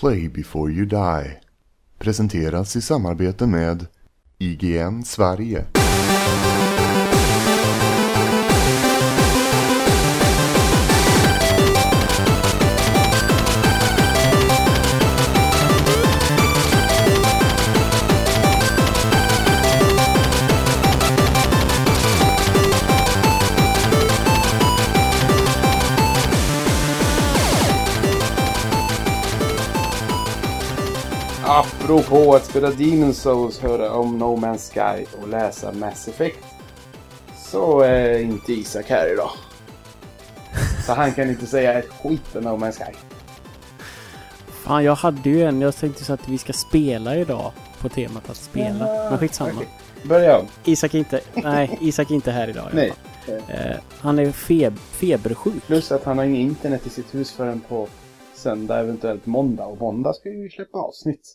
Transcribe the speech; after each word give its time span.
Play 0.00 0.28
before 0.28 0.72
you 0.72 0.84
die. 0.86 1.40
Presenteras 1.98 2.76
i 2.76 2.82
samarbete 2.82 3.46
med 3.46 3.86
IGN 4.38 5.04
Sverige. 5.04 5.64
Apropå 31.88 32.34
att 32.34 32.44
spela 32.44 32.70
Demon 32.70 33.14
Souls, 33.14 33.58
höra 33.58 33.92
om 33.92 34.18
No 34.18 34.36
Man's 34.36 34.72
Sky 34.72 35.06
och 35.22 35.28
läsa 35.28 35.72
Mass 35.72 36.08
Effect. 36.08 36.44
Så 37.36 37.80
är 37.80 38.18
inte 38.18 38.52
Isak 38.52 38.86
här 38.90 39.12
idag. 39.12 39.30
Så 40.86 40.92
han 40.92 41.12
kan 41.12 41.28
inte 41.28 41.46
säga 41.46 41.78
ett 41.78 41.88
skit 41.88 42.36
om 42.36 42.44
No 42.44 42.48
Man's 42.48 42.72
Sky. 42.72 42.92
Fan, 44.48 44.84
jag 44.84 44.94
hade 44.94 45.30
ju 45.30 45.42
en. 45.42 45.60
Jag 45.60 45.76
tänkte 45.76 46.04
så 46.04 46.12
att 46.12 46.28
vi 46.28 46.38
ska 46.38 46.52
spela 46.52 47.16
idag 47.16 47.52
på 47.80 47.88
temat 47.88 48.30
att 48.30 48.36
spela. 48.36 49.08
Men 49.10 49.18
skitsamma. 49.18 49.50
Okej. 49.54 49.68
Börja 50.08 50.38
om. 50.38 50.46
Isak 50.64 50.94
är 50.94 50.98
inte... 50.98 51.20
Nej, 51.34 51.78
Isak 51.80 52.10
är 52.10 52.14
inte 52.14 52.30
här 52.30 52.48
idag. 52.48 52.68
Nej. 52.72 52.92
Eh, 53.48 53.76
han 54.00 54.18
är 54.18 54.32
feb 54.32 54.78
febersjuk. 54.78 55.66
Plus 55.66 55.92
att 55.92 56.04
han 56.04 56.18
har 56.18 56.24
inget 56.24 56.40
internet 56.40 56.86
i 56.86 56.90
sitt 56.90 57.14
hus 57.14 57.32
förrän 57.32 57.60
på 57.60 57.88
söndag, 58.34 58.78
eventuellt 58.78 59.26
måndag. 59.26 59.64
Och 59.66 59.78
måndag 59.78 60.12
ska 60.12 60.28
ju 60.28 60.50
släppa 60.50 60.78
avsnitt. 60.78 61.34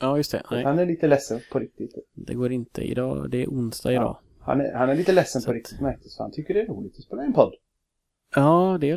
Ja, 0.00 0.16
just 0.16 0.32
det. 0.32 0.42
Nej, 0.50 0.64
Han 0.64 0.78
är 0.78 0.86
lite 0.86 1.06
ledsen 1.06 1.40
på 1.52 1.58
riktigt. 1.58 1.94
det 2.14 2.34
går 2.34 2.52
inte 2.52 2.82
idag. 2.82 3.30
Det 3.30 3.42
är 3.42 3.46
onsdag 3.46 3.92
idag. 3.92 4.18
Han 4.40 4.60
är, 4.60 4.72
han 4.74 4.90
är 4.90 4.94
lite 4.94 5.12
ledsen 5.12 5.40
Så 5.42 5.46
på 5.46 5.52
riktigt 5.52 5.80
märktes 5.80 6.16
för 6.16 6.24
han 6.24 6.32
tycker 6.32 6.54
det 6.54 6.60
är 6.60 6.66
roligt 6.66 6.96
att 6.98 7.04
spela 7.04 7.22
en 7.24 7.32
podd. 7.32 7.54
Ja, 8.34 8.78
det 8.80 8.90
är 8.90 8.96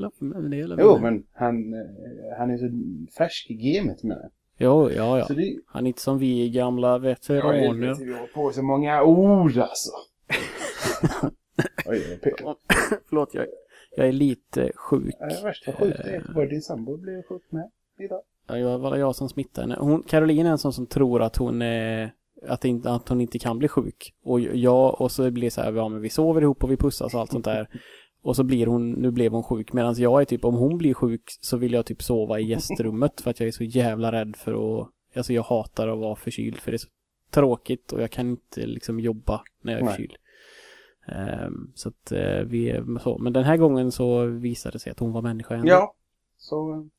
väl- 0.67 0.77
Jo, 0.79 0.97
men 1.01 1.23
han, 1.33 1.73
eh, 1.73 2.37
han 2.37 2.51
är 2.51 2.57
så 2.57 2.69
färsk 3.17 3.49
i 3.49 3.53
gamet 3.53 4.03
med 4.03 4.17
det. 4.17 4.29
Jo, 4.57 4.89
ja, 4.91 5.19
ja. 5.19 5.25
Det, 5.35 5.55
Han 5.65 5.85
är 5.85 5.87
inte 5.87 6.01
som 6.01 6.17
vi 6.19 6.49
gamla 6.49 6.87
Ja, 6.87 6.97
veteraner. 6.97 7.53
helvete, 7.59 8.03
vi 8.03 8.13
har 8.13 8.27
på 8.27 8.51
så 8.51 8.63
många 8.63 9.03
ord 9.03 9.57
alltså. 9.57 9.91
Oj, 11.85 12.19
jag. 12.21 12.55
Förlåt, 13.09 13.33
jag, 13.33 13.45
jag 13.97 14.07
är 14.07 14.11
lite 14.11 14.71
sjuk. 14.75 15.15
Ja, 15.19 15.25
Det 15.25 15.43
värsta 15.43 15.71
sjukt 15.71 15.99
är 15.99 16.43
att 16.43 16.49
din 16.49 16.61
sambo 16.61 16.97
blev 16.97 17.23
sjuk 17.23 17.41
med 17.49 17.69
idag. 17.99 18.21
Ja, 18.47 18.55
Det 18.55 18.77
var 18.77 18.97
jag 18.97 19.15
som 19.15 19.29
smittade 19.29 19.67
henne. 19.67 19.77
Hon, 19.79 20.03
Caroline 20.03 20.45
är 20.45 20.51
en 20.51 20.57
sån 20.57 20.73
som 20.73 20.87
tror 20.87 21.21
att 21.21 21.37
hon 21.37 21.61
är 21.61 22.13
att, 22.47 22.61
det 22.61 22.67
inte, 22.67 22.91
att 22.91 23.09
hon 23.09 23.21
inte 23.21 23.39
kan 23.39 23.57
bli 23.57 23.67
sjuk. 23.67 24.13
Och 24.23 24.39
jag, 24.39 25.01
och 25.01 25.11
så 25.11 25.31
blir 25.31 25.43
det 25.43 25.51
så 25.51 25.61
här, 25.61 25.73
ja 25.73 25.89
men 25.89 26.01
vi 26.01 26.09
sover 26.09 26.41
ihop 26.41 26.63
och 26.63 26.71
vi 26.71 26.77
pussas 26.77 27.13
och 27.13 27.19
allt 27.19 27.31
sånt 27.31 27.45
där. 27.45 27.69
Och 28.23 28.35
så 28.35 28.43
blir 28.43 28.67
hon, 28.67 28.91
nu 28.91 29.11
blev 29.11 29.31
hon 29.31 29.43
sjuk. 29.43 29.73
Medan 29.73 29.95
jag 29.97 30.21
är 30.21 30.25
typ, 30.25 30.45
om 30.45 30.55
hon 30.55 30.77
blir 30.77 30.93
sjuk 30.93 31.21
så 31.25 31.57
vill 31.57 31.73
jag 31.73 31.85
typ 31.85 32.03
sova 32.03 32.39
i 32.39 32.43
gästrummet 32.43 33.21
för 33.21 33.29
att 33.29 33.39
jag 33.39 33.47
är 33.47 33.51
så 33.51 33.63
jävla 33.63 34.11
rädd 34.11 34.35
för 34.35 34.51
att, 34.53 34.89
alltså 35.15 35.33
jag 35.33 35.43
hatar 35.43 35.87
att 35.87 35.99
vara 35.99 36.15
förkyld 36.15 36.57
för 36.57 36.71
det 36.71 36.75
är 36.75 36.77
så 36.77 36.87
tråkigt 37.31 37.91
och 37.91 38.01
jag 38.01 38.11
kan 38.11 38.29
inte 38.29 38.65
liksom 38.65 38.99
jobba 38.99 39.41
när 39.61 39.73
jag 39.73 39.79
är 39.81 39.85
Nej. 39.85 39.93
förkyld. 39.93 40.15
Ehm, 41.07 41.71
så 41.75 41.89
att 41.89 42.11
eh, 42.11 42.39
vi 42.45 42.83
så. 43.03 43.17
Men 43.17 43.33
den 43.33 43.43
här 43.43 43.57
gången 43.57 43.91
så 43.91 44.25
visade 44.25 44.75
det 44.75 44.79
sig 44.79 44.91
att 44.91 44.99
hon 44.99 45.11
var 45.11 45.21
människa 45.21 45.55
ändå. 45.55 45.67
Ja, 45.67 45.93
så 46.37 46.89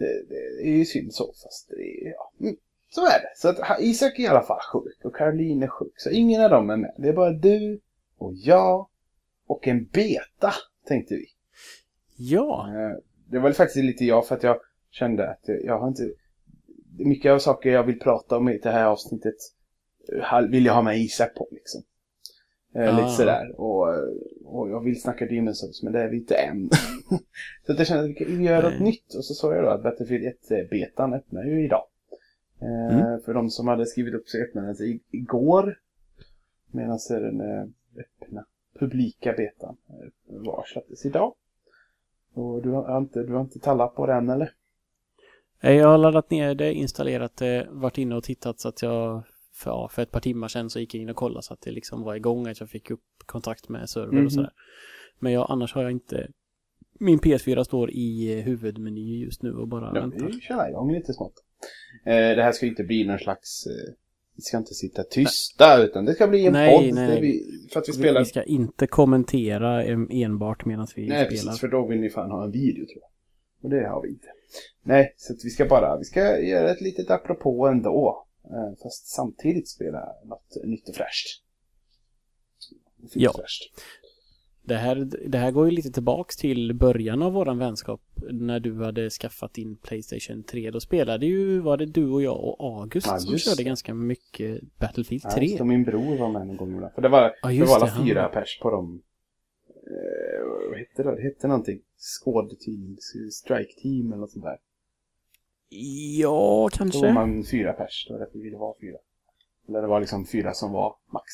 eh, 0.00 0.06
det, 0.28 0.56
det 0.58 0.68
är 0.68 0.76
ju 0.76 0.84
synd 0.84 1.14
så 1.14 1.24
fast 1.26 1.68
det 1.68 2.06
är, 2.06 2.10
ja. 2.10 2.32
Mm, 2.40 2.56
så 2.90 3.00
är 3.06 3.20
det. 3.20 3.32
Så 3.36 3.48
att 3.48 3.80
Isak 3.80 4.18
är 4.18 4.22
i 4.22 4.26
alla 4.26 4.42
fall 4.42 4.60
sjuk 4.72 5.04
och 5.04 5.16
Caroline 5.16 5.62
är 5.62 5.68
sjuk. 5.68 5.92
Så 5.96 6.10
ingen 6.10 6.42
av 6.42 6.50
dem 6.50 6.70
är 6.70 6.76
med. 6.76 6.94
Det 6.98 7.08
är 7.08 7.12
bara 7.12 7.32
du 7.32 7.80
och 8.18 8.34
jag 8.34 8.88
och 9.46 9.68
en 9.68 9.84
beta 9.84 10.54
tänkte 10.86 11.14
vi. 11.14 11.26
Ja. 12.16 12.68
Eh, 12.68 12.96
Det 13.30 13.38
var 13.38 13.52
faktiskt 13.52 13.84
lite 13.84 14.04
jag 14.04 14.26
för 14.26 14.36
att 14.36 14.42
jag 14.42 14.60
kände 14.90 15.30
att 15.30 15.44
jag 15.64 15.78
har 15.78 15.88
inte... 15.88 16.10
Mycket 16.98 17.32
av 17.32 17.38
saker 17.38 17.70
jag 17.70 17.82
vill 17.82 17.98
prata 17.98 18.36
om 18.36 18.48
i 18.48 18.58
det 18.58 18.70
här 18.70 18.84
avsnittet 18.84 19.34
eh, 20.12 20.40
vill 20.40 20.66
jag 20.66 20.74
ha 20.74 20.82
med 20.82 20.98
Isak 20.98 21.34
på 21.34 21.48
liksom. 21.50 21.82
Eh, 22.74 22.88
Ah. 22.94 22.96
Lite 23.00 23.08
sådär. 23.08 23.60
Och, 23.60 23.94
eh, 23.94 24.00
och 24.44 24.70
jag 24.70 24.84
vill 24.84 25.00
snacka 25.02 25.26
Demon 25.26 25.54
Souls 25.54 25.82
men 25.82 25.92
det 25.92 26.02
är 26.02 26.08
vi 26.08 26.16
inte 26.16 26.34
än. 26.34 26.70
så 27.66 27.72
att 27.72 27.78
jag 27.78 27.86
kände 27.86 28.04
att 28.04 28.10
vi 28.10 28.14
kan 28.14 28.42
göra 28.42 28.70
något 28.70 28.80
nytt. 28.80 29.14
Och 29.14 29.24
så 29.24 29.34
såg 29.34 29.52
jag 29.54 29.64
då 29.64 29.68
att 29.70 29.82
Battlefield 29.82 30.24
1-betan 30.24 31.14
öppnar 31.14 31.44
ju 31.44 31.64
idag. 31.64 31.84
Eh, 32.60 32.98
Mm. 32.98 33.20
För 33.20 33.34
de 33.34 33.50
som 33.50 33.68
hade 33.68 33.86
skrivit 33.86 34.14
upp 34.14 34.28
så 34.28 34.38
öppnade 34.38 34.66
den 34.66 34.76
sig 34.76 35.00
igår. 35.10 35.78
Medan 36.72 36.98
den 37.08 37.40
eh, 37.40 37.64
öppna 37.98 38.44
publika 38.78 39.32
betan 39.32 39.76
eh, 39.88 40.08
var 40.26 40.64
släpptes 40.66 41.06
idag. 41.06 41.34
Och 42.34 42.62
du 42.62 42.70
har 42.70 42.98
inte, 42.98 43.22
du 43.22 43.32
har 43.32 43.40
inte 43.40 43.58
tallat 43.58 43.94
på 43.94 44.06
den 44.06 44.28
eller? 44.30 44.52
Eh, 45.60 45.72
Jag 45.72 45.88
har 45.88 45.98
laddat 45.98 46.30
ner 46.30 46.54
det, 46.54 46.72
installerat 46.72 47.36
det, 47.36 47.66
varit 47.70 47.98
inne 47.98 48.14
och 48.14 48.24
tittat 48.24 48.60
så 48.60 48.68
att 48.68 48.82
jag 48.82 49.22
för, 49.58 49.70
ja, 49.70 49.88
för 49.92 50.02
ett 50.02 50.10
par 50.10 50.20
timmar 50.20 50.48
sedan 50.48 50.70
så 50.70 50.80
gick 50.80 50.94
jag 50.94 51.02
in 51.02 51.08
och 51.10 51.16
kollade 51.16 51.42
så 51.42 51.52
att 51.54 51.60
det 51.60 51.70
liksom 51.70 52.02
var 52.02 52.14
igång, 52.14 52.46
att 52.46 52.60
jag 52.60 52.70
fick 52.70 52.90
upp 52.90 53.00
kontakt 53.26 53.68
med 53.68 53.88
server 53.90 54.12
Mhm. 54.12 54.26
och 54.26 54.32
sådär. 54.32 54.52
Men 55.18 55.32
jag, 55.32 55.46
annars 55.50 55.74
har 55.74 55.82
jag 55.82 55.92
inte... 55.92 56.28
Min 57.00 57.18
PS4 57.18 57.64
står 57.64 57.90
i 57.90 58.40
huvudmeny 58.40 59.24
just 59.24 59.42
nu 59.42 59.52
och 59.52 59.68
bara 59.68 59.86
Ja, 59.94 60.00
väntar. 60.00 60.26
vi 60.26 60.40
kör 60.40 60.68
igång 60.68 60.92
lite 60.92 61.12
smått. 61.12 61.34
Eh, 62.04 62.12
det 62.14 62.42
här 62.42 62.52
ska 62.52 62.66
ju 62.66 62.70
inte 62.70 62.84
bli 62.84 63.04
någon 63.06 63.18
slags... 63.18 63.66
Eh, 63.66 63.94
vi 64.36 64.42
ska 64.42 64.56
inte 64.56 64.74
sitta 64.74 65.02
tysta 65.02 65.82
utan 65.82 66.04
det 66.04 66.14
ska 66.14 66.26
bli 66.28 66.46
en 66.46 66.52
Nej, 66.52 66.76
podd. 66.76 66.94
nej, 66.94 67.08
nej. 67.08 67.20
vi, 67.20 67.42
för 67.72 67.80
att 67.80 67.88
vi 67.88 67.92
spelar... 67.92 68.20
vi 68.20 68.24
ska 68.24 68.42
inte 68.42 68.86
kommentera 68.86 69.84
enbart 70.10 70.64
medan 70.64 70.86
vi 70.96 71.08
nej, 71.08 71.26
spelar. 71.26 71.30
precis. 71.30 71.60
För 71.60 71.68
då 71.68 71.86
vill 71.86 72.00
ni 72.00 72.10
fan 72.10 72.30
ha 72.30 72.44
en 72.44 72.50
video 72.50 72.86
tror 72.86 72.98
jag. 73.02 73.10
Och 73.64 73.70
det 73.70 73.88
har 73.88 74.02
vi 74.02 74.08
inte. 74.08 74.26
Nej, 74.82 75.14
så 75.16 75.32
att 75.32 75.38
vi 75.44 75.50
ska 75.50 75.66
bara... 75.66 75.98
Vi 75.98 76.04
ska 76.04 76.38
göra 76.40 76.70
ett 76.70 76.80
litet 76.80 77.10
apropå 77.10 77.66
ändå. 77.66 78.26
Eh, 78.50 78.74
fast 78.82 79.06
samtidigt 79.06 79.68
spela 79.68 80.14
något 80.24 80.56
nytt 80.64 80.88
och 80.88 80.94
fräscht. 80.94 81.42
Fint 83.00 83.12
Ja. 83.16 83.30
och 83.30 83.36
fräscht. 83.36 83.62
Det 84.62 84.74
här, 84.76 85.08
det 85.28 85.38
här 85.38 85.50
går 85.50 85.64
ju 85.66 85.70
lite 85.70 85.90
tillbaks 85.90 86.36
till 86.36 86.74
början 86.74 87.22
av 87.22 87.32
våran 87.32 87.58
vänskap 87.58 88.00
när 88.30 88.60
du 88.60 88.84
hade 88.84 89.10
skaffat 89.10 89.54
din 89.54 89.76
Playstation 89.76 90.42
3. 90.42 90.70
Då 90.70 90.80
spelade 90.80 91.26
ju, 91.26 91.60
var 91.60 91.76
det 91.76 91.86
du 91.86 92.10
och 92.10 92.22
jag 92.22 92.44
och 92.44 92.80
August 92.80 93.06
Ja, 93.06 93.18
som 93.18 93.38
körde 93.38 93.56
det. 93.56 93.62
ganska 93.64 93.94
mycket 93.94 94.60
Battlefield 94.78 95.22
Ja, 95.24 95.30
3. 95.34 95.44
just 95.44 95.58
det, 95.58 95.64
min 95.64 95.84
bror 95.84 96.18
var 96.18 96.32
med 96.32 96.46
någon 96.46 96.56
gång. 96.56 96.90
För 96.94 97.02
det 97.02 97.08
var, 97.08 97.34
Ja, 97.42 97.48
det 97.48 97.60
var 97.64 97.74
alla 97.76 97.84
det, 97.84 97.90
han 97.90 98.06
fyra 98.06 98.22
var- 98.22 98.28
pers 98.40 98.58
på 98.62 98.70
dem. 98.70 99.02
Eh, 99.68 100.68
vad 100.70 100.78
hette 100.78 101.02
det? 101.02 101.16
Det 101.16 101.22
hette 101.22 101.46
någonting. 101.48 101.80
Skådeteam, 101.96 102.96
strike 103.32 103.72
team 103.82 104.06
eller 104.12 104.20
något 104.20 104.30
sånt 104.32 104.44
där. 104.44 104.58
Ja, 105.70 106.28
Då 106.28 106.32
var 106.62 106.68
kanske. 106.70 107.12
man 107.12 107.44
fyra 107.44 107.72
pers. 107.72 108.04
Det 108.08 108.12
var 108.14 108.20
därför 108.20 108.38
vi 108.38 108.44
ville 108.44 108.56
vara 108.56 108.74
fyra. 108.80 108.96
Eller 109.68 109.82
det 109.82 109.88
var 109.88 110.00
liksom 110.00 110.26
fyra 110.26 110.54
som 110.54 110.72
var 110.72 110.96
max. 111.12 111.24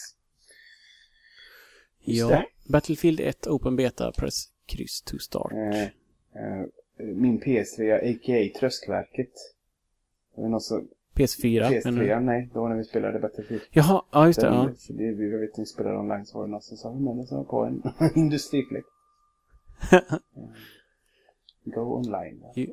Just 2.00 2.20
Ja. 2.20 2.28
det. 2.28 2.46
Battlefield 2.72 3.20
1 3.20 3.46
Open 3.46 3.76
Beta, 3.76 4.12
press 4.12 4.44
kryss 4.66 5.02
to 5.02 5.18
start. 5.18 5.52
Eh, 5.52 5.82
eh, 5.82 6.66
min 6.98 7.40
PS3, 7.40 7.94
a.k.a. 7.94 8.58
Tröskverket. 8.60 9.32
Det 10.36 10.60
som, 10.60 10.88
PS4. 11.14 11.68
PS3, 11.68 11.84
menar 11.90 12.20
du? 12.20 12.20
nej, 12.26 12.50
då 12.54 12.60
var 12.60 12.68
när 12.68 12.76
vi 12.76 12.84
spelade 12.84 13.18
Battlefield. 13.18 13.62
Jaha, 13.70 14.04
ja 14.12 14.26
just 14.26 14.40
det. 14.40 14.46
Den- 14.46 14.54
Ja. 14.88 14.94
det, 14.94 15.12
vi 15.12 15.28
vet 15.28 15.56
när 15.56 15.62
vi 15.62 15.66
spelade 15.66 15.98
online 15.98 16.26
så 16.26 16.38
var 16.38 16.44
det 16.46 16.50
någon 16.50 16.62
som 16.62 16.76
sa 16.76 16.94
men 16.94 17.16
det 17.16 17.34
var 17.34 17.44
på 17.44 17.64
en 17.64 17.82
industrifläkt. 18.14 18.86
Go 21.64 21.80
online. 21.80 22.42
You 22.56 22.66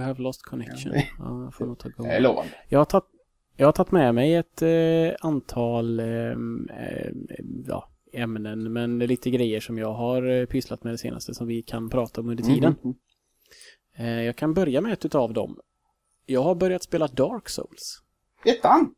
have 0.00 0.22
lost 0.22 0.42
connection. 0.42 0.92
Ja. 0.94 1.02
Ja, 1.18 1.42
jag 1.44 1.54
får 1.54 1.66
nog 1.66 1.78
ta 1.78 1.88
Det 1.88 1.94
är 2.08 2.12
igång. 2.20 2.22
lovande. 2.22 2.52
Jag 2.68 2.80
har 2.80 2.84
tagit 2.84 3.04
jag 3.56 3.66
har 3.66 3.72
tagit 3.72 3.92
med 3.92 4.14
mig 4.14 4.34
ett 4.34 4.62
eh, 4.62 5.26
antal 5.26 6.00
eh, 6.00 6.06
eh, 6.06 7.10
ja, 7.66 7.88
ämnen, 8.12 8.72
men 8.72 8.98
lite 8.98 9.30
grejer 9.30 9.60
som 9.60 9.78
jag 9.78 9.92
har 9.92 10.22
eh, 10.30 10.46
pysslat 10.46 10.84
med 10.84 10.92
det 10.94 10.98
senaste 10.98 11.34
som 11.34 11.46
vi 11.46 11.62
kan 11.62 11.90
prata 11.90 12.20
om 12.20 12.28
under 12.28 12.44
tiden. 12.44 12.74
Mhm. 12.82 12.94
Eh, 13.96 14.22
jag 14.22 14.36
kan 14.36 14.54
börja 14.54 14.80
med 14.80 14.92
ett 14.92 15.04
utav 15.04 15.32
dem. 15.32 15.58
Jag 16.26 16.42
har 16.42 16.54
börjat 16.54 16.82
spela 16.82 17.06
Dark 17.06 17.48
Souls. 17.48 18.02
Ettan! 18.44 18.94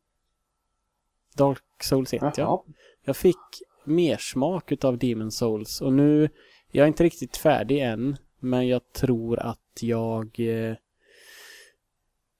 Dark 1.37 1.63
Souls 1.83 2.13
1, 2.13 2.37
ja. 2.37 2.65
Jag 3.05 3.17
fick 3.17 3.37
mer 3.85 4.17
smak 4.17 4.71
utav 4.71 4.97
Demon 4.97 5.31
Souls 5.31 5.81
och 5.81 5.93
nu, 5.93 6.29
jag 6.71 6.83
är 6.83 6.87
inte 6.87 7.03
riktigt 7.03 7.37
färdig 7.37 7.79
än, 7.81 8.17
men 8.39 8.67
jag 8.67 8.93
tror 8.93 9.39
att 9.39 9.59
jag 9.81 10.39
eh, 10.39 10.75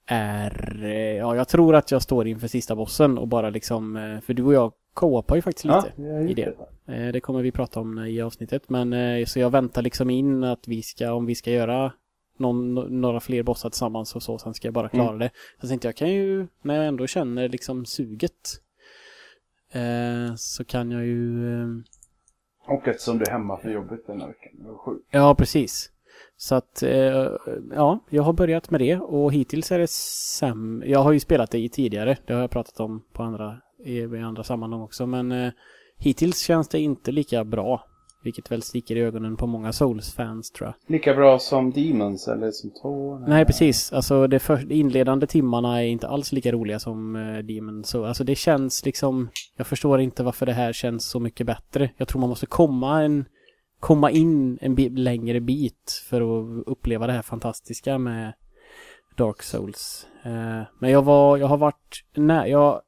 är, 0.06 0.84
eh, 0.84 1.16
ja 1.16 1.36
jag 1.36 1.48
tror 1.48 1.74
att 1.74 1.90
jag 1.90 2.02
står 2.02 2.26
inför 2.26 2.48
sista 2.48 2.76
bossen 2.76 3.18
och 3.18 3.28
bara 3.28 3.50
liksom, 3.50 3.96
eh, 3.96 4.20
för 4.20 4.34
du 4.34 4.42
och 4.42 4.54
jag 4.54 4.72
co-opar 4.94 5.36
ju 5.36 5.42
faktiskt 5.42 5.64
Ja, 5.64 5.84
lite. 5.96 6.02
gjort 6.02 6.30
i 6.30 6.34
det. 6.34 6.54
det. 6.86 7.12
Det 7.12 7.20
kommer 7.20 7.42
vi 7.42 7.52
prata 7.52 7.80
om 7.80 7.98
i 7.98 8.20
avsnittet, 8.22 8.68
men 8.68 9.26
så 9.26 9.38
jag 9.38 9.50
väntar 9.50 9.82
liksom 9.82 10.10
in 10.10 10.44
att 10.44 10.68
vi 10.68 10.82
ska, 10.82 11.12
om 11.12 11.26
vi 11.26 11.34
ska 11.34 11.50
göra 11.50 11.92
någon, 12.38 12.74
några 13.00 13.20
fler 13.20 13.42
bossar 13.42 13.70
tillsammans 13.70 14.16
och 14.16 14.22
så, 14.22 14.38
sen 14.38 14.54
ska 14.54 14.66
jag 14.68 14.74
bara 14.74 14.88
klara 14.88 15.08
Mm. 15.08 15.18
det. 15.18 15.30
Så 15.60 15.68
tänkte 15.68 15.88
jag 15.88 15.96
kan 15.96 16.12
ju, 16.12 16.46
när 16.62 16.74
jag 16.74 16.86
ändå 16.86 17.06
känner 17.06 17.48
liksom 17.48 17.86
suget, 17.86 18.60
eh, 19.72 20.34
så 20.36 20.64
kan 20.64 20.90
jag 20.90 21.04
ju 21.06 21.52
eh, 21.62 21.68
Och 22.66 22.88
eftersom 22.88 23.18
du 23.18 23.24
är 23.24 23.30
hemma 23.30 23.56
för 23.58 23.70
jobbet 23.70 24.06
den 24.06 24.20
här 24.20 24.28
veckan. 24.28 24.52
Det 24.58 24.68
var 24.68 24.78
sjukt. 24.78 25.08
Ja, 25.10 25.34
precis. 25.34 25.90
Så 26.36 26.54
att, 26.54 26.82
eh, 26.82 27.28
ja, 27.74 28.04
jag 28.10 28.22
har 28.22 28.32
börjat 28.32 28.70
med 28.70 28.80
det 28.80 28.96
och 28.96 29.32
hittills 29.32 29.72
är 29.72 29.78
det 29.78 29.90
sämre. 29.90 30.88
Jag 30.88 31.00
har 31.00 31.12
ju 31.12 31.20
spelat 31.20 31.50
det 31.50 31.58
i 31.58 31.68
tidigare, 31.68 32.16
det 32.26 32.32
har 32.32 32.40
jag 32.40 32.50
pratat 32.50 32.80
om 32.80 33.04
på 33.12 33.22
andra, 33.22 33.56
i, 33.84 33.98
i 33.98 34.20
andra 34.20 34.42
sammanhang 34.42 34.80
också, 34.80 35.06
men 35.06 35.32
eh, 35.32 35.52
hittills 35.98 36.38
känns 36.38 36.68
det 36.68 36.80
inte 36.80 37.12
lika 37.12 37.44
bra. 37.44 37.84
Vilket 38.24 38.50
väl 38.50 38.62
sticker 38.62 38.96
i 38.96 39.00
ögonen 39.00 39.36
på 39.36 39.46
många 39.46 39.72
Souls-fans 39.72 40.50
tror 40.50 40.68
jag. 40.68 40.92
Lika 40.94 41.14
bra 41.14 41.38
som 41.38 41.70
Demons 41.70 42.28
eller 42.28 42.50
som 42.50 42.70
två? 42.82 43.18
Nej, 43.18 43.44
precis. 43.44 43.92
Alltså 43.92 44.28
för, 44.40 44.56
de 44.56 44.74
inledande 44.74 45.26
timmarna 45.26 45.82
är 45.82 45.86
inte 45.86 46.08
alls 46.08 46.32
lika 46.32 46.52
roliga 46.52 46.78
som 46.78 47.16
uh, 47.16 47.38
Demon. 47.38 47.84
Så, 47.84 48.04
alltså 48.04 48.24
det 48.24 48.34
känns 48.34 48.84
liksom... 48.84 49.28
Jag 49.56 49.66
förstår 49.66 50.00
inte 50.00 50.22
varför 50.22 50.46
det 50.46 50.52
här 50.52 50.72
känns 50.72 51.06
så 51.06 51.20
mycket 51.20 51.46
bättre. 51.46 51.90
Jag 51.96 52.08
tror 52.08 52.20
man 52.20 52.28
måste 52.28 52.46
komma 52.46 53.02
en... 53.02 53.24
Komma 53.84 54.10
in 54.10 54.58
en 54.60 54.74
bi 54.74 54.88
längre 54.88 55.40
bit 55.40 56.02
för 56.08 56.20
att 56.20 56.64
uppleva 56.66 57.06
det 57.06 57.12
här 57.12 57.22
fantastiska 57.22 57.98
med 57.98 58.32
Dark 59.16 59.42
Souls. 59.42 60.06
Eh, 60.22 60.62
men 60.78 60.90
jag 60.90 61.02
var... 61.02 61.36
Jag 61.36 61.46
har 61.46 61.56
varit... 61.56 62.04
Nej, 62.14 62.50
jag... 62.50 62.80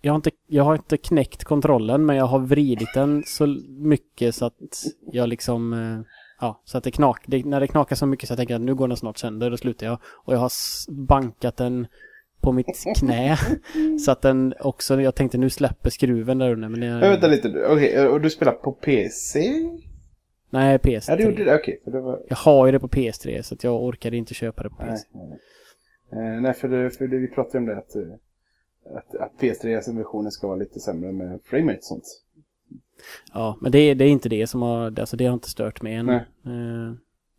Jag 0.00 0.12
har, 0.12 0.16
inte, 0.16 0.30
jag 0.46 0.64
har 0.64 0.74
inte 0.74 0.96
knäckt 0.96 1.44
kontrollen 1.44 2.06
men 2.06 2.16
jag 2.16 2.26
har 2.26 2.38
vridit 2.38 2.88
den 2.94 3.22
så 3.26 3.46
mycket 3.68 4.34
så 4.34 4.46
att 4.46 4.84
jag 5.12 5.28
liksom... 5.28 5.72
eh, 5.72 6.00
Ja, 6.40 6.62
så 6.64 6.78
att 6.78 6.84
det 6.84 6.90
knak, 6.90 7.22
det, 7.26 7.46
när 7.46 7.60
det 7.60 7.66
knakar 7.66 7.96
så 7.96 8.06
mycket 8.06 8.28
så 8.28 8.32
jag 8.32 8.38
tänker 8.38 8.54
att 8.54 8.60
nu 8.60 8.74
går 8.74 8.88
den 8.88 8.96
snart 8.96 9.18
sönder, 9.18 9.50
då 9.50 9.56
slutar 9.56 9.86
jag. 9.86 9.98
Och 10.04 10.34
jag 10.34 10.38
har 10.38 10.52
bankat 10.90 11.56
den 11.56 11.86
på 12.40 12.52
mitt 12.52 12.66
knä. 12.96 13.38
så 14.04 14.10
att 14.10 14.22
den 14.22 14.54
också, 14.60 15.00
jag 15.00 15.14
tänkte 15.14 15.38
nu 15.38 15.50
släpper 15.50 15.90
skruven 15.90 16.38
där 16.38 16.52
under. 16.52 16.68
Men 16.68 16.80
Men 16.80 17.00
vänta 17.00 17.26
lite, 17.26 17.66
okej, 17.68 18.08
och 18.08 18.20
du 18.20 18.30
spelar 18.30 18.52
på 18.52 18.72
PC? 18.72 19.52
Nej, 20.54 20.78
PS3. 20.78 21.04
Ja, 21.08 21.16
du 21.16 21.22
gjorde 21.24 21.44
det, 21.44 21.54
okej. 21.54 21.80
det 21.84 22.00
var... 22.00 22.22
Jag 22.28 22.36
har 22.36 22.66
ju 22.66 22.72
det 22.72 22.80
på 22.80 22.88
PS3 22.88 23.42
så 23.42 23.54
att 23.54 23.64
jag 23.64 23.82
orkade 23.82 24.16
inte 24.16 24.34
köpa 24.34 24.62
det 24.62 24.70
på 24.70 24.76
Nej, 24.82 24.96
PS. 24.96 25.06
nej, 25.12 25.38
nej. 26.12 26.34
Eh, 26.36 26.40
nej 26.40 26.54
för, 26.54 26.68
det, 26.68 26.90
för 26.90 27.08
det, 27.08 27.18
vi 27.18 27.28
pratade 27.28 27.58
om 27.58 27.66
det 27.66 27.76
att, 27.78 27.96
eh, 27.96 28.02
att, 28.96 29.14
att 29.14 29.32
PS3-versionen 29.40 30.30
ska 30.32 30.46
vara 30.46 30.56
lite 30.56 30.80
sämre 30.80 31.12
med 31.12 31.40
framerate 31.44 31.78
och 31.78 31.84
sånt. 31.84 32.04
Ja, 33.32 33.58
men 33.60 33.72
det, 33.72 33.94
det 33.94 34.04
är 34.04 34.08
inte 34.08 34.28
det 34.28 34.46
som 34.46 34.62
har, 34.62 35.00
alltså 35.00 35.16
det 35.16 35.26
har 35.26 35.34
inte 35.34 35.50
stört 35.50 35.82
mig 35.82 35.94
än. 35.94 36.08
Eh, 36.08 36.22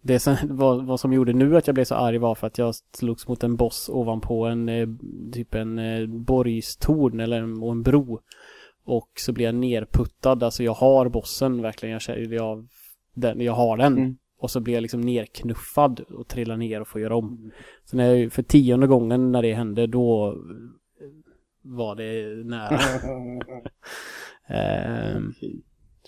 Det 0.02 0.20
som, 0.20 0.36
vad, 0.50 0.86
vad 0.86 1.00
som 1.00 1.14
gjorde 1.14 1.34
nu 1.34 1.58
att 1.58 1.68
jag 1.68 1.74
blev 1.74 1.86
så 1.86 1.96
arg 1.96 2.18
var 2.18 2.36
för 2.36 2.48
att 2.48 2.58
jag 2.58 2.76
slogs 2.76 3.28
mot 3.28 3.44
en 3.44 3.56
boss 3.56 3.90
ovanpå 3.90 4.46
en 4.46 4.70
eh, 4.70 4.88
typ 5.34 5.56
en 5.56 5.80
eh, 5.80 6.08
borgstorn 6.08 7.20
eller 7.20 7.38
en, 7.42 7.64
och 7.64 7.72
en 7.72 7.84
bro. 7.84 8.20
Och 8.88 9.10
så 9.20 9.34
blev 9.34 9.46
jag 9.46 9.56
nerputtad, 9.56 10.44
alltså 10.44 10.64
jag 10.64 10.74
har 10.74 11.10
bossen 11.10 11.62
verkligen, 11.62 12.00
jag, 12.08 12.20
jag, 12.34 12.68
den, 13.16 13.42
jag 13.42 13.54
har 13.54 13.78
den. 13.78 13.98
Mm. 13.98 14.18
Och 14.38 14.52
så 14.52 14.60
blir 14.60 14.74
jag 14.74 14.82
liksom 14.82 15.02
nerknuffad 15.02 16.00
och 16.00 16.28
trillar 16.28 16.58
ner 16.58 16.82
och 16.82 16.88
får 16.88 17.02
göra 17.02 17.16
om. 17.16 17.52
Så 17.84 17.98
när 17.98 18.16
jag, 18.16 18.34
för 18.34 18.44
tionde 18.44 18.88
gången 18.88 19.32
när 19.32 19.42
det 19.42 19.54
hände 19.54 19.88
då 19.88 20.38
var 21.62 21.96
det 21.96 22.44
nära. 22.46 22.80
Ehm, 24.48 25.34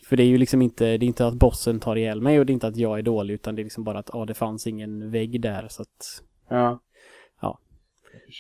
för 0.10 0.18
det 0.18 0.24
är 0.24 0.28
ju 0.28 0.38
liksom 0.38 0.62
inte, 0.62 0.98
det 0.98 1.06
är 1.06 1.08
inte 1.08 1.28
att 1.28 1.34
bossen 1.34 1.80
tar 1.80 1.96
ihjäl 1.96 2.22
mig 2.22 2.40
och 2.40 2.46
det 2.46 2.52
är 2.52 2.54
inte 2.54 2.68
att 2.68 2.78
jag 2.78 3.00
är 3.00 3.04
dålig 3.04 3.34
utan 3.34 3.56
det 3.56 3.62
är 3.62 3.64
liksom 3.64 3.84
bara 3.84 4.00
att 4.00 4.10
ja, 4.14 4.26
det 4.26 4.34
fanns 4.34 4.68
ingen 4.68 5.12
vägg 5.12 5.42
där 5.42 5.68
så 5.68 5.82
att 5.82 6.24
ja. 6.50 6.80
Ja. 7.42 7.60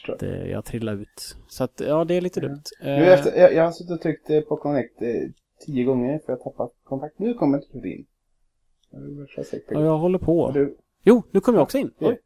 Jag 0.05 0.19
det, 0.19 0.47
jag 0.47 0.65
trillade 0.65 1.01
ut. 1.01 1.37
Så 1.47 1.63
att 1.63 1.81
ja, 1.87 2.05
det 2.05 2.13
är 2.13 2.21
lite 2.21 2.39
Ja. 2.39 2.47
dumt. 2.47 2.63
Nu 2.81 2.87
Eh, 2.89 3.13
efter, 3.13 3.39
jag, 3.39 3.53
jag 3.53 3.63
har 3.63 3.71
suttit 3.71 3.91
och 3.91 4.01
tryckt 4.01 4.29
eh, 4.29 4.41
på 4.41 4.57
Connect 4.57 5.01
eh, 5.01 5.31
tio 5.65 5.83
gånger 5.83 6.19
för 6.19 6.33
jag 6.33 6.37
har 6.37 6.51
tappat 6.51 6.71
kontakt. 6.83 7.19
Nu 7.19 7.33
kommer 7.33 7.57
inte 7.57 7.79
du 7.79 7.93
in. 7.93 8.05
Jag 8.05 8.11
är 8.11 8.15
värsta 8.15 8.86
säker 8.86 8.86
på 8.86 8.86
ja, 9.69 9.81
jag 9.81 9.97
håller 9.97 10.19
på. 10.19 10.51
Du, 10.51 10.77
Jo, 11.07 11.23
nu 11.31 11.39
kom 11.39 11.55
jag 11.55 11.63
också 11.63 11.77
in. 11.77 11.91
Ja. 11.99 12.07
Oj. 12.09 12.19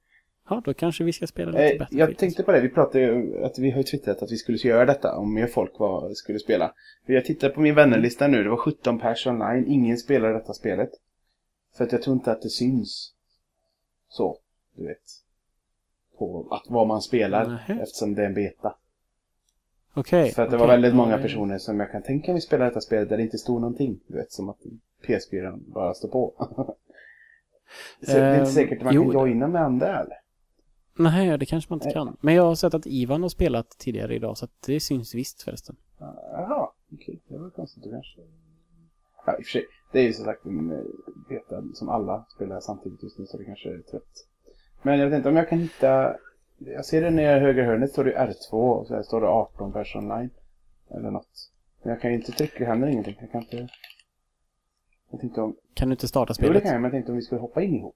Ja, 0.50 0.62
då 0.66 0.74
kanske 0.74 1.04
vi 1.04 1.14
ska 1.14 1.28
spela 1.28 1.52
lite 1.52 1.64
eh, 1.64 1.80
bättre. 1.80 1.98
jag 1.98 2.18
tänkte 2.18 2.44
på 2.44 2.52
det, 2.52 2.62
vi 2.62 2.70
pratade 2.70 3.04
ju 3.04 3.44
att 3.44 3.60
vi 3.60 3.72
har 3.72 3.78
ju 3.78 3.84
twittrat 3.84 4.22
att 4.22 4.32
vi 4.32 4.38
skulle 4.38 4.58
göra 4.58 4.86
detta 4.86 5.18
om 5.18 5.34
mer 5.34 5.48
folk 5.48 5.80
var, 5.80 6.14
skulle 6.14 6.40
spela. 6.40 6.74
För 7.06 7.14
jag 7.14 7.26
tittar 7.26 7.50
på 7.50 7.62
min 7.62 7.76
vännerlista 7.76 8.28
nu, 8.28 8.44
det 8.44 8.50
var 8.50 8.58
17 8.58 9.00
pers 9.00 9.28
online, 9.28 9.68
ingen 9.68 9.98
spelar 9.98 10.34
detta 10.34 10.54
spelet. 10.54 10.90
För 11.78 11.84
att 11.84 11.92
jag 11.92 12.02
tror 12.02 12.16
inte 12.16 12.32
att 12.32 12.42
det 12.42 12.50
syns 12.50 13.14
så, 14.10 14.38
du 14.76 14.88
vet. 14.88 14.98
På 16.18 16.48
att 16.52 16.64
vad 16.70 16.88
man 16.88 17.02
spelar, 17.02 17.48
Nähä. 17.48 17.82
eftersom 17.82 18.16
det 18.16 18.22
är 18.22 18.26
en 18.26 18.34
beta. 18.34 18.76
Okej. 19.94 20.32
För 20.32 20.44
att 20.44 20.50
det 20.50 20.56
okej. 20.56 20.68
var 20.68 20.74
väldigt 20.74 20.96
många 20.96 21.18
personer 21.18 21.58
som 21.58 21.80
jag 21.80 21.92
kan 21.92 22.04
tänka 22.04 22.32
mig 22.32 22.42
spela 22.42 22.66
detta 22.66 22.82
spelet 22.82 23.10
där 23.10 23.18
det 23.18 23.24
inte 23.24 23.38
stod 23.38 23.62
någonting. 23.62 24.00
Du 24.08 24.18
vet, 24.18 24.32
som 24.32 24.50
att 24.50 24.60
PS4 25.08 25.74
bara 25.74 25.94
står 25.94 26.10
på. 26.10 26.34
så 28.02 28.12
det 28.12 28.20
är 28.20 28.40
inte 28.40 28.52
säkert 28.52 28.78
att 28.78 28.84
man 28.84 28.94
jo. 28.94 29.04
kan 29.04 29.12
joina 29.12 29.48
med 29.48 29.62
andra 29.62 30.00
eller? 30.00 30.22
Nej, 30.98 31.38
det 31.38 31.46
kanske 31.46 31.72
man 31.72 31.78
inte 31.78 31.86
Nej. 31.86 31.94
kan. 31.94 32.18
Men 32.22 32.34
jag 32.34 32.44
har 32.44 32.56
sett 32.56 32.74
att 32.74 32.88
Ivan 32.88 33.22
har 33.22 33.30
spelat 33.30 33.70
tidigare 33.70 34.16
idag 34.16 34.38
så 34.38 34.46
att 34.46 34.62
det 34.66 34.80
syns 34.80 35.16
visst 35.16 35.42
förresten. 35.42 35.76
Jaha, 36.32 36.70
okej. 36.94 37.22
Det 37.28 37.38
var 37.38 37.50
konstigt. 37.50 37.84
Du 37.84 37.92
kanske... 37.92 38.22
Ja, 39.26 39.38
i 39.38 39.42
och 39.42 39.46
för 39.46 39.52
sig. 39.52 39.66
Det 39.92 40.00
är 40.00 40.04
ju 40.04 40.14
som 40.14 40.26
sagt 40.26 40.46
en 40.46 40.72
eh, 40.72 40.78
beta 41.30 41.64
som 41.74 41.90
alla 41.90 42.26
spelar 42.36 42.60
samtidigt 42.60 43.04
just 43.04 43.20
nu 43.20 43.26
så 43.26 43.38
det 43.38 43.46
kanske 43.46 43.70
är 43.70 43.78
trött. 43.78 44.28
Men 44.82 45.00
jag 45.00 45.10
vet 45.10 45.18
inte 45.18 45.30
om 45.30 45.36
jag 45.36 45.50
kan 45.50 45.60
hitta... 45.60 46.16
Jag 46.58 46.86
ser 46.86 47.02
det 47.02 47.10
nere 47.10 47.38
i 47.38 47.40
högra 47.40 47.66
hörnet 47.66 47.92
står 47.92 48.04
det 48.04 48.18
R2 48.18 48.52
och 48.52 48.88
så 48.88 48.96
här 48.96 49.04
står 49.04 49.22
det 49.22 49.28
18 49.28 49.74
pers 49.74 49.96
online. 49.96 50.30
Eller 50.90 51.12
något. 51.12 51.52
Men 51.84 51.92
jag 51.92 52.02
kan 52.02 52.12
ju 52.12 52.18
inte 52.18 52.32
trycka, 52.32 52.60
det 52.60 52.66
händer 52.66 52.88
ingenting. 52.88 53.18
Jag 53.20 53.32
kan 53.32 53.42
inte... 53.42 53.68
Jag 55.12 55.20
tänkte 55.20 55.42
om... 55.42 55.56
Kan 55.74 55.90
du 55.90 55.94
inte 55.94 56.08
starta 56.08 56.34
Jo, 56.34 56.34
det 56.34 56.46
spelet? 56.48 56.64
kan 56.64 56.72
jag, 56.72 56.82
men 56.82 56.84
jag 56.84 56.92
tänkte 56.92 57.12
om 57.12 57.16
vi 57.16 57.22
skulle 57.22 57.42
hoppa 57.42 57.62
in 57.62 57.76
ihop. 57.76 57.96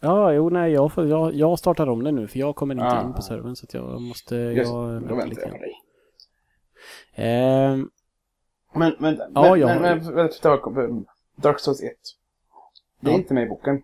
Ja, 0.00 0.32
jo, 0.32 0.50
nej, 0.50 0.72
jag, 0.72 0.92
får, 0.92 1.06
jag, 1.08 1.34
jag 1.34 1.58
startar 1.58 1.88
om 1.88 2.04
det 2.04 2.12
nu 2.12 2.26
för 2.28 2.38
jag 2.38 2.56
kommer 2.56 2.74
inte 2.74 2.86
Ah. 2.86 3.02
in 3.06 3.12
på 3.12 3.22
servern 3.22 3.56
så 3.56 3.64
att 3.66 3.74
jag 3.74 4.00
måste... 4.02 4.36
Just, 4.36 4.70
jag, 4.70 4.84
då 4.86 4.90
vänta 4.90 5.14
väntar 5.14 5.26
lite 5.26 5.40
jag 5.42 5.50
på 5.52 5.58
dig. 5.58 5.72
Ehm, 7.14 7.90
Men, 8.74 8.94
men, 8.98 9.16
Ja, 9.34 9.50
men, 9.50 9.60
jag 9.60 9.80
men, 9.82 10.04
men, 10.14 10.30
Dark, 10.42 10.60
Dark 11.36 11.60
Souls 11.60 11.82
1. 11.82 11.92
Det 13.00 13.08
är 13.08 13.12
Ja. 13.12 13.18
inte 13.18 13.34
med 13.34 13.42
i 13.42 13.46
boken. 13.48 13.82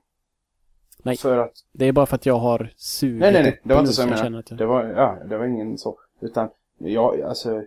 Nej. 1.03 1.17
För 1.17 1.38
att 1.38 1.53
det 1.73 1.85
är 1.85 1.93
bara 1.93 2.06
för 2.06 2.15
att 2.17 2.26
jag 2.26 2.38
har 2.38 2.73
sugit 2.76 3.21
Nej, 3.21 3.32
nej, 3.32 3.43
nej. 3.43 3.61
Det 3.65 3.75
var 3.75 3.81
inte 3.81 3.93
så 3.93 4.03
jag 4.03 4.09
menade. 4.11 4.44
jag... 4.49 4.59
Det 4.59 4.67
var, 4.67 4.85
ja, 4.85 5.19
det 5.29 5.38
var 5.38 5.44
ingen 5.47 5.78
så. 5.78 5.99
Utan, 6.21 6.49
jag, 6.78 7.21
alltså, 7.21 7.62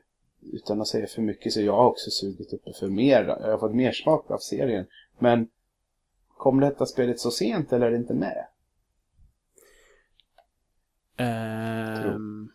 utan 0.53 0.81
att 0.81 0.87
säga 0.87 1.07
för 1.07 1.21
mycket 1.21 1.53
så 1.53 1.61
jag 1.61 1.75
har 1.75 1.85
också 1.85 2.11
sugit 2.11 2.53
upp 2.53 2.61
det 2.65 2.73
för 2.73 2.87
mer. 2.87 3.23
Jag 3.23 3.51
har 3.51 3.57
fått 3.57 3.75
mer 3.75 3.91
smak 3.91 4.31
av 4.31 4.37
serien. 4.37 4.85
Men, 5.19 5.47
kom 6.37 6.59
detta 6.59 6.85
spelet 6.85 7.19
så 7.19 7.31
sent 7.31 7.73
eller 7.73 7.87
är 7.87 7.91
det 7.91 7.97
inte 7.97 8.13
med? 8.13 8.47
Ehm, 11.17 12.49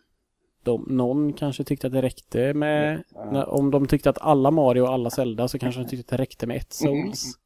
de, 0.63 0.85
någon 0.89 1.33
kanske 1.33 1.63
tyckte 1.63 1.87
att 1.87 1.93
det 1.93 2.01
räckte 2.01 2.53
med... 2.53 3.03
Ja. 3.13 3.31
När, 3.31 3.49
om 3.49 3.71
de 3.71 3.87
tyckte 3.87 4.09
att 4.09 4.21
alla 4.21 4.51
Mario 4.51 4.81
och 4.81 4.93
alla 4.93 5.09
Zelda 5.09 5.47
så 5.47 5.59
kanske 5.59 5.81
de 5.81 5.87
tyckte 5.87 6.03
att 6.03 6.17
det 6.17 6.23
räckte 6.23 6.47
med 6.47 6.57
ett 6.57 6.81
Mm, 6.81 7.03
Souls. 7.03 7.39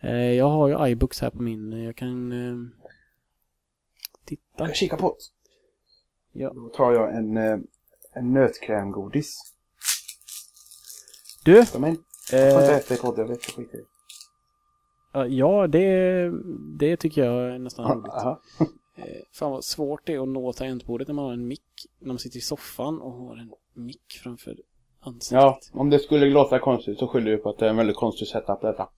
Eh, 0.00 0.32
jag 0.32 0.48
har 0.48 0.68
ju 0.68 0.88
iBooks 0.88 1.20
här 1.20 1.30
på 1.30 1.42
min. 1.42 1.72
Jag 1.82 1.96
kan 1.96 2.32
eh, 2.32 2.56
titta. 4.24 4.66
Jag 4.66 4.76
kika 4.76 4.96
på 4.96 5.08
det. 5.08 5.42
Ja. 6.40 6.52
Då 6.54 6.68
tar 6.68 6.92
jag 6.92 7.16
en, 7.16 7.36
eh, 7.36 7.58
en 8.14 8.32
nötkrämgodis. 8.32 9.38
Du! 11.44 11.64
De 11.72 11.84
är, 11.84 11.88
jag 12.32 12.52
får 12.52 12.60
inte 12.62 12.72
Eh, 12.72 12.78
äta 12.78 12.94
i 12.94 12.96
podd, 12.96 13.18
jag 13.18 13.28
vet 13.28 13.58
i 13.58 13.68
det. 15.12 15.28
ja, 15.28 15.66
det, 15.66 16.30
det 16.78 16.96
tycker 16.96 17.24
jag 17.24 17.54
är 17.54 17.58
nästan 17.58 17.92
roligt. 17.94 18.12
Aha. 18.12 18.40
Eh, 18.96 19.04
fan 19.32 19.50
vad 19.50 19.64
svårt 19.64 20.06
det 20.06 20.14
är 20.14 20.22
att 20.22 20.28
nå 20.28 20.52
tangentbordet 20.52 21.08
när 21.08 21.14
man 21.14 21.24
har 21.24 21.32
en 21.32 21.46
mick. 21.48 21.62
När 22.00 22.08
man 22.08 22.18
sitter 22.18 22.38
i 22.38 22.40
soffan 22.40 23.00
och 23.00 23.12
har 23.12 23.36
en 23.36 23.52
mick 23.74 24.20
framför 24.22 24.56
ansiktet. 25.00 25.32
Ja, 25.42 25.60
om 25.72 25.90
det 25.90 25.98
skulle 25.98 26.26
låta 26.26 26.58
konstigt 26.58 26.98
så 26.98 27.08
skyller 27.08 27.30
du 27.30 27.36
på 27.36 27.50
att 27.50 27.58
det 27.58 27.66
är 27.66 27.70
en 27.70 27.76
väldigt 27.76 27.96
konstig 27.96 28.28
setup 28.28 28.60
detta. 28.60 28.88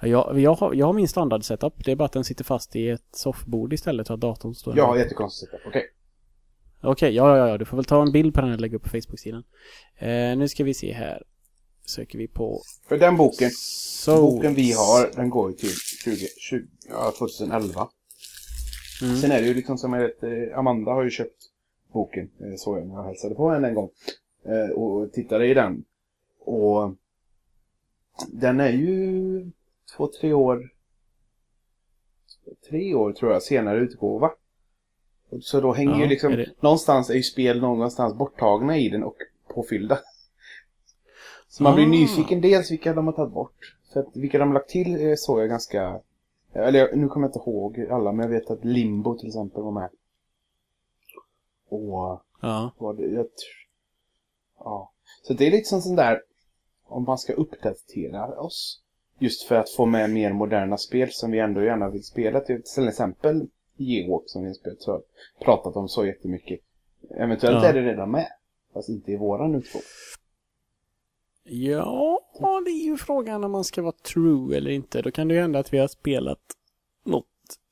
Ja, 0.00 0.06
Jag, 0.08 0.38
jag, 0.40 0.54
har, 0.54 0.74
jag 0.74 0.86
har 0.86 0.92
min 0.92 1.08
standard 1.08 1.44
setup. 1.44 1.84
Det 1.84 1.92
är 1.92 1.96
bara 1.96 2.04
att 2.04 2.12
den 2.12 2.24
sitter 2.24 2.44
fast 2.44 2.76
i 2.76 2.88
ett 2.88 3.08
soffbord 3.16 3.72
istället 3.72 4.10
och 4.10 4.14
att 4.14 4.20
datorn 4.20 4.54
står 4.54 4.76
Jag 4.76 4.84
här. 4.84 4.90
har 4.92 4.98
jättekonstig 4.98 5.48
setup, 5.48 5.66
okej. 5.66 5.82
Okej, 6.82 7.14
ja, 7.14 7.38
ja, 7.38 7.48
ja. 7.48 7.58
Du 7.58 7.64
får 7.64 7.76
väl 7.76 7.84
ta 7.84 8.02
en 8.02 8.12
bild 8.12 8.34
på 8.34 8.40
den 8.40 8.52
och 8.52 8.60
lägga 8.60 8.76
upp 8.76 8.82
på 8.82 8.88
Facebook-sidan. 8.88 9.44
Eh, 9.98 10.36
nu 10.36 10.48
ska 10.48 10.64
vi 10.64 10.74
se 10.74 10.92
här. 10.92 11.22
Söker 11.86 12.18
vi 12.18 12.28
på 12.28 12.62
För 12.88 12.98
den 12.98 13.16
boken, 13.16 13.50
Souls. 13.50 14.34
boken 14.34 14.54
vi 14.54 14.72
har, 14.72 15.10
den 15.16 15.30
går 15.30 15.50
ju 15.50 15.56
till 15.56 15.70
20, 16.04 16.26
20, 16.38 16.66
ja, 16.88 17.12
2011. 17.18 17.88
Mm. 19.02 19.16
Sen 19.16 19.32
är 19.32 19.40
det 19.40 19.46
ju 19.46 19.54
liksom 19.54 19.78
som 19.78 19.92
jag 19.92 20.00
vet, 20.02 20.22
eh, 20.22 20.58
Amanda 20.58 20.90
har 20.90 21.02
ju 21.02 21.10
köpt 21.10 21.42
boken, 21.92 22.30
eh, 22.40 22.56
såg 22.56 22.78
jag 22.78 22.86
när 22.86 22.94
jag 22.94 23.04
hälsade 23.04 23.34
på 23.34 23.50
henne 23.50 23.68
en 23.68 23.74
gång. 23.74 23.90
Eh, 24.44 24.70
och 24.70 25.12
tittade 25.12 25.46
i 25.46 25.54
den. 25.54 25.84
Och 26.40 26.94
den 28.28 28.60
är 28.60 28.70
ju 28.72 29.50
två, 29.96 30.10
tre 30.20 30.32
år, 30.32 30.70
tre 32.68 32.94
år 32.94 33.12
tror 33.12 33.32
jag, 33.32 33.42
senare 33.42 33.78
utgåva. 33.78 34.30
Så 35.40 35.60
då 35.60 35.72
hänger 35.72 35.92
Ja, 35.94 36.00
ju 36.00 36.06
liksom, 36.06 36.32
är 36.32 36.36
det- 36.36 36.50
någonstans 36.60 37.10
är 37.10 37.14
ju 37.14 37.22
spel 37.22 37.60
någonstans 37.60 38.14
borttagna 38.14 38.78
i 38.78 38.88
den 38.88 39.04
och 39.04 39.16
påfyllda. 39.48 39.98
Så 41.48 41.62
man 41.62 41.74
blir 41.74 41.84
Ah. 41.84 41.88
nyfiken 41.88 42.40
dels 42.40 42.70
vilka 42.70 42.94
de 42.94 43.06
har 43.06 43.12
tagit 43.12 43.34
bort. 43.34 43.76
För 43.92 44.00
att 44.00 44.16
vilka 44.16 44.38
de 44.38 44.48
har 44.48 44.54
lagt 44.54 44.68
till 44.70 45.06
eh, 45.08 45.14
såg 45.16 45.40
jag 45.40 45.48
ganska, 45.48 46.00
eller 46.52 46.96
nu 46.96 47.08
kommer 47.08 47.26
jag 47.26 47.28
inte 47.36 47.50
ihåg 47.50 47.86
alla, 47.90 48.12
men 48.12 48.30
jag 48.30 48.40
vet 48.40 48.50
att 48.50 48.64
Limbo 48.64 49.18
till 49.18 49.28
exempel 49.28 49.62
var 49.62 49.72
med. 49.72 49.90
Och 51.68 52.22
Ja. 52.40 52.72
var 52.78 52.94
det, 52.94 53.02
jag 53.06 53.26
ja. 54.58 54.92
Så 55.22 55.32
det 55.34 55.46
är 55.46 55.50
lite 55.50 55.68
som 55.68 55.80
sån 55.82 55.96
där, 55.96 56.22
om 56.84 57.04
man 57.04 57.18
ska 57.18 57.32
uppdatera 57.32 58.40
oss. 58.40 58.78
Just 59.18 59.42
för 59.42 59.54
att 59.54 59.70
få 59.70 59.86
med 59.86 60.10
mer 60.10 60.32
moderna 60.32 60.78
spel 60.78 61.08
som 61.12 61.30
vi 61.30 61.38
ändå 61.38 61.62
gärna 61.62 61.88
vill 61.90 62.04
spela. 62.04 62.40
Till 62.40 62.88
exempel 62.88 63.48
Geowalk 63.82 64.22
som 64.26 64.42
vi 64.42 64.48
har 64.48 64.54
spelat, 64.54 64.80
så, 64.82 65.02
pratat 65.40 65.76
om 65.76 65.88
så 65.88 66.06
jättemycket. 66.06 66.60
Eventuellt 67.16 67.62
Ja. 67.62 67.68
är 67.68 67.72
det 67.74 67.82
redan 67.82 68.10
med. 68.10 68.28
Fast 68.72 68.88
inte 68.88 69.12
i 69.12 69.16
våran 69.16 69.54
utgåva. 69.54 69.84
Ja, 71.44 72.20
det 72.64 72.70
är 72.70 72.84
ju 72.84 72.96
frågan 72.96 73.44
om 73.44 73.52
man 73.52 73.64
ska 73.64 73.82
vara 73.82 73.92
true 73.92 74.56
eller 74.56 74.70
inte. 74.70 75.02
Då 75.02 75.10
kan 75.10 75.28
det 75.28 75.34
ju 75.34 75.40
hända 75.40 75.58
att 75.58 75.72
vi 75.72 75.78
har 75.78 75.88
spelat 75.88 76.40
något 77.04 77.26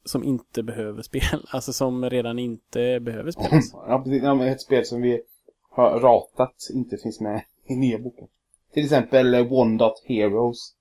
som 0.05 0.25
inte 0.25 0.63
behöver 0.63 1.03
spela. 1.03 1.41
Alltså 1.49 1.73
som 1.73 2.11
redan 2.11 2.39
inte 2.39 3.01
behöver 3.01 3.31
spelas. 3.31 3.71
Ja, 3.73 4.03
precis. 4.05 4.23
Ja, 4.23 4.47
ett 4.47 4.61
spel 4.61 4.87
som 4.87 5.03
vi 5.03 5.23
har 5.71 6.01
ratat 6.01 6.55
inte 6.75 6.97
finns 6.97 7.21
med 7.21 7.43
i 7.65 7.77
nya 7.77 7.99
boken. 7.99 8.29
Till 8.73 8.85
exempel 8.85 9.35
One 9.35 9.79
Dot 9.79 10.03
Heroes. 10.05 10.75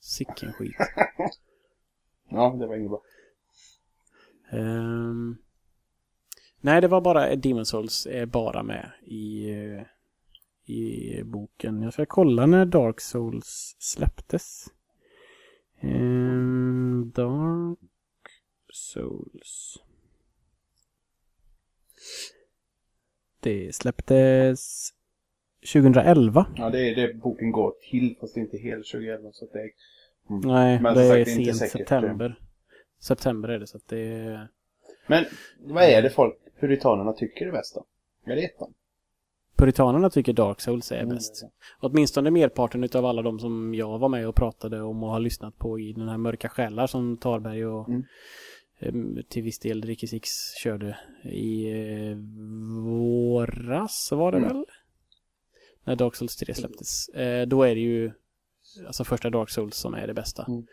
Sicken 0.00 0.52
skit. 0.52 0.76
Ja, 2.34 2.56
det 2.60 2.66
var 2.66 2.76
inget 2.76 2.90
bra. 2.90 3.02
Ehm, 4.52 5.36
nej, 6.60 6.80
det 6.80 6.88
var 6.88 7.00
bara 7.00 7.36
Demon 7.36 7.66
Souls 7.66 8.06
är 8.06 8.26
bara 8.26 8.62
med 8.62 8.90
i, 9.02 9.48
i 10.64 11.22
boken. 11.24 11.82
Jag 11.82 11.92
ska 11.92 12.06
kolla 12.06 12.46
när 12.46 12.66
Dark 12.66 13.00
Souls 13.00 13.76
släpptes. 13.78 14.66
Ehm, 15.80 17.12
Dark 17.14 17.78
Souls. 18.72 19.82
Det 23.40 23.74
släpptes 23.74 24.90
2011. 25.72 26.46
Ja, 26.56 26.70
det 26.70 26.90
är 26.90 26.94
det 26.96 27.14
boken 27.14 27.52
går 27.52 27.72
till, 27.90 28.16
fast 28.20 28.34
det 28.34 28.40
är 28.40 28.42
inte 28.42 28.58
helt 28.58 28.86
2011. 28.86 29.28
Så 29.32 29.46
det 29.52 29.58
är... 29.58 29.70
Nej, 30.46 30.80
Men 30.80 30.94
det 30.94 31.02
är 31.02 31.24
sent 31.24 31.56
september. 31.56 32.38
September 33.02 33.48
är 33.48 33.58
det 33.58 33.66
så 33.66 33.76
att 33.76 33.88
det 33.88 33.98
är... 33.98 34.48
Men 35.06 35.24
vad 35.60 35.84
är 35.84 36.02
det 36.02 36.10
folk, 36.10 36.34
puritanerna 36.60 37.12
tycker 37.12 37.46
är 37.46 37.52
bäst 37.52 37.74
då? 37.74 37.84
Är 38.32 38.36
det 38.36 38.44
ettan? 38.44 38.74
Puritanerna 39.56 40.10
tycker 40.10 40.32
Dark 40.32 40.60
Souls 40.60 40.92
är 40.92 41.00
Mm, 41.02 41.14
bäst. 41.14 41.44
Åtminstone 41.80 42.30
merparten 42.30 42.84
utav 42.84 43.06
alla 43.06 43.22
de 43.22 43.38
som 43.38 43.74
jag 43.74 43.98
var 43.98 44.08
med 44.08 44.28
och 44.28 44.34
pratade 44.34 44.82
om 44.82 45.02
och 45.02 45.10
har 45.10 45.20
lyssnat 45.20 45.58
på 45.58 45.80
i 45.80 45.92
den 45.92 46.08
här 46.08 46.16
Mörka 46.18 46.48
Själar 46.48 46.86
som 46.86 47.16
Tarberg 47.16 47.66
och 47.66 47.88
Mm. 47.88 48.04
em, 48.78 49.22
till 49.28 49.42
viss 49.42 49.58
del 49.58 49.82
Ricky 49.82 50.06
Six 50.06 50.28
körde 50.62 50.98
i 51.24 51.70
eh, 51.70 52.16
våras 52.84 54.08
var 54.12 54.32
det 54.32 54.38
Mm. 54.38 54.48
väl? 54.48 54.64
När 55.84 55.96
Dark 55.96 56.16
Souls 56.16 56.36
3 56.36 56.54
släpptes. 56.54 57.08
Eh, 57.08 57.46
då 57.46 57.62
är 57.62 57.74
det 57.74 57.80
ju 57.80 58.12
alltså 58.86 59.04
första 59.04 59.30
Dark 59.30 59.50
Souls 59.50 59.76
som 59.76 59.94
är 59.94 60.06
det 60.06 60.14
bästa. 60.14 60.44
Mm. 60.48 60.66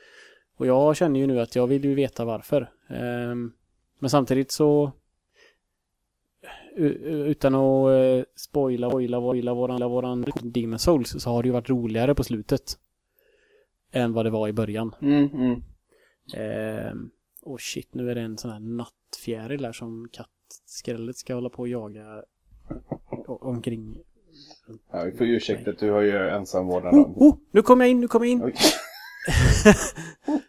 Och 0.60 0.66
jag 0.66 0.96
känner 0.96 1.20
ju 1.20 1.28
nu 1.28 1.39
att 1.39 1.56
jag 1.56 1.68
vill 1.68 1.86
ju 1.86 1.96
veta 1.96 2.25
varför. 2.25 2.72
Ehm, 2.89 3.51
men 4.00 4.10
samtidigt 4.10 4.51
så 4.51 4.92
utan 6.75 7.56
att 7.56 7.89
eh, 7.89 8.24
spoila, 8.36 8.89
spoila, 8.89 9.20
spoila 9.20 9.54
våran, 9.54 9.89
våran 9.89 10.25
Demon 10.42 10.80
Souls 10.80 11.22
så 11.24 11.30
har 11.30 11.44
det 11.44 11.48
ju 11.48 11.54
varit 11.54 11.70
roligare 11.70 12.16
på 12.16 12.24
slutet. 12.24 12.78
Än 13.92 14.13
vad 14.13 14.25
det 14.25 14.30
var 14.30 14.48
i 14.48 14.54
början. 14.54 14.96
Mm, 15.01 15.30
mm. 15.34 15.63
Ehm, 16.34 17.10
och 17.42 17.62
shit, 17.62 17.94
nu 17.94 18.12
är 18.12 18.16
det 18.16 18.22
en 18.22 18.38
sån 18.38 18.51
här 18.51 18.60
nattfjäril 18.60 19.62
där 19.62 19.72
som 19.72 20.10
kattskrället 20.12 21.18
ska 21.18 21.36
hålla 21.36 21.50
på 21.50 21.60
och 21.60 21.68
jaga 21.68 22.24
omkring. 23.28 23.98
Ja, 24.92 25.04
vi 25.04 25.12
får 25.12 25.28
ursäkta 25.28 25.72
att 25.72 25.80
du 25.80 25.92
har 25.92 26.01
ju 26.01 26.30
ensamvårdnad. 26.30 26.94
Oh, 26.94 27.12
oh, 27.16 27.38
nu 27.51 27.62
kommer 27.62 27.86
jag 27.86 27.92
in, 27.92 28.00
nu 28.00 28.08
kommer 28.08 28.25
jag 28.25 28.32
in! 28.32 28.54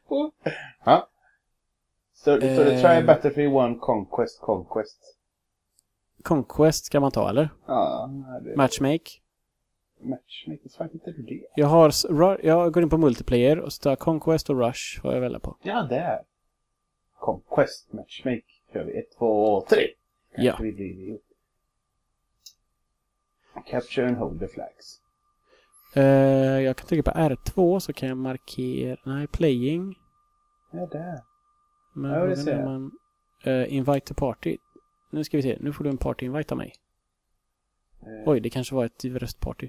Ja. 0.84 1.08
Så, 2.14 2.24
så 2.24 2.36
det 2.36 2.72
Eh. 2.74 2.80
try 2.82 3.06
Battlefield 3.06 3.72
1 3.76 3.80
Conquest 3.80 4.40
Conquest. 4.40 5.16
Conquest 6.22 6.84
ska 6.84 7.00
man 7.00 7.10
ta 7.10 7.28
eller? 7.28 7.48
Ja, 7.66 8.10
det 8.44 8.56
Matchmake. 8.56 9.10
matchmaking. 10.00 10.70
Fan 10.78 10.88
inte 10.92 11.10
du 11.10 11.22
det? 11.22 11.42
Jag 11.56 11.66
har, 11.66 11.92
jag 12.42 12.72
går 12.72 12.82
in 12.82 12.88
på 12.90 12.98
multiplayer 12.98 13.58
och 13.58 13.72
så 13.72 13.82
tar 13.82 13.96
Conquest 13.96 14.50
och 14.50 14.60
Rush 14.60 15.00
får 15.02 15.14
jag 15.14 15.20
välja 15.20 15.38
på. 15.40 15.56
Ja, 15.62 15.82
där. 15.82 16.22
Conquest 17.18 17.92
Matchmake. 17.92 18.42
Kör 18.72 18.84
vi. 18.84 18.98
ett, 18.98 19.16
två, 19.18 19.60
tre. 19.60 19.86
Ja. 20.36 20.42
Kanske 20.44 20.62
vi 20.64 20.72
blir 20.72 21.08
ihop. 21.08 21.22
Capture 23.66 24.06
and 24.08 24.16
hold 24.16 24.40
the 24.40 24.48
flags. 24.48 25.00
Eh, 25.94 26.02
jag 26.62 26.76
kan 26.76 26.86
trycka 26.86 27.12
på 27.12 27.18
R2 27.18 27.78
så 27.78 27.92
kan 27.92 28.08
jag 28.08 28.18
markera, 28.18 28.96
nej, 29.04 29.26
playing. 29.26 29.98
Ja, 30.70 30.86
där. 30.86 31.20
Men 31.92 32.10
Ja, 32.10 32.26
det 32.26 32.36
ser 32.36 32.56
jag. 32.56 32.64
man, 32.64 32.90
eh, 33.44 33.74
invite 33.74 34.00
to 34.06 34.14
party. 34.14 34.56
Nu 35.10 35.24
ska 35.24 35.36
vi 35.36 35.42
se, 35.42 35.56
nu 35.60 35.72
får 35.72 35.84
du 35.84 35.90
en 35.90 35.98
party-invite 35.98 36.52
av 36.54 36.58
mig. 36.58 36.72
Eh, 38.02 38.28
Oj, 38.28 38.40
det 38.40 38.50
kanske 38.50 38.74
var 38.74 38.84
ett 38.84 39.04
röstparty. 39.04 39.68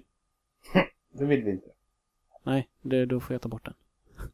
Det 1.13 1.25
vill 1.25 1.43
vi 1.43 1.51
inte. 1.51 1.67
Nej, 2.43 2.69
det, 2.81 3.05
då 3.05 3.19
får 3.19 3.33
jag 3.33 3.41
ta 3.41 3.49
bort 3.49 3.65
den. 3.65 3.73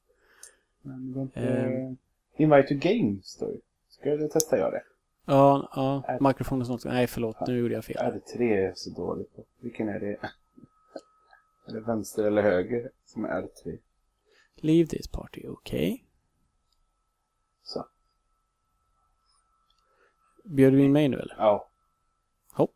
Men 0.81 1.13
det 1.13 1.21
inte... 1.21 1.39
Ehm. 1.39 1.97
Invite 2.37 2.67
to 2.67 2.73
game, 2.89 3.17
står 3.23 3.47
det. 3.47 3.59
Ska 3.89 4.09
jag 4.09 4.31
testa 4.31 4.57
jag 4.57 4.71
det? 4.71 4.83
Ja, 5.25 5.71
ja, 5.75 6.03
R- 6.07 6.17
mikrofonen 6.21 6.65
snart. 6.65 6.85
Nej, 6.85 7.07
förlåt, 7.07 7.47
nu 7.47 7.57
gjorde 7.57 7.73
jag 7.73 7.85
fel. 7.85 7.97
R3 7.97 8.41
är 8.41 8.73
så 8.75 8.89
dåligt. 8.89 9.31
Vilken 9.59 9.89
är 9.89 9.99
det? 9.99 10.17
Är 11.67 11.71
det 11.73 11.79
vänster 11.81 12.23
eller 12.23 12.41
höger 12.41 12.91
som 13.05 13.25
är 13.25 13.29
R3? 13.41 13.77
Leave 14.55 14.87
this 14.87 15.07
party, 15.07 15.47
okej. 15.47 16.03
Så. 17.63 17.85
Bjöd 20.43 20.73
du 20.73 20.83
in 20.83 20.91
mig 20.91 21.07
nu 21.09 21.19
eller? 21.19 21.35
Ja. 21.37 21.69
Hopp. 22.53 22.73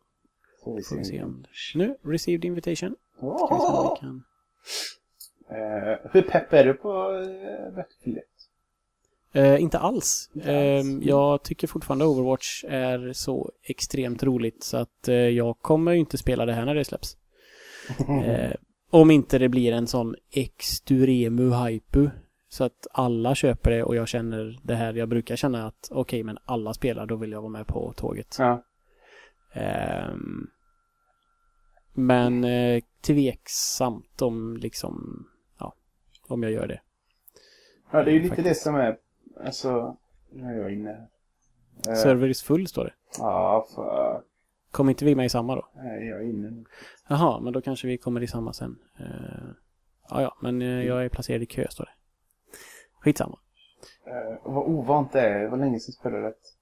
Får 0.64 0.76
vi 0.76 0.82
Får 0.82 0.96
vi 0.96 1.04
se 1.04 1.10
se. 1.10 1.22
om... 1.22 1.44
Nu, 1.74 1.96
received 2.02 2.44
invitation. 2.44 2.96
Ska 3.16 3.26
vi 3.26 3.38
se 3.38 3.44
Oh! 3.46 3.78
om 3.86 3.94
vi 3.94 4.00
kan... 4.00 4.24
Eh, 5.48 5.98
hur 6.12 6.22
pepp 6.22 6.52
är 6.52 6.64
du 6.64 6.74
på 6.74 7.10
uh, 7.10 7.74
Battlefield 7.76 8.18
1? 8.18 8.24
Eh, 9.34 9.62
inte 9.62 9.78
alls. 9.78 10.30
Eh, 10.42 10.82
jag 11.00 11.42
tycker 11.42 11.66
fortfarande 11.66 12.04
Overwatch 12.04 12.64
är 12.68 13.12
så 13.12 13.52
extremt 13.62 14.22
roligt 14.22 14.64
så 14.64 14.76
att 14.76 15.08
eh, 15.08 15.14
jag 15.14 15.58
kommer 15.58 15.92
ju 15.92 15.98
inte 15.98 16.18
spela 16.18 16.46
det 16.46 16.52
här 16.52 16.64
när 16.64 16.74
det 16.74 16.84
släpps. 16.84 17.16
Om 18.94 19.10
inte 19.10 19.38
det 19.38 19.48
blir 19.48 19.72
en 19.72 19.86
sån 19.86 20.16
extremu 20.30 21.50
hype 21.54 22.10
så 22.48 22.64
att 22.64 22.86
alla 22.92 23.34
köper 23.34 23.70
det 23.70 23.84
och 23.84 23.96
jag 23.96 24.08
känner 24.08 24.60
det 24.62 24.74
här 24.74 24.94
jag 24.94 25.08
brukar 25.08 25.36
känna 25.36 25.66
att 25.66 25.88
okej 25.90 26.22
men 26.22 26.38
alla 26.44 26.74
spelar 26.74 27.06
då 27.06 27.16
vill 27.16 27.32
jag 27.32 27.40
vara 27.40 27.50
med 27.52 27.66
på 27.66 27.92
tåget. 27.96 28.36
Ja. 28.38 28.64
Ehm, 29.52 30.46
men 31.92 32.44
eh, 32.44 32.82
tveksamt 33.00 34.22
om 34.22 34.56
liksom 34.56 35.24
ja, 35.58 35.74
om 36.28 36.42
jag 36.42 36.52
gör 36.52 36.66
det. 36.66 36.80
ja, 37.90 38.02
det 38.02 38.10
är 38.10 38.12
ju 38.12 38.22
lite 38.22 38.36
Faktiskt. 38.36 38.48
det 38.48 38.54
som 38.54 38.74
är... 38.74 38.96
Alltså, 39.44 39.96
nu 40.32 40.44
är 40.44 40.58
jag 40.58 40.72
inne. 40.72 41.08
Eh, 41.88 41.94
Server 41.94 42.28
is 42.28 42.42
full 42.42 42.66
står 42.66 42.84
det. 42.84 42.92
Ja, 43.18 43.66
för... 43.74 44.22
Kommer 44.72 44.90
inte 44.90 45.04
vi 45.04 45.14
med 45.14 45.26
i 45.26 45.28
samma 45.28 45.54
då? 45.54 45.68
Nej, 45.74 46.06
jag 46.06 46.18
är 46.18 46.24
inne 46.24 46.50
nu. 46.50 46.64
Jaha, 47.08 47.40
men 47.40 47.52
då 47.52 47.60
kanske 47.60 47.86
vi 47.86 47.98
kommer 47.98 48.22
i 48.22 48.26
samma 48.26 48.52
sen. 48.52 48.78
Uh, 49.00 49.50
ja, 50.10 50.22
ja, 50.22 50.36
men 50.40 50.62
eh, 50.62 50.86
jag 50.86 51.04
är 51.04 51.08
placerad 51.08 51.42
i 51.42 51.46
kö 51.46 51.66
står 51.70 51.84
det. 51.84 51.92
Skitsamma. 53.00 53.38
Eh, 54.06 54.38
vad 54.42 54.68
ovant 54.68 55.12
det 55.12 55.20
är. 55.20 55.48
Vad 55.48 55.58
länge 55.58 55.80
sedan 55.80 55.92
jag 55.92 56.00
spelade 56.00 56.28
ett 56.28 56.56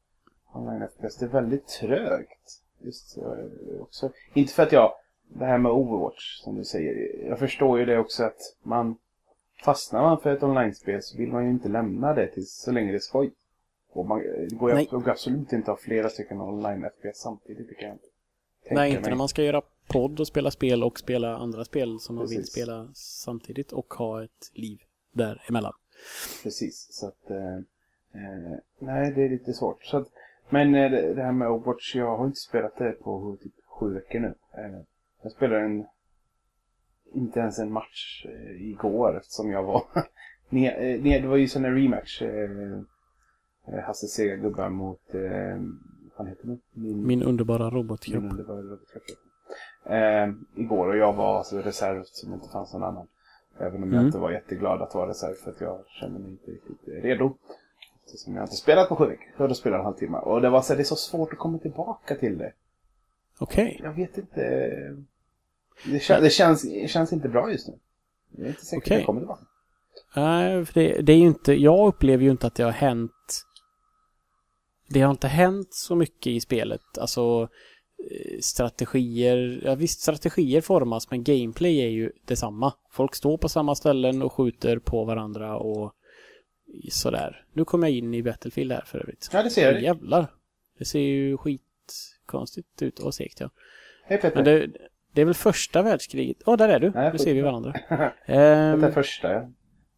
online 0.52 0.88
FPS. 0.88 1.16
Det 1.16 1.24
är 1.24 1.28
väldigt 1.28 1.66
trögt. 1.66 2.62
Just 2.78 3.18
eh, 3.18 3.80
också. 3.80 4.12
Inte 4.34 4.52
för 4.52 4.62
att 4.62 4.72
jag... 4.72 4.92
Det 5.28 5.44
här 5.44 5.58
med 5.58 5.72
Overwatch, 5.72 6.40
som 6.40 6.56
du 6.56 6.64
säger. 6.64 7.24
Jag 7.28 7.38
förstår 7.38 7.78
ju 7.78 7.84
det 7.84 7.98
också 7.98 8.24
att 8.24 8.56
man... 8.62 8.96
Fastnar 9.64 10.02
man 10.02 10.20
för 10.20 10.36
ett 10.36 10.42
online-spel 10.42 11.02
så 11.02 11.18
vill 11.18 11.32
man 11.32 11.44
ju 11.44 11.50
inte 11.50 11.68
lämna 11.68 12.14
det 12.14 12.26
till 12.26 12.46
så 12.46 12.72
länge 12.72 12.90
det 12.90 12.96
är 12.96 13.00
skoj. 13.00 13.32
Och 13.92 14.06
man, 14.06 14.18
det 14.48 14.54
går 14.54 14.78
ju 14.80 15.10
absolut 15.10 15.52
inte 15.52 15.72
att 15.72 15.78
ha 15.78 15.84
flera 15.84 16.08
stycken 16.08 16.40
online-FPS 16.40 17.12
samtidigt. 17.14 17.68
Det 17.68 17.74
kan 17.74 17.88
jag 17.88 17.94
inte 17.94 18.08
Nej, 18.70 18.90
inte 18.90 19.00
mig. 19.02 19.10
när 19.10 19.16
man 19.16 19.28
ska 19.28 19.42
göra 19.42 19.62
podd 19.88 20.20
och 20.20 20.26
spela 20.26 20.50
spel 20.50 20.84
och 20.84 20.98
spela 20.98 21.36
andra 21.36 21.64
spel 21.64 22.00
som 22.00 22.16
man 22.16 22.26
vill 22.28 22.46
spela 22.46 22.88
samtidigt 22.94 23.72
och 23.72 23.94
ha 23.94 24.24
ett 24.24 24.50
liv 24.52 24.78
däremellan. 25.12 25.72
Precis, 26.42 26.88
så 26.90 27.06
att... 27.06 27.30
Eh, 27.30 27.58
Eh, 28.14 28.58
nej, 28.78 29.12
det 29.12 29.24
är 29.24 29.28
lite 29.28 29.52
svårt. 29.52 29.84
Så 29.84 29.96
att, 29.96 30.08
men 30.48 30.74
eh, 30.74 30.90
det, 30.90 31.14
det 31.14 31.22
här 31.22 31.32
med 31.32 31.50
Overwatch, 31.50 31.96
jag 31.96 32.16
har 32.16 32.26
inte 32.26 32.40
spelat 32.40 32.76
det 32.76 32.92
på 32.92 33.36
typ 33.42 33.52
sju 33.66 33.94
veckor 33.94 34.18
nu. 34.20 34.34
Eh, 34.54 34.80
jag 35.22 35.32
spelade 35.32 35.60
en, 35.60 35.86
inte 37.14 37.40
ens 37.40 37.58
en 37.58 37.72
match 37.72 38.26
eh, 38.28 38.62
igår 38.70 39.16
eftersom 39.16 39.50
jag 39.50 39.62
var 39.62 39.82
ner, 40.48 40.82
eh, 40.82 41.20
det 41.20 41.28
var 41.28 41.36
ju 41.36 41.48
sån 41.48 41.64
en 41.64 41.74
rematch. 41.74 42.22
Eh, 42.22 42.80
eh, 43.72 43.78
Hasse 43.84 44.06
Sega 44.06 44.36
gubbar 44.36 44.68
mot, 44.68 45.14
eh, 45.14 45.60
vad 46.16 46.28
heter 46.28 46.46
det? 46.46 46.58
Min, 46.72 47.06
Min 47.06 47.22
underbara 47.22 47.70
robotkropp. 47.70 48.22
min 48.22 48.30
underbara 48.30 48.62
robotkropp. 48.62 49.02
Eh, 49.86 50.28
igår 50.62 50.88
och 50.88 50.96
jag 50.96 51.12
var 51.12 51.38
alltså 51.38 51.58
reserv 51.58 52.02
som 52.04 52.34
inte 52.34 52.48
fanns 52.48 52.72
någon 52.72 52.82
annan. 52.84 53.06
Även 53.58 53.74
om 53.82 53.88
jag 53.88 53.92
Mm. 53.94 54.06
inte 54.06 54.18
var 54.18 54.30
jätteglad 54.30 54.82
att 54.82 54.94
vara 54.94 55.10
reserv 55.10 55.34
för 55.34 55.50
att 55.50 55.60
jag 55.60 55.84
kände 56.00 56.18
mig 56.18 56.30
inte 56.30 56.50
riktigt 56.50 56.78
redo. 57.04 57.36
Eftersom 58.04 58.34
jag 58.36 58.44
inte 58.44 58.56
spelat 58.56 58.88
på 58.88 58.96
sju 58.96 59.06
veckor. 59.06 59.26
Jag 59.36 59.42
hade 59.44 59.54
spelat 59.54 59.78
en 59.78 59.84
halvtimme. 59.84 60.18
Och 60.18 60.40
det 60.40 60.50
var 60.50 60.62
så 60.62 60.74
det 60.74 60.82
är 60.82 60.84
så 60.84 60.96
svårt 60.96 61.32
att 61.32 61.38
komma 61.38 61.58
tillbaka 61.58 62.14
till 62.14 62.38
det. 62.38 62.52
Okej. 63.38 63.80
Jag 63.84 63.92
vet 63.92 64.18
inte. 64.18 64.40
Det, 65.84 66.00
kän, 66.00 66.22
det, 66.22 66.30
känns, 66.30 66.62
det 66.62 66.88
känns 66.90 67.12
inte 67.12 67.28
bra 67.28 67.50
just 67.52 67.68
nu. 67.68 67.74
Jag 68.36 68.44
är 68.44 68.48
inte 68.48 68.64
säker 68.64 68.76
på 68.76 68.80
att 68.80 68.86
Okej. 68.86 68.96
jag 68.96 69.06
kommer 69.06 69.20
tillbaka. 69.20 69.42
Nej, 70.16 70.64
för 70.66 70.74
det, 70.74 71.02
det 71.02 71.12
är 71.12 71.16
ju 71.16 71.26
inte, 71.26 71.52
jag 71.52 71.88
upplever 71.88 72.24
ju 72.24 72.30
inte 72.30 72.46
att 72.46 72.54
det 72.54 72.62
har 72.62 72.70
hänt 72.70 73.42
det 74.90 75.00
har 75.00 75.10
inte 75.10 75.28
hänt 75.28 75.74
så 75.74 75.94
mycket 75.96 76.26
i 76.26 76.40
spelet. 76.40 76.98
Alltså 76.98 77.48
eh, 78.10 78.38
strategier, 78.40 79.60
ja 79.64 79.74
visst 79.74 80.00
strategier 80.00 80.60
formas 80.60 81.10
men 81.10 81.24
gameplay 81.24 81.78
är 81.80 81.88
ju 81.88 82.12
detsamma. 82.26 82.72
Folk 82.90 83.14
står 83.14 83.38
på 83.38 83.48
samma 83.48 83.74
ställen 83.74 84.22
och 84.22 84.32
skjuter 84.32 84.78
på 84.78 85.04
varandra 85.04 85.56
och 85.56 85.94
sådär. 86.90 87.44
Nu 87.52 87.64
kommer 87.64 87.88
jag 87.88 87.96
in 87.96 88.14
i 88.14 88.22
Battlefield 88.22 88.72
här 88.72 88.84
för 88.86 88.98
övrigt. 88.98 89.30
Ja, 89.32 89.42
det 89.42 89.50
ser 89.50 89.72
jag. 89.72 89.82
Jävlar. 89.82 90.26
Det 90.78 90.84
ser 90.84 91.00
ju 91.00 91.36
skitkonstigt 91.36 92.82
ut 92.82 92.98
och 92.98 93.14
segt 93.14 93.40
ja. 93.40 93.50
Hej 94.04 94.18
Petter. 94.20 94.36
Men 94.36 94.44
det, 94.44 94.66
det 95.12 95.20
är 95.20 95.24
väl 95.24 95.34
första 95.34 95.82
världskriget? 95.82 96.36
Ja, 96.46 96.56
där 96.56 96.68
är 96.68 96.80
du. 96.80 96.90
Nej, 96.90 97.12
Nu 97.12 97.18
ser 97.18 97.34
vi 97.34 97.40
varandra. 97.40 97.72
det 97.88 98.12
Ehm, 98.34 98.84
är 98.84 98.90
första, 98.90 99.32
ja. 99.32 99.50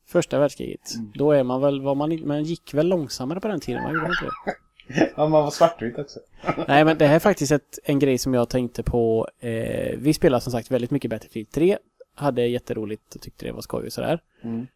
Första 0.07 0.39
världskriget. 0.39 0.95
Mm. 0.95 1.13
Då 1.15 1.33
är 1.33 1.43
man 1.43 1.61
väl, 1.61 1.81
var 1.83 1.95
man, 1.95 2.27
man 2.27 2.45
gick 2.45 2.75
väl 2.75 2.89
långsammare 2.89 3.41
på 3.41 3.49
den 3.49 3.61
tiden, 3.61 3.83
man 3.83 3.95
gjorde 3.95 4.07
inte 4.07 4.25
det? 4.25 4.53
Ja, 5.17 5.29
man 5.29 5.31
var 5.33 5.51
svartvit 5.51 5.99
också. 5.99 6.21
Nej, 6.69 6.85
men 6.85 6.99
det 6.99 7.07
här 7.07 7.15
är 7.15 7.19
faktiskt 7.19 7.53
ett, 7.53 7.79
en 7.85 7.99
grej 7.99 8.19
som 8.19 8.35
jag 8.35 8.49
tänkte 8.49 8.83
på. 8.83 9.29
Eh, 9.39 9.99
vi 9.99 10.15
spelar 10.15 10.41
som 10.41 10.53
sagt 10.53 10.71
väldigt 10.71 10.91
mycket 10.91 11.11
Battlefield 11.11 11.51
3. 11.51 11.79
Hade 12.15 12.47
jätteroligt 12.47 13.15
och 13.15 13.21
tyckte 13.21 13.45
det 13.47 13.53
var 13.53 13.61
skoj 13.61 13.87
och 13.87 13.93
sådär. 13.93 14.21
Mm. 14.43 14.67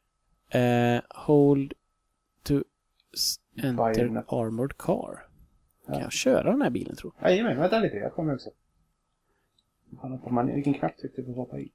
Eh, 0.50 1.02
hold 1.10 1.72
to 2.42 2.60
enter 3.62 3.72
Bayonet. 3.72 4.24
armored 4.32 4.76
car. 4.78 5.26
Kan 5.86 5.94
Ja. 5.94 6.00
jag 6.02 6.12
köra 6.12 6.50
den 6.50 6.62
här 6.62 6.70
bilen 6.70 6.96
tror 6.96 7.12
du? 7.20 7.28
Jajamän, 7.28 7.58
vänta 7.58 7.78
lite. 7.78 7.96
Jag 7.96 8.12
kommer 8.12 8.34
också. 8.34 8.50
Man, 10.30 10.46
vilken 10.54 10.74
knapp 10.74 10.96
tryckte 10.98 11.20
du 11.20 11.24
på 11.24 11.30
att 11.30 11.36
hoppa 11.36 11.58
i? 11.58 11.72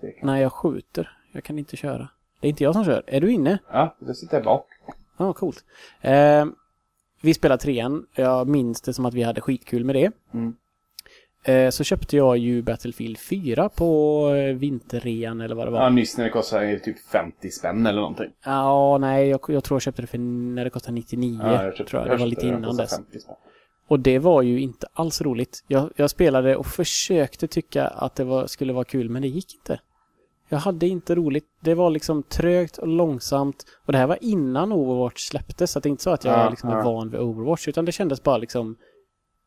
Kan- 0.00 0.12
Nej, 0.26 0.42
jag 0.42 0.52
skjuter. 0.52 1.18
Jag 1.32 1.44
kan 1.44 1.58
inte 1.58 1.76
köra. 1.76 2.08
Det 2.40 2.46
är 2.46 2.48
inte 2.48 2.64
jag 2.64 2.74
som 2.74 2.84
kör. 2.84 3.04
Är 3.06 3.20
du 3.20 3.32
inne? 3.32 3.58
Ja, 3.72 3.96
då 3.98 4.14
sitter 4.14 4.36
jag 4.36 4.44
bak. 4.44 4.66
Ja, 5.16 5.32
coolt. 5.32 5.64
Eh, 6.00 6.46
vi 7.24 7.34
spelar 7.34 7.56
trean. 7.56 8.06
Jag 8.14 8.48
minns 8.48 8.80
det 8.80 8.92
som 8.92 9.06
att 9.06 9.14
vi 9.14 9.22
hade 9.22 9.40
skitkul 9.40 9.84
med 9.84 9.94
det. 9.94 10.12
Mm. 10.34 10.54
Eh, 11.44 11.70
så 11.70 11.84
köpte 11.84 12.16
jag 12.16 12.38
ju 12.38 12.62
Battlefield 12.62 13.18
4 13.18 13.68
på 13.68 14.28
eh, 14.34 14.54
vinterrean 14.54 15.40
eller 15.40 15.54
vad 15.54 15.66
det 15.66 15.70
var. 15.70 15.78
Ja, 15.78 15.84
Ja, 15.84 15.90
nyss 15.90 16.16
när 16.16 16.24
det 16.24 16.30
kostade 16.30 16.78
typ 16.78 16.98
50 16.98 17.50
spänn 17.50 17.86
eller 17.86 18.00
någonting. 18.00 18.30
nej, 18.98 19.28
jag, 19.28 19.40
jag 19.48 19.64
tror 19.64 19.76
jag 19.76 19.82
köpte 19.82 20.02
det 20.02 20.06
för 20.06 20.18
när 20.18 20.64
det 20.64 20.70
kostade 20.70 20.94
99. 20.94 21.40
Ja, 21.42 21.64
jag 21.64 21.76
köpte, 21.76 21.90
tror 21.90 22.02
jag. 22.02 22.10
Det 22.10 22.16
var 22.16 22.26
lite 22.26 22.46
innan 22.46 22.76
dess. 22.76 22.96
50 22.96 23.20
spänn. 23.20 23.34
Och 23.88 24.00
det 24.00 24.18
var 24.18 24.42
ju 24.42 24.60
inte 24.60 24.86
alls 24.92 25.22
roligt. 25.22 25.64
Jag, 25.66 25.90
jag 25.96 26.10
spelade 26.10 26.56
och 26.56 26.66
försökte 26.66 27.46
tycka 27.48 27.86
att 27.86 28.14
det 28.14 28.24
var, 28.24 28.46
skulle 28.46 28.72
vara 28.72 28.84
kul, 28.84 29.08
men 29.08 29.22
det 29.22 29.28
gick 29.28 29.54
inte. 29.54 29.80
Jag 30.54 30.60
hade 30.60 30.86
inte 30.86 31.14
roligt. 31.14 31.44
Det 31.60 31.74
var 31.74 31.90
liksom 31.90 32.22
trögt 32.22 32.78
och 32.78 32.88
långsamt. 32.88 33.64
Och 33.84 33.92
det 33.92 33.98
här 33.98 34.06
var 34.06 34.18
innan 34.20 34.72
Overwatch 34.72 35.28
släpptes, 35.28 35.70
så 35.70 35.80
det 35.80 35.88
är 35.88 35.90
inte 35.90 36.02
så 36.02 36.10
att 36.10 36.24
jag 36.24 36.38
Ja, 36.38 36.50
liksom 36.50 36.68
är 36.70 36.76
ja. 36.76 36.82
van 36.82 37.10
vid 37.10 37.20
Overwatch, 37.20 37.68
utan 37.68 37.84
det 37.84 37.92
kändes 37.92 38.22
bara 38.22 38.36
liksom 38.38 38.76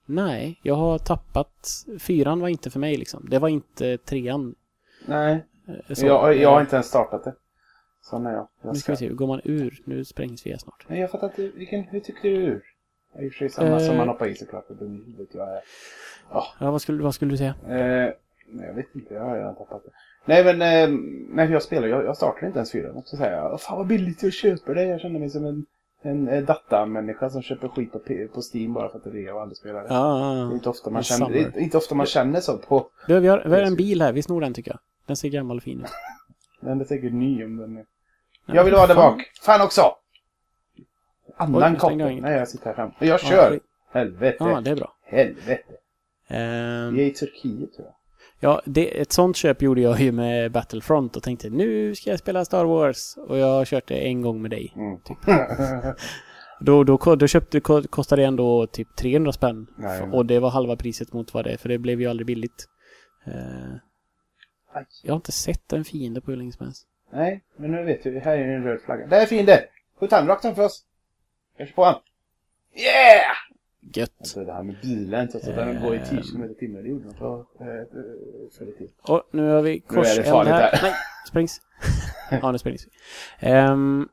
Nej, 0.05 0.59
jag 0.63 0.75
har 0.75 0.97
tappat. 0.97 1.85
Fyran 1.99 2.39
var 2.39 2.47
inte 2.47 2.69
för 2.69 2.79
mig 2.79 2.97
liksom. 2.97 3.27
Det 3.29 3.39
var 3.39 3.49
inte 3.49 3.97
trean. 3.97 4.55
Nej, 5.05 5.45
eh, 5.87 5.95
så. 5.95 6.05
jag, 6.05 6.37
jag 6.37 6.49
har 6.51 6.61
inte 6.61 6.75
ens 6.75 6.87
startat 6.87 7.23
det. 7.23 7.33
Så 8.01 8.19
nej, 8.19 8.33
jag, 8.33 8.47
Nu 8.61 8.69
jag 8.69 8.77
ska 8.77 8.91
vi 8.91 8.97
se, 8.97 9.07
går 9.09 9.27
man 9.27 9.41
ur? 9.43 9.81
Nu 9.85 10.05
sprängs 10.05 10.45
vi 10.45 10.57
snart. 10.57 10.85
Nej, 10.87 10.99
jag 10.99 11.11
fattar 11.11 11.27
inte. 11.27 11.57
Vilken, 11.57 11.83
hur 11.83 11.99
tyckte 11.99 12.27
du 12.27 12.35
ur? 12.35 12.63
Det 13.13 13.19
är 13.19 13.25
i 13.25 13.29
och 13.29 13.33
för 13.33 13.37
sig 13.37 13.49
samma 13.49 13.67
Eh. 13.81 13.87
som 13.87 13.97
man 13.97 14.07
hoppar 14.07 14.27
i 14.27 14.35
såklart. 14.35 14.65
Det 14.67 15.37
är 15.37 15.47
är. 15.47 15.61
Ja, 16.31 16.71
vad 16.71 16.81
skulle, 16.81 17.03
vad 17.03 17.15
skulle 17.15 17.31
du 17.31 17.37
säga? 17.37 17.55
Eh, 17.67 18.13
nej, 18.47 18.67
jag 18.67 18.73
vet 18.73 18.95
inte. 18.95 19.13
Jag 19.13 19.21
har 19.23 19.36
redan 19.38 19.55
tappat 19.55 19.83
det. 19.86 19.91
Nej, 20.25 20.43
men 20.43 20.62
eh, 20.62 20.99
nej, 21.29 21.51
jag 21.51 21.63
spelar. 21.63 21.88
Jag, 21.88 22.05
jag 22.05 22.17
startar 22.17 22.47
inte 22.47 22.60
ens 22.60 22.71
fyran. 22.71 23.01
Så 23.05 23.17
säger 23.17 23.38
jag, 23.38 23.62
fan 23.62 23.77
vad 23.77 23.88
billigt 23.88 24.23
jag 24.23 24.33
köper 24.33 24.75
det. 24.75 24.83
Jag 24.83 25.01
känner 25.01 25.19
mig 25.19 25.29
som 25.29 25.45
en, 25.45 25.65
en 26.01 26.27
eh, 26.27 26.43
datamänniska 26.43 27.29
som 27.29 27.41
köper 27.41 27.67
skit 27.67 27.91
på, 27.91 27.99
på 28.33 28.41
Steam 28.53 28.73
bara 28.73 28.89
för 28.89 28.97
att 28.97 29.03
det 29.03 29.10
är 29.10 29.13
rea 29.13 29.33
och 29.36 29.41
aldrig 29.41 29.57
spelar 29.57 29.81
det. 29.81 29.88
Ja, 29.89 30.47
Det 30.49 30.53
är 30.53 30.55
inte 30.55 30.69
ofta 30.69 30.89
man 30.89 30.97
En 30.99 31.03
känner, 31.03 31.29
det 31.29 31.39
är 31.39 31.60
inte 31.60 31.77
ofta 31.77 31.95
man 31.95 32.05
känner 32.05 32.39
så 32.39 32.57
på. 32.57 32.88
Vi 33.07 33.13
har, 33.13 33.21
vi 33.45 33.55
har 33.55 33.62
en 33.62 33.75
bil 33.75 34.01
här, 34.01 34.13
vi 34.13 34.21
snor 34.23 34.41
den 34.41 34.53
tycker 34.53 34.71
jag. 34.71 34.79
Den 35.05 35.15
ser 35.15 35.29
gammal 35.29 35.57
och 35.57 35.63
fin 35.63 35.81
ut. 35.81 35.88
Den 36.62 36.81
är 36.81 36.86
säkert 36.86 37.13
ny 37.13 37.45
om 37.45 37.57
den 37.57 37.77
är... 37.77 37.86
Ja, 38.45 38.55
Jag 38.55 38.63
vill 38.63 38.73
ha 38.73 38.88
där 38.88 38.95
bak. 38.95 39.21
Fan 39.41 39.62
också! 39.62 39.81
Annan 41.38 41.75
koppel. 41.75 41.99
jag. 41.99 42.21
Nej, 42.21 42.38
jag 42.38 42.47
sitter 42.47 42.65
här 42.65 42.73
fram. 42.73 42.91
Jag 42.99 43.07
Ja, 43.10 43.17
kör! 43.17 43.51
vi- 43.51 43.60
Helvete! 43.91 44.38
Ja, 44.39 44.62
det 44.62 44.71
är 44.71 44.75
bra. 44.75 44.93
Helvete! 45.03 45.73
Ehm, 46.27 46.93
Vi 46.93 47.01
är 47.01 47.05
i 47.05 47.12
Turkiet 47.13 47.73
tror 47.73 47.88
jag. 47.88 47.93
Ja, 48.39 48.62
det, 48.65 49.02
ett 49.02 49.12
sånt 49.12 49.36
köp 49.38 49.62
gjorde 49.62 49.82
jag 49.82 50.00
ju 50.00 50.12
med 50.12 50.52
Battlefront 50.52 51.15
och 51.15 51.23
tänkte 51.23 51.50
nu 51.50 51.95
ska 51.95 52.10
jag 52.10 52.19
spela 52.19 52.45
Star 52.45 52.65
Wars. 52.65 53.17
Och 53.17 53.38
jag 53.38 53.47
har 53.47 53.65
kört 53.65 53.88
det 53.88 53.95
en 54.08 54.21
gång 54.21 54.41
med 54.41 54.52
dig. 54.52 54.73
Mm. 54.76 54.97
Då, 56.60 56.84
då, 56.84 56.97
ko- 56.97 57.15
då 57.15 57.28
köpte, 57.28 57.60
ko- 57.60 57.88
kostade 57.89 58.21
det 58.21 58.26
ändå 58.28 58.67
typ 58.67 58.95
300 58.95 59.32
spänn. 59.32 59.67
Nej. 59.78 60.02
Och 60.02 60.26
det 60.26 60.39
var 60.39 60.50
halva 60.50 60.76
priset 60.76 61.13
mot 61.13 61.34
vad 61.34 61.43
det 61.43 61.52
är, 61.52 61.58
för 61.58 61.69
det 61.69 61.78
blev 61.78 62.02
ju 62.02 62.08
aldrig 62.08 62.28
billigt. 62.28 62.65
Aj. 64.73 64.86
jag 65.04 65.12
har 65.13 65.15
inte 65.15 65.32
sett 65.32 65.73
en 65.73 65.86
fiende 65.86 66.21
på 66.21 66.32
hur 66.32 66.38
länge 66.38 66.52
som 66.52 66.65
helst. 66.65 66.88
Nej, 67.13 67.43
men 67.58 67.71
nu 67.71 67.84
vet 67.84 68.06
vi. 68.06 68.19
Här 68.19 68.38
är 68.38 68.47
en 68.56 68.63
röd 68.63 68.82
flagga. 68.86 69.08
Där 69.08 69.21
är 69.21 69.26
fiende! 69.26 69.63
Skjut 70.00 70.12
han 70.12 70.28
rakt 70.28 70.41
framför 70.41 70.63
oss. 70.65 70.84
Kör 71.58 71.65
på 71.65 71.84
han. 71.86 71.95
Yeah! 72.76 73.36
Gött. 73.93 74.12
Alltså 74.19 74.43
det 74.43 74.54
här 74.54 74.63
med 74.63 74.76
bilen, 74.82 75.28
trots 75.28 75.47
att 75.47 75.56
den 75.56 75.82
går 75.82 75.95
i 75.95 76.00
10 76.10 76.21
km 76.21 76.52
i 76.52 76.56
timmen. 76.56 76.84
Det 76.84 76.89
gjorde 76.89 77.06
de 77.06 77.13
för, 77.13 77.39
eh, 77.60 77.67
eh, 77.67 77.84
för 78.58 78.65
det 78.65 78.71
till. 78.71 78.89
Och 79.02 79.23
nu 79.32 79.50
har 79.50 79.62
vi 79.62 79.69
Nu 79.69 79.76
är 79.76 79.80
det 79.80 79.95
korseld 79.95 80.28
farligt 80.28 80.54
här. 80.54 80.71
här. 80.71 80.80
Nej, 80.82 80.93
sprängs. 81.28 81.62
ja, 82.41 82.52
nu 82.52 82.58
sprängs 82.58 82.88
vi. 83.41 83.50
Um, 83.52 84.10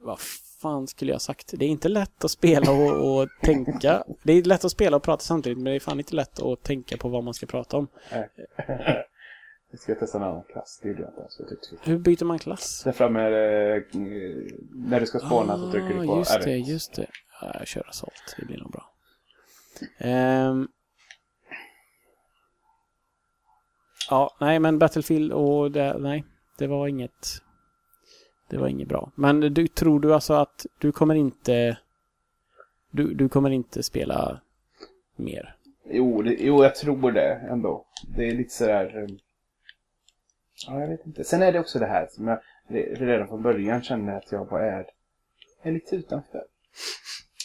vad 0.00 0.18
fan 0.62 0.86
skulle 0.86 1.12
jag 1.12 1.20
sagt? 1.20 1.54
Det 1.58 1.64
är 1.64 1.68
inte 1.68 1.88
lätt 1.88 2.24
att 2.24 2.30
spela 2.30 2.72
och, 2.72 3.20
och 3.20 3.28
tänka. 3.42 4.04
Det 4.22 4.32
är 4.32 4.42
lätt 4.42 4.64
att 4.64 4.72
spela 4.72 4.96
och 4.96 5.02
prata 5.02 5.20
samtidigt, 5.22 5.58
men 5.58 5.64
det 5.64 5.72
är 5.74 5.80
fan 5.80 5.98
inte 5.98 6.14
lätt 6.14 6.42
att 6.42 6.62
tänka 6.62 6.96
på 6.96 7.08
vad 7.08 7.24
man 7.24 7.34
ska 7.34 7.46
prata 7.46 7.76
om. 7.76 7.88
Jag 9.70 9.80
ska 9.80 9.94
testa 9.94 10.18
en 10.18 10.24
annan 10.24 10.42
klass. 10.52 10.80
Det 10.82 10.88
gjorde 10.88 11.00
jag 11.00 11.10
inte 11.10 11.20
ens. 11.20 11.86
Hur 11.86 11.98
byter 11.98 12.24
man 12.24 12.38
klass? 12.38 12.82
Där 12.84 12.92
framme 12.92 13.20
eh, 13.20 13.82
när 14.74 15.00
du 15.00 15.06
ska 15.06 15.18
spåna 15.18 15.56
så 15.56 15.70
trycker 15.70 15.88
du 15.88 16.06
på 16.06 16.12
Ah, 16.12 16.18
just 16.18 16.30
R1. 16.38 16.44
det, 16.44 16.56
just 16.56 16.94
det. 16.94 17.06
Ja, 17.40 17.54
jag 17.58 17.66
kör 17.66 17.88
assault, 17.88 18.36
det 18.38 18.46
blir 18.46 18.58
nog 18.58 18.70
bra. 18.70 18.90
Um, 20.00 20.68
ja, 24.10 24.36
nej 24.40 24.58
men 24.58 24.78
Battlefield 24.78 25.32
och 25.32 25.70
det, 25.70 25.98
nej, 25.98 26.24
det 26.58 26.66
var 26.66 26.88
inget, 26.88 27.42
det 28.48 28.58
var 28.58 28.68
inget 28.68 28.88
bra. 28.88 29.12
Men 29.14 29.40
du, 29.40 29.68
tror 29.68 30.00
du 30.00 30.14
alltså 30.14 30.34
att 30.34 30.66
du 30.78 30.92
kommer 30.92 31.14
inte, 31.14 31.78
du, 32.90 33.14
du 33.14 33.28
kommer 33.28 33.50
inte 33.50 33.82
spela 33.82 34.40
mer? 35.16 35.56
Jo, 35.90 36.22
det, 36.22 36.36
jo, 36.38 36.62
jag 36.62 36.74
tror 36.74 37.12
det 37.12 37.34
ändå. 37.50 37.86
Det 38.16 38.28
är 38.28 38.34
lite 38.34 38.54
sådär... 38.54 38.96
Eh, 38.96 39.16
ja, 40.66 40.80
jag 40.80 40.88
vet 40.88 41.06
inte. 41.06 41.24
Sen 41.24 41.42
är 41.42 41.52
det 41.52 41.60
också 41.60 41.78
det 41.78 41.86
här 41.86 42.08
som 42.10 42.28
jag 42.28 42.40
redan 42.70 43.28
från 43.28 43.42
början 43.42 43.82
kände 43.82 44.16
att 44.16 44.32
jag 44.32 44.48
bara 44.48 44.72
är, 44.72 44.86
är 45.62 45.72
lite 45.72 45.96
utanför. 45.96 46.44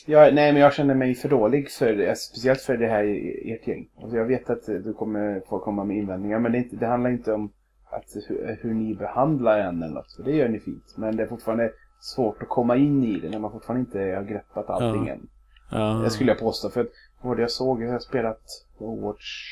Jag, 0.05 0.33
nej, 0.33 0.53
men 0.53 0.61
jag 0.61 0.73
känner 0.73 0.95
mig 0.95 1.15
för 1.15 1.29
dålig 1.29 1.71
för 1.71 2.13
speciellt 2.15 2.61
för 2.61 2.77
det 2.77 2.87
här 2.87 3.03
ert 3.45 3.67
gäng. 3.67 3.89
Alltså, 4.01 4.17
jag 4.17 4.25
vet 4.25 4.49
att 4.49 4.65
du 4.65 4.93
kommer 4.93 5.41
få 5.49 5.59
komma 5.59 5.83
med 5.83 5.97
invändningar, 5.97 6.39
men 6.39 6.51
det, 6.51 6.57
inte, 6.57 6.75
det 6.75 6.87
handlar 6.87 7.09
inte 7.09 7.33
om 7.33 7.51
att, 7.85 8.05
hur, 8.27 8.57
hur 8.61 8.73
ni 8.73 8.95
behandlar 8.95 9.59
en 9.59 9.83
eller 9.83 9.93
något, 9.93 10.13
för 10.15 10.23
det 10.23 10.31
gör 10.31 10.49
ni 10.49 10.59
fint. 10.59 10.93
Men 10.97 11.15
det 11.15 11.23
är 11.23 11.27
fortfarande 11.27 11.71
svårt 11.99 12.41
att 12.43 12.49
komma 12.49 12.75
in 12.77 13.03
i 13.03 13.19
det 13.19 13.29
när 13.29 13.39
man 13.39 13.51
fortfarande 13.51 13.79
inte 13.85 13.99
har 13.99 14.23
greppat 14.23 14.69
allting 14.69 15.07
Ja. 15.07 15.13
än. 15.13 15.27
Ja, 15.71 16.01
Det 16.03 16.09
skulle 16.09 16.31
jag 16.31 16.39
påstå. 16.39 16.69
För 16.69 16.81
att, 16.81 16.87
vad 17.21 17.39
jag 17.39 17.51
såg? 17.51 17.83
Jag 17.83 17.91
har 17.91 17.99
spelat 17.99 18.41
Overwatch 18.77 19.49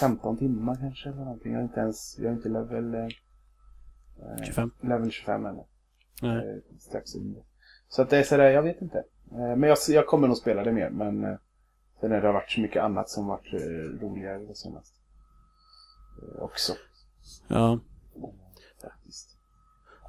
15 0.00 0.36
timmar 0.38 0.76
kanske 0.80 1.08
eller 1.08 1.18
någonting. 1.18 1.52
Jag 1.52 1.60
är 1.60 1.64
inte 1.64 1.80
ens, 1.80 2.18
jag 2.18 2.28
är 2.32 2.32
inte 2.36 2.48
level, 2.48 2.94
eh, 2.94 3.08
25. 4.44 4.70
level 4.80 5.10
25 5.10 5.46
ännu. 5.46 5.62
Nej. 6.22 6.36
Eh, 6.36 6.78
strax 6.78 7.14
under. 7.14 7.42
Så 7.88 8.02
att 8.02 8.10
det 8.10 8.18
är 8.18 8.22
sådär, 8.22 8.50
jag 8.50 8.62
vet 8.62 8.82
inte. 8.82 8.98
Eh, 9.32 9.56
men 9.56 9.62
jag, 9.62 9.78
jag 9.88 10.06
kommer 10.06 10.28
nog 10.28 10.36
spela 10.36 10.64
det 10.64 10.72
mer, 10.72 10.90
men 10.90 11.24
eh, 11.24 11.36
sen 12.00 12.10
har 12.10 12.20
det 12.20 12.32
varit 12.32 12.50
så 12.50 12.60
mycket 12.60 12.82
annat 12.82 13.08
som 13.10 13.26
varit 13.26 13.52
eh, 13.54 13.58
roligare 14.06 14.38
det 14.38 14.54
senaste. 14.54 14.96
Också, 16.38 16.72
Ja. 17.48 17.78
faktiskt. 18.82 19.36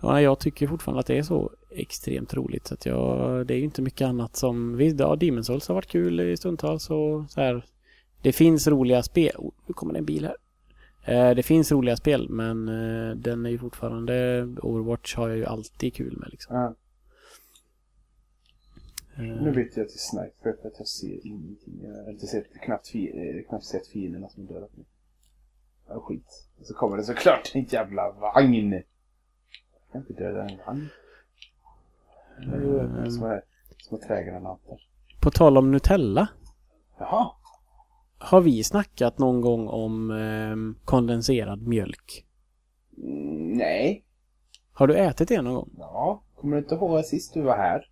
ja. 0.01 0.21
Jag 0.21 0.39
tycker 0.39 0.67
fortfarande 0.67 0.99
att 0.99 1.05
det 1.07 1.17
är 1.17 1.23
så 1.23 1.51
extremt 1.71 2.33
roligt. 2.33 2.67
Så 2.67 2.73
att 2.73 2.85
jag, 2.85 3.45
det 3.47 3.53
är 3.53 3.57
ju 3.57 3.63
inte 3.63 3.81
mycket 3.81 4.07
annat 4.07 4.35
som... 4.35 4.77
Visst, 4.77 4.99
ja, 4.99 5.15
Demon's 5.15 5.41
Souls 5.41 5.67
har 5.67 5.75
varit 5.75 5.87
kul 5.87 6.19
i 6.19 6.37
stundtals 6.37 6.89
och 6.89 7.29
så 7.31 7.41
här. 7.41 7.65
Det 8.21 8.31
finns 8.31 8.67
roliga 8.67 9.03
spel. 9.03 9.35
Oh, 9.37 9.51
nu 9.67 9.73
kommer 9.73 9.93
det 9.93 9.99
en 9.99 10.05
bil 10.05 10.25
här. 10.25 10.35
Eh, 11.29 11.35
det 11.35 11.43
finns 11.43 11.71
roliga 11.71 11.97
spel, 11.97 12.29
men 12.29 12.67
eh, 12.67 13.15
den 13.15 13.45
är 13.45 13.49
ju 13.49 13.57
fortfarande... 13.57 14.43
Overwatch 14.61 15.15
har 15.15 15.27
jag 15.29 15.37
ju 15.37 15.45
alltid 15.45 15.93
kul 15.95 16.17
med 16.17 16.29
liksom. 16.31 16.55
Ja, 16.55 16.75
Eh, 19.17 19.23
nu 19.23 19.51
byter 19.51 19.79
jag 19.79 19.89
till 19.89 19.99
sniper 19.99 20.55
för 20.61 20.67
att 20.67 20.75
jag 20.77 20.87
ser 20.87 21.27
ingenting. 21.27 21.79
Jag 21.83 22.03
har 22.03 22.11
inte 22.11 22.27
sett, 22.27 22.61
knappt, 22.61 22.95
eh, 22.95 23.49
knappt 23.49 23.65
sett 23.65 23.87
fienderna 23.87 24.29
som 24.29 24.45
dödat 24.45 24.69
nu. 24.75 24.83
Ja, 25.87 25.99
skit. 25.99 26.47
Och 26.59 26.65
så 26.65 26.73
kommer 26.73 26.97
det 26.97 27.03
såklart 27.03 27.51
en 27.53 27.63
jävla 27.63 28.11
vagn. 28.11 28.71
Jag 28.71 28.83
kan 29.91 30.01
inte 30.01 30.13
döda 30.13 30.49
en 30.49 30.57
vagn. 30.65 30.89
Mm. 32.43 33.11
små, 33.11 33.41
små 33.77 33.97
trägranater. 33.97 34.77
På 35.21 35.31
tal 35.31 35.57
om 35.57 35.71
Nutella. 35.71 36.27
Jaha. 36.97 37.31
Har 38.17 38.41
vi 38.41 38.63
snackat 38.63 39.17
någon 39.17 39.41
gång 39.41 39.67
om 39.67 40.11
ehm, 40.11 40.75
kondenserad 40.85 41.67
mjölk? 41.67 42.25
Mm, 42.97 43.53
nej. 43.53 44.03
Har 44.73 44.87
du 44.87 44.95
ätit 44.95 45.27
det 45.27 45.41
någon 45.41 45.53
gång? 45.53 45.69
Ja. 45.77 46.23
Kommer 46.35 46.55
du 46.55 46.61
inte 46.63 46.75
ihåg 46.75 47.05
sist 47.05 47.33
du 47.33 47.41
var 47.41 47.57
här? 47.57 47.89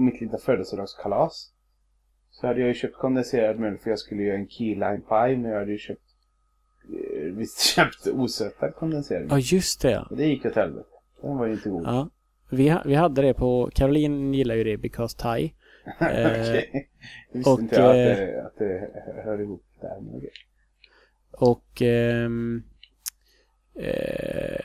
På 0.00 0.04
mitt 0.04 0.20
lilla 0.20 0.38
födelsedagskalas. 0.38 1.50
Så 2.30 2.46
hade 2.46 2.60
jag 2.60 2.68
ju 2.68 2.74
köpt 2.74 2.96
kondenserad 2.96 3.58
mjölk 3.58 3.82
för 3.82 3.90
jag 3.90 3.98
skulle 3.98 4.22
göra 4.22 4.36
en 4.36 4.48
key 4.48 4.74
lime 4.74 5.00
pie. 5.08 5.36
Men 5.36 5.44
jag 5.50 5.58
hade 5.58 5.72
ju 5.72 5.78
köpt... 5.78 6.02
eh, 7.16 7.22
Visst 7.34 7.60
köpt 7.74 8.06
osötad 8.06 8.74
kondenserad 8.74 9.22
Ja, 9.22 9.26
mjölk. 9.34 9.52
just 9.52 9.82
det. 9.82 10.06
Och 10.10 10.16
det 10.16 10.26
gick 10.26 10.44
åt 10.46 10.54
helvete. 10.54 10.88
Den 11.22 11.36
var 11.36 11.46
ju 11.46 11.52
inte 11.52 11.68
god. 11.68 11.82
Ja. 11.86 12.10
Vi, 12.50 12.68
ha- 12.68 12.82
vi 12.86 12.94
hade 12.94 13.22
det 13.22 13.34
på... 13.34 13.70
Caroline 13.74 14.34
gillar 14.34 14.54
ju 14.54 14.64
det 14.64 14.76
because 14.76 15.18
Thai. 15.18 15.54
Okej. 16.00 16.70
Det 17.32 17.38
visste 17.38 17.50
och, 17.50 17.60
inte 17.60 17.76
jag 17.76 17.90
att 17.90 17.96
eh, 17.96 18.16
det, 18.26 18.42
att 18.46 18.56
det 18.58 19.22
hör 19.24 19.40
ihop 19.40 19.64
där. 19.80 20.00
Men 20.00 20.16
okej. 20.16 20.30
Och... 21.32 21.82
ehm, 21.82 22.62
eh, 23.80 24.60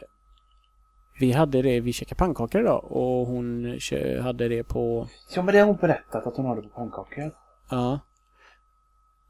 vi 1.19 1.32
hade 1.32 1.62
det... 1.62 1.80
Vi 1.80 1.93
käkade 1.93 2.19
pannkakor 2.19 2.62
idag 2.62 2.84
och 2.91 3.28
hon 3.28 3.78
hade 4.21 4.47
det 4.47 4.63
på... 4.63 5.08
Ja 5.36 5.41
men 5.41 5.54
det 5.54 5.60
har 5.60 5.67
hon 5.67 5.75
berättat 5.75 6.28
att 6.28 6.38
hon 6.38 6.45
har 6.45 6.56
det 6.56 6.62
på 6.62 6.69
pannkakor. 6.69 7.32
Ja. 7.69 7.99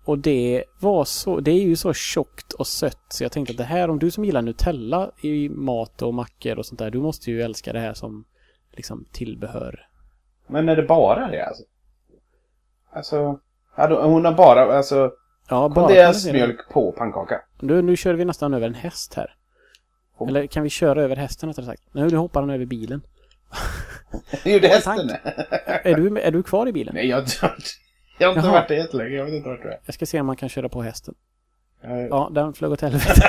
Och 0.05 0.19
det 0.19 0.63
var 0.79 1.05
så... 1.05 1.39
Det 1.39 1.51
är 1.51 1.61
ju 1.61 1.75
så 1.75 1.93
tjockt 1.93 2.53
och 2.53 2.67
sött 2.67 3.05
så 3.09 3.23
jag 3.23 3.31
tänkte 3.31 3.51
att 3.51 3.57
det 3.57 3.63
här, 3.63 3.89
om 3.89 3.99
du 3.99 4.11
som 4.11 4.25
gillar 4.25 4.41
Nutella 4.41 5.11
i 5.21 5.49
mat 5.49 6.01
och 6.01 6.13
mackor 6.13 6.59
och 6.59 6.65
sånt 6.65 6.79
där, 6.79 6.91
du 6.91 6.99
måste 6.99 7.31
ju 7.31 7.41
älska 7.41 7.73
det 7.73 7.79
här 7.79 7.93
som 7.93 8.25
liksom 8.71 9.05
tillbehör. 9.11 9.87
Men 10.47 10.69
är 10.69 10.75
det 10.75 10.83
bara 10.83 11.27
det 11.27 11.45
alltså? 11.47 11.63
Alltså... 12.91 13.39
Hon 13.77 14.25
har 14.25 14.33
bara, 14.33 14.77
alltså... 14.77 15.11
Ja, 15.49 15.69
Kondenserad 15.73 16.05
kondenserad- 16.05 16.33
mjölk 16.33 16.69
på 16.69 16.91
pannkaka. 16.91 17.41
Nu, 17.59 17.81
nu 17.81 17.95
kör 17.95 18.13
vi 18.13 18.25
nästan 18.25 18.53
över 18.53 18.67
en 18.67 18.73
häst 18.73 19.13
här. 19.13 19.35
Oh. 20.17 20.29
Eller 20.29 20.47
kan 20.47 20.63
vi 20.63 20.69
köra 20.69 21.03
över 21.03 21.15
hästen 21.15 21.49
rättare 21.49 21.65
sagt? 21.65 21.81
Nu, 21.91 22.07
nu 22.09 22.17
hoppar 22.17 22.41
han 22.41 22.49
över 22.49 22.65
bilen. 22.65 23.01
Gjorde 24.45 24.67
Åh, 24.67 24.73
hästen 24.73 25.07
det? 25.07 25.19
Är 25.83 25.95
du, 25.95 26.19
är 26.19 26.31
du 26.31 26.43
kvar 26.43 26.67
i 26.67 26.71
bilen? 26.71 26.95
Nej, 26.95 27.07
jag 27.07 27.17
varit... 27.17 27.79
Jag 28.17 28.27
har 28.27 28.35
inte 28.35 28.47
Jaha. 28.47 28.53
varit 28.53 28.67
det 28.67 28.75
jättelänge. 28.75 29.15
Jag 29.15 29.25
vet 29.25 29.33
inte 29.33 29.49
vart 29.49 29.61
du 29.63 29.69
är. 29.69 29.79
Jag 29.85 29.93
ska 29.95 30.05
se 30.05 30.19
om 30.19 30.25
man 30.25 30.35
kan 30.35 30.49
köra 30.49 30.69
på 30.69 30.81
hästen. 30.81 31.15
Jag- 31.81 32.09
Ja, 32.09 32.29
den 32.33 32.53
flög 32.53 32.71
åt 32.71 32.81
helvete. 32.81 33.05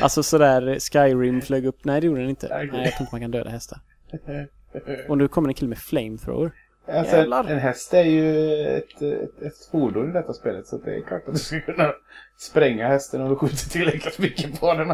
alltså 0.00 0.22
sådär 0.22 0.78
Skyrim 0.92 1.40
flög 1.42 1.66
upp. 1.66 1.84
Nej, 1.84 2.00
det 2.00 2.06
gjorde 2.06 2.20
den 2.20 2.30
inte. 2.30 2.46
Okej. 2.46 2.68
Nej, 2.72 2.82
jag 2.84 2.92
tror 2.92 3.00
inte 3.00 3.14
man 3.14 3.20
kan 3.20 3.30
döda 3.30 3.50
hästar. 3.50 3.78
Och 5.08 5.18
nu 5.18 5.28
kommer 5.28 5.48
en 5.48 5.54
kille 5.54 5.68
med 5.68 5.78
flamethrower. 5.78 6.52
Alltså, 6.90 7.16
Jävlar. 7.16 7.44
en 7.44 7.58
häst 7.58 7.94
är 7.94 8.02
ju 8.04 8.56
ett, 8.66 9.02
ett, 9.02 9.42
ett 9.42 9.66
fordon 9.70 10.10
i 10.10 10.12
detta 10.12 10.32
spelet. 10.32 10.66
Så 10.66 10.78
det 10.78 10.94
är 10.96 11.02
klart 11.02 11.28
att 11.28 11.34
du 11.34 11.38
ska 11.40 11.60
kunna 11.60 11.92
spränga 12.38 12.88
hästen 12.88 13.20
om 13.22 13.28
du 13.28 13.36
skjuter 13.36 13.70
tillräckligt 13.70 14.18
mycket 14.18 14.60
på 14.60 14.74
den. 14.74 14.88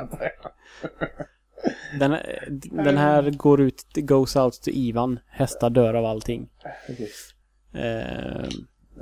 Den, 1.99 2.17
den 2.85 2.97
här 2.97 3.31
går 3.31 3.61
ut, 3.61 3.83
goes 3.95 4.37
out 4.37 4.63
to 4.63 4.71
Ivan. 4.71 5.19
Hästar 5.29 5.71
dör 5.71 5.95
av 5.95 6.05
allting. 6.05 6.49
Okej. 6.89 7.09
Eh, 7.75 8.49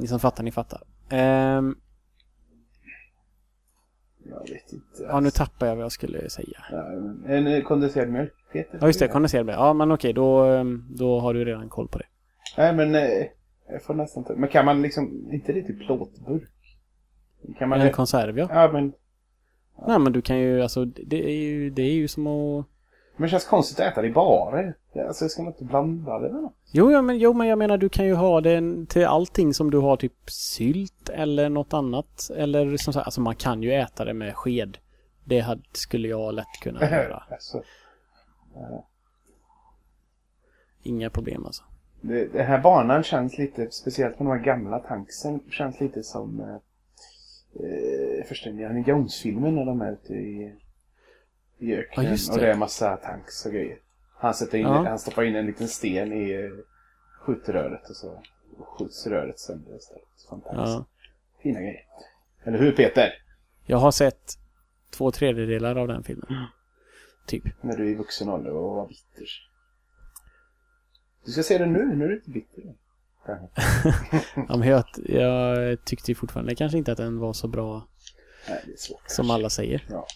ni 0.00 0.06
som 0.06 0.20
fattar, 0.20 0.42
ni 0.44 0.52
fattar. 0.52 0.82
Eh, 1.10 1.18
Jag 4.26 4.40
vet 4.48 4.72
inte. 4.72 5.02
ja, 5.08 5.20
nu 5.20 5.30
tappar 5.30 5.66
jag 5.66 5.76
vad 5.76 5.84
jag 5.84 5.92
skulle 5.92 6.30
säga. 6.30 6.64
Ja, 6.70 6.84
En 7.34 7.62
kondenserad 7.62 8.08
mjölk. 8.08 8.32
Ja, 8.52 8.86
just 8.86 9.00
det. 9.00 9.08
Kondenserad 9.08 9.46
mjölk. 9.46 9.58
Ja, 9.60 9.72
men 9.72 9.92
okej. 9.92 10.12
Då, 10.12 10.42
ehm, 10.44 10.86
då 10.90 11.20
har 11.20 11.34
du 11.34 11.44
redan 11.44 11.68
koll 11.68 11.88
på 11.88 11.98
det. 11.98 12.04
Nej, 12.56 12.74
men 12.74 12.94
eh, 12.94 13.26
jag 13.68 13.82
får 13.82 13.94
nästan 13.94 14.24
ta... 14.24 14.32
Men 14.34 14.48
kan 14.48 14.64
man 14.64 14.82
liksom... 14.82 15.32
Inte 15.32 15.52
det 15.52 15.62
typ 15.62 15.86
plåtburk? 15.86 16.50
Kan 17.58 17.68
man... 17.68 17.80
En 17.80 17.92
konserv, 17.92 18.38
ja. 18.38 18.48
ja, 18.50 18.72
men... 18.72 18.92
Nej, 19.86 19.98
men 19.98 20.12
du 20.12 20.22
kan 20.22 20.38
ju, 20.38 20.62
alltså, 20.62 20.84
det 20.84 21.24
är 21.24 21.36
ju, 21.42 21.70
det 21.70 21.82
är 21.82 21.92
ju 21.92 22.08
som 22.08 22.26
att... 22.26 22.66
Men 23.16 23.22
det 23.22 23.28
känns 23.28 23.44
konstigt 23.44 23.80
att 23.80 23.92
äta 23.92 24.02
det 24.02 24.08
i 24.08 24.12
barer. 24.12 24.76
Alltså, 25.06 25.28
ska 25.28 25.42
man 25.42 25.52
inte 25.52 25.64
blanda 25.64 26.18
det 26.18 26.32
med 26.32 26.42
något? 26.42 26.56
Jo, 26.72 26.90
ja, 26.90 27.02
men, 27.02 27.18
jo, 27.18 27.32
men 27.32 27.46
jag 27.46 27.58
menar 27.58 27.78
du 27.78 27.88
kan 27.88 28.06
ju 28.06 28.14
ha 28.14 28.40
den 28.40 28.86
till 28.86 29.06
allting 29.06 29.54
som 29.54 29.70
du 29.70 29.78
har 29.78 29.96
typ 29.96 30.30
sylt 30.30 31.08
eller 31.08 31.48
något 31.48 31.74
annat. 31.74 32.30
Eller 32.36 32.76
som 32.76 32.92
sagt, 32.92 33.06
alltså 33.06 33.20
man 33.20 33.36
kan 33.36 33.62
ju 33.62 33.72
äta 33.72 34.04
det 34.04 34.14
med 34.14 34.34
sked. 34.34 34.78
Det 35.24 35.40
hade, 35.40 35.62
skulle 35.72 36.08
jag 36.08 36.34
lätt 36.34 36.60
kunna 36.62 36.80
göra. 36.90 37.22
alltså, 37.30 37.62
Inga 40.82 41.10
problem 41.10 41.46
alltså. 41.46 41.64
Det, 42.08 42.26
den 42.32 42.46
här 42.46 42.58
banan 42.60 43.02
känns 43.02 43.38
lite, 43.38 43.70
speciellt 43.70 44.18
med 44.18 44.26
de 44.26 44.38
här 44.38 44.44
gamla 44.44 44.78
tanksen, 44.78 45.40
känns 45.50 45.80
lite 45.80 46.02
som 46.02 46.40
eh, 46.40 46.56
eh, 47.66 48.24
första 48.24 48.50
Indiana 48.50 48.84
Jones-filmen 48.86 49.54
när 49.54 49.64
de 49.64 49.80
är 49.80 49.92
ute 49.92 50.14
i, 50.14 50.54
i 51.58 51.74
öknen. 51.74 52.04
Ja, 52.04 52.10
just 52.10 52.30
och 52.30 52.38
det. 52.38 52.46
det 52.46 52.52
är 52.52 52.56
massa 52.56 52.96
tanks 52.96 53.46
och 53.46 53.52
grejer. 53.52 53.78
Han, 54.16 54.34
sätter 54.34 54.58
in, 54.58 54.64
Ja. 54.64 54.88
han 54.88 54.98
stoppar 54.98 55.22
in 55.22 55.36
en 55.36 55.46
liten 55.46 55.68
sten 55.68 56.12
i 56.12 56.32
eh, 56.32 56.50
skjutröret 57.20 57.90
och 57.90 57.96
så 57.96 58.22
skjuts 58.58 59.06
röret 59.06 59.38
sönder 59.38 59.76
istället. 59.76 60.04
Fantastiskt. 60.30 60.58
Ja. 60.66 60.84
Fina 61.42 61.60
grejer. 61.60 61.84
Eller 62.44 62.58
hur 62.58 62.72
Peter? 62.72 63.12
Jag 63.66 63.78
har 63.78 63.90
sett 63.90 64.32
två 64.90 65.10
tredjedelar 65.10 65.76
av 65.76 65.88
den 65.88 66.02
filmen. 66.02 66.46
Typ. 67.26 67.44
När 67.60 67.76
du 67.76 67.86
är 67.86 67.90
i 67.90 67.94
vuxen 67.94 68.28
ålder 68.28 68.50
och 68.52 68.76
var 68.76 68.86
bitter. 68.86 69.26
Du 71.24 71.32
ska 71.32 71.42
se 71.42 71.58
det 71.58 71.66
nu, 71.66 71.84
nu 71.96 72.04
är 72.04 72.08
du 72.08 72.14
inte 72.16 72.30
bitter. 72.30 72.62
Ja, 74.48 74.56
men 74.56 74.68
jag, 74.68 74.84
jag 75.04 75.84
tyckte 75.84 76.10
ju 76.10 76.14
fortfarande 76.14 76.54
kanske 76.54 76.78
inte 76.78 76.92
att 76.92 76.98
den 76.98 77.18
var 77.18 77.32
så 77.32 77.48
bra 77.48 77.88
Nej, 78.48 78.74
svårt. 78.76 79.00
som 79.06 79.22
kanske. 79.22 79.34
alla 79.34 79.50
säger. 79.50 79.86
Ja. 79.90 80.06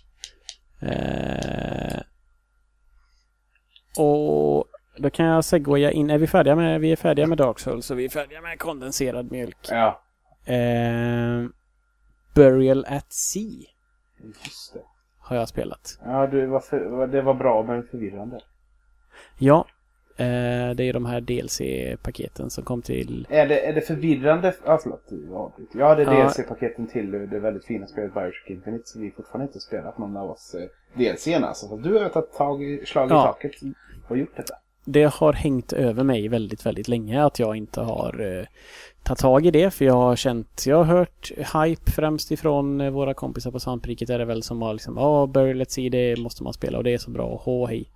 Eh, 0.89 2.01
och 3.99 4.65
då 4.99 5.11
kan 5.11 5.27
jag 5.27 5.45
segwaya 5.45 5.91
in. 5.91 6.11
Är 6.11 6.19
vi 6.19 6.27
färdiga 6.27 6.57
med, 6.57 6.81
vi 6.81 6.93
är 6.93 6.97
färdiga 6.97 7.27
med 7.27 7.39
Dark 7.39 7.59
Souls 7.59 7.87
så 7.87 7.95
vi 7.95 8.05
är 8.05 8.09
färdiga 8.09 8.41
med 8.41 8.59
kondenserad 8.59 9.31
mjölk. 9.31 9.57
Ja, 9.71 10.03
Eh, 10.45 11.45
Burial 12.35 12.85
at 12.89 13.13
Sea 13.13 13.43
just 14.45 14.75
det. 14.75 14.81
har 15.21 15.37
jag 15.37 15.49
spelat. 15.49 15.99
Ja, 16.05 16.27
du, 16.27 16.47
var 16.47 16.61
för, 16.61 17.07
det 17.07 17.23
var 17.23 17.35
bra 17.35 17.63
men 17.63 17.83
förvirrande. 17.87 18.41
Ja, 19.39 19.67
det 20.77 20.85
är 20.85 20.93
de 20.93 21.07
här 21.07 21.21
DLC-paketen 21.21 22.51
som 22.51 22.65
kom 22.65 22.83
till... 22.83 23.27
Är 23.31 23.49
det, 23.49 23.67
är 23.67 23.73
det 23.73 23.81
förvirrande? 23.81 24.55
Ja, 24.65 24.79
förlåt. 24.83 25.05
Ja, 25.75 25.95
det 25.95 26.03
är 26.03 26.07
Ja. 26.15 26.25
DLC-paketen 26.25 26.87
till 26.87 27.11
det 27.11 27.39
väldigt 27.39 27.65
fina 27.65 27.87
spelet 27.87 28.15
Bioshock 28.15 28.51
Infinite 28.51 28.89
som 28.89 29.03
vi 29.03 29.11
fortfarande 29.11 29.47
inte 29.47 29.61
spelat 29.61 29.99
någon 29.99 30.17
av 30.17 30.31
oss 30.31 30.55
eh, 30.55 30.99
DLCn 30.99 31.45
alltså. 31.45 31.67
Så 31.69 31.77
du 31.77 31.99
har 31.99 32.09
tagit 32.09 32.33
tag 32.33 32.63
i, 32.63 32.87
slag 32.87 33.09
i 33.11 33.13
Ja. 33.13 33.23
taket 33.23 33.53
och 34.09 34.19
gjort 34.19 34.37
detta. 34.37 34.55
Det 34.85 35.15
har 35.15 35.33
hängt 35.33 35.73
över 35.73 36.05
mig 36.05 36.29
väldigt, 36.29 36.67
väldigt 36.67 36.89
länge 36.89 37.25
att 37.25 37.39
jag 37.39 37.57
inte 37.57 37.81
har 37.81 38.39
eh, 38.39 38.45
tagit 39.03 39.19
tag 39.19 39.47
i 39.47 39.51
det. 39.51 39.71
För 39.71 39.85
jag 39.85 39.95
har 39.95 40.17
känt, 40.17 40.65
jag 40.67 40.77
har 40.77 40.85
hört 40.85 41.31
hype 41.55 41.91
främst 41.91 42.31
ifrån 42.31 42.81
eh, 42.81 42.91
våra 42.91 43.15
kompisar 43.15 43.51
på 43.51 43.61
Svampriket 43.61 44.11
är 44.11 44.19
det 44.19 44.25
väl 44.25 44.43
som 44.43 44.63
har 44.63 44.73
liksom 44.73 44.97
Ja, 44.97 45.27
Burial 45.27 45.57
Let's 45.63 45.69
See, 45.71 45.89
det 45.89 46.19
måste 46.19 46.43
man 46.43 46.53
spela 46.53 46.79
och 46.79 46.85
det 46.85 46.95
är 46.95 46.99
så 46.99 47.11
bra 47.11 47.27
och 47.45 47.69
hej. 47.69 47.91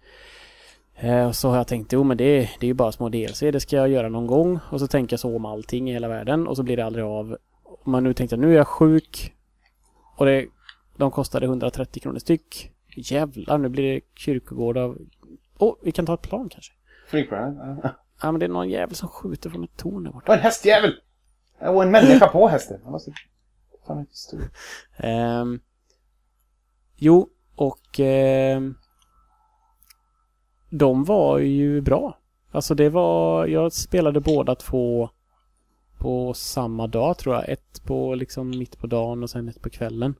Eh, 0.94 1.26
och 1.26 1.36
så 1.36 1.48
har 1.48 1.56
jag 1.56 1.66
tänkt, 1.66 1.92
jo 1.92 2.04
men 2.04 2.16
det, 2.16 2.38
det 2.38 2.66
är 2.66 2.68
ju 2.68 2.74
bara 2.74 2.92
små 2.92 3.08
DLC, 3.08 3.40
det 3.40 3.60
ska 3.60 3.76
jag 3.76 3.88
göra 3.88 4.08
någon 4.08 4.26
gång. 4.26 4.60
Och 4.70 4.80
så 4.80 4.86
tänker 4.86 5.12
jag 5.12 5.20
så 5.20 5.36
om 5.36 5.44
allting 5.44 5.90
i 5.90 5.92
hela 5.92 6.08
världen 6.08 6.46
och 6.46 6.56
så 6.56 6.62
blir 6.62 6.76
det 6.76 6.84
aldrig 6.84 7.04
av. 7.04 7.36
Men 7.84 8.04
nu 8.04 8.14
tänkte 8.14 8.36
jag, 8.36 8.40
nu 8.40 8.52
är 8.52 8.56
jag 8.56 8.68
sjuk. 8.68 9.34
Och 10.16 10.26
det, 10.26 10.46
de 10.96 11.10
kostade 11.10 11.46
130 11.46 12.02
kronor 12.02 12.18
styck. 12.18 12.70
Jävlar, 12.96 13.58
nu 13.58 13.68
blir 13.68 13.94
det 13.94 14.00
kyrkogård 14.14 14.78
av 14.78 14.98
Åh, 15.58 15.76
vi 15.82 15.92
kan 15.92 16.06
ta 16.06 16.14
ett 16.14 16.22
plan 16.22 16.48
kanske. 16.48 16.72
Flygplanen? 17.06 17.80
Ja. 17.82 17.90
Ja, 18.22 18.32
men 18.32 18.38
det 18.38 18.46
är 18.46 18.48
någon 18.48 18.68
jävel 18.68 18.94
som 18.94 19.08
skjuter 19.08 19.50
från 19.50 19.64
ett 19.64 19.76
torn 19.76 20.04
där 20.04 20.12
borta. 20.12 20.34
En 20.34 20.40
hästjävel! 20.40 20.94
Och 21.60 21.82
en 21.82 21.90
människa 21.90 22.28
på 22.28 22.48
hästen. 22.48 22.80
Han 22.82 22.92
måste... 22.92 23.12
Fan, 23.86 23.98
inte 23.98 24.16
stor. 24.16 24.40
Ehm, 24.96 25.60
jo, 26.96 27.28
och 27.56 28.00
ehm, 28.00 28.74
de 30.72 31.04
var 31.04 31.38
ju 31.38 31.80
bra. 31.80 32.18
Alltså 32.50 32.74
det 32.74 32.88
var, 32.88 33.46
jag 33.46 33.72
spelade 33.72 34.20
båda 34.20 34.54
två 34.54 35.08
på 35.98 36.34
samma 36.34 36.86
dag 36.86 37.18
tror 37.18 37.34
jag. 37.34 37.48
Ett 37.48 37.84
på 37.86 38.14
liksom 38.14 38.50
mitt 38.50 38.78
på 38.78 38.86
dagen 38.86 39.22
och 39.22 39.30
sen 39.30 39.48
ett 39.48 39.62
på 39.62 39.70
kvällen. 39.70 40.14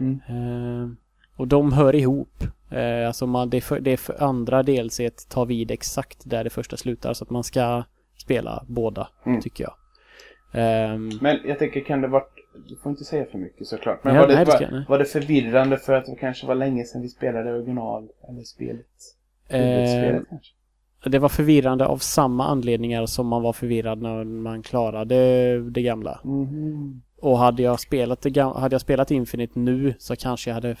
Mm. 0.00 0.20
Ehm, 0.28 0.96
och 1.36 1.48
de 1.48 1.72
hör 1.72 1.94
ihop. 1.94 2.44
Ehm, 2.70 3.06
alltså 3.06 3.26
man, 3.26 3.50
det, 3.50 3.60
för, 3.60 3.80
det 3.80 3.96
för 3.96 4.22
andra 4.22 4.62
DLC 4.62 5.00
tar 5.28 5.46
vid 5.46 5.70
exakt 5.70 6.30
där 6.30 6.44
det 6.44 6.50
första 6.50 6.76
slutar. 6.76 7.12
Så 7.12 7.24
att 7.24 7.30
man 7.30 7.44
ska 7.44 7.82
spela 8.18 8.64
båda, 8.68 9.08
Mm. 9.26 9.40
tycker 9.40 9.64
jag. 9.64 9.74
Ehm, 10.52 11.10
Men 11.20 11.38
jag 11.44 11.58
tänker, 11.58 11.80
kan 11.84 12.00
det 12.00 12.08
varit... 12.08 12.30
Du 12.68 12.76
får 12.76 12.90
inte 12.90 13.04
säga 13.04 13.26
för 13.26 13.38
mycket 13.38 13.66
såklart. 13.66 14.04
Men 14.04 14.14
Ja, 14.14 14.20
var, 14.20 14.28
det, 14.28 14.34
nej, 14.34 14.44
var, 14.44 14.84
var 14.88 14.98
det 14.98 15.04
förvirrande 15.04 15.78
för 15.78 15.92
att 15.92 16.06
det 16.06 16.16
kanske 16.16 16.46
var 16.46 16.54
länge 16.54 16.84
sedan 16.84 17.02
vi 17.02 17.08
spelade 17.08 17.52
original? 17.52 18.08
Eller 18.28 18.42
spelet? 18.42 18.86
Kanske? 19.50 20.24
Det 21.04 21.18
var 21.18 21.28
förvirrande 21.28 21.86
av 21.86 21.98
samma 21.98 22.46
anledningar 22.46 23.06
som 23.06 23.26
man 23.26 23.42
var 23.42 23.52
förvirrad 23.52 24.02
när 24.02 24.24
man 24.24 24.62
klarade 24.62 25.60
det 25.70 25.82
gamla. 25.82 26.20
Mhm. 26.24 27.02
Och 27.22 27.38
hade 27.38 27.62
jag 27.62 27.80
spelat, 27.80 28.22
det 28.22 28.40
hade 28.40 28.74
jag 28.74 28.80
spelat 28.80 29.10
Infinite 29.10 29.58
nu 29.58 29.94
så 29.98 30.16
kanske 30.16 30.50
jag 30.50 30.54
hade 30.54 30.76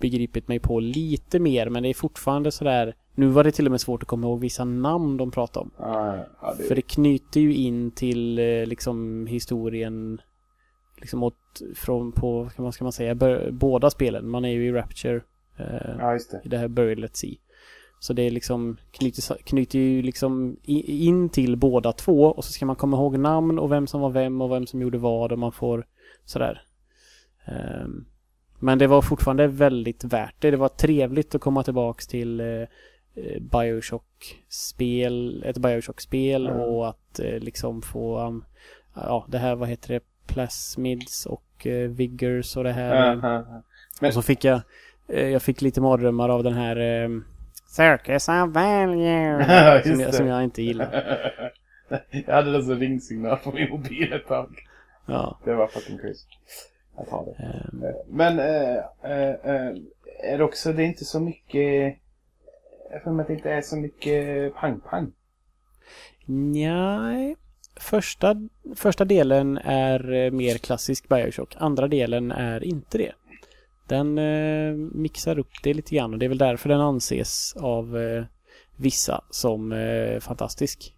begripit 0.00 0.48
mig 0.48 0.58
på 0.58 0.80
lite 0.80 1.38
mer. 1.38 1.68
Men 1.68 1.82
det 1.82 1.88
är 1.88 1.94
fortfarande 1.94 2.50
sådär... 2.50 2.94
Nu 3.14 3.26
var 3.26 3.44
det 3.44 3.52
till 3.52 3.66
och 3.66 3.70
med 3.70 3.80
svårt 3.80 4.02
att 4.02 4.08
komma 4.08 4.26
ihåg 4.26 4.40
vissa 4.40 4.64
namn 4.64 5.16
de 5.16 5.30
pratade 5.30 5.64
om. 5.64 5.70
Ja, 5.78 6.26
ja, 6.42 6.54
det... 6.58 6.64
För 6.64 6.74
det 6.74 6.82
knyter 6.82 7.40
ju 7.40 7.54
in 7.54 7.90
till 7.90 8.38
eh, 8.38 8.66
liksom 8.66 9.26
historien 9.26 10.20
liksom 11.00 11.22
åt, 11.22 11.62
från 11.74 12.12
på, 12.12 12.50
vad 12.56 12.74
ska 12.74 12.84
man 12.84 12.92
säga, 12.92 13.16
båda 13.52 13.90
spelen. 13.90 14.28
Man 14.28 14.44
är 14.44 14.48
ju 14.48 14.66
i 14.66 14.72
Rapture 14.72 15.20
eh, 15.58 16.12
just 16.12 16.30
det. 16.30 16.40
i 16.44 16.48
det 16.48 16.58
här 16.58 16.68
Buried 16.68 16.98
Let's 16.98 17.14
See. 17.14 17.38
Så 17.98 18.12
det 18.12 18.22
är 18.22 18.30
liksom 18.30 18.76
knyter, 18.90 19.36
knyter 19.44 19.78
ju 19.78 20.02
liksom 20.02 20.56
in 20.64 21.28
till 21.28 21.56
båda 21.56 21.92
två 21.92 22.22
och 22.22 22.44
så 22.44 22.52
ska 22.52 22.66
man 22.66 22.76
komma 22.76 22.96
ihåg 22.96 23.18
namn 23.18 23.58
och 23.58 23.72
vem 23.72 23.86
som 23.86 24.00
var 24.00 24.10
vem 24.10 24.40
och 24.40 24.52
vem 24.52 24.66
som 24.66 24.82
gjorde 24.82 24.98
vad 24.98 25.32
och 25.32 25.38
man 25.38 25.52
får 25.52 25.86
sådär. 26.24 26.62
Ehm, 27.44 28.04
men 28.58 28.78
det 28.78 28.86
var 28.86 29.02
fortfarande 29.02 29.46
väldigt 29.46 30.04
värt 30.04 30.34
det. 30.38 30.50
Det 30.50 30.56
var 30.56 30.68
trevligt 30.68 31.34
att 31.34 31.40
komma 31.40 31.62
tillbaks 31.62 32.06
till 32.06 32.40
eh, 32.40 32.46
eh, 32.46 32.66
Bioshock-spel, 33.40 35.42
ett 35.46 35.58
Bioshock-spel 35.58 36.46
Mm. 36.46 36.60
och 36.60 36.88
att 36.88 37.18
eh, 37.18 37.38
liksom 37.38 37.82
få, 37.82 38.20
um, 38.26 38.44
ja 38.94 39.26
det 39.28 39.38
här 39.38 39.54
vad 39.54 39.68
heter 39.68 39.94
det, 39.94 40.00
Plasmids 40.26 41.26
och 41.26 41.66
Vigors 41.88 42.56
och 42.56 42.64
det 42.64 42.72
här. 42.72 42.94
Ja. 43.22 43.62
Men- 44.00 44.08
och 44.08 44.14
så 44.14 44.22
fick 44.22 44.44
jag, 44.44 44.60
jag 45.06 45.42
fick 45.42 45.62
lite 45.62 45.80
mardrömmar 45.80 46.28
av 46.28 46.42
den 46.42 46.52
här 46.54 46.76
eh, 46.76 47.08
Circus 47.76 48.28
of 48.28 48.50
Value. 48.54 49.44
Ja, 49.48 49.82
som, 49.82 50.00
jag, 50.00 50.14
som 50.14 50.26
jag 50.26 50.44
inte 50.44 50.62
gillar. 50.62 50.92
jag 52.10 52.34
hade 52.34 52.52
den 52.52 52.62
som 52.62 52.74
ringsignal 52.78 53.36
på 53.36 53.52
min 53.52 53.70
mobil 53.70 54.12
ett 54.12 54.26
tag. 54.26 54.56
Ja. 55.06 55.38
Det 55.44 55.54
var 55.54 55.66
fucking 55.66 55.98
crazy. 55.98 56.26
Att 56.96 57.08
ha 57.08 57.24
det. 57.24 57.44
Eh, 57.44 57.94
Men 58.08 58.38
eh, 58.38 58.76
eh, 59.02 59.76
är 60.32 60.38
det 60.38 60.44
också, 60.44 60.72
det 60.72 60.82
är 60.82 60.86
inte 60.86 61.04
så 61.04 61.20
mycket... 61.20 61.96
Jag 62.90 63.02
får 63.04 63.10
mig 63.10 63.22
att 63.22 63.28
det 63.28 63.34
inte 63.34 63.50
är 63.50 63.62
så 63.62 63.76
mycket 63.76 64.54
pang-pang. 64.54 65.12
Nej. 66.26 67.36
Första, 67.80 68.36
första 68.76 69.04
delen 69.04 69.58
är 69.58 70.30
mer 70.30 70.58
klassisk 70.58 71.08
Bioshock. 71.08 71.56
Andra 71.58 71.88
delen 71.88 72.32
är 72.32 72.64
inte 72.64 72.98
det. 72.98 73.12
Den 73.86 74.18
eh, 74.18 74.74
mixar 74.74 75.38
upp 75.38 75.62
det 75.62 75.74
lite 75.74 75.94
grann 75.94 76.12
och 76.12 76.18
det 76.18 76.26
är 76.26 76.28
väl 76.28 76.38
därför 76.38 76.68
den 76.68 76.80
anses 76.80 77.56
av 77.56 77.98
eh, 77.98 78.24
vissa 78.76 79.24
som 79.30 79.72
eh, 79.72 80.20
fantastisk. 80.20 80.94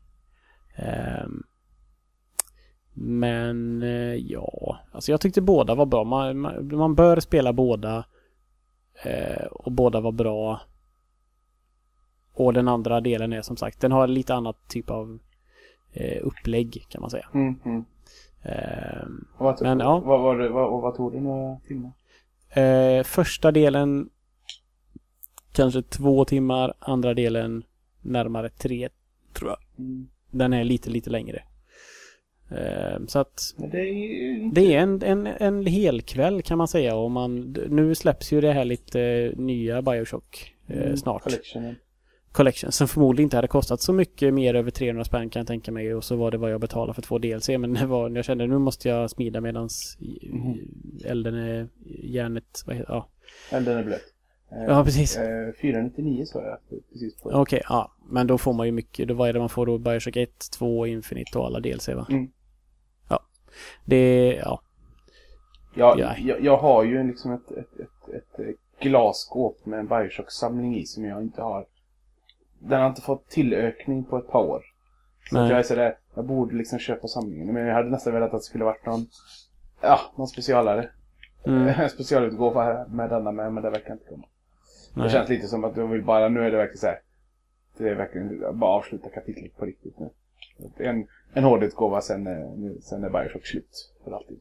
Ehm, 0.76 1.42
men 2.94 3.82
eh, 3.82 4.14
ja, 4.14 4.78
alltså 4.92 5.10
jag 5.10 5.20
tyckte 5.20 5.40
båda 5.40 5.74
var 5.74 5.86
bra. 5.86 6.04
Man, 6.04 6.38
man, 6.38 6.76
man 6.76 6.94
bör 6.94 7.20
spela 7.20 7.52
båda. 7.52 8.04
Eh, 9.04 9.46
och 9.46 9.72
båda 9.72 10.00
var 10.00 10.12
bra. 10.12 10.60
Och 12.32 12.52
den 12.52 12.68
andra 12.68 13.00
delen 13.00 13.32
är 13.32 13.42
som 13.42 13.56
sagt, 13.56 13.80
den 13.80 13.92
har 13.92 14.06
lite 14.06 14.34
annat 14.34 14.68
typ 14.68 14.90
av 14.90 15.18
eh, 15.92 16.26
upplägg 16.26 16.86
kan 16.88 17.00
man 17.00 17.10
säga. 17.10 17.28
Mm, 17.34 17.60
mm. 17.64 17.84
Ehm, 18.42 19.26
Och 19.36 19.44
vad, 19.44 19.62
Men, 19.62 19.80
ja. 19.80 20.00
vad, 20.00 20.20
vad, 20.20 20.72
och 20.72 20.82
vad 20.82 20.94
tog 20.94 21.12
det 21.12 21.20
några 21.20 21.60
timmar? 21.60 21.92
Eh, 22.50 23.02
första 23.02 23.52
delen 23.52 24.10
kanske 25.52 25.82
två 25.82 26.24
timmar, 26.24 26.74
andra 26.78 27.14
delen 27.14 27.64
närmare 28.02 28.48
tre 28.48 28.88
tror 29.32 29.50
jag. 29.50 29.58
Den 30.30 30.52
är 30.52 30.64
lite, 30.64 30.90
lite 30.90 31.10
längre. 31.10 31.42
Ehm, 32.50 33.08
så 33.08 33.18
att 33.18 33.54
det 33.56 33.80
är 33.80 33.84
inte... 33.84 34.60
det 34.60 34.74
är 34.74 34.78
en, 34.80 35.02
en, 35.02 35.26
en 35.26 35.66
hel 35.66 36.02
kväll 36.02 36.42
kan 36.42 36.58
man 36.58 36.68
säga 36.68 36.94
och 36.94 37.10
man, 37.10 37.56
nu 37.68 37.94
släpps 37.94 38.32
ju 38.32 38.40
det 38.40 38.52
här 38.52 38.64
lite 38.64 39.00
eh, 39.00 39.38
nya 39.38 39.82
Bioshock 39.82 40.54
eh, 40.66 40.82
Mm, 40.82 40.96
snart. 40.96 41.22
Collectionen. 41.22 41.76
Collection 42.38 42.72
som 42.72 42.88
förmodligen 42.88 43.26
inte 43.26 43.36
hade 43.36 43.48
kostat 43.48 43.80
så 43.80 43.92
mycket 43.92 44.34
mer 44.34 44.54
över 44.54 44.70
300 44.70 45.04
spänn 45.04 45.30
kan 45.30 45.40
jag 45.40 45.46
tänka 45.46 45.72
mig 45.72 45.94
och 45.94 46.04
så 46.04 46.16
var 46.16 46.30
det 46.30 46.38
vad 46.38 46.50
jag 46.52 46.60
betalade 46.60 46.94
för 46.94 47.02
två 47.02 47.18
DLC 47.18 47.48
men 47.48 47.72
det 47.74 47.86
var, 47.86 48.10
jag 48.10 48.24
kände 48.24 48.46
nu 48.46 48.58
måste 48.58 48.88
jag 48.88 49.10
smida 49.10 49.40
medans 49.40 49.98
Mhm. 50.32 50.58
elden 51.04 51.34
är 51.34 51.68
järnet, 52.02 52.62
vad 52.66 52.76
heter, 52.76 52.92
ja. 52.92 53.08
Elden 53.50 53.78
är 53.78 53.84
blöt. 53.84 54.00
Eh, 54.52 54.64
Ja, 54.64 54.84
precis. 54.84 55.16
Eh, 55.16 55.52
499 55.60 56.24
sa 56.26 56.42
jag 56.42 56.58
precis. 56.92 57.14
Okej, 57.22 57.62
ja. 57.68 57.92
Men 58.10 58.26
då 58.26 58.38
får 58.38 58.52
man 58.52 58.66
ju 58.66 58.72
mycket, 58.72 59.08
då 59.08 59.14
vad 59.14 59.28
är 59.28 59.32
det 59.32 59.38
man 59.38 59.48
får 59.48 59.66
då? 59.66 59.78
Bioshock 59.78 60.16
1, 60.16 60.50
2, 60.58 60.86
Infinite 60.86 61.38
och 61.38 61.46
alla 61.46 61.60
DLC 61.60 61.88
va? 61.88 62.06
Mm. 62.10 62.28
Ja. 63.08 63.20
Det, 63.84 64.34
ja. 64.44 64.60
Jag, 65.74 65.98
Ja. 65.98 66.14
jag, 66.18 66.44
jag 66.44 66.56
har 66.56 66.84
ju 66.84 67.06
liksom 67.06 67.32
ett, 67.32 67.50
ett, 67.50 67.78
ett, 68.14 68.40
ett 68.40 68.56
glasskåp 68.80 69.66
med 69.66 69.78
en 69.78 69.86
Bioshock-samling 69.88 70.76
i 70.76 70.86
som 70.86 71.04
jag 71.04 71.22
inte 71.22 71.42
har. 71.42 71.66
Den 72.58 72.80
har 72.80 72.88
inte 72.88 73.02
fått 73.02 73.28
tillökning 73.28 74.04
på 74.04 74.18
ett 74.18 74.28
par 74.28 74.40
år. 74.44 74.62
Så 75.30 75.34
Nej. 75.34 75.44
att 75.44 75.50
jag 75.50 75.58
är 75.58 75.62
sådär, 75.62 75.96
jag 76.14 76.24
borde 76.24 76.56
liksom 76.56 76.78
köpa 76.78 77.08
samlingen. 77.08 77.54
Men 77.54 77.66
jag 77.66 77.74
hade 77.74 77.90
nästan 77.90 78.12
velat 78.12 78.26
att 78.34 78.40
det 78.40 78.44
skulle 78.44 78.64
varit 78.64 78.86
någon, 78.86 79.06
ja, 79.80 80.00
någon 80.16 80.26
specialare. 80.28 80.90
Mm. 81.46 81.68
En 81.80 81.90
specialutgåva 81.90 82.86
med 82.88 83.10
denna 83.10 83.32
med, 83.32 83.52
men 83.52 83.62
det 83.62 83.70
verkar 83.70 83.92
inte 83.92 84.04
komma. 84.08 84.24
Det 84.94 85.00
Nej. 85.00 85.10
känns 85.10 85.28
lite 85.28 85.46
som 85.46 85.64
att 85.64 85.74
du 85.74 85.86
vill 85.86 86.04
bara, 86.04 86.28
nu 86.28 86.40
är 86.40 86.50
det 86.50 86.56
verkligen 86.56 86.78
så 86.78 86.86
här. 86.86 87.00
Det 87.78 87.88
är 87.88 87.94
verkligen 87.94 88.58
bara 88.58 88.70
avsluta 88.70 89.08
kapitlet 89.10 89.56
på 89.56 89.64
riktigt 89.64 89.98
nu. 89.98 90.08
Det 90.76 90.84
En, 90.86 91.06
en 91.32 91.44
hårdutgåva 91.44 92.00
sen, 92.00 92.24
nu- 92.24 92.78
sen 92.82 93.04
är 93.04 93.10
Bioshock 93.10 93.46
slut 93.46 93.92
för 94.04 94.12
alltid. 94.12 94.38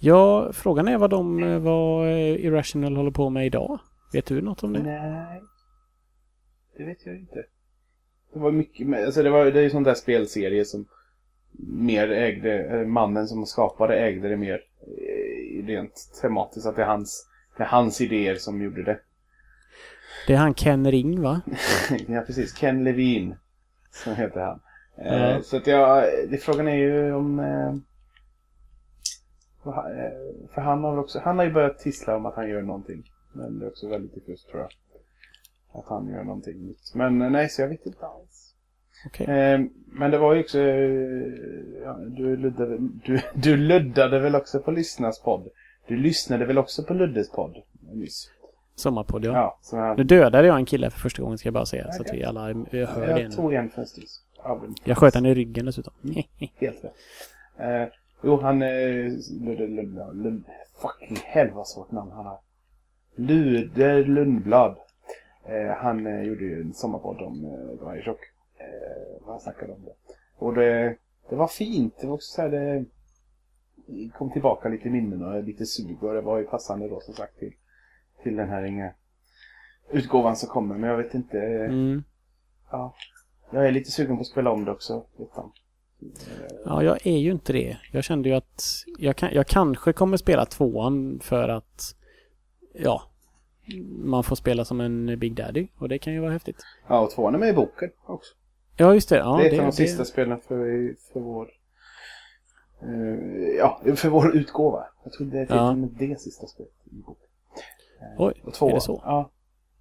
Ja, 0.00 0.52
frågan 0.52 0.88
är 0.88 0.98
vad 0.98 1.10
de, 1.10 1.42
eh, 1.42 1.58
vad 1.58 2.06
eh, 2.06 2.44
Irrational 2.44 2.96
håller 2.96 3.10
på 3.10 3.30
med 3.30 3.46
idag. 3.46 3.78
Vet 4.12 4.26
du 4.26 4.40
något 4.42 4.62
om 4.62 4.72
det? 4.72 4.82
Nej. 4.82 5.42
Det 6.78 6.84
vet 6.84 7.06
jag 7.06 7.16
inte. 7.16 7.44
Det 8.32 8.38
var 8.38 8.50
mycket, 8.52 8.86
med- 8.86 9.04
alltså 9.04 9.22
det 9.22 9.30
var 9.30 9.44
det 9.44 9.58
är 9.60 9.62
ju 9.62 9.70
sån 9.70 9.82
där 9.82 9.94
spelserie 9.94 10.64
som 10.64 10.86
mer 11.68 12.10
ägde, 12.10 12.64
eh, 12.64 12.86
mannen 12.86 13.26
som 13.28 13.46
skapade 13.46 13.98
ägde 14.00 14.28
det 14.28 14.36
mer 14.36 14.60
eh, 14.80 15.66
rent 15.66 15.94
tematiskt. 16.22 16.66
Att 16.66 16.76
det 16.76 16.82
är 16.82 16.86
hans, 16.86 17.28
det 17.56 17.62
är 17.62 17.66
hans 17.68 18.00
idéer 18.00 18.34
som 18.34 18.62
gjorde 18.62 18.82
det. 18.82 19.00
Det 20.26 20.32
är 20.32 20.38
han 20.38 20.54
Ken 20.54 20.90
Ring 20.90 21.22
va? 21.22 21.40
ja 22.08 22.20
precis, 22.26 22.54
Ken 22.54 22.84
Levine. 22.84 23.36
Som 23.90 24.14
heter 24.14 24.40
han. 24.40 24.60
Eh, 25.06 25.40
så 25.42 25.56
att 25.56 25.66
jag, 25.66 26.04
det, 26.30 26.38
frågan 26.38 26.68
är 26.68 26.76
ju 26.76 27.12
om... 27.12 27.40
Eh, 27.40 27.74
för 30.54 30.60
han 30.60 30.84
har 30.84 30.98
också, 30.98 31.18
han 31.18 31.38
har 31.38 31.44
ju 31.44 31.52
börjat 31.52 31.78
tissla 31.78 32.16
om 32.16 32.26
att 32.26 32.34
han 32.34 32.48
gör 32.48 32.62
någonting. 32.62 33.10
Men 33.32 33.58
det 33.58 33.66
är 33.66 33.68
också 33.68 33.88
väldigt 33.88 34.14
diffust 34.14 34.48
tror 34.48 34.60
jag. 34.60 34.70
Att 35.72 35.88
han 35.88 36.08
gör 36.08 36.24
någonting 36.24 36.66
nytt. 36.66 36.92
Men 36.94 37.22
eh, 37.22 37.30
nej, 37.30 37.48
så 37.48 37.62
jag 37.62 37.68
vet 37.68 37.86
inte 37.86 38.06
alls. 38.06 38.54
Okej. 39.06 39.26
Eh, 39.26 39.60
men 39.86 40.10
det 40.10 40.18
var 40.18 40.34
ju 40.34 40.40
också... 40.40 40.58
eh, 40.58 41.32
Ja, 41.84 41.92
du, 42.16 42.36
luddade, 42.36 42.78
du, 43.04 43.20
du 43.34 43.56
luddade 43.56 44.18
väl 44.18 44.34
också 44.34 44.60
på 44.60 44.70
Lyssnas 44.70 45.22
podd? 45.22 45.48
Du 45.88 45.96
lyssnade 45.96 46.44
väl 46.44 46.58
också 46.58 46.82
på 46.84 46.94
Luddes 46.94 47.30
podd 47.30 47.54
nyss? 47.92 48.30
Sommarpodd 48.74 49.24
ja. 49.24 49.32
Ja, 49.32 49.58
så 49.62 49.76
han, 49.76 49.96
Nu 49.96 50.04
dödade 50.04 50.46
jag 50.46 50.56
en 50.56 50.64
kille 50.66 50.90
för 50.90 50.98
första 51.00 51.22
gången 51.22 51.38
ska 51.38 51.46
jag 51.46 51.54
bara 51.54 51.66
säga. 51.66 51.92
Så 51.92 52.02
att 52.02 52.14
vi 52.14 52.24
alla 52.24 52.40
hör 52.44 52.54
det 52.70 53.20
jag 53.20 53.32
tog 53.32 53.54
en 53.54 53.70
för 53.70 53.80
en 53.80 53.86
stund. 53.86 54.06
av 54.38 54.64
en- 54.64 54.74
Jag 54.84 54.98
sköt 54.98 55.14
han 55.14 55.26
i 55.26 55.34
ryggen 55.34 55.66
dessutom. 55.66 55.92
Helt 56.56 56.84
rätt. 56.84 56.94
Eh, 57.58 57.88
jo, 58.22 58.40
han... 58.40 58.62
Eh, 58.62 58.68
Ludde 59.40 59.66
Lundblad. 59.66 60.16
Lund, 60.22 60.44
fucking 60.82 61.16
hell 61.24 61.50
vad 61.50 61.66
svårt 61.68 61.90
namn 61.90 62.10
han 62.12 62.26
har. 62.26 62.38
Lude 63.16 64.04
Lundblad. 64.04 64.76
Eh, 65.48 65.76
han 65.76 66.06
eh, 66.06 66.22
gjorde 66.22 66.44
ju 66.44 66.60
en 66.60 66.74
sommarpodd 66.74 67.22
om 67.22 67.44
eh, 67.44 67.92
Bioshock. 67.92 68.20
Eh, 68.58 69.26
han 69.26 69.40
snackade 69.40 69.72
om 69.72 69.84
det. 69.84 69.94
Och 70.36 70.54
det, 70.54 70.96
det 71.30 71.36
var 71.36 71.48
fint. 71.48 71.94
Det 72.00 72.06
var 72.06 72.14
också 72.14 72.34
så 72.34 72.42
här 72.42 72.50
det 72.50 72.84
kom 74.18 74.32
tillbaka 74.32 74.68
lite 74.68 74.90
minnen 74.90 75.22
och 75.22 75.44
lite 75.44 75.66
sug 75.66 76.02
och 76.02 76.14
det 76.14 76.20
var 76.20 76.38
ju 76.38 76.44
passande 76.44 76.88
då 76.88 77.00
som 77.00 77.14
sagt 77.14 77.38
till, 77.38 77.52
till 78.22 78.36
den 78.36 78.48
här 78.48 78.62
inga 78.64 78.92
utgåvan 79.90 80.36
som 80.36 80.48
kommer. 80.48 80.74
Men 80.74 80.90
jag 80.90 80.96
vet 80.96 81.14
inte. 81.14 81.38
Mm. 81.40 82.02
Ja. 82.70 82.94
Jag 83.50 83.66
är 83.66 83.72
lite 83.72 83.90
sugen 83.90 84.16
på 84.16 84.20
att 84.20 84.26
spela 84.26 84.50
om 84.50 84.64
det 84.64 84.70
också. 84.70 85.04
Utan. 85.18 85.52
Ja, 86.64 86.82
jag 86.82 87.06
är 87.06 87.18
ju 87.18 87.30
inte 87.30 87.52
det. 87.52 87.76
Jag 87.92 88.04
kände 88.04 88.28
ju 88.28 88.34
att 88.34 88.62
jag, 88.98 89.16
kan, 89.16 89.28
jag 89.32 89.46
kanske 89.46 89.92
kommer 89.92 90.16
spela 90.16 90.44
tvåan 90.44 91.20
för 91.22 91.48
att 91.48 91.94
ja, 92.74 93.02
man 93.88 94.24
får 94.24 94.36
spela 94.36 94.64
som 94.64 94.80
en 94.80 95.18
Big 95.18 95.34
Daddy 95.34 95.68
och 95.78 95.88
det 95.88 95.98
kan 95.98 96.12
ju 96.12 96.20
vara 96.20 96.32
häftigt. 96.32 96.56
Ja, 96.88 97.00
och 97.00 97.10
tvåan 97.10 97.34
är 97.34 97.38
med 97.38 97.48
i 97.48 97.52
boken 97.52 97.90
också. 98.06 98.34
Ja, 98.76 98.94
just 98.94 99.08
det. 99.08 99.16
Ja, 99.16 99.36
det 99.36 99.48
är 99.48 99.52
ett 99.52 99.58
av 99.58 99.66
de 99.66 99.72
sista 99.72 100.04
spelen 100.04 100.40
för, 100.40 100.94
för 101.12 101.20
vår 101.20 101.48
eh, 102.82 102.88
ja, 103.58 103.80
för 103.96 104.08
vår 104.08 104.36
utgåva. 104.36 104.86
Jag 105.04 105.12
tror 105.12 105.26
det 105.26 105.38
är 105.40 105.46
till 105.46 105.56
Ja. 105.56 105.74
med 105.74 105.88
det 105.88 106.20
sista 106.20 106.46
spelet 106.46 106.72
i 106.84 106.94
boken. 106.94 107.28
Eh, 108.00 108.22
Oj, 108.26 108.42
och 108.44 108.54
tvåan, 108.54 108.70
är 108.70 108.74
det 108.74 108.80
så? 108.80 109.02
Ja. 109.04 109.30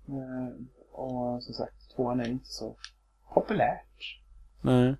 Eh, 0.08 0.66
och 0.92 1.44
som 1.44 1.54
sagt, 1.54 1.96
tvåan 1.96 2.20
är 2.20 2.30
inte 2.30 2.48
så 2.48 2.76
populärt. 3.34 4.20
Nej. 4.62 4.96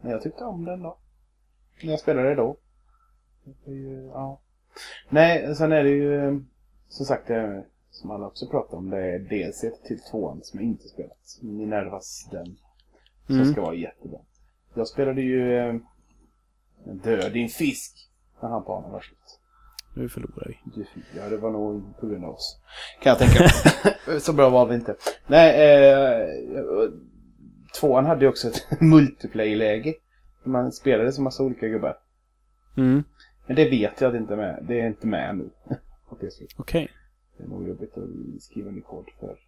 Men 0.00 0.10
jag 0.10 0.22
tyckte 0.22 0.44
om 0.44 0.64
den 0.64 0.82
då. 0.82 0.96
När 1.82 1.90
jag 1.90 2.00
spelade 2.00 2.34
då. 2.34 2.56
Det 3.64 3.70
ju, 3.70 4.04
ja. 4.06 4.40
Nej, 5.08 5.56
sen 5.56 5.72
är 5.72 5.84
det 5.84 5.90
ju 5.90 6.44
som 6.94 7.06
sagt 7.06 7.26
det 7.28 7.64
som 7.90 8.10
alla 8.10 8.26
också 8.26 8.46
pratar 8.50 8.76
om. 8.76 8.90
Det 8.90 8.98
är 9.14 9.18
DLC 9.18 9.60
till 9.86 10.00
tvåan 10.10 10.40
som 10.42 10.60
jag 10.60 10.68
inte 10.68 10.88
spelat. 10.88 11.38
Minervas 11.42 12.28
den. 12.32 12.56
Som 13.26 13.34
Mm. 13.36 13.52
ska 13.52 13.62
vara 13.62 13.74
jättebra. 13.74 14.18
Jag 14.74 14.88
spelade 14.88 15.20
ju 15.22 15.56
eh, 15.58 15.74
Död 16.84 17.32
din 17.32 17.48
fisk. 17.48 18.10
När 18.42 18.48
han 18.48 18.64
banan 18.64 18.92
var 18.92 19.00
slut. 19.00 19.40
Nu 19.94 20.08
förlorar 20.08 20.46
vi. 20.48 20.70
Du, 20.74 20.86
ja, 21.16 21.28
det 21.28 21.36
var 21.36 21.50
nog 21.50 21.82
på 22.00 22.06
grund 22.06 22.24
av 22.24 22.30
oss. 22.34 22.58
Kan 23.02 23.10
jag 23.10 23.18
tänka 23.18 23.40
mig. 23.40 24.20
Så 24.20 24.32
bra 24.32 24.48
var 24.48 24.66
vi 24.66 24.74
inte. 24.74 24.96
Nej, 25.26 25.72
eh, 25.80 26.28
tvåan 27.80 28.04
hade 28.06 28.24
ju 28.24 28.28
också 28.28 28.48
ett 28.48 28.66
multiplayer-läge. 28.80 29.94
Man 30.44 30.72
spelade 30.72 31.12
som 31.12 31.24
massa 31.24 31.42
olika 31.42 31.68
gubbar. 31.68 31.96
Mm. 32.76 33.04
Men 33.46 33.56
det 33.56 33.70
vet 33.70 34.00
jag 34.00 34.08
att 34.08 34.14
det 34.14 34.18
inte 34.18 34.32
är 34.34 34.36
med. 34.36 34.64
Det 34.68 34.80
är 34.80 34.86
inte 34.86 35.06
med 35.06 35.36
nu. 35.36 35.50
På 36.14 36.26
PS4. 36.26 36.46
Okej. 36.56 36.88
Det 37.36 37.44
är 37.44 37.48
nog 37.48 37.68
jobbigt 37.68 37.96
att 37.98 38.42
skriva 38.42 38.68
en 38.70 38.82
kod 38.82 39.06
för 39.20 39.38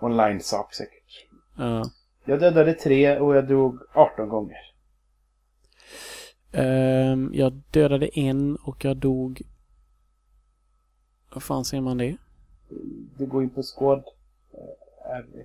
online-sak 0.00 0.74
säkert. 0.74 1.26
Ja. 1.56 1.90
Jag 2.24 2.40
dödade 2.40 2.74
tre 2.74 3.18
och 3.18 3.36
jag 3.36 3.46
drog 3.48 3.78
18 3.92 4.28
gånger. 4.28 4.56
Ehm, 6.52 7.30
jag 7.34 7.52
dödade 7.70 8.18
en 8.18 8.56
och 8.56 8.84
jag 8.84 8.96
dog... 8.96 9.42
Vad 11.34 11.42
fan 11.42 11.64
ser 11.64 11.80
man 11.80 11.98
det? 11.98 12.16
Du 13.18 13.26
går 13.26 13.42
in 13.42 13.50
på 13.50 13.62
squad. 13.62 14.04
eh, 14.52 15.16
R1. 15.16 15.44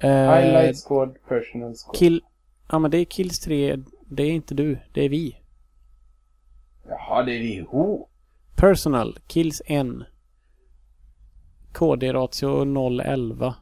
Eh, 0.00 0.34
Highlight 0.34 0.76
squad, 0.86 1.16
personal 1.28 1.74
squad. 1.76 1.96
Kill... 1.96 2.22
Ja 2.70 2.78
men 2.78 2.90
det 2.90 2.98
är 2.98 3.04
Kills 3.04 3.40
3. 3.40 3.78
Det 4.06 4.22
är 4.22 4.30
inte 4.30 4.54
du. 4.54 4.78
Det 4.92 5.04
är 5.04 5.08
vi. 5.08 5.36
Jaha, 6.88 7.22
det 7.22 7.32
är 7.32 7.38
vi 7.40 7.54
ihop. 7.54 8.09
Personal. 8.60 9.18
Kills 9.26 9.62
1. 9.66 9.86
KD-ratio 11.72 12.64
011. 13.00 13.54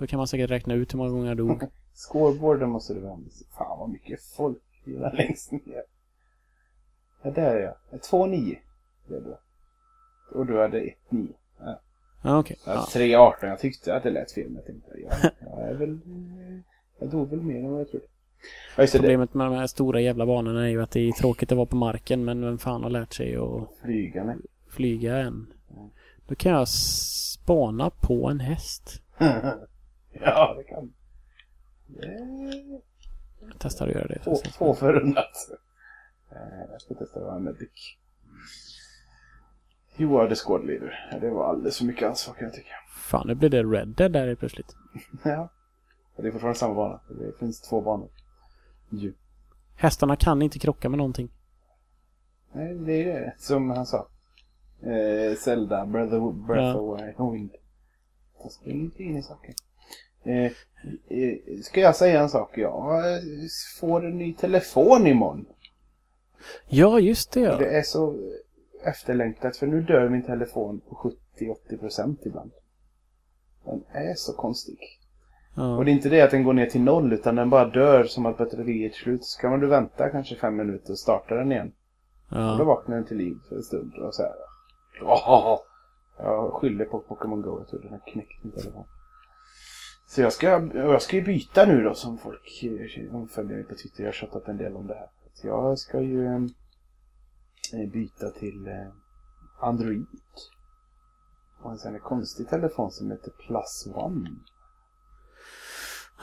Då 0.00 0.06
kan 0.06 0.16
man 0.18 0.26
säkert 0.28 0.50
räkna 0.50 0.74
ut 0.74 0.94
hur 0.94 0.98
många 0.98 1.10
gånger 1.10 1.28
jag 1.28 1.36
dog. 1.36 1.62
Scoreboarden 1.94 2.70
måste 2.70 2.94
du 2.94 3.00
vända 3.00 3.30
sig. 3.30 3.46
Fan 3.58 3.78
vad 3.78 3.90
mycket 3.90 4.20
folk 4.22 4.62
vi 4.84 4.96
har 4.96 5.12
längst 5.12 5.52
ner. 5.52 5.82
Ja, 7.22 7.30
där 7.30 7.56
är 7.56 7.60
jag. 7.60 8.00
2-9. 8.00 8.56
Det 9.08 9.14
är 9.16 9.20
du. 9.20 9.36
Och 10.38 10.46
du 10.46 10.58
hade 10.60 10.80
1-9. 11.10 11.28
Ja. 12.22 12.38
Okej. 12.38 12.56
Ja. 12.66 12.86
Ja. 12.94 13.00
3-18. 13.40 13.46
Jag 13.46 13.58
tyckte 13.58 13.96
att 13.96 14.02
det 14.02 14.10
lät 14.10 14.32
fel. 14.32 14.54
Jag 14.54 14.64
tänkte, 14.66 14.90
ja, 14.98 15.30
jag 15.40 15.68
är 15.68 15.74
väl... 15.74 15.90
eh, 15.92 16.60
Jag 16.98 17.10
dog 17.10 17.30
väl 17.30 17.40
mer 17.40 17.56
än 17.58 17.70
vad 17.70 17.80
jag 17.80 17.90
trodde. 17.90 18.06
Problemet 18.92 19.34
med 19.34 19.46
de 19.46 19.54
här 19.54 19.66
stora 19.66 20.00
jävla 20.00 20.26
banorna 20.26 20.64
är 20.64 20.68
ju 20.68 20.82
att 20.82 20.90
det 20.90 21.00
är 21.08 21.12
tråkigt 21.12 21.52
att 21.52 21.56
vara 21.56 21.66
på 21.66 21.76
marken 21.76 22.24
men 22.24 22.40
vem 22.44 22.58
fan 22.58 22.82
har 22.82 22.90
lärt 22.90 23.12
sig 23.14 23.36
att 23.36 23.68
Flygande. 23.82 24.36
flyga 24.70 25.16
än? 25.16 25.46
Då 26.26 26.34
kan 26.34 26.52
jag 26.52 26.68
spana 26.68 27.90
på 27.90 28.28
en 28.28 28.40
häst. 28.40 29.02
ja, 30.12 30.54
det 30.58 30.64
kan... 30.64 30.92
Det 31.86 32.06
Jag 33.40 33.52
testar 33.58 33.86
att 33.88 33.94
göra 33.94 34.06
det. 34.06 34.40
Två, 34.58 34.74
förunnat. 34.74 35.50
Eh, 36.30 36.70
Jag 36.72 36.80
ska 36.80 36.94
testa 36.94 37.20
att 37.20 37.26
vara 37.26 37.38
medic. 37.38 37.96
You 39.98 40.20
are 40.20 40.28
the 40.28 40.34
squad 40.34 40.66
leader. 40.66 41.18
Det 41.20 41.30
var 41.30 41.50
alldeles 41.50 41.78
för 41.78 41.84
mycket 41.84 42.08
ansvar 42.08 42.34
kan 42.34 42.44
jag 42.44 42.54
tycka. 42.54 42.72
Fan, 42.90 43.26
nu 43.26 43.34
blir 43.34 43.48
det 43.48 43.62
Red 43.62 43.88
Dead 43.88 44.12
där 44.12 44.34
plötsligt. 44.34 44.76
Ja. 45.24 45.48
Och 46.16 46.22
det 46.22 46.28
är 46.28 46.32
fortfarande 46.32 46.58
samma 46.58 46.74
bana. 46.74 47.00
Det 47.08 47.38
finns 47.38 47.60
två 47.60 47.80
banor. 47.80 48.08
Ju. 48.90 49.12
Hästarna 49.76 50.16
kan 50.16 50.42
inte 50.42 50.58
krocka 50.58 50.88
med 50.88 50.98
någonting. 50.98 51.28
Nej, 52.52 52.74
det 52.74 53.02
är 53.02 53.20
det 53.20 53.34
som 53.38 53.70
han 53.70 53.86
sa. 53.86 54.08
Eh, 54.82 55.36
Zelda, 55.38 55.86
Breath 55.86 56.14
of, 56.14 56.34
Breath 56.34 56.76
Ja. 56.76 57.24
of 57.24 57.34
Wind. 57.34 57.50
Jag 58.42 58.52
springer 58.52 58.84
inte 58.84 59.02
in 59.02 59.16
i 59.16 59.22
saker. 59.22 59.54
Eh, 60.24 60.52
eh, 61.08 61.38
ska 61.62 61.80
jag 61.80 61.96
säga 61.96 62.20
en 62.20 62.28
sak? 62.28 62.58
Jag 62.58 63.12
eh, 63.14 63.20
får 63.80 64.06
en 64.06 64.18
ny 64.18 64.34
telefon 64.34 65.06
imorgon. 65.06 65.46
Ja, 66.68 67.00
just 67.00 67.32
det 67.32 67.40
ja. 67.40 67.56
Det 67.56 67.78
är 67.78 67.82
så 67.82 68.30
efterlängtat 68.84 69.56
för 69.56 69.66
nu 69.66 69.82
dör 69.82 70.08
min 70.08 70.22
telefon 70.22 70.80
på 70.88 71.12
70-80% 71.38 72.16
ibland. 72.26 72.50
Den 73.64 73.84
är 73.92 74.14
så 74.14 74.32
konstig. 74.32 74.78
Ja. 75.56 75.76
Och 75.76 75.84
det 75.84 75.90
är 75.90 75.92
inte 75.92 76.08
det 76.08 76.20
att 76.20 76.30
den 76.30 76.44
går 76.44 76.52
ner 76.52 76.66
till 76.66 76.82
noll 76.82 77.12
utan 77.12 77.36
den 77.36 77.50
bara 77.50 77.68
dör 77.68 78.04
som 78.04 78.26
att 78.26 78.38
batteriet 78.38 78.92
är 78.92 78.96
slut. 78.96 79.24
Så 79.24 79.40
kan 79.40 79.60
du 79.60 79.66
vänta 79.66 80.10
kanske 80.10 80.36
fem 80.36 80.56
minuter 80.56 80.92
och 80.92 80.98
starta 80.98 81.34
den 81.34 81.52
igen. 81.52 81.72
Och 82.28 82.36
då 82.36 82.58
ja. 82.58 82.64
vaknar 82.64 82.96
den 82.96 83.06
till 83.06 83.16
liv 83.16 83.36
för 83.48 83.56
en 83.56 83.62
stund 83.62 83.94
och 83.94 84.14
så 84.14 84.22
här. 84.22 84.32
Åh, 85.02 85.58
jag 86.18 86.52
skyller 86.52 86.84
på 86.84 87.00
Pokémon 87.00 87.42
Go. 87.42 87.58
Jag 87.58 87.68
tror 87.68 87.80
den 87.80 87.90
har 87.90 88.12
knäckt 88.12 88.44
min 88.44 88.52
telefon. 88.52 88.84
Så 90.06 90.20
jag 90.20 90.32
ska, 90.32 90.46
jag 90.74 91.02
ska 91.02 91.16
ju 91.16 91.22
byta 91.22 91.66
nu 91.66 91.82
då 91.82 91.94
som 91.94 92.18
folk 92.18 92.60
de 93.10 93.28
följer 93.28 93.56
mig 93.56 93.64
på 93.64 93.74
Twitter. 93.74 94.02
Jag 94.02 94.08
har 94.08 94.12
tjatat 94.12 94.48
en 94.48 94.56
del 94.56 94.76
om 94.76 94.86
det 94.86 94.94
här. 94.94 95.08
Så 95.34 95.46
jag 95.46 95.78
ska 95.78 96.00
ju 96.00 96.26
eh, 96.26 97.90
byta 97.92 98.30
till 98.30 98.66
eh, 98.66 98.88
Android. 99.60 100.06
Och 101.62 101.70
en 101.70 101.78
sån 101.78 101.92
här 101.92 101.98
konstig 101.98 102.48
telefon 102.48 102.90
som 102.90 103.10
heter 103.10 103.30
Plus 103.30 103.88
One. 103.94 104.30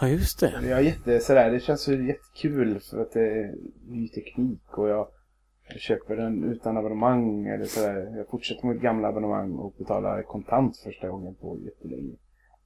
Ja, 0.01 0.08
just 0.08 0.39
det. 0.39 0.51
Jag 0.63 0.79
är 0.79 0.84
jätte, 0.84 1.19
sådär, 1.19 1.51
det 1.51 1.60
känns 1.60 1.88
ju 1.88 2.08
jättekul 2.08 2.79
för 2.79 3.01
att 3.01 3.12
det 3.12 3.21
är 3.21 3.56
ny 3.88 4.08
teknik 4.10 4.77
och 4.77 4.89
jag, 4.89 5.08
köper 5.77 6.15
den 6.15 6.43
utan 6.43 6.77
abonnemang 6.77 7.47
eller 7.47 7.65
sådär. 7.65 8.13
Jag 8.17 8.27
fortsätter 8.27 8.67
med 8.67 8.82
gamla 8.82 9.08
abonnemang 9.08 9.51
och 9.53 9.73
betalar 9.77 10.23
kontant 10.23 10.77
första 10.77 11.10
gången 11.10 11.36
på 11.36 11.58
jättelänge. 11.65 12.15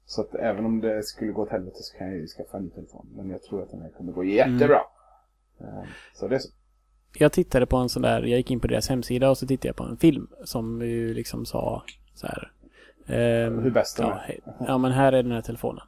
Så 0.06 0.22
att 0.22 0.36
även 0.36 0.66
om 0.66 0.82
det 0.82 1.04
skulle 1.04 1.32
gå 1.32 1.42
åt 1.42 1.50
helvete 1.50 1.78
så 1.80 1.98
kan 1.98 2.08
jag 2.08 2.16
ju 2.18 2.28
skaffa 2.28 2.58
en 2.58 2.64
ny 2.64 2.70
telefon. 2.70 3.08
Men 3.16 3.30
jag 3.30 3.42
tror 3.44 3.64
att 3.64 3.72
den 3.72 3.82
här 3.82 3.90
kommer 3.90 4.12
gå 4.12 4.24
jättebra. 4.24 4.82
Eh, 5.60 5.84
Så 6.14 6.28
det 6.28 6.36
är 6.36 6.40
så. 6.40 6.50
Jag 7.20 7.32
tittade 7.32 7.66
på 7.66 7.78
en 7.78 7.90
sån 7.90 8.02
där, 8.02 8.22
jag 8.22 8.38
gick 8.38 8.52
in 8.52 8.60
på 8.60 8.68
deras 8.68 8.90
hemsida 8.90 9.30
och 9.30 9.38
så 9.38 9.48
tittade 9.48 9.68
jag 9.68 9.76
på 9.76 9.84
en 9.84 9.98
film 9.98 10.28
som 10.44 10.82
ju 10.82 11.14
liksom 11.14 11.46
sa 11.46 11.84
så 12.14 12.28
här. 12.28 12.52
ehm, 13.08 13.60
Hur 13.64 13.72
bäst 13.72 13.98
de 13.98 14.04
ja, 14.04 14.20
är. 14.28 14.40
ja, 14.68 14.78
men 14.78 14.92
här 14.92 15.12
är 15.14 15.24
den 15.24 15.32
här 15.32 15.42
telefonen. 15.42 15.84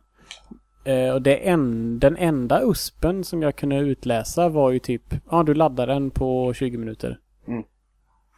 Eh, 0.83 1.13
och 1.13 1.21
det 1.21 1.35
en, 1.35 1.99
den 1.99 2.17
enda 2.17 2.61
uspen 2.61 3.23
som 3.23 3.41
jag 3.41 3.55
kunde 3.55 3.75
utläsa 3.75 4.49
var 4.49 4.71
ju 4.71 4.79
typ, 4.79 5.03
ja 5.31 5.43
du 5.43 5.53
laddar 5.53 5.87
den 5.87 6.11
på 6.11 6.53
20 6.53 6.77
minuter. 6.77 7.19
Mm. 7.47 7.63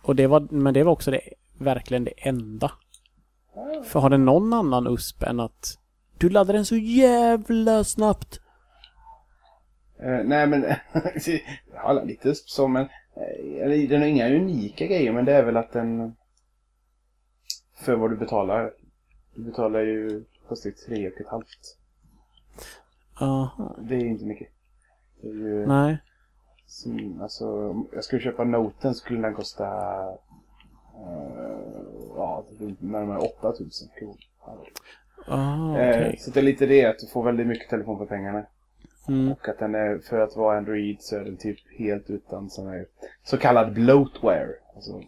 Och 0.04 0.16
det 0.16 0.28
var, 0.28 0.48
men 0.52 0.74
det 0.74 0.84
var 0.84 0.92
också 0.92 1.12
det, 1.12 1.22
verkligen 1.60 2.04
det 2.04 2.14
enda. 2.18 2.72
För 3.84 4.00
har 4.00 4.10
den 4.10 4.26
någon 4.26 4.54
annan 4.54 4.88
usp 4.88 5.24
än 5.24 5.40
att 5.40 5.78
du 6.18 6.30
laddar 6.30 6.54
den 6.54 6.66
så 6.66 6.76
jävla 6.76 7.84
snabbt? 7.84 8.40
Eh, 10.00 10.24
nej 10.24 10.48
men, 10.48 10.64
har 11.76 12.06
lite 12.06 12.30
USP 12.30 12.50
så 12.50 12.68
men, 12.68 12.82
eh, 13.16 13.64
eller 13.64 13.88
den 13.88 14.02
har 14.02 14.08
inga 14.08 14.30
unika 14.30 14.86
grejer 14.86 15.12
men 15.12 15.26
det 15.26 15.34
är 15.34 15.44
väl 15.44 15.58
att 15.58 15.72
den, 15.72 16.16
för 17.76 17.96
vad 17.96 18.12
du 18.12 18.18
betalar, 18.18 18.74
du 19.36 19.44
betalar 19.44 19.80
ju 19.80 20.24
kostar 20.48 20.72
tre 20.72 21.08
och 21.08 21.22
ett 21.22 21.28
halvt. 21.28 21.78
Jaha. 23.22 23.76
Det 23.80 23.96
är 23.96 24.06
inte 24.06 24.26
mycket. 24.26 24.48
Det 25.22 25.28
är 25.28 25.34
ju, 25.34 25.66
Nej. 25.68 25.98
som, 26.66 27.22
alltså, 27.22 27.70
om 27.70 27.88
jag 27.94 28.04
skulle 28.04 28.22
köpa 28.22 28.44
noten 28.44 28.96
skulle 28.96 29.22
den 29.22 29.34
kosta 29.34 29.66
eh, 30.96 31.62
ja, 32.16 32.44
runt 32.60 32.82
närmare 32.82 33.20
8000 33.20 33.88
kronor. 34.00 34.16
Ah, 35.28 35.78
Eh, 35.78 35.90
okej. 35.90 36.18
Så 36.20 36.32
det 36.32 36.40
är 36.40 36.44
lite 36.44 36.66
det 36.66 36.86
att 36.86 37.00
du 37.00 37.08
får 37.08 37.24
väldigt 37.24 37.48
mycket 37.48 37.70
telefon 37.70 37.98
för 37.98 38.06
pengarna. 38.06 38.46
Mm. 39.08 39.32
Och 39.32 39.50
att 39.50 39.60
den 39.60 39.76
är, 39.76 39.98
för 40.00 40.20
att 40.20 40.36
vara 40.36 40.58
Android 40.58 40.98
så 41.02 41.16
är 41.16 41.20
den 41.20 41.38
typ 41.38 41.58
helt 41.80 42.10
utan 42.10 42.50
sån 42.50 42.68
här 42.68 42.86
så 43.24 43.38
kallad 43.38 43.74
bloatware. 43.74 44.50
Alltså, 44.76 45.02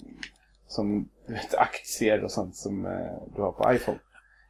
som 0.67 1.09
du 1.27 1.33
vet, 1.33 1.55
aktier 1.55 2.23
och 2.23 2.31
sånt 2.31 2.55
som 2.55 2.85
eh, 2.85 3.11
du 3.35 3.41
har 3.41 3.51
på 3.51 3.73
iPhone. 3.73 3.99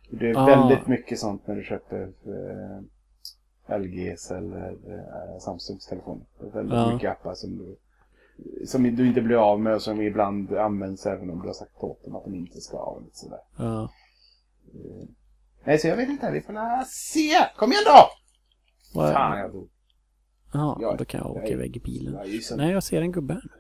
Det 0.09 0.29
är 0.29 0.37
Ah. 0.37 0.45
väldigt 0.45 0.87
mycket 0.87 1.19
sånt 1.19 1.47
när 1.47 1.55
du 1.55 1.63
köper 1.63 2.01
eh, 2.01 2.83
LGs 3.67 4.31
eller 4.31 4.69
eh, 4.71 5.39
Samsungs 5.39 5.85
telefoner. 5.87 6.25
Det 6.39 6.45
är 6.47 6.51
väldigt 6.51 6.73
Ja. 6.77 6.93
mycket 6.93 7.11
appar 7.11 7.33
som 7.33 7.57
du, 7.57 7.75
som 8.65 8.83
du 8.83 9.07
inte 9.07 9.21
blir 9.21 9.35
av 9.51 9.59
med 9.59 9.73
och 9.75 9.81
som 9.81 10.01
ibland 10.01 10.53
används 10.57 11.05
även 11.05 11.29
om 11.29 11.41
du 11.41 11.47
har 11.47 11.53
sagt 11.53 11.71
åt 11.83 12.03
dem 12.05 12.15
att 12.15 12.23
de 12.23 12.35
inte 12.35 12.61
ska 12.61 12.77
och 12.77 13.01
lite 13.01 13.17
Sådär. 13.17 13.39
Ja. 13.57 13.89
Nej, 15.63 15.77
så 15.79 15.87
jag 15.87 15.95
vet 15.97 16.09
inte. 16.09 16.31
Vi 16.31 16.41
får 16.41 16.83
se. 16.85 17.29
Kom 17.57 17.71
igen 17.71 17.83
då! 17.85 18.07
Vad- 18.99 19.13
Fan, 19.13 19.37
jag 19.39 19.51
dog. 19.51 19.69
Ja, 20.53 20.77
Jag- 20.81 20.97
då 20.97 21.05
kan 21.05 21.17
jag 21.21 21.31
åka 21.31 21.41
jag- 21.41 21.49
iväg 21.51 21.77
i 21.77 21.79
bilen. 21.79 22.13
Jag 22.13 22.57
Nej, 22.57 22.71
jag 22.71 22.83
ser 22.83 23.01
en 23.01 23.11
gubbe 23.11 23.33
här. 23.33 23.51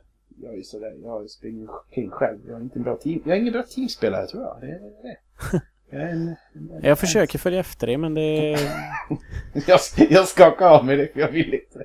jag 0.41 0.57
är 0.57 0.61
sådär. 0.63 0.97
Jag 1.03 1.29
springer 1.29 1.69
omkring 1.69 2.09
själv. 2.09 2.39
Jag 2.47 2.57
är 2.59 2.63
inte 2.63 2.79
en 2.79 2.83
bra 2.83 2.97
team. 2.97 3.21
Jag 3.25 3.37
är 3.37 3.41
ingen 3.41 3.53
bra 3.53 3.63
teamspelare 3.63 4.27
tror 4.27 4.43
jag. 4.43 4.57
Det 4.61 4.67
är 4.67 4.79
det. 4.79 5.17
Jag, 5.93 6.09
en, 6.11 6.27
en, 6.27 6.35
Jag 6.81 6.99
försöker 6.99 7.39
följa 7.39 7.59
efter 7.59 7.87
dig, 7.87 7.97
men 7.97 8.13
det... 8.13 8.49
jag, 9.67 9.79
jag 10.09 10.27
skakar 10.27 10.65
av 10.65 10.85
mig 10.85 10.97
det 10.97 11.13
för 11.13 11.19
jag 11.19 11.31
vill 11.31 11.53
inte. 11.53 11.79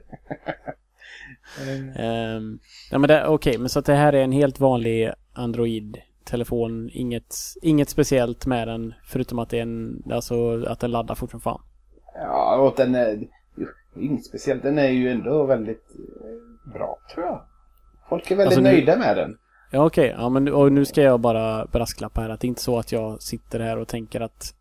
Um, 2.02 2.58
ja, 2.90 2.98
men 2.98 3.08
det, 3.08 3.26
okej, 3.26 3.58
men 3.58 3.68
så 3.68 3.78
att 3.78 3.84
det 3.84 3.94
här 3.94 4.12
är 4.12 4.22
en 4.24 4.32
helt 4.32 4.60
vanlig 4.60 5.12
Android-telefon. 5.32 6.90
Inget, 6.92 7.34
inget 7.62 7.88
speciellt 7.88 8.46
med 8.46 8.68
den, 8.68 8.94
förutom 9.04 9.38
att 9.38 9.50
det 9.50 9.58
är 9.58 9.62
en, 9.62 10.02
alltså 10.10 10.64
att 10.66 10.80
den 10.80 10.90
laddar 10.90 11.14
fort 11.14 11.30
som 11.30 11.40
fan. 11.40 11.60
ja, 12.14 12.56
och 12.56 12.74
den 12.76 12.94
är... 12.94 13.18
Inget 14.00 14.24
speciellt. 14.24 14.62
Den 14.62 14.78
är 14.78 14.88
ju 14.88 15.10
ändå 15.10 15.46
väldigt 15.46 15.84
eh, 15.90 16.72
bra 16.72 16.98
tror 17.14 17.26
jag. 17.26 17.42
Folk 18.08 18.30
är 18.30 18.36
väldigt 18.36 18.46
Alltså, 18.58 18.60
nu- 18.60 18.70
nöjda 18.76 18.96
med 18.96 19.16
den. 19.16 19.38
Ja, 19.70 19.86
okej. 19.86 20.14
Ja, 20.18 20.28
men 20.28 20.48
och 20.48 20.72
nu 20.72 20.84
ska 20.84 21.02
jag 21.02 21.20
bara 21.20 21.66
brasklappa 21.66 22.20
här 22.20 22.30
att 22.30 22.40
det 22.40 22.46
är 22.46 22.48
inte 22.48 22.62
så 22.62 22.78
att 22.78 22.92
jag 22.92 23.22
sitter 23.22 23.60
här 23.60 23.78
och 23.78 23.88
tänker 23.88 24.20
att 24.20 24.54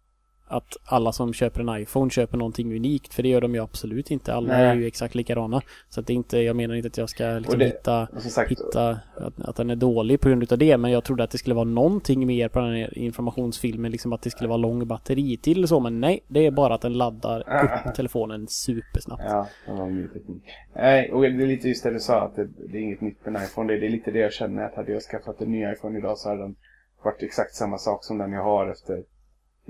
att 0.47 0.77
alla 0.85 1.11
som 1.11 1.33
köper 1.33 1.61
en 1.61 1.81
iPhone 1.81 2.11
köper 2.11 2.37
någonting 2.37 2.75
unikt, 2.75 3.13
för 3.13 3.23
det 3.23 3.29
gör 3.29 3.41
de 3.41 3.55
ju 3.55 3.63
absolut 3.63 4.11
inte. 4.11 4.33
Alla 4.33 4.47
Nej. 4.47 4.65
är 4.65 4.75
ju 4.75 4.87
exakt 4.87 5.15
likadana. 5.15 5.61
Så 5.89 5.99
att 5.99 6.07
det 6.07 6.13
inte, 6.13 6.37
jag 6.37 6.55
menar 6.55 6.75
inte 6.75 6.87
att 6.87 6.97
jag 6.97 7.09
ska 7.09 7.25
liksom 7.25 7.59
det- 7.59 7.65
hitta, 7.65 8.07
sagt, 8.19 8.51
hitta 8.51 8.89
att, 9.17 9.39
att 9.41 9.55
den 9.55 9.69
är 9.69 9.75
dålig 9.75 10.21
på 10.21 10.29
grund 10.29 10.43
utav 10.43 10.57
det, 10.57 10.77
men 10.77 10.91
jag 10.91 11.03
trodde 11.03 11.23
att 11.23 11.31
det 11.31 11.37
skulle 11.37 11.55
vara 11.55 11.65
någonting 11.65 12.27
mer 12.27 12.49
på 12.49 12.59
den 12.59 12.73
här 12.73 12.97
informationsfilmen, 12.97 13.91
liksom 13.91 14.13
att 14.13 14.21
det 14.21 14.29
skulle 14.29 14.47
vara 14.47 14.57
lång 14.57 14.87
batteritid 14.87 15.57
eller 15.57 15.67
så, 15.67 15.79
men 15.79 15.99
nej, 16.01 16.19
det 16.27 16.45
är 16.45 16.51
bara 16.51 16.73
att 16.75 16.81
den 16.81 16.93
laddar 16.93 17.39
upp 17.39 17.95
telefonen 17.95 18.47
supersnabbt. 18.47 19.23
Ja, 19.25 19.47
det 19.65 19.71
var 19.73 19.87
ny 19.89 20.07
teknik. 20.07 20.43
Nej, 20.75 21.11
och 21.11 21.21
det 21.21 21.27
är 21.27 21.47
lite 21.47 21.67
just 21.67 21.83
det 21.83 21.91
du 21.93 21.99
sa 21.99 22.21
att 22.21 22.35
det, 22.35 22.47
det 22.71 22.77
är 22.77 22.81
inget 22.81 23.01
nytt 23.01 23.25
med 23.25 23.35
en 23.35 23.43
iPhone. 23.43 23.73
Det, 23.73 23.79
det 23.79 23.85
är 23.85 23.89
lite 23.89 24.11
det 24.11 24.19
jag 24.19 24.33
känner 24.33 24.63
att 24.63 24.75
hade 24.75 24.91
jag 24.91 25.01
skaffat 25.01 25.41
en 25.41 25.51
ny 25.51 25.71
iPhone 25.71 25.97
idag 25.99 26.17
så 26.17 26.29
hade 26.29 26.41
den 26.41 26.55
varit 27.03 27.23
exakt 27.23 27.55
samma 27.55 27.77
sak 27.77 28.03
som 28.03 28.17
den 28.17 28.31
jag 28.31 28.43
har 28.43 28.67
efter 28.67 29.03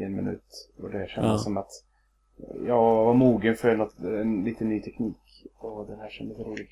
en 0.03 0.15
minut. 0.15 0.69
Och 0.81 0.89
det 0.89 1.09
kändes 1.09 1.31
Ja. 1.31 1.37
som 1.37 1.57
att 1.57 1.71
jag 2.67 3.05
var 3.05 3.13
mogen 3.13 3.55
för 3.55 3.75
något, 3.75 3.99
en 3.99 4.43
lite 4.43 4.65
ny 4.65 4.81
teknik. 4.81 5.45
Och 5.57 5.87
den 5.87 5.99
här 5.99 6.09
kändes 6.09 6.39
rolig. 6.39 6.67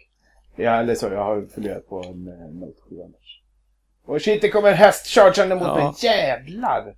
Ja, 0.55 0.71
eller 0.71 0.95
så, 0.95 1.05
jag 1.07 1.23
har 1.23 1.41
funderat 1.45 1.87
på 1.87 2.03
en 2.03 2.27
eh, 2.27 2.53
Note 2.53 2.81
7 2.89 2.95
annars. 3.01 3.41
Och 4.05 4.21
shit, 4.21 4.41
det 4.41 4.49
kommer 4.49 4.69
en 4.69 4.75
häst 4.77 5.07
chargeande 5.07 5.55
mot 5.55 5.63
Ja. 5.63 5.75
mig. 5.75 5.93
Jävlar! 6.03 6.95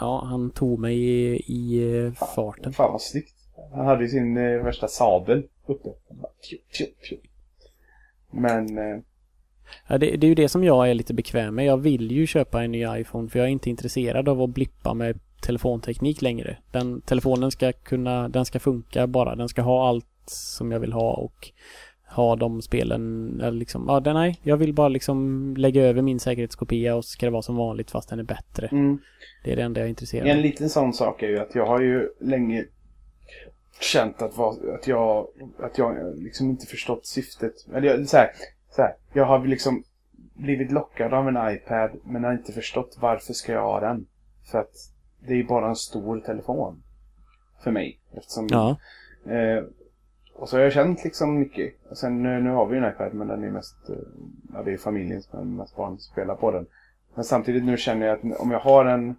Ja, 0.00 0.24
han 0.24 0.50
tog 0.50 0.78
mig 0.78 0.96
i, 0.98 1.36
i 1.46 1.94
eh, 2.06 2.12
farten. 2.12 2.72
Fan 2.72 2.92
vad 2.92 3.02
snyggt. 3.02 3.34
Han 3.74 3.86
hade 3.86 4.02
ju 4.02 4.08
sin 4.08 4.36
eh, 4.36 4.62
värsta 4.64 4.88
sabel 4.88 5.46
uppe. 5.66 5.88
Pju, 6.48 6.56
pju, 6.78 6.86
pju. 7.08 7.16
Men, 8.30 8.78
eh, 8.78 8.98
Ja, 9.88 9.98
det, 9.98 10.16
det 10.16 10.26
är 10.26 10.28
ju 10.28 10.34
det 10.34 10.48
som 10.48 10.64
jag 10.64 10.90
är 10.90 10.94
lite 10.94 11.14
bekväm 11.14 11.54
med. 11.54 11.64
Jag 11.64 11.76
vill 11.76 12.10
ju 12.12 12.26
köpa 12.26 12.62
en 12.62 12.72
ny 12.72 12.86
iPhone 13.00 13.28
för 13.28 13.38
jag 13.38 13.48
är 13.48 13.52
inte 13.52 13.70
intresserad 13.70 14.28
av 14.28 14.42
att 14.42 14.50
blippa 14.50 14.94
med 14.94 15.18
telefonteknik 15.40 16.22
längre. 16.22 16.56
Den 16.70 17.00
telefonen 17.00 17.50
ska 17.50 17.72
kunna, 17.72 18.28
den 18.28 18.44
ska 18.44 18.60
funka 18.60 19.06
bara. 19.06 19.34
Den 19.34 19.48
ska 19.48 19.62
ha 19.62 19.88
allt 19.88 20.06
som 20.26 20.72
jag 20.72 20.80
vill 20.80 20.92
ha 20.92 21.12
och 21.14 21.50
ha 22.14 22.36
de 22.36 22.62
spelen, 22.62 23.34
eller 23.40 23.58
liksom, 23.58 23.84
ja, 23.88 24.00
den, 24.00 24.14
nej, 24.14 24.40
jag 24.42 24.56
vill 24.56 24.74
bara 24.74 24.88
liksom 24.88 25.54
lägga 25.56 25.82
över 25.82 26.02
min 26.02 26.20
säkerhetskopia 26.20 26.96
och 26.96 27.04
så 27.04 27.10
ska 27.10 27.26
det 27.26 27.32
vara 27.32 27.42
som 27.42 27.56
vanligt 27.56 27.90
fast 27.90 28.08
den 28.08 28.18
är 28.18 28.22
bättre. 28.22 28.68
mm. 28.72 28.98
Det 29.44 29.52
är 29.52 29.56
det 29.56 29.62
enda 29.62 29.80
jag 29.80 29.84
är 29.86 29.90
intresserad 29.90 30.28
En 30.28 30.36
av. 30.36 30.42
liten 30.42 30.68
sån 30.70 30.92
sak 30.92 31.22
är 31.22 31.28
ju 31.28 31.38
att 31.38 31.54
jag 31.54 31.66
har 31.66 31.80
ju 31.80 32.08
länge 32.20 32.64
känt 33.80 34.22
att, 34.22 34.36
vad, 34.36 34.68
att 34.68 34.86
jag 34.86 35.26
att 35.58 35.78
jag 35.78 36.16
liksom 36.16 36.50
inte 36.50 36.66
förstått 36.66 37.06
syftet. 37.06 37.54
Eller 37.74 37.88
jag, 37.88 38.08
så 38.08 38.16
här, 38.16 38.30
så 38.70 38.82
här, 38.82 38.94
jag 39.12 39.24
har 39.24 39.46
liksom 39.46 39.84
blivit 40.34 40.72
lockad 40.72 41.14
av 41.14 41.28
en 41.28 41.54
iPad 41.54 41.90
men 42.04 42.24
har 42.24 42.32
inte 42.32 42.52
förstått 42.52 42.98
varför 43.00 43.32
ska 43.32 43.52
jag 43.52 43.62
ha 43.62 43.80
den. 43.80 44.06
För 44.50 44.58
att 44.58 44.74
det 45.26 45.34
är 45.34 45.44
bara 45.44 45.68
en 45.68 45.76
stor 45.76 46.20
telefon. 46.20 46.82
För 47.62 47.70
mig. 47.70 47.98
Eftersom, 48.12 48.46
Ja, 48.50 48.76
eh, 49.32 49.64
och 50.34 50.48
så 50.48 50.56
har 50.56 50.62
jag 50.62 50.72
känt 50.72 51.04
liksom 51.04 51.38
mycket. 51.38 51.74
Och 51.90 51.98
sen 51.98 52.22
nu, 52.22 52.40
nu 52.40 52.50
har 52.50 52.66
vi 52.66 52.76
ju 52.76 52.84
en 52.84 52.90
iPad 52.92 53.14
men 53.14 53.28
den 53.28 53.44
är 53.44 53.50
mest, 53.50 53.76
eh, 53.88 53.96
ja 54.54 54.62
det 54.62 54.72
är 54.72 54.76
familjen 54.76 55.22
som 55.22 55.38
är 55.38 55.44
mest 55.44 55.76
barn 55.76 55.90
som 55.98 56.12
spelar 56.12 56.34
på 56.34 56.50
den. 56.50 56.66
Men 57.14 57.24
samtidigt 57.24 57.64
nu 57.64 57.76
känner 57.76 58.06
jag 58.06 58.18
att 58.32 58.40
om 58.40 58.50
jag 58.50 58.60
har 58.60 58.84
en 58.84 59.16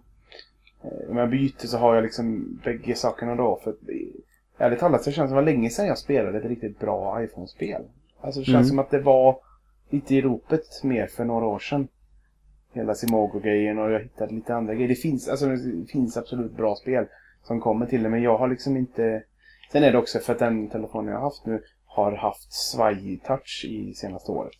Eh, 0.84 1.10
Om 1.10 1.16
jag 1.16 1.30
byter 1.30 1.66
så 1.66 1.78
har 1.78 1.94
jag 1.94 2.02
liksom 2.02 2.58
bägge 2.64 2.94
sakerna 2.94 3.34
då. 3.34 3.60
För 3.64 3.70
att, 3.70 3.76
eh, 3.88 4.66
ärligt 4.66 4.78
talat 4.78 5.02
så 5.04 5.10
känns 5.10 5.24
det 5.26 5.28
som 5.28 5.34
var 5.36 5.42
länge 5.42 5.70
sedan 5.70 5.86
jag 5.86 5.98
spelade 5.98 6.38
ett 6.38 6.44
riktigt 6.44 6.78
bra 6.78 7.22
iPhone-spel. 7.24 7.82
Alltså 8.20 8.40
det 8.40 8.44
känns 8.46 8.54
Mm. 8.56 8.68
som 8.68 8.78
att 8.78 8.90
det 8.90 9.00
var 9.00 9.36
lite 9.90 10.14
i 10.14 10.20
ropet 10.20 10.82
mer 10.82 11.06
för 11.06 11.24
några 11.24 11.46
år 11.46 11.58
sedan. 11.58 11.88
Hela 12.72 12.94
Simogo-grejen 12.94 13.78
och 13.78 13.90
jag 13.90 14.00
hittade 14.00 14.34
lite 14.34 14.54
andra 14.54 14.74
grejer. 14.74 14.88
Det 14.88 14.94
finns, 14.94 15.28
alltså, 15.28 15.46
det 15.46 15.90
finns 15.92 16.16
absolut 16.16 16.52
bra 16.52 16.76
spel 16.76 17.06
som 17.42 17.60
kommer 17.60 17.86
till 17.86 18.02
det 18.02 18.08
men 18.08 18.22
jag 18.22 18.38
har 18.38 18.48
liksom 18.48 18.76
inte... 18.76 19.22
Sen 19.72 19.84
är 19.84 19.92
det 19.92 19.98
också 19.98 20.18
för 20.18 20.32
att 20.32 20.38
den 20.38 20.68
telefonen 20.68 21.12
jag 21.12 21.20
har 21.20 21.24
haft 21.24 21.46
nu 21.46 21.62
har 21.84 22.12
haft 22.12 22.52
svajig 22.52 23.22
touch 23.24 23.66
i 23.68 23.94
senaste 23.94 24.32
året. 24.32 24.58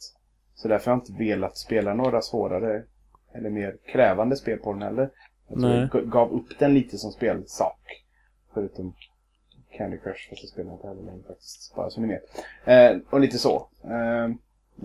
Så 0.55 0.69
därför 0.69 0.91
har 0.91 0.97
jag 0.97 1.03
inte 1.03 1.25
velat 1.25 1.57
spela 1.57 1.95
några 1.95 2.23
svårare 2.23 2.83
eller 3.35 3.51
mer 3.51 3.77
krävande 3.87 4.37
spel 4.37 4.59
på 4.59 4.73
den 4.73 4.83
heller. 4.83 5.11
Jag 5.49 5.59
tror 5.61 5.71
Nej. 5.71 5.89
jag 5.93 6.11
gav 6.11 6.33
upp 6.33 6.59
den 6.59 6.75
lite 6.75 6.99
som 6.99 7.13
spelsak. 7.13 8.05
Förutom 8.55 8.95
Candy 9.77 9.99
Crush, 9.99 10.29
fast 10.31 10.43
jag 10.43 10.51
spelar 10.51 10.73
inte 10.73 10.89
heller 10.89 11.03
längre 11.03 11.23
faktiskt. 11.29 11.75
Bara 11.77 11.91
så 11.91 12.01
ni 12.01 12.09
vet. 12.09 12.23
Eh, 12.65 13.01
och 13.11 13.21
lite 13.21 13.39
så. 13.39 13.69
Eh, 13.85 14.35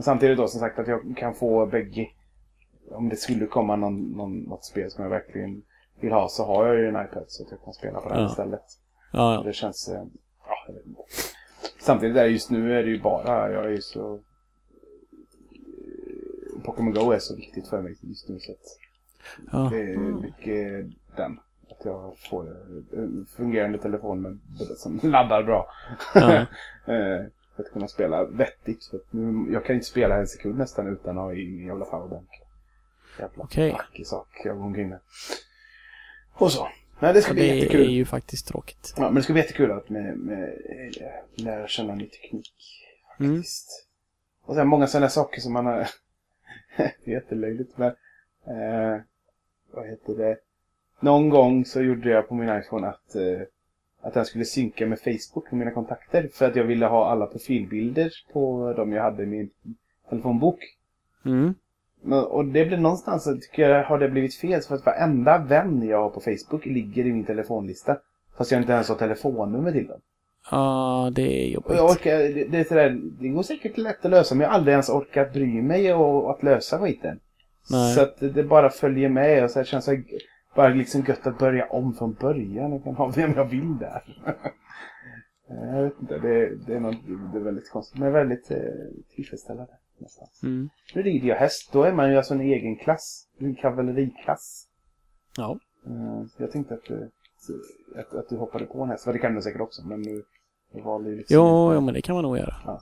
samtidigt 0.01 0.37
då 0.37 0.47
som 0.47 0.59
sagt 0.59 0.79
att 0.79 0.87
jag 0.87 1.17
kan 1.17 1.33
få 1.33 1.65
bägge. 1.65 2.07
Om 2.91 3.09
det 3.09 3.15
skulle 3.15 3.45
komma 3.45 3.75
någon, 3.75 4.11
någon, 4.11 4.39
något 4.39 4.65
spel 4.65 4.91
som 4.91 5.03
jag 5.03 5.09
verkligen 5.09 5.63
vill 5.99 6.11
ha 6.11 6.29
så 6.29 6.45
har 6.45 6.65
jag 6.65 6.75
ju 6.75 6.87
en 6.87 7.05
iPad 7.05 7.23
så 7.27 7.43
att 7.43 7.51
jag 7.51 7.63
kan 7.63 7.73
spela 7.73 8.01
på 8.01 8.09
den 8.09 8.19
Ja. 8.19 8.29
istället. 8.29 8.63
ja, 9.13 9.33
ja. 9.33 9.41
Det 9.43 9.53
känns... 9.53 9.89
Eh, 9.89 10.03
ja. 10.47 10.73
Samtidigt 11.79 12.17
är 12.17 12.23
det 12.23 12.29
just 12.29 12.51
nu 12.51 12.79
är 12.79 12.83
det 12.83 12.89
ju 12.89 13.01
bara, 13.01 13.51
jag 13.51 13.65
är 13.65 13.69
ju 13.69 13.81
så... 13.81 14.19
Pokémon 16.63 16.93
Go 16.93 17.11
är 17.11 17.19
så 17.19 17.35
viktigt 17.35 17.67
för 17.67 17.81
mig 17.81 17.95
just 18.01 18.29
nu 18.29 18.39
så 18.39 18.51
att 18.51 18.79
ja. 19.51 19.69
det 19.71 19.81
är 19.81 19.97
mycket 19.97 20.85
den. 21.15 21.39
Att 21.69 21.85
jag 21.85 22.17
får 22.29 22.47
en 22.93 23.25
fungerande 23.37 23.77
telefon 23.77 24.21
med, 24.21 24.39
som 24.77 24.99
laddar 25.03 25.43
bra. 25.43 25.67
Ja. 26.15 26.45
Eh, 26.87 27.25
för 27.55 27.63
att 27.63 27.71
kunna 27.71 27.87
spela 27.87 28.25
vettigt. 28.25 28.85
För 28.85 28.99
nu, 29.11 29.53
jag 29.53 29.65
kan 29.65 29.75
inte 29.75 29.87
spela 29.87 30.15
en 30.15 30.27
sekund 30.27 30.57
nästan 30.57 30.87
utan 30.87 31.17
att 31.17 31.23
ha 31.23 31.33
i 31.33 31.49
min 31.49 31.67
jävla 31.67 31.85
powerbank. 31.85 32.29
Jävla 33.19 33.43
Okej. 33.43 33.71
vacker 33.71 34.03
sak 34.03 34.27
jag 34.43 34.57
går 34.57 34.65
omkring 34.65 34.89
med. 34.89 34.99
Och 36.33 36.51
så. 36.51 36.67
Men 36.99 37.13
det 37.15 37.21
ska 37.21 37.33
bli 37.33 37.43
Det 37.47 37.51
är 37.51 37.55
jättekul. 37.55 37.89
ju 37.89 38.05
faktiskt 38.05 38.47
tråkigt. 38.47 38.93
Ja, 38.97 39.03
men 39.03 39.15
det 39.15 39.21
ska 39.23 39.33
bli 39.33 39.41
jättekul 39.41 39.71
att 39.71 39.89
med, 39.89 40.17
med, 40.17 40.49
eh, 40.99 41.43
lära 41.43 41.67
känna 41.67 41.95
ny 41.95 42.05
teknik. 42.05 42.53
Mm. 43.19 43.35
Faktiskt. 43.35 43.87
Och 44.45 44.55
sen 44.55 44.67
många 44.67 44.87
sådana 44.87 45.09
saker 45.09 45.41
som 45.41 45.53
man 45.53 45.65
har... 45.65 45.77
det 46.77 47.11
är 47.11 47.11
jättelöjligt 47.11 47.77
men... 47.77 47.87
Eh, 48.47 49.01
vad 49.71 49.87
heter 49.87 50.13
det? 50.13 50.37
Någon 50.99 51.29
gång 51.29 51.65
så 51.65 51.81
gjorde 51.81 52.09
jag 52.09 52.27
på 52.27 52.35
min 52.35 52.59
iPhone 52.59 52.87
att, 52.87 53.15
eh, 53.15 53.41
att 54.01 54.13
den 54.13 54.25
skulle 54.25 54.45
synka 54.45 54.85
med 54.87 54.99
Facebook 54.99 55.47
och 55.51 55.53
mina 55.53 55.71
kontakter. 55.71 56.29
För 56.33 56.45
att 56.45 56.55
jag 56.55 56.63
ville 56.63 56.85
ha 56.85 57.09
alla 57.11 57.25
profilbilder 57.25 58.11
på 58.33 58.73
de 58.73 58.91
jag 58.91 59.03
hade 59.03 59.23
i 59.23 59.25
min 59.25 59.49
telefonbok. 60.09 60.59
Mm. 61.25 61.55
Men, 62.07 62.19
och 62.19 62.45
det 62.45 62.65
blir 62.65 62.77
någonstans 62.77 63.23
så 63.23 63.37
tycker 63.37 63.69
jag 63.69 63.83
har 63.83 63.99
det 63.99 64.09
blivit 64.09 64.35
fel. 64.35 64.61
För 64.61 64.75
att 64.75 64.85
varenda 64.85 65.37
vän 65.37 65.87
jag 65.87 66.01
har 66.01 66.09
på 66.09 66.19
Facebook 66.19 66.65
ligger 66.65 67.05
i 67.05 67.11
min 67.11 67.25
telefonlista. 67.25 67.97
Fast 68.37 68.51
jag 68.51 68.61
inte 68.61 68.73
ens 68.73 68.89
har 68.89 68.95
telefonnummer 68.95 69.71
till 69.71 69.87
dem. 69.87 69.99
Ja, 70.51 71.11
det 71.15 71.21
är 71.21 71.47
Och 71.47 71.53
jobbigt. 71.53 71.77
jag 71.77 71.91
orkar, 71.91 72.17
det, 72.17 72.43
det, 72.43 72.57
är 72.57 72.63
sådär, 72.63 72.99
det 73.19 73.27
går 73.27 73.43
säkert 73.43 73.77
lätt 73.77 74.05
att 74.05 74.11
lösa 74.11 74.35
men 74.35 74.41
jag 74.41 74.49
har 74.49 74.55
aldrig 74.55 74.71
ens 74.71 74.89
orkat 74.89 75.33
bry 75.33 75.61
mig 75.61 75.93
och 75.93 76.31
att 76.31 76.43
lösa 76.43 76.79
skiten. 76.79 77.19
Nej. 77.69 77.95
Så 77.95 78.01
att 78.01 78.19
det 78.19 78.43
bara 78.43 78.69
följer 78.69 79.09
med 79.09 79.43
och 79.43 79.51
så 79.51 79.59
här 79.59 79.63
känns 79.65 79.85
det 79.85 80.03
bara 80.55 80.69
liksom 80.69 81.03
gött 81.07 81.27
att 81.27 81.39
börja 81.39 81.65
om 81.65 81.93
från 81.93 82.13
början. 82.13 82.71
Jag 82.71 82.83
kan 82.83 82.95
ha 82.95 83.07
vem 83.07 83.33
jag 83.35 83.45
vill 83.45 83.77
där. 83.77 84.03
jag 85.73 85.83
vet 85.83 86.01
inte, 86.01 86.17
det, 86.17 86.55
det 86.55 86.75
är 86.75 86.79
något 86.79 86.95
det 87.33 87.39
är 87.39 87.43
väldigt 87.43 87.71
konstigt. 87.71 87.99
Men 87.99 88.13
väldigt 88.13 88.51
eh, 88.51 88.57
tillfredsställande 89.15 89.73
nästan. 89.99 90.27
Mm. 90.43 90.69
Nu 90.95 91.01
rider 91.01 91.27
jag 91.27 91.35
häst, 91.35 91.69
då 91.73 91.83
är 91.83 91.93
man 91.93 92.11
ju 92.11 92.17
alltså 92.17 92.33
en 92.33 92.41
egen 92.41 92.75
klass. 92.75 93.27
En 93.39 93.55
kavalleriklass. 93.55 94.67
Ja. 95.37 95.59
Eh, 95.85 96.23
jag 96.37 96.51
tänkte 96.51 96.73
att, 96.73 96.89
eh, 96.89 96.97
att, 97.99 98.13
att 98.13 98.29
du 98.29 98.37
hoppade 98.37 98.65
på 98.65 98.83
en 98.83 98.89
häst. 98.89 99.05
Det 99.05 99.19
kan 99.19 99.35
du 99.35 99.41
säkert 99.41 99.61
också, 99.61 99.87
men 99.87 100.01
nu 100.01 100.23
var 100.71 101.03
det 101.03 101.09
liksom 101.09 101.35
Jo, 101.35 101.73
jo, 101.73 101.81
men 101.81 101.93
det 101.93 102.01
kan 102.01 102.15
man 102.15 102.23
nog 102.23 102.37
göra. 102.37 102.81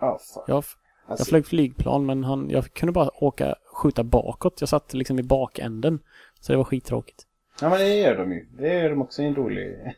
Ja, 0.00 0.18
fuck. 0.34 0.44
Jag, 0.46 0.56
jag 0.56 0.64
Alltså, 1.06 1.24
flög 1.24 1.46
flygplan 1.46 2.06
men 2.06 2.24
han, 2.24 2.50
jag 2.50 2.72
kunde 2.72 2.92
bara 2.92 3.24
åka, 3.24 3.54
skjuta 3.74 4.04
bakåt. 4.04 4.60
Jag 4.60 4.68
satt 4.68 4.94
liksom 4.94 5.18
i 5.18 5.22
bakänden. 5.22 5.98
Så 6.40 6.52
det 6.52 6.56
var 6.56 6.64
skittråkigt. 6.64 7.26
Ja, 7.60 7.68
men 7.68 7.78
det 7.78 7.94
gör 7.94 8.16
de 8.16 8.32
ju. 8.32 8.46
Det 8.58 8.74
gör 8.74 8.90
de 8.90 9.02
också 9.02 9.22
i 9.22 9.24
en 9.24 9.34
rolig... 9.34 9.94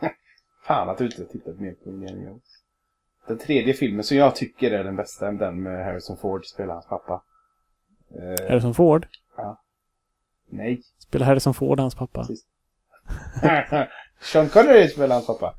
Fan 0.66 0.88
att 0.88 0.98
du 0.98 1.04
inte 1.04 1.24
tittat 1.24 1.60
mer 1.60 1.72
på 1.72 1.90
Indiana 1.90 2.22
Jones. 2.22 2.59
Den 3.30 3.38
tredje 3.38 3.74
filmen 3.74 4.04
som 4.04 4.16
jag 4.16 4.36
tycker 4.36 4.70
är 4.70 4.84
den 4.84 4.96
bästa, 4.96 5.32
den 5.32 5.62
med 5.62 5.84
Harrison 5.84 6.16
Ford 6.16 6.46
spelar 6.46 6.74
hans 6.74 6.86
pappa. 6.86 7.22
Eh, 8.10 8.48
Harrison 8.48 8.74
Ford? 8.74 9.06
nej. 10.48 10.82
Spelar 10.98 11.26
Harrison 11.26 11.54
Ford 11.54 11.80
hans 11.80 11.94
pappa? 11.94 12.20
Precis. 12.20 12.46
Sean 14.20 14.48
Connery 14.48 14.88
spelar 14.88 15.14
hans 15.14 15.26
pappa. 15.26 15.54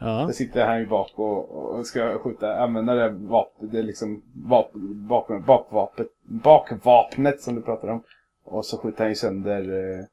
Ja. 0.00 0.06
Där 0.06 0.32
sitter 0.32 0.66
han 0.66 0.78
ju 0.78 0.86
bak 0.86 1.12
och, 1.14 1.50
och 1.50 1.86
ska 1.86 2.18
skjuta, 2.18 2.56
använda 2.58 2.94
det 2.94 3.08
vapen, 3.08 3.70
det 3.70 3.82
liksom 3.82 4.22
vap, 4.34 4.70
vapen, 5.08 5.42
bakvapnet, 5.42 6.08
bakvapnet 6.22 7.40
som 7.40 7.54
du 7.54 7.62
pratar 7.62 7.88
om. 7.88 8.02
Och 8.44 8.66
så 8.66 8.78
skjuter 8.78 8.98
han 8.98 9.08
ju 9.08 9.14
sönder 9.14 9.60
eh, 9.60 10.04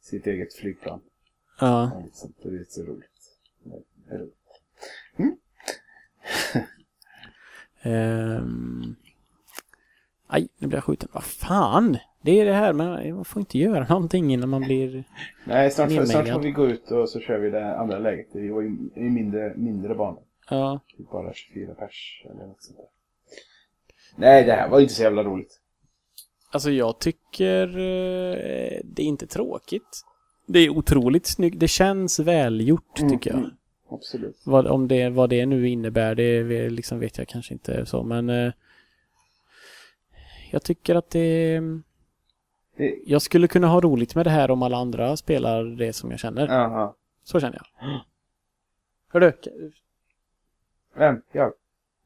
sitt 0.00 0.26
eget 0.26 0.54
flygplan. 0.54 1.00
Ja. 1.60 1.90
Ja, 1.94 2.02
liksom, 2.04 2.32
det 2.42 2.48
är 2.48 2.64
så 2.68 2.82
roligt. 2.82 3.38
Det 4.08 4.14
är 4.14 4.18
roligt. 4.18 4.36
Ehm. 7.82 8.96
Aj, 10.26 10.48
nu 10.58 10.66
blir 10.66 10.76
jag 10.76 10.84
skjuten. 10.84 11.08
Vad 11.12 11.24
fan! 11.24 11.98
Det 12.22 12.40
är 12.40 12.44
det 12.44 12.52
här 12.52 12.72
med 12.72 13.14
man 13.14 13.24
får 13.24 13.40
inte 13.40 13.58
göra 13.58 13.86
någonting 13.88 14.32
innan 14.32 14.48
man 14.48 14.62
blir... 14.62 15.04
Nej, 15.44 15.70
snart, 15.70 16.08
snart 16.08 16.28
får 16.28 16.40
vi 16.40 16.50
gå 16.50 16.66
ut 16.66 16.90
och 16.90 17.08
så 17.08 17.20
kör 17.20 17.38
vi 17.38 17.50
det 17.50 17.78
andra 17.78 17.98
läget. 17.98 18.26
Vi 18.32 18.48
var 18.48 18.62
ju 18.62 18.70
mindre, 18.94 19.54
mindre 19.56 19.94
barn. 19.94 20.16
Ja. 20.50 20.80
Typ 20.96 21.10
bara 21.10 21.32
24 21.34 21.74
pers 21.74 22.22
eller 22.24 22.46
något 22.46 22.62
sånt 22.62 22.78
där. 22.78 22.86
Nej, 24.16 24.44
det 24.44 24.52
här 24.52 24.68
var 24.68 24.80
inte 24.80 24.94
så 24.94 25.02
jävla 25.02 25.24
roligt. 25.24 25.60
Alltså 26.50 26.70
jag 26.70 26.98
tycker 26.98 27.68
eh, 27.68 28.80
det 28.84 29.02
är 29.02 29.06
inte 29.06 29.26
tråkigt. 29.26 30.04
Det 30.46 30.58
är 30.58 30.68
otroligt 30.68 31.26
snyggt. 31.26 31.60
Det 31.60 31.68
känns 31.68 32.18
välgjort 32.18 32.96
tycker 33.10 33.30
jag. 33.30 33.50
Absolut. 33.88 34.36
Vad, 34.44 34.66
om 34.66 34.88
det, 34.88 35.08
vad 35.08 35.30
det 35.30 35.46
nu 35.46 35.68
innebär, 35.68 36.14
det 36.14 36.70
liksom 36.70 36.98
vet 36.98 37.18
jag 37.18 37.28
kanske 37.28 37.54
inte 37.54 37.86
så, 37.86 38.02
men 38.02 38.30
eh, 38.30 38.52
jag 40.50 40.62
tycker 40.62 40.94
att 40.94 41.10
det... 41.10 41.60
Det, 42.76 42.98
Jag 43.06 43.22
skulle 43.22 43.48
kunna 43.48 43.66
ha 43.66 43.80
roligt 43.80 44.14
med 44.14 44.26
det 44.26 44.30
här 44.30 44.50
om 44.50 44.62
alla 44.62 44.76
andra 44.76 45.16
spelar 45.16 45.64
det 45.64 45.92
som 45.92 46.10
jag 46.10 46.20
känner. 46.20 46.48
aha. 46.48 46.96
Så 47.22 47.40
känner 47.40 47.56
jag. 47.56 48.00
Hördu, 49.08 49.32
Vem? 50.94 51.22
Jag? 51.32 51.52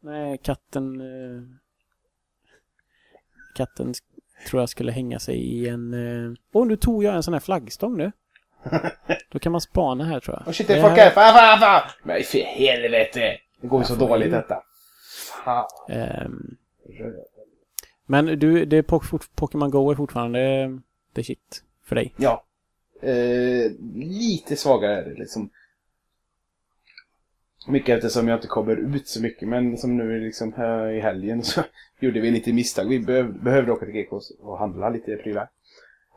nej, 0.01 0.39
katten... 0.39 1.01
Eh, 1.01 1.43
katten 3.55 3.95
tror 4.49 4.63
jag 4.63 4.69
skulle 4.69 4.93
hänga 4.93 5.19
sig 5.19 5.37
i 5.37 5.69
en... 5.69 5.95
eh, 5.95 6.33
Åh, 6.53 6.67
nu 6.67 6.77
tog 6.77 7.05
jag 7.05 7.15
en 7.15 7.23
sån 7.23 7.35
här 7.35 7.41
flaggstång 7.41 7.97
nu. 7.97 8.13
Då 9.31 9.39
kan 9.39 9.53
man 9.53 9.61
spana 9.61 10.05
här 10.05 10.21
tror 10.21 10.37
jag. 10.37 10.43
Åh 10.47 10.53
shit, 10.53 10.69
det 10.69 10.81
folk 10.81 10.97
här-. 10.97 11.11
Fan, 11.11 11.35
fan, 11.35 11.59
fan! 11.59 11.91
Nej, 12.03 12.23
för 12.23 12.39
helvete! 12.39 13.39
Det 13.61 13.67
går 13.67 13.81
ju 13.81 13.85
så 13.85 13.95
dåligt 13.95 14.31
detta. 14.31 14.63
Fan. 15.45 15.67
Ehm, 15.89 16.57
men 18.07 18.27
du, 18.27 18.65
det 18.65 18.77
är 18.77 18.83
Pokémon 19.35 19.71
Go 19.71 19.91
är 19.91 19.95
fortfarande 19.95 20.71
det 21.13 21.25
shit 21.25 21.63
för 21.85 21.97
dig. 21.97 22.15
Ja. 22.17 22.45
Eh, 23.03 23.71
lite 23.95 24.57
svagare 24.57 25.01
är 25.01 25.05
det 25.05 25.15
liksom. 25.15 25.51
Mycket 27.69 27.97
eftersom 27.97 28.29
jag 28.29 28.37
inte 28.37 28.47
kommer 28.47 28.97
ut 28.97 29.09
så 29.09 29.23
mycket. 29.23 29.49
Men 29.49 29.79
som 29.79 29.97
nu 29.97 30.21
liksom 30.21 30.53
här 30.53 30.89
i 30.91 31.01
helgen 31.01 31.43
så 31.43 31.63
gjorde 32.01 32.21
vi 32.21 32.31
lite 32.31 32.53
misstag. 32.53 32.89
Vi 32.89 32.99
behövde, 33.01 33.39
behövde 33.39 33.73
åka 33.73 33.87
till 33.87 33.95
GKs 33.95 34.31
och 34.41 34.59
handla 34.59 34.91
lite 34.91 35.17
prylar. 35.17 35.49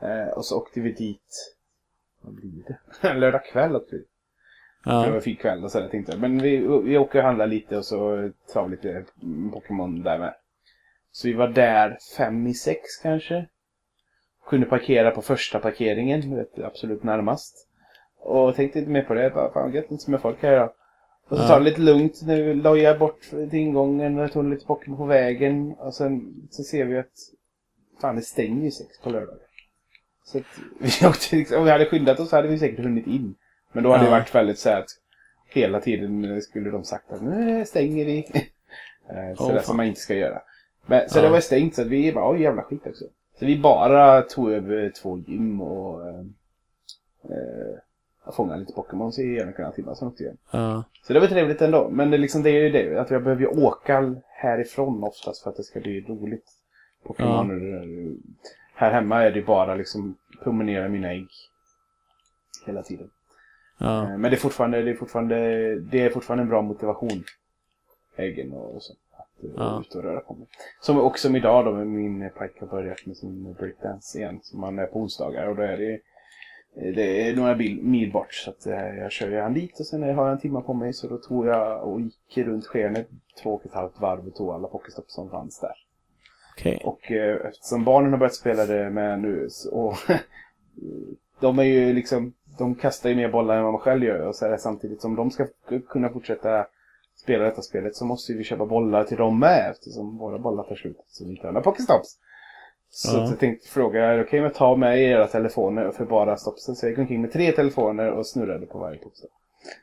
Eh, 0.02 0.38
och 0.38 0.46
så 0.46 0.58
åkte 0.58 0.82
vi 0.82 0.92
dit. 0.92 1.56
Vad 2.24 2.34
blir 2.36 2.64
det? 3.02 3.14
Lördag 3.20 3.46
kväll 3.46 3.76
åkte 3.76 3.96
vi. 3.96 4.02
Det 4.84 4.90
var 4.90 5.06
Ja. 5.08 5.16
en 5.16 5.22
fin 5.22 5.36
kväll 5.36 5.64
och 5.64 5.72
så 5.72 5.80
där, 5.80 5.90
tänkte 5.90 6.12
jag. 6.12 6.22
Men 6.22 6.38
vi, 6.42 6.58
vi 6.84 6.98
åker 6.98 7.20
och 7.20 7.26
handlar 7.26 7.48
lite 7.48 7.78
och 7.78 7.86
så 7.86 8.30
tar 8.54 8.64
vi 8.66 8.72
lite 8.72 9.06
Pokémon 9.54 10.04
där 10.04 10.20
med. 10.20 10.34
Så 11.12 11.28
vi 11.28 11.34
var 11.34 11.48
där 11.48 11.98
fem 12.18 12.48
i 12.48 12.54
sex 12.54 12.82
kanske. 13.02 13.46
Kunde 14.46 14.66
parkera 14.66 15.12
på 15.12 15.22
första 15.22 15.60
parkeringen, 15.60 16.22
du 16.22 16.36
vet, 16.36 16.60
absolut 16.60 17.04
närmast. 17.04 17.68
Och 18.20 18.56
tänkte 18.56 18.80
inte 18.80 18.92
mer 18.92 19.02
på 19.02 19.14
det. 19.14 19.30
Bara, 19.30 19.54
fan 19.54 19.74
gött, 19.74 19.92
inte 19.92 20.04
så 20.04 20.12
med 20.12 20.22
folk 20.22 20.42
här 20.44 20.54
idag. 20.54 20.74
Och 21.28 21.38
så 21.38 21.44
Ja. 21.44 21.48
tar 21.48 21.60
det 21.60 21.66
lite 21.66 21.82
lugnt. 21.82 22.22
Nu 22.26 22.54
la 22.54 22.78
jag 22.78 23.00
bort 23.00 23.22
till 23.30 23.54
ingången 23.54 24.20
och 24.20 24.32
tog 24.32 24.46
lite 24.50 24.66
Pokémon 24.66 24.98
på 24.98 25.06
vägen. 25.06 25.74
Och 25.74 25.94
sen 25.94 26.34
så 26.50 26.64
ser 26.64 26.86
vi 26.86 26.98
att 27.00 27.12
fan 28.02 28.16
det 28.16 28.22
stänger 28.22 28.64
ju 28.64 28.72
sex 28.72 29.00
på 29.02 29.10
lördagar. 29.10 29.43
Så 30.24 30.38
att 30.38 30.44
vi 30.80 31.08
åkte 31.08 31.36
liksom, 31.36 31.58
om 31.58 31.66
vi 31.66 31.72
hade 31.72 31.86
skyndat 31.86 32.20
oss 32.20 32.30
så 32.30 32.36
hade 32.36 32.48
vi 32.48 32.60
säkert 32.60 32.80
hunnit 32.86 33.08
in. 33.08 33.36
Men 33.72 33.84
då 33.84 33.92
hade 33.92 34.04
det 34.04 34.10
Ja. 34.10 34.18
varit 34.18 34.36
väldigt 34.36 34.60
så 34.60 34.70
att 34.70 34.86
hela 35.50 35.80
tiden 35.82 36.42
skulle 36.42 36.70
de 36.70 36.84
sagt 36.84 37.12
att 37.12 37.22
nu 37.22 37.66
stänger 37.66 38.06
vi. 38.06 38.26
Eh, 39.10 39.36
så 39.38 39.44
Åh, 39.44 39.48
det 39.50 39.56
fan. 39.56 39.64
som 39.64 39.78
man 39.78 39.86
inte 39.86 40.00
ska 40.00 40.16
göra. 40.16 40.42
Men, 40.86 41.10
så 41.10 41.18
Ja. 41.20 41.24
det 41.24 41.30
var 41.30 41.40
stängt 41.40 41.76
så 41.76 41.82
att 41.82 41.88
vi 41.88 42.12
bara, 42.14 42.32
oj 42.32 42.42
jävla 42.42 42.62
skit 42.64 42.88
också. 42.88 43.06
Så 43.40 43.46
vi 43.46 43.60
bara 43.60 44.22
tog 44.22 44.52
över 44.52 44.90
två 45.02 45.18
gym 45.18 45.62
och 45.62 46.08
eh, 46.10 46.20
eh, 47.24 48.32
fångade 48.34 48.60
lite 48.60 48.74
Pokémon 48.74 49.12
i 49.20 49.40
en 49.40 49.50
och 49.50 49.60
en 49.60 49.66
halv 49.66 49.74
timme. 49.76 49.96
Sen 49.96 50.08
åkte 50.08 50.24
vi 50.24 50.28
igen. 50.28 50.38
Ja. 50.52 50.84
Så 51.08 51.14
det 51.14 51.20
var 51.20 51.28
trevligt 51.28 51.62
ändå. 51.62 51.90
Men 51.90 52.12
det, 52.12 52.18
liksom, 52.18 52.44
det 52.44 52.50
är 52.50 52.62
ju 52.64 52.70
det, 52.70 53.02
att 53.02 53.12
jag 53.12 53.24
behöver 53.24 53.42
ju 53.42 53.48
åka 53.48 54.16
härifrån 54.30 55.04
oftast 55.04 55.44
för 55.44 55.50
att 55.50 55.58
det 55.58 55.64
ska 55.64 55.80
bli 55.80 56.02
roligt. 56.02 56.52
Pokémon. 57.04 57.74
eh, 57.74 58.18
Här 58.84 58.92
hemma 58.92 59.24
är 59.24 59.32
det 59.32 59.42
bara 59.42 59.76
liksom 59.76 60.18
promenera 60.44 60.90
mina 60.90 61.12
ägg. 61.12 61.28
Hela 62.66 62.84
tiden. 62.84 63.10
Ja. 63.78 64.04
Eh, 64.04 64.18
Men 64.18 64.22
det 64.22 64.38
är 64.38 64.40
fortfarande, 64.40 64.82
det 64.82 64.92
är 64.92 64.96
fortfarande, 64.96 65.36
det 65.80 66.02
är 66.02 66.10
fortfarande 66.10 66.42
en 66.44 66.50
bra 66.50 66.62
motivation. 66.62 67.24
Äggen 68.16 68.54
och, 68.54 68.84
så. 68.84 68.94
Att 69.12 69.44
eh, 69.44 69.50
Ja. 69.56 69.82
ut 69.82 69.96
och 69.96 70.04
röra 70.04 70.20
på 70.20 70.34
mig. 70.34 70.48
Som 70.82 71.00
också 71.00 71.28
som 71.28 71.36
idag 71.36 71.66
då, 71.66 71.72
min 71.74 72.30
pojke 72.38 72.60
har 72.60 72.68
börjat 72.68 73.06
med 73.06 73.18
sin 73.18 73.54
breakdance 73.54 74.18
igen. 74.20 74.40
Som 74.44 74.64
han 74.64 74.80
är 74.80 74.86
på 74.86 75.00
onsdagar. 75.00 75.48
Och 75.48 75.56
då 75.56 75.62
är 75.62 75.78
det, 75.78 76.00
det 76.92 77.30
är 77.30 77.36
några 77.36 77.56
mil 77.82 78.12
bort. 78.12 78.34
Så 78.34 78.50
att 78.50 78.66
eh, 78.66 78.96
jag 78.96 79.12
kör 79.12 79.42
han 79.42 79.54
dit 79.54 79.80
och 79.80 79.86
sen 79.86 80.02
har 80.04 80.10
jag 80.10 80.32
en 80.32 80.40
timme 80.40 80.62
på 80.62 80.74
mig. 80.74 80.94
Så 80.94 81.08
då 81.08 81.18
tog 81.18 81.48
jag 81.48 81.84
och 81.88 82.02
gick 82.02 82.38
runt 82.38 82.66
Skene 82.66 83.06
två 83.44 83.54
och 83.54 83.66
ett 83.66 83.74
halvt 83.74 84.00
varv 84.00 84.28
och 84.28 84.36
tog 84.36 84.50
alla 84.50 84.68
pokestopp 84.68 85.10
som 85.12 85.30
fanns 85.30 85.60
där. 85.60 85.76
Okej. 86.58 86.82
Och 86.84 87.12
eh, 87.12 87.46
eftersom 87.46 87.84
barnen 87.84 88.12
har 88.12 88.20
börjat 88.20 88.36
spela 88.36 88.66
det 88.66 88.90
med 88.90 89.20
nu 89.20 89.48
så, 89.50 89.72
och 89.72 89.96
de 91.40 91.60
är 91.60 91.64
ju 91.64 91.94
liksom, 91.94 92.34
de 92.58 92.76
kastar 92.76 93.10
ju 93.10 93.16
mer 93.16 93.30
bollar 93.30 93.58
än 93.58 93.64
vad 93.64 93.74
man 93.74 93.82
själv 93.82 94.04
gör 94.04 94.28
och 94.28 94.36
så 94.36 94.48
här, 94.48 94.58
samtidigt 94.58 95.02
som 95.02 95.16
de 95.16 95.32
ska 95.32 95.48
kunna 95.90 96.10
fortsätta 96.10 96.66
spela 97.16 97.44
detta 97.44 97.62
spelet 97.62 97.96
så 97.96 98.06
måste 98.06 98.34
vi 98.34 98.44
köpa 98.44 98.66
bollar 98.66 99.04
till 99.04 99.18
dem 99.18 99.40
med 99.40 99.72
eftersom 99.72 100.18
våra 100.18 100.38
bollar 100.38 100.64
tar 100.64 100.76
slut 100.76 100.98
så 101.08 101.26
vi 101.26 101.32
inte 101.32 101.48
har 101.48 101.52
några 101.52 101.64
Pokestops. 101.64 102.18
Så 102.90 103.18
Ja. 103.18 103.24
att 103.24 103.30
jag 103.30 103.40
tänkte 103.40 103.68
fråga, 103.68 104.06
är 104.06 104.18
det 104.18 104.24
okej 104.24 104.40
om 104.40 104.44
jag 104.44 104.54
tar 104.54 104.76
med 104.76 105.02
era 105.02 105.28
telefoner 105.28 105.92
för 105.92 106.06
bara 106.06 106.38
stopsen? 106.38 106.76
Så 106.76 106.86
jag 106.86 106.90
gick 106.92 107.00
omkring 107.00 107.22
med 107.22 107.32
tre 107.34 107.52
telefoner 107.52 108.12
och 108.12 108.28
snurrade 108.28 108.66
på 108.66 108.80
varje 108.80 108.98
Pokestop. 108.98 109.32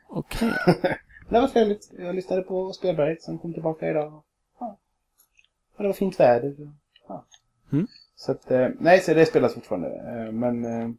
Okej. 0.09 0.51
Det 1.29 1.39
var 1.41 1.47
trevligt. 1.47 1.91
Jag 1.99 2.15
lyssnade 2.15 2.41
på 2.41 2.71
Spelberget 2.73 3.21
som 3.21 3.39
kom 3.39 3.53
tillbaka 3.53 3.89
idag. 3.89 4.23
Det 5.81 5.87
var 5.87 5.93
fint 5.93 6.19
väder. 6.19 6.55
Ja. 7.07 7.25
Mm. 7.71 7.87
Så 8.15 8.31
att, 8.31 8.51
eh, 8.51 8.67
nej, 8.79 8.99
så 8.99 9.13
det 9.13 9.25
spelas 9.25 9.53
fortfarande. 9.53 9.87
Eh, 9.87 10.31
Men 10.31 10.65
eh, 10.65 10.89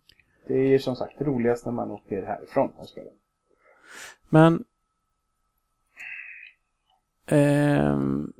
det 0.48 0.74
är 0.74 0.78
som 0.78 0.96
sagt 0.96 1.20
roligast 1.20 1.66
när 1.66 1.72
man 1.72 1.90
åker 1.90 2.22
härifrån 2.26 2.70
och 2.76 2.88
spelar. 2.88 3.12
Men... 4.28 4.64
ehm, 7.26 8.32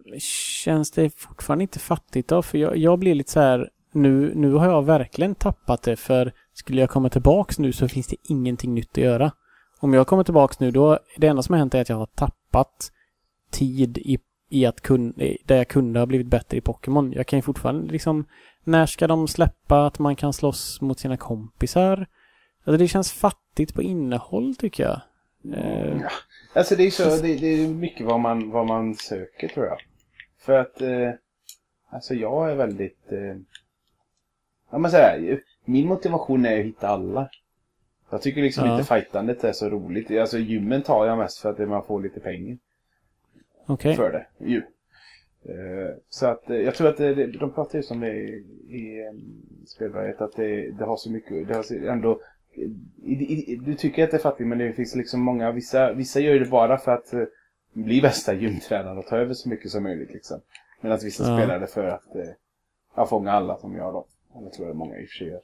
känns 0.64 0.90
det 0.90 1.10
fortfarande 1.18 1.62
inte 1.62 1.78
fattigt 1.78 2.28
då? 2.28 2.42
För 2.42 2.58
jag, 2.58 2.76
jag 2.76 2.98
blir 2.98 3.14
lite 3.14 3.30
så 3.30 3.40
här... 3.40 3.70
Nu, 3.94 4.34
nu 4.34 4.52
har 4.52 4.66
jag 4.66 4.84
verkligen 4.84 5.34
tappat 5.34 5.82
det 5.82 5.96
för 5.96 6.32
skulle 6.52 6.80
jag 6.80 6.90
komma 6.90 7.08
tillbaks 7.08 7.58
nu 7.58 7.72
så 7.72 7.88
finns 7.88 8.06
det 8.06 8.16
ingenting 8.22 8.74
nytt 8.74 8.90
att 8.90 8.96
göra. 9.04 9.32
Om 9.80 9.94
jag 9.94 10.06
kommer 10.06 10.24
tillbaks 10.24 10.60
nu 10.60 10.70
då, 10.70 10.98
det 11.16 11.26
enda 11.26 11.42
som 11.42 11.52
har 11.52 11.58
hänt 11.58 11.74
är 11.74 11.80
att 11.80 11.88
jag 11.88 11.96
har 11.96 12.06
tappat 12.06 12.92
tid 13.50 13.98
i, 13.98 14.18
i 14.52 14.66
att 14.66 14.80
kun, 14.80 15.12
där 15.44 15.56
jag 15.56 15.68
kunde 15.68 15.98
ha 15.98 16.06
blivit 16.06 16.26
bättre 16.26 16.56
i 16.56 16.60
Pokémon. 16.60 17.12
Jag 17.12 17.26
kan 17.26 17.38
ju 17.38 17.42
fortfarande 17.42 17.92
liksom, 17.92 18.24
när 18.64 18.86
ska 18.86 19.06
de 19.06 19.28
släppa 19.28 19.86
att 19.86 19.98
man 19.98 20.16
kan 20.16 20.32
slåss 20.32 20.80
mot 20.80 20.98
sina 20.98 21.16
kompisar? 21.16 22.06
Alltså 22.64 22.78
det 22.78 22.88
känns 22.88 23.12
fattigt 23.12 23.74
på 23.74 23.82
innehåll 23.82 24.56
tycker 24.56 24.82
jag. 24.82 25.00
Eh, 25.58 25.96
Ja. 26.02 26.10
Alltså 26.54 26.76
det 26.76 26.82
är 26.86 26.90
så, 26.90 27.04
det, 27.22 27.34
det 27.36 27.46
är 27.46 27.68
mycket 27.68 28.06
vad 28.06 28.20
man, 28.20 28.50
vad 28.50 28.66
man 28.66 28.94
söker 28.94 29.48
tror 29.48 29.66
jag. 29.66 29.78
För 30.38 30.52
att, 30.58 30.80
eh, 30.80 31.10
alltså 31.90 32.14
jag 32.14 32.50
är 32.50 32.54
väldigt, 32.54 33.12
eh, 33.12 33.36
ja 34.70 34.78
men 34.78 34.90
såhär, 34.90 35.40
min 35.64 35.86
motivation 35.88 36.46
är 36.46 36.58
att 36.60 36.64
hitta 36.66 36.88
alla. 36.88 37.28
Jag 38.10 38.22
tycker 38.22 38.42
liksom 38.42 38.66
Ja. 38.66 38.72
inte 38.72 38.84
fightandet 38.94 39.44
är 39.44 39.52
så 39.52 39.68
roligt. 39.70 40.10
Alltså 40.10 40.38
gymmen 40.38 40.82
tar 40.82 41.06
jag 41.06 41.18
mest 41.18 41.38
för 41.38 41.50
att 41.50 41.68
man 41.68 41.84
får 41.84 42.02
lite 42.02 42.20
pengar 42.20 42.58
Okej. 43.66 43.96
för 43.96 44.12
det. 44.12 44.26
Ju. 44.46 44.62
Eh, 45.44 45.94
Så 46.08 46.26
att 46.26 46.50
eh, 46.50 46.56
jag 46.56 46.74
tror 46.74 46.88
att 46.88 46.96
det, 46.96 47.14
det- 47.14 47.26
de 47.38 47.52
pratar 47.52 47.78
ju 47.78 47.84
om 47.90 48.00
det 48.00 48.12
i, 48.12 48.44
i 48.68 49.08
um, 49.08 49.42
spelvärldet 49.66 50.20
att 50.20 50.36
det, 50.36 50.70
det 50.70 50.84
har 50.84 50.96
så 50.96 51.10
mycket, 51.10 51.48
det 51.48 51.54
har 51.54 51.88
ändå 51.88 52.20
i, 53.02 53.12
i, 53.12 53.56
du 53.56 53.74
tycker 53.74 54.04
att 54.04 54.10
det 54.10 54.16
är 54.16 54.20
fattigt 54.20 54.48
men 54.48 54.58
det 54.58 54.72
finns 54.72 54.94
liksom 54.96 55.20
många, 55.20 55.52
vissa, 55.52 55.92
vissa 55.92 56.20
gör 56.20 56.38
det 56.38 56.50
bara 56.50 56.78
för 56.78 56.92
att 56.92 57.12
eh, 57.12 57.24
bli 57.72 58.00
bästa 58.02 58.34
gymtränare 58.34 58.98
och 58.98 59.06
ta 59.06 59.16
över 59.16 59.34
så 59.34 59.48
mycket 59.48 59.70
som 59.70 59.82
möjligt 59.82 60.12
liksom. 60.12 60.40
Medan 60.80 60.98
vissa 61.02 61.24
Ja. 61.28 61.36
spelar 61.38 61.60
det 61.60 61.66
för 61.66 61.84
att 61.84 62.14
eh, 62.16 62.22
ja, 62.96 63.06
fånga 63.06 63.32
alla 63.32 63.56
som 63.56 63.76
jag 63.76 63.92
då. 63.94 64.06
Eller 64.38 64.50
tror 64.50 64.68
jag 64.68 64.76
många 64.76 64.98
i 64.98 65.04
och 65.04 65.08
för 65.08 65.14
sig 65.16 65.26
gör. 65.28 65.40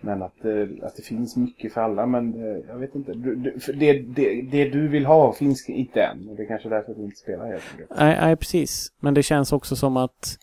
Men 0.00 0.22
att, 0.22 0.44
eh, 0.44 0.86
att 0.86 0.96
det 0.96 1.02
finns 1.02 1.36
mycket 1.36 1.72
för 1.72 1.80
alla 1.80 2.06
men 2.06 2.34
eh, 2.34 2.58
jag 2.68 2.78
vet 2.78 2.94
inte. 2.94 3.12
Det, 3.74 3.92
det, 3.92 4.42
det 4.42 4.64
du 4.64 4.88
vill 4.88 5.06
ha 5.06 5.32
finns 5.32 5.68
inte 5.68 6.02
än. 6.02 6.28
Och 6.28 6.36
det 6.36 6.42
är 6.42 6.46
kanske 6.46 6.68
är 6.68 6.70
därför 6.70 6.94
du 6.94 7.04
inte 7.04 7.16
spelar 7.16 7.46
helt. 7.46 7.62
Nej, 7.98 8.18
nej, 8.20 8.36
precis. 8.36 8.92
Men 9.00 9.14
det 9.14 9.22
känns 9.22 9.52
också 9.52 9.76
som 9.76 9.96
att 9.96 10.38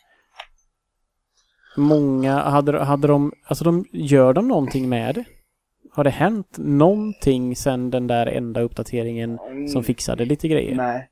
många, 1.77 2.39
hade, 2.39 2.79
hade 2.79 3.07
de, 3.07 3.31
alltså 3.43 3.63
de, 3.63 3.85
gör 3.91 4.33
de 4.33 4.47
någonting 4.47 4.89
med 4.89 5.15
det? 5.15 5.25
Har 5.91 6.03
det 6.03 6.09
hänt 6.09 6.57
någonting 6.57 7.55
sen 7.55 7.89
den 7.89 8.07
där 8.07 8.25
enda 8.25 8.61
uppdateringen 8.61 9.39
som 9.73 9.83
fixade 9.83 10.25
lite 10.25 10.47
grejer? 10.47 10.75
Nej. 10.75 11.09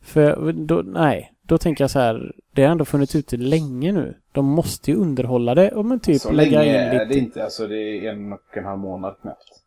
För 0.00 0.52
då, 0.52 0.74
nej, 0.74 1.32
då 1.46 1.58
tänker 1.58 1.84
jag 1.84 1.90
så 1.90 1.98
här, 1.98 2.32
det 2.52 2.62
har 2.62 2.70
ändå 2.70 2.84
funnits 2.84 3.14
ute 3.16 3.36
länge 3.36 3.92
nu. 3.92 4.14
De 4.32 4.46
måste 4.46 4.90
ju 4.90 4.96
underhålla 4.96 5.54
det 5.54 5.70
och 5.70 5.84
men 5.84 6.00
typ 6.00 6.20
så 6.20 6.32
lägga 6.32 6.58
länge 6.58 6.70
in 6.70 6.80
är 6.80 6.92
lite... 6.92 7.04
det 7.04 7.18
inte. 7.18 7.44
Alltså 7.44 7.66
det 7.66 7.78
är 7.78 8.10
en 8.10 8.32
och 8.32 8.56
en 8.56 8.64
halv 8.64 8.78
månad 8.78 9.16
knappt. 9.20 9.62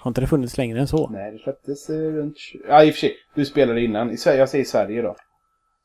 Har 0.00 0.10
inte 0.10 0.20
det 0.20 0.26
funnits 0.26 0.58
längre 0.58 0.80
än 0.80 0.88
så? 0.88 1.08
Nej, 1.08 1.32
det 1.32 1.38
släpptes 1.38 1.90
eh, 1.90 1.96
runt... 1.96 2.36
Ja, 2.68 2.84
i 2.84 2.90
och 2.90 2.94
för 2.94 3.00
sig. 3.00 3.16
Du 3.34 3.44
spelade 3.44 3.80
innan. 3.80 4.10
I 4.10 4.16
Sverige, 4.16 4.38
jag 4.38 4.48
säger 4.48 4.64
Sverige 4.64 5.02
då. 5.02 5.16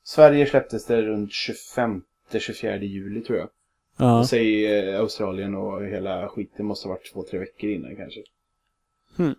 Sverige 0.03 0.45
släpptes 0.45 0.86
det 0.86 1.01
runt 1.01 1.31
25-24 2.31 2.79
juli 2.79 3.21
tror 3.21 3.38
jag. 3.38 3.49
Ja. 3.97 4.19
Och 4.19 4.29
säg 4.29 4.79
eh, 4.79 4.99
Australien 4.99 5.55
och 5.55 5.86
hela 5.86 6.29
skiten 6.29 6.65
måste 6.65 6.88
ha 6.88 6.93
varit 6.93 7.13
två, 7.13 7.23
tre 7.23 7.39
veckor 7.39 7.69
innan 7.69 7.95
kanske. 7.95 8.19
Hmm. 9.17 9.36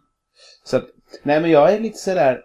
Så 0.64 0.76
att, 0.76 0.84
nej 1.22 1.40
men 1.40 1.50
jag 1.50 1.74
är 1.74 1.80
lite 1.80 1.98
sådär... 1.98 2.44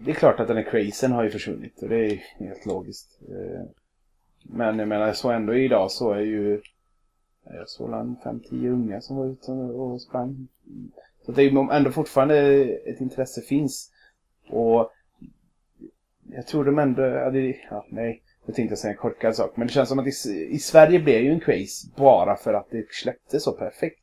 Det 0.00 0.10
är 0.10 0.14
klart 0.14 0.40
att 0.40 0.48
den 0.48 0.56
här 0.56 0.70
crazen 0.70 1.12
har 1.12 1.24
ju 1.24 1.30
försvunnit 1.30 1.82
och 1.82 1.88
det 1.88 1.96
är 1.96 2.22
helt 2.38 2.66
logiskt. 2.66 3.18
Eh, 3.28 3.64
Men 4.44 4.78
jag 4.78 4.88
menar 4.88 5.12
så 5.12 5.30
ändå 5.30 5.54
idag 5.54 5.90
så 5.90 6.12
är 6.12 6.20
ju... 6.20 6.60
Jag 7.44 7.68
såg 7.68 7.92
en 7.92 8.16
5-10 8.24 8.68
unga 8.68 9.00
som 9.00 9.16
var 9.16 9.26
ute 9.26 9.52
och 9.52 10.02
sprang. 10.02 10.48
Så 11.26 11.32
det 11.32 11.42
är 11.42 11.50
ju 11.50 11.68
ändå 11.72 11.90
fortfarande 11.90 12.36
ett 12.64 13.00
intresse 13.00 13.40
finns. 13.40 13.90
Och 14.50 14.90
jag 16.30 16.46
tror 16.46 16.64
de 16.64 16.78
ändå... 16.78 17.02
Ja, 17.02 17.30
det, 17.30 17.56
ja, 17.70 17.86
nej, 17.90 18.22
jag 18.46 18.54
tänkte 18.54 18.76
säga 18.76 18.90
en 18.92 18.96
korkad 18.98 19.36
sak. 19.36 19.56
Men 19.56 19.66
det 19.66 19.72
känns 19.72 19.88
som 19.88 19.98
att 19.98 20.06
i, 20.06 20.30
i 20.50 20.58
Sverige 20.58 21.00
blev 21.00 21.22
ju 21.22 21.30
en 21.30 21.40
craze 21.40 21.88
bara 21.96 22.36
för 22.36 22.54
att 22.54 22.70
det 22.70 22.86
släpptes 22.90 23.44
så 23.44 23.52
perfekt. 23.52 24.00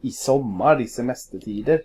I 0.00 0.10
sommar, 0.10 0.80
i 0.80 0.86
semestertider. 0.86 1.82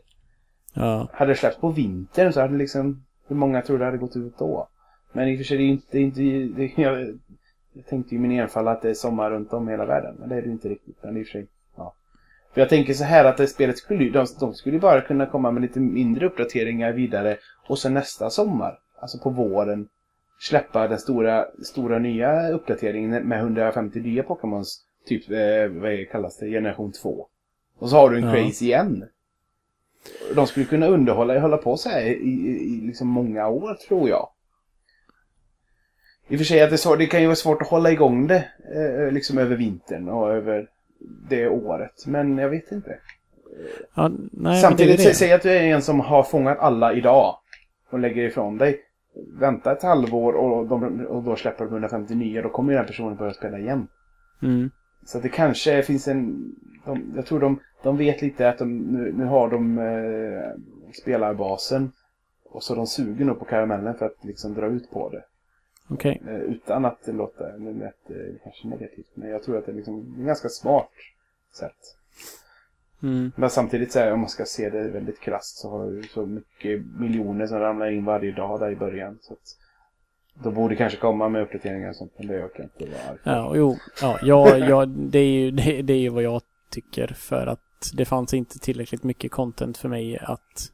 Ja. 0.74 1.10
Hade 1.14 1.32
det 1.32 1.36
släppts 1.36 1.60
på 1.60 1.70
vintern 1.70 2.34
så 2.34 2.41
hade 2.41 2.53
det 2.53 2.60
liksom... 2.60 3.05
Hur 3.28 3.36
många 3.36 3.62
tror 3.62 3.80
det 3.80 3.86
hade 3.86 3.98
gått 3.98 4.16
ut 4.16 4.38
då? 4.38 4.68
Men 5.14 5.28
i 5.28 5.34
och 5.34 5.38
för 5.38 5.44
sig, 5.44 5.58
det 5.58 5.64
är 5.64 5.68
inte... 5.68 6.00
Inte 6.00 6.20
det, 6.22 6.72
jag, 6.82 7.20
jag 7.74 7.86
tänkte 7.86 8.16
ju 8.16 8.20
i 8.20 8.22
min 8.22 8.40
enfald 8.40 8.68
att 8.68 8.82
det 8.82 8.90
är 8.90 8.94
sommar 8.94 9.32
runt 9.32 9.54
om 9.54 9.68
i 9.70 9.72
hela 9.72 9.86
världen. 9.86 10.16
Men 10.20 10.30
det 10.30 10.36
är 10.36 10.42
det 10.42 10.50
inte 10.50 10.70
riktigt. 10.70 10.98
Men 11.04 11.18
i 11.18 11.24
och 11.24 11.26
för 11.26 11.32
sig, 11.32 11.48
ja. 11.78 11.94
För 12.54 12.62
jag 12.62 12.70
tänker 12.70 12.94
så 12.94 13.04
här 13.04 13.26
att 13.26 13.38
det 13.38 13.48
spelet 13.48 13.78
skulle 13.78 14.04
ju... 14.04 14.10
De, 14.10 14.26
de 14.40 14.54
skulle 14.54 14.76
ju 14.76 14.82
bara 14.82 15.02
kunna 15.02 15.26
komma 15.26 15.52
med 15.52 15.62
lite 15.62 15.80
mindre 15.80 16.26
uppdateringar 16.26 16.92
vidare. 16.92 17.38
Och 17.68 17.80
sen 17.80 17.94
nästa 17.94 18.30
sommar, 18.30 18.80
alltså 19.02 19.20
på 19.20 19.30
våren, 19.30 19.88
släppa 20.40 20.88
den 20.88 21.00
stora, 21.00 21.46
stora 21.64 22.00
nya 22.00 22.50
uppdateringen 22.50 23.28
med 23.28 23.40
150 23.40 24.00
nya 24.00 24.24
Pokémons. 24.24 24.82
Typ, 25.06 25.32
eh, 25.32 25.82
vad 25.82 26.10
kallas 26.12 26.38
det? 26.38 26.50
Generation 26.50 26.92
2. 26.92 27.28
Och 27.80 27.90
så 27.90 27.96
har 27.96 28.10
du 28.10 28.18
en 28.18 28.24
Ja. 28.24 28.34
craze 28.34 28.66
igen. 28.66 29.06
De 30.36 30.47
skulle 30.47 30.66
kunna 30.66 30.88
underhålla, 30.88 31.39
hålla 31.39 31.58
på 31.58 31.78
så 31.78 31.89
här 31.89 32.01
i, 32.01 32.12
i, 32.12 32.82
liksom 32.88 33.08
många 33.08 33.47
år 33.47 33.74
tror 33.88 34.10
jag. 34.10 34.30
I 36.28 36.36
och 36.36 36.39
för 36.39 36.45
sig 36.45 36.62
att 36.62 36.70
det, 36.70 36.78
så, 36.78 36.95
det 36.95 37.06
kan 37.06 37.22
ju 37.22 37.26
vara 37.26 37.36
svårt 37.36 37.62
att 37.62 37.68
hålla 37.68 37.91
igång 37.91 38.28
det 38.28 38.47
eh, 38.76 39.12
liksom 39.12 39.38
över 39.38 39.56
vintern 39.56 40.10
och 40.10 40.32
över 40.32 40.68
det 41.30 41.47
året. 41.47 42.06
Men 42.06 42.38
jag 42.38 42.49
vet 42.49 42.72
inte. 42.72 42.99
ja 43.95 44.12
nej, 44.32 44.62
Samtidigt, 44.62 44.97
det 44.97 45.03
det. 45.03 45.14
säg 45.14 45.34
att 45.34 45.41
du 45.41 45.49
är 45.49 45.62
en 45.62 45.82
som 45.82 45.99
har 45.99 46.24
fångat 46.24 46.60
alla 46.60 46.93
idag 46.93 47.36
och 47.89 47.99
lägger 47.99 48.24
ifrån 48.24 48.58
dig. 48.58 48.82
Vänta 49.39 49.72
ett 49.72 49.84
halvår 49.84 50.34
och, 50.34 50.68
de, 50.68 51.06
och 51.06 51.24
då 51.24 51.36
släpper 51.36 51.66
de 51.66 51.74
159 51.74 52.41
då 52.41 52.49
kommer 52.49 52.72
ju 52.74 52.78
den 52.78 52.88
personen 52.88 53.16
börja 53.16 53.34
spela 53.34 53.60
igen. 53.60 53.88
Mm. 54.41 54.70
Så 55.06 55.20
det 55.20 55.30
kanske 55.30 55.84
finns 55.84 56.08
en... 56.08 56.51
De, 56.86 57.14
jag 57.16 57.26
tror 57.26 57.39
de, 57.39 57.60
de 57.86 57.98
vet 57.98 58.22
lite 58.22 58.50
att 58.50 58.58
de, 58.58 58.78
nu, 58.78 59.14
nu 59.14 59.26
har 59.26 59.50
de 59.50 59.80
eh, 59.80 60.52
spelarbasen. 60.94 61.92
Och 62.44 62.64
så 62.64 62.76
de 62.76 62.88
suger 62.88 63.26
nog 63.26 63.40
på 63.40 63.46
karamellen 63.46 63.98
för 63.98 64.06
att 64.06 64.24
liksom 64.24 64.54
dra 64.54 64.68
ut 64.68 64.92
på 64.92 65.10
det. 65.10 65.24
Okej. 65.90 66.22
Eh, 66.28 66.36
utan 66.36 66.86
att 66.86 67.00
låter 67.06 67.58
nu 67.58 67.74
lät 67.74 68.08
det 68.08 68.40
kanske 68.44 68.68
negativt. 68.68 69.12
Men 69.14 69.30
jag 69.30 69.44
tror 69.44 69.58
att 69.58 69.66
det 69.66 69.72
är 69.72 69.76
liksom 69.76 70.16
ett 70.20 70.26
ganska 70.26 70.50
smart 70.50 70.90
sätt. 71.54 71.98
Mm. 73.04 73.32
Men 73.36 73.50
samtidigt 73.50 73.92
så 73.92 74.00
här, 74.00 74.14
om 74.14 74.20
man 74.20 74.30
ska 74.30 74.46
se 74.46 74.70
det 74.70 74.88
väldigt 74.88 75.20
krasst 75.20 75.58
så 75.58 75.70
har 75.70 75.92
du 75.92 76.04
så 76.04 76.26
mycket 76.26 76.86
miljoner 77.00 77.48
som 77.48 77.60
ramlar 77.60 77.92
in 77.92 78.06
varje 78.06 78.32
dag 78.32 78.60
där 78.60 78.72
i 78.72 78.76
början. 78.76 79.18
Så 79.22 79.34
att 79.34 79.58
de 80.44 80.54
borde 80.54 80.76
kanske 80.76 81.00
komma 81.00 81.30
med 81.30 81.42
uppdateringar 81.42 81.90
och 81.90 81.96
sånt, 81.96 82.12
men 82.18 82.28
det 82.28 82.44
orkar 82.44 82.64
inte 82.64 82.86
vara 82.86 83.10
arg 83.10 83.18
för. 83.24 83.32
Ja, 83.32 83.48
och 83.48 83.58
jo. 83.58 83.76
Ja, 84.02 84.20
ja, 84.22 84.58
ja 84.58 84.86
det, 84.86 85.20
är 85.20 85.30
ju, 85.30 85.52
det, 85.52 85.82
det 85.82 85.94
är 85.94 86.00
ju 86.00 86.10
vad 86.10 86.24
jag 86.24 86.42
tycker 86.70 87.08
för 87.08 87.48
att 87.48 87.64
det 87.94 88.06
fanns 88.06 88.34
inte 88.34 88.60
tillräckligt 88.60 89.04
mycket 89.04 89.32
content 89.32 89.78
för 89.78 89.90
mig 89.90 90.18
att 90.18 90.72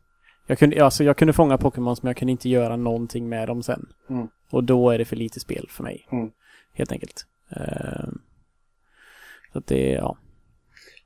jag 0.47 0.60
kunde, 0.60 0.86
alltså 0.86 1.04
jag 1.04 1.18
kunde 1.18 1.34
fånga 1.34 1.58
Pokémons 1.58 2.04
men 2.04 2.10
jag 2.10 2.18
kunde 2.18 2.32
inte 2.32 2.49
göra 2.49 2.76
någonting 2.76 3.30
med 3.30 3.47
dem 3.47 3.64
sen. 3.64 3.89
Mm. 4.10 4.28
Och 4.49 4.64
då 4.64 4.89
är 4.89 4.97
det 4.97 5.06
för 5.06 5.16
lite 5.16 5.39
spel 5.39 5.68
för 5.70 5.84
mig. 5.84 6.08
Mm. 6.12 6.32
Helt 6.74 6.91
enkelt. 6.91 7.26
Ehm, 7.49 8.22
så 9.52 9.58
att 9.58 9.68
det, 9.68 9.91
ja. 9.91 10.18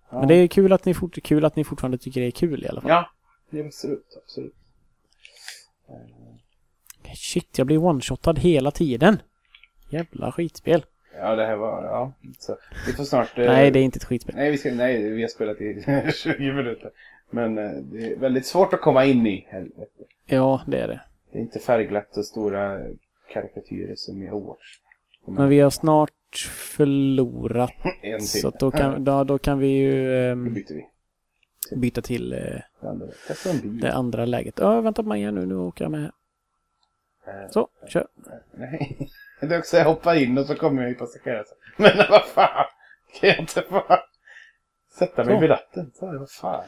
Ja. 0.10 0.20
Men 0.20 0.28
det 0.28 0.36
är 0.36 0.48
kul 0.48 0.74
att, 0.74 0.86
ni 0.86 0.94
fort, 0.94 1.24
kul 1.24 1.46
att 1.46 1.56
ni 1.56 1.64
fortfarande 1.64 1.98
tycker 1.98 2.22
det 2.22 2.28
är 2.28 2.32
kul 2.32 2.64
i 2.64 2.68
alla 2.68 2.82
fall. 2.82 2.90
Ja, 2.92 3.10
absolut, 3.66 4.18
absolut. 4.24 4.56
Shit, 7.16 7.58
jag 7.58 7.68
blir 7.68 7.78
one-shotad 7.78 8.40
hela 8.40 8.72
tiden. 8.72 9.22
Jävla 9.90 10.32
skitspel. 10.32 10.86
Ja, 11.20 11.36
det 11.36 11.46
här 11.46 11.56
var, 11.56 11.84
ja. 11.84 12.14
Så, 12.40 12.58
vi 12.88 12.94
får 12.94 13.04
snart... 13.04 13.38
eh, 13.40 13.46
Nej, 13.46 13.72
det 13.72 13.80
är 13.80 13.84
inte 13.84 13.98
ett 13.98 14.04
skitspel. 14.04 14.36
Nej, 14.36 14.52
vi, 14.52 14.58
ska, 14.58 14.72
nej, 14.74 15.10
vi 15.10 15.22
har 15.22 15.30
spelat 15.30 15.62
i 15.62 15.84
20 16.14 16.54
minuter. 16.54 16.92
Men 17.30 17.58
eh, 17.58 17.72
det 17.72 18.12
är 18.12 18.16
väldigt 18.20 18.46
svårt 18.46 18.74
att 18.74 18.82
komma 18.82 19.06
in 19.06 19.28
i, 19.28 19.48
helvete. 19.50 20.04
Ja, 20.26 20.62
det 20.68 20.78
är 20.80 20.88
det. 20.88 21.02
Det 21.32 21.38
är 21.38 21.42
inte 21.42 21.60
färgglatt 21.60 22.18
och 22.18 22.26
stora 22.26 22.80
karikatyrer 23.34 23.96
som 23.96 24.24
i 24.24 24.28
Hogwarts. 24.28 24.80
Men 25.28 25.50
vi 25.50 25.60
har 25.60 25.70
snart 25.70 26.12
förlorat. 26.50 27.72
En 28.02 28.20
till. 28.20 28.28
Så 28.28 28.50
då, 28.60 28.72
kan, 28.72 29.04
då, 29.04 29.24
då 29.24 29.38
kan 29.38 29.60
vi 29.60 29.68
ju 29.68 29.92
Nu 30.04 30.32
ehm, 30.32 30.54
byter 30.54 30.74
vi. 30.74 30.86
byta 31.76 32.02
till 32.02 32.34
eh, 32.34 32.40
Det 32.82 32.90
andra. 32.90 33.08
Det 33.64 33.94
andra 33.94 34.26
läget. 34.26 34.54
Ja, 34.60 34.82
vänta 34.82 35.04
på 35.04 35.10
mig 35.10 35.32
nu. 35.32 35.46
Nu 35.46 35.56
åker 35.56 35.86
jag 35.86 35.92
med. 35.92 36.12
Eh, 37.28 37.50
Så, 37.52 37.68
kör. 37.88 38.08
Nej. 38.54 38.98
Det 39.42 39.56
är 39.56 39.60
också 39.60 39.78
jag 39.78 39.86
hoppar 39.86 40.16
in 40.16 40.38
och 40.38 40.46
så 40.46 40.56
kommer 40.56 40.82
jag 40.82 40.92
i 40.92 40.96
passagerare. 40.96 41.44
Men 41.78 41.92
vad 42.10 42.24
fan. 42.26 42.66
Kan 43.20 43.30
jag 43.30 43.40
inte 43.40 43.64
bara 43.70 44.00
sätta 45.00 45.24
mig 45.24 45.36
Så. 45.36 45.40
vid 45.42 45.50
ratten? 45.50 45.92
Så, 45.96 46.06
vad 46.20 46.30
fan. 46.32 46.64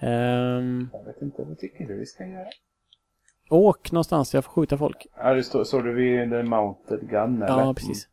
Ehm, 0.00 0.90
Jag 0.92 1.04
vet 1.04 1.22
inte. 1.22 1.42
Vad 1.44 1.58
tycker 1.58 1.84
du 1.86 1.98
vi 1.98 2.06
ska 2.06 2.24
göra? 2.26 2.48
åk 3.50 3.92
någonstans. 3.92 4.34
Jag 4.34 4.44
får 4.44 4.52
skjuta 4.52 4.78
folk. 4.78 5.06
Ja, 5.16 5.34
det 5.34 5.42
står, 5.42 5.64
står 5.64 5.82
du 5.82 5.94
vid 5.94 6.30
the 6.30 6.42
mounted 6.42 7.00
gun 7.10 7.42
eller? 7.42 7.58
Ja, 7.60 7.74
precis. 7.74 8.08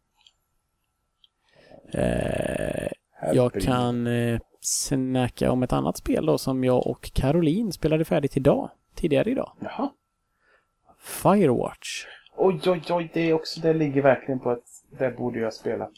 Eh, 1.93 2.89
Här 3.11 3.33
jag 3.33 3.53
kan 3.53 4.07
eh, 4.07 4.39
snacka 4.59 5.51
om 5.51 5.63
ett 5.63 5.73
annat 5.73 5.97
spel 5.97 6.25
då 6.25 6.37
som 6.37 6.63
jag 6.63 6.87
och 6.87 7.11
Caroline 7.13 7.71
spelade 7.71 8.05
färdigt 8.05 8.37
idag. 8.37 8.69
Tidigare 8.95 9.29
idag. 9.31 9.51
Jaha. 9.59 9.89
Firewatch. 10.99 12.05
Oj, 12.37 12.59
oj, 12.65 12.81
oj, 12.89 13.09
det 13.13 13.29
är 13.29 13.33
också, 13.33 13.59
det 13.59 13.73
ligger 13.73 14.01
verkligen 14.01 14.39
på 14.39 14.49
att 14.49 14.63
det 14.97 15.17
borde 15.17 15.39
jag 15.39 15.45
ha 15.45 15.51
spelat. 15.51 15.91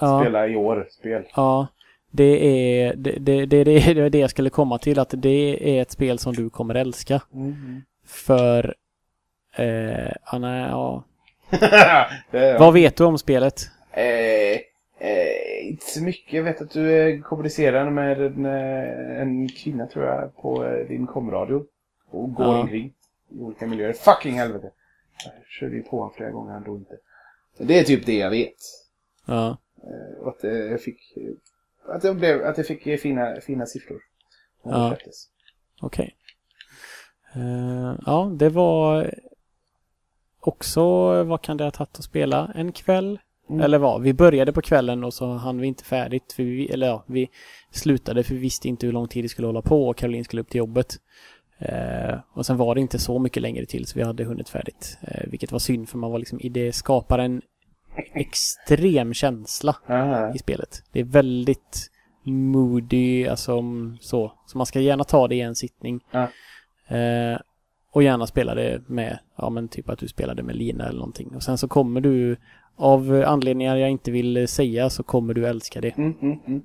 Ja. 0.00 0.20
Spela 0.20 0.48
i 0.48 0.56
år, 0.56 0.86
spel. 0.90 1.22
Ja, 1.36 1.66
det 2.10 2.46
är 2.46 2.94
det, 2.96 3.12
det, 3.18 3.46
det, 3.46 3.64
det, 3.64 3.64
det 3.64 4.00
är 4.00 4.10
det 4.10 4.18
jag 4.18 4.30
skulle 4.30 4.50
komma 4.50 4.78
till. 4.78 4.98
Att 4.98 5.14
det 5.16 5.78
är 5.78 5.82
ett 5.82 5.90
spel 5.90 6.18
som 6.18 6.34
du 6.34 6.50
kommer 6.50 6.74
älska. 6.74 7.20
Mm. 7.34 7.82
För... 8.06 8.74
Eh, 9.56 10.12
ja, 10.32 10.38
nej, 10.38 10.68
ja. 10.70 11.04
är, 12.30 12.58
Vad 12.58 12.72
vet 12.74 12.96
du 12.96 13.04
om 13.04 13.18
spelet? 13.18 13.60
Eh, 13.92 14.52
eh, 14.98 15.68
inte 15.68 15.86
så 15.86 16.02
mycket. 16.02 16.32
Jag 16.32 16.42
vet 16.42 16.60
att 16.60 16.70
du 16.70 16.92
eh, 16.92 17.20
kommunicerar 17.20 17.90
med 17.90 18.20
en, 18.20 18.46
eh, 18.46 19.20
en 19.20 19.48
kvinna 19.48 19.86
tror 19.86 20.04
jag 20.04 20.36
på 20.36 20.64
eh, 20.64 20.86
din 20.88 21.06
komradio. 21.06 21.64
Och 22.10 22.34
går 22.34 22.46
Ja. 22.46 22.60
omkring 22.60 22.92
i 23.30 23.40
olika 23.40 23.66
miljöer. 23.66 23.92
Fucking 23.92 24.38
helvete! 24.38 24.70
Jag 25.24 25.46
körde 25.48 25.76
ju 25.76 25.82
på 25.82 25.96
honom 25.98 26.14
flera 26.16 26.30
gånger, 26.30 26.52
han 26.52 26.64
dog 26.64 26.78
inte. 26.78 26.96
Det 27.58 27.78
är 27.78 27.84
typ 27.84 28.06
det 28.06 28.16
jag 28.18 28.30
vet. 28.30 28.56
Ja, 29.26 29.56
Eh, 29.82 30.22
och 30.22 30.28
att 30.28 30.44
eh, 30.44 30.50
jag 30.52 30.80
fick... 30.82 31.16
eh, 31.16 31.94
Att 31.94 32.04
jag, 32.04 32.16
blev, 32.16 32.44
att 32.46 32.56
jag 32.58 32.66
fick 32.66 32.86
eh, 32.86 32.96
fina, 32.98 33.40
fina 33.40 33.66
siffror. 33.66 34.00
Ja. 34.64 34.96
okej. 35.80 36.16
Eh, 37.34 37.94
ja, 38.06 38.32
det 38.38 38.48
var 38.48 39.14
också, 40.40 40.82
vad 41.24 41.42
kan 41.42 41.56
det 41.56 41.64
ha 41.64 41.70
tagit 41.70 41.98
att 41.98 42.04
spela? 42.04 42.52
En 42.54 42.72
kväll? 42.72 43.18
Mm. 43.50 43.60
Eller 43.60 43.78
vad? 43.78 44.02
Vi 44.02 44.14
började 44.14 44.52
på 44.52 44.62
kvällen 44.62 45.04
och 45.04 45.14
så 45.14 45.26
hann 45.32 45.60
vi 45.60 45.66
inte 45.66 45.84
färdigt. 45.84 46.32
För 46.32 46.42
vi, 46.42 46.68
eller 46.68 46.86
ja, 46.86 47.04
vi 47.06 47.30
slutade 47.70 48.22
för 48.24 48.34
vi 48.34 48.40
visste 48.40 48.68
inte 48.68 48.86
hur 48.86 48.92
lång 48.92 49.08
tid 49.08 49.24
det 49.24 49.28
skulle 49.28 49.46
hålla 49.48 49.62
på 49.62 49.88
och 49.88 49.96
Caroline 49.96 50.24
skulle 50.24 50.42
upp 50.42 50.48
till 50.50 50.58
jobbet. 50.58 50.96
Eh, 51.58 52.18
och 52.32 52.46
sen 52.46 52.56
var 52.56 52.74
det 52.74 52.80
inte 52.80 52.98
så 52.98 53.18
mycket 53.18 53.42
längre 53.42 53.66
till 53.66 53.86
så 53.86 53.98
vi 53.98 54.04
hade 54.04 54.24
hunnit 54.24 54.48
färdigt. 54.48 54.98
Eh, 55.00 55.30
vilket 55.30 55.52
var 55.52 55.58
synd 55.58 55.88
för 55.88 55.98
man 55.98 56.10
var 56.10 56.18
liksom 56.18 56.40
i 56.40 56.48
det 56.48 56.72
skapar 56.72 57.18
en 57.18 57.42
extrem 58.14 59.14
känsla 59.14 59.76
Aha. 59.88 60.34
i 60.34 60.38
spelet. 60.38 60.82
Det 60.92 61.00
är 61.00 61.04
väldigt 61.04 61.90
moody, 62.22 63.26
alltså 63.26 63.54
om 63.54 63.98
så. 64.00 64.32
Så 64.46 64.58
man 64.58 64.66
ska 64.66 64.80
gärna 64.80 65.04
ta 65.04 65.28
det 65.28 65.34
i 65.34 65.40
en 65.40 65.54
sittning. 65.54 66.00
Ja. 66.10 66.28
Eh, 66.96 67.38
och 67.92 68.02
gärna 68.02 68.26
spela 68.26 68.54
det 68.54 68.88
med, 68.88 69.18
ja 69.36 69.50
men 69.50 69.68
typ 69.68 69.88
att 69.88 69.98
du 69.98 70.08
spelade 70.08 70.42
med 70.42 70.56
Lina 70.56 70.86
eller 70.86 70.98
någonting. 70.98 71.36
Och 71.36 71.42
sen 71.42 71.58
så 71.58 71.68
kommer 71.68 72.00
du, 72.00 72.36
av 72.76 73.24
anledningar 73.26 73.76
jag 73.76 73.90
inte 73.90 74.10
vill 74.10 74.48
säga, 74.48 74.90
så 74.90 75.02
kommer 75.02 75.34
du 75.34 75.46
älska 75.46 75.80
det. 75.80 75.98
Mm, 75.98 76.14
mm, 76.22 76.38
mm. 76.46 76.62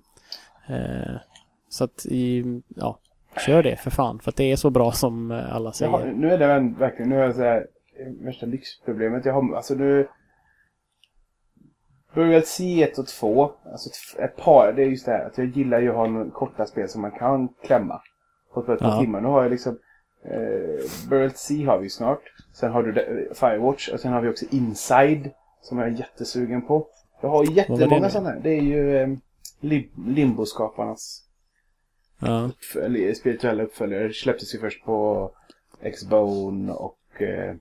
Eh, 0.68 1.20
så 1.70 1.84
att, 1.84 2.06
i, 2.06 2.44
ja, 2.68 3.00
kör 3.40 3.64
det 3.64 3.76
för 3.76 3.90
fan. 3.92 4.20
För 4.20 4.30
att 4.32 4.36
det 4.36 4.52
är 4.52 4.56
så 4.56 4.70
bra 4.70 4.92
som 4.92 5.32
eh, 5.32 5.56
alla 5.56 5.68
Jag 5.68 5.76
säger. 5.76 5.92
har, 5.92 6.06
nu 6.06 6.32
är 6.32 6.38
det 6.38 6.74
verkligen, 6.80 7.10
nu 7.10 7.22
är 7.22 7.28
det 7.28 7.34
så 7.34 7.42
här, 7.42 7.68
eh, 8.00 8.26
värsta 8.26 8.46
lyxproblemet. 8.46 9.26
Jag 9.26 9.34
har, 9.34 9.56
alltså 9.56 9.74
nu... 9.76 10.08
Börjat 12.14 12.48
se 12.48 12.84
ett 12.84 12.98
och 12.98 13.08
två, 13.08 13.52
alltså 13.72 13.90
ett, 13.90 14.24
ett 14.24 14.38
par, 14.38 14.74
det 14.76 14.84
är 14.84 14.88
just 14.88 15.06
det 15.06 15.12
här 15.12 15.26
att 15.26 15.38
jag 15.38 15.48
gillar 15.48 15.80
ju 15.80 15.90
att 15.90 15.96
ha 15.96 16.08
några 16.08 16.30
korta 16.32 16.66
spel 16.66 16.90
som 16.90 17.02
man 17.02 17.12
kan 17.12 17.50
klämma 17.64 18.02
på 18.54 18.60
ett 18.60 18.80
par 18.80 18.88
Ja. 18.88 19.00
timmar. 19.02 19.22
Nu 19.22 19.28
har 19.28 19.42
jag 19.44 19.52
liksom 19.52 19.78
eh, 20.26 21.10
Burial 21.10 21.32
Sea 21.32 21.72
har 21.72 21.78
vi 21.80 21.90
snart. 21.90 22.22
Sen 22.54 22.72
har 22.72 22.84
du 22.84 22.92
det- 22.92 23.28
Firewatch 23.38 23.90
och 23.90 24.00
sen 24.00 24.14
har 24.14 24.22
vi 24.22 24.30
också 24.30 24.46
Inside 24.52 25.30
som 25.62 25.78
jag 25.78 25.88
är 25.88 25.92
jättesugen 25.92 26.62
på. 26.62 26.88
Jag 27.22 27.30
har 27.30 27.44
jättemånga 27.52 28.10
sådana 28.10 28.30
här. 28.30 28.40
Det 28.44 28.50
är 28.50 28.62
ju 28.62 28.98
eh, 28.98 29.08
Lim- 29.62 30.08
Limbo-skaparnas 30.08 31.24
Ja, 32.22 32.50
uppfölj- 32.50 33.14
spirituella 33.14 33.64
uppföljare. 33.64 34.08
Det 34.08 34.14
släpptes 34.14 34.56
ju 34.56 34.60
först 34.60 34.84
på 34.86 35.32
X-Bone 35.82 36.72
och 36.74 37.22
eh, 37.22 37.56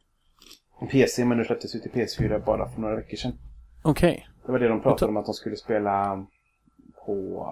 PC 0.90 1.24
men 1.24 1.38
nu 1.38 1.44
släpptes 1.44 1.74
ju 1.74 1.78
till 1.80 1.90
PS4 1.90 2.44
bara 2.44 2.68
för 2.68 2.80
några 2.80 2.96
veckor 2.96 3.16
sedan. 3.16 3.32
okej. 3.82 4.28
Det 4.46 4.52
var 4.52 4.58
det 4.58 4.68
de 4.68 4.80
pratade 4.82 5.08
om 5.10 5.16
att 5.16 5.24
de 5.26 5.34
skulle 5.34 5.56
spela 5.56 6.26
på 7.06 7.46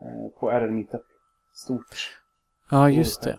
eh, 0.00 0.40
på 0.40 0.50
RL 0.50 0.70
Meetup. 0.70 1.02
Stort. 1.54 2.18
Ja, 2.70 2.90
just 2.90 3.22
det. 3.22 3.38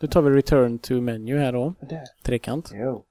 Nu 0.00 0.08
tar 0.08 0.22
vi 0.22 0.30
return 0.30 0.78
to 0.78 0.94
menu 1.00 1.38
här 1.38 1.52
då. 1.52 1.74
Där. 1.80 2.02
Trekant. 2.22 2.70
Jo. 2.74 3.04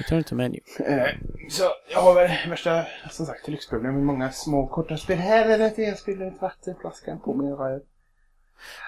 Return 0.00 0.24
to 0.24 0.34
menu. 0.34 0.58
Eh, 0.86 1.06
så 1.50 1.62
jag 1.92 2.00
har 2.00 2.14
väl 2.14 2.30
värsta, 2.50 2.84
som 3.10 3.26
sagt, 3.26 3.48
lyxproblem 3.48 3.94
med 3.94 4.02
många 4.04 4.30
små 4.32 4.66
korta 4.66 4.96
spel. 4.96 5.18
Helvete, 5.18 5.82
jag 5.82 5.98
spiller 5.98 6.26
ett 6.26 6.40
vattenflaskan 6.42 7.20
på 7.20 7.34
min 7.34 7.52
röv. 7.52 7.80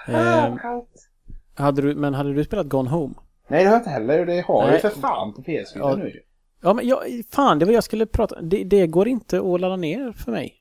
Ah, 0.09 0.47
Eh, 0.47 0.57
kallt. 0.57 1.09
hade 1.55 1.83
du, 1.83 1.95
men 1.95 2.15
hade 2.15 2.35
du 2.35 2.45
spelat 2.45 2.67
Gone 2.67 2.91
Home? 2.91 3.15
Nej, 3.49 3.65
det 3.65 3.69
har 3.71 3.75
jag 3.75 3.81
inte 3.81 3.91
heller. 3.91 4.27
Det 4.27 4.41
har 4.41 4.65
jag 4.65 4.75
ju 4.75 4.81
för 4.81 4.89
fan 4.91 5.35
på 5.35 5.43
PS4 5.43 5.65
Ja. 5.75 5.97
nu. 5.97 6.13
Ja, 6.63 6.75
men 6.75 6.87
jag, 6.89 6.99
fan, 7.31 7.59
det 7.59 7.65
var 7.65 7.73
jag 7.73 7.85
skulle 7.85 8.07
prata 8.07 8.41
det, 8.41 8.65
det 8.65 8.87
går 8.87 9.09
inte 9.09 9.39
att 9.39 9.61
ladda 9.61 9.77
ner 9.77 10.13
för 10.13 10.33
mig. 10.33 10.55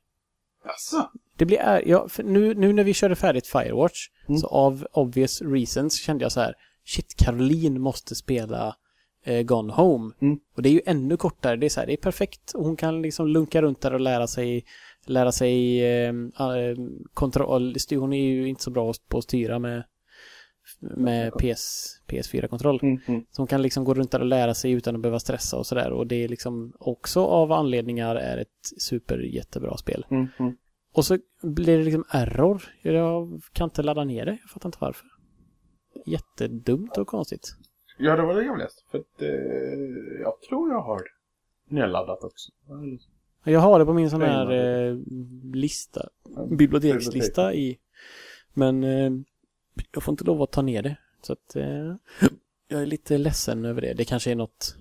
Jaså? 0.65 1.09
Det 1.37 1.45
blir, 1.45 1.57
är, 1.59 1.87
ja, 1.87 2.07
nu, 2.17 2.53
nu 2.53 2.73
när 2.73 2.83
vi 2.83 2.93
körde 2.93 3.15
färdigt 3.15 3.47
Firewatch, 3.47 4.07
Mm. 4.27 4.37
så 4.39 4.47
av 4.47 4.87
obvious 4.91 5.41
reasons 5.41 5.95
kände 6.01 6.23
jag 6.25 6.31
så 6.31 6.39
här, 6.41 6.53
shit, 6.85 7.15
Caroline 7.17 7.81
måste 7.81 8.15
spela 8.15 8.75
eh, 9.23 9.41
Gone 9.41 9.73
Home. 9.73 10.13
Mm. 10.21 10.39
Och 10.55 10.61
det 10.61 10.69
är 10.69 10.73
ju 10.73 10.81
ännu 10.85 11.17
kortare, 11.17 11.55
det 11.55 11.67
är 11.67 11.69
så 11.69 11.79
här, 11.79 11.87
det 11.87 11.93
är 11.93 11.97
perfekt. 11.97 12.53
Och 12.53 12.65
hon 12.65 12.75
kan 12.75 13.01
liksom 13.01 13.27
lunka 13.27 13.61
runt 13.61 13.81
där 13.81 13.93
och 13.93 13.99
lära 13.99 14.27
sig, 14.27 14.65
lära 15.05 15.31
sig 15.31 15.85
eh, 15.85 16.13
kontroll. 17.13 17.75
Hon 17.89 18.13
är 18.13 18.23
ju 18.23 18.47
inte 18.47 18.63
så 18.63 18.71
bra 18.71 18.93
på 19.07 19.17
att 19.17 19.23
styra 19.23 19.59
med, 19.59 19.83
med 20.79 21.33
PS, 21.33 21.95
PS4-kontroll. 22.07 22.79
Mm, 22.81 22.99
mm. 23.07 23.25
Så 23.31 23.41
hon 23.41 23.47
kan 23.47 23.61
liksom 23.61 23.83
gå 23.83 23.93
runt 23.93 24.11
där 24.11 24.19
och 24.19 24.25
lära 24.25 24.53
sig 24.53 24.71
utan 24.71 24.95
att 24.95 25.01
behöva 25.01 25.19
stressa 25.19 25.57
och 25.57 25.65
sådär. 25.65 25.91
Och 25.91 26.07
det 26.07 26.23
är 26.23 26.27
liksom 26.27 26.73
också 26.79 27.25
av 27.25 27.51
anledningar 27.51 28.15
är 28.15 28.37
ett 28.37 28.81
super 28.81 29.17
jättebra 29.17 29.77
spel. 29.77 30.05
Mm, 30.09 30.27
mm. 30.39 30.55
Och 30.93 31.05
så 31.05 31.17
blir 31.41 31.77
det 31.77 31.83
liksom 31.83 32.05
error. 32.09 32.63
Jag 32.81 33.41
kan 33.53 33.65
inte 33.65 33.83
ladda 33.83 34.03
ner 34.03 34.25
det. 34.25 34.37
Jag 34.41 34.49
fattar 34.49 34.69
inte 34.69 34.77
varför. 34.81 35.07
Jättedumt 36.05 36.97
och 36.97 37.07
konstigt. 37.07 37.55
Ja, 38.01 38.15
det 38.15 38.21
var 38.21 38.35
det 38.35 38.43
jag 38.43 38.57
läste. 38.57 38.81
För 38.91 38.99
att 38.99 39.21
eh, 39.21 40.21
jag 40.21 40.41
tror 40.41 40.69
jag 40.69 40.81
har 40.81 41.01
nedladdat 41.65 42.23
också. 42.23 42.51
Jag 43.43 43.59
har 43.59 43.79
det 43.79 43.85
på 43.85 43.93
min 43.93 44.09
sån 44.09 44.21
här 44.21 44.51
eh, 44.51 44.97
lista. 45.53 46.09
Bibliotekslista 46.49 47.53
i. 47.53 47.79
Men 48.53 48.83
eh, 48.83 49.11
jag 49.91 50.03
får 50.03 50.11
inte 50.11 50.23
lov 50.23 50.41
att 50.41 50.51
ta 50.51 50.61
ner 50.61 50.81
det. 50.83 50.97
Så 51.21 51.33
att 51.33 51.55
eh, 51.55 51.95
jag 52.67 52.81
är 52.81 52.85
lite 52.85 53.17
ledsen 53.17 53.65
över 53.65 53.81
det. 53.81 53.93
Det 53.93 54.05
kanske 54.05 54.31
är 54.31 54.35
något 54.35 54.75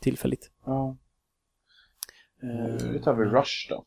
tillfälligt. 0.00 0.50
Ja. 0.64 0.96
Eh, 2.42 2.86
Nu 2.92 2.98
tar 3.04 3.14
vi 3.14 3.24
Rush 3.24 3.68
då. 3.68 3.84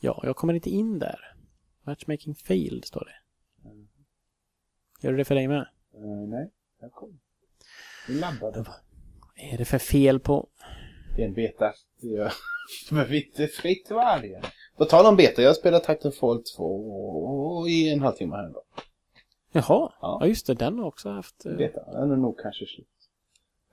Ja, 0.00 0.20
jag 0.22 0.36
kommer 0.36 0.54
inte 0.54 0.70
in 0.70 0.98
där. 0.98 1.20
Matchmaking 1.82 2.34
failed 2.34 2.84
står 2.84 3.04
det. 3.04 3.16
Gör 5.02 5.10
du 5.12 5.16
det 5.18 5.24
för 5.24 5.34
dig 5.34 5.48
med? 5.48 5.68
Eh, 5.94 6.28
nej, 6.28 6.50
jag 6.80 6.92
kom. 6.92 7.20
Laddade. 8.10 8.58
Vad 8.62 8.74
är 9.52 9.58
det 9.58 9.64
för 9.64 9.78
fel 9.78 10.20
på... 10.20 10.48
Det 11.16 11.22
är 11.22 11.26
en 11.26 11.34
beta. 11.34 11.72
De 12.90 12.96
är 12.98 13.12
inte 13.14 13.46
fritt 13.46 13.90
varje. 13.90 14.42
På 14.76 14.84
tal 14.84 15.06
om 15.06 15.16
beta, 15.16 15.42
jag 15.42 15.56
spelar 15.56 15.78
Titanfall 15.78 16.42
2 16.56 17.68
i 17.68 17.92
en 17.92 18.00
halvtimme 18.00 18.36
här 18.36 18.44
ändå. 18.44 18.62
Jaha, 19.52 19.62
Ja. 19.68 19.92
ja 20.00 20.26
just 20.26 20.46
det, 20.46 20.54
den 20.54 20.78
har 20.78 20.86
också 20.86 21.08
haft... 21.10 21.46
eh, 21.46 21.52
Beta, 21.56 21.92
den 21.92 22.10
är 22.10 22.16
nog 22.16 22.38
kanske 22.38 22.66
slut. 22.66 22.86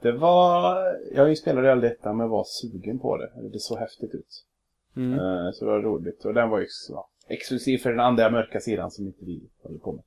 Det 0.01 0.11
var... 0.11 0.77
Jag 1.15 1.37
spelade 1.37 1.71
aldrig 1.71 1.91
detta 1.91 2.13
men 2.13 2.29
var 2.29 2.43
sugen 2.47 2.99
på 2.99 3.17
det. 3.17 3.31
Det 3.53 3.59
såg 3.59 3.77
häftigt 3.77 4.13
ut. 4.15 4.43
Mm. 4.95 5.13
Eh, 5.13 5.51
Så 5.53 5.65
det 5.65 5.71
var 5.71 5.79
roligt. 5.81 6.25
Och 6.25 6.33
den 6.33 6.49
var 6.49 6.59
ju 6.59 6.67
ja, 6.89 7.09
exklusiv 7.27 7.77
för 7.77 7.89
den 7.89 7.99
andra 7.99 8.29
mörka 8.29 8.59
sidan 8.59 8.91
som 8.91 9.05
inte 9.07 9.25
vi 9.25 9.49
håller 9.63 9.79
på 9.79 9.91
med. 9.93 10.03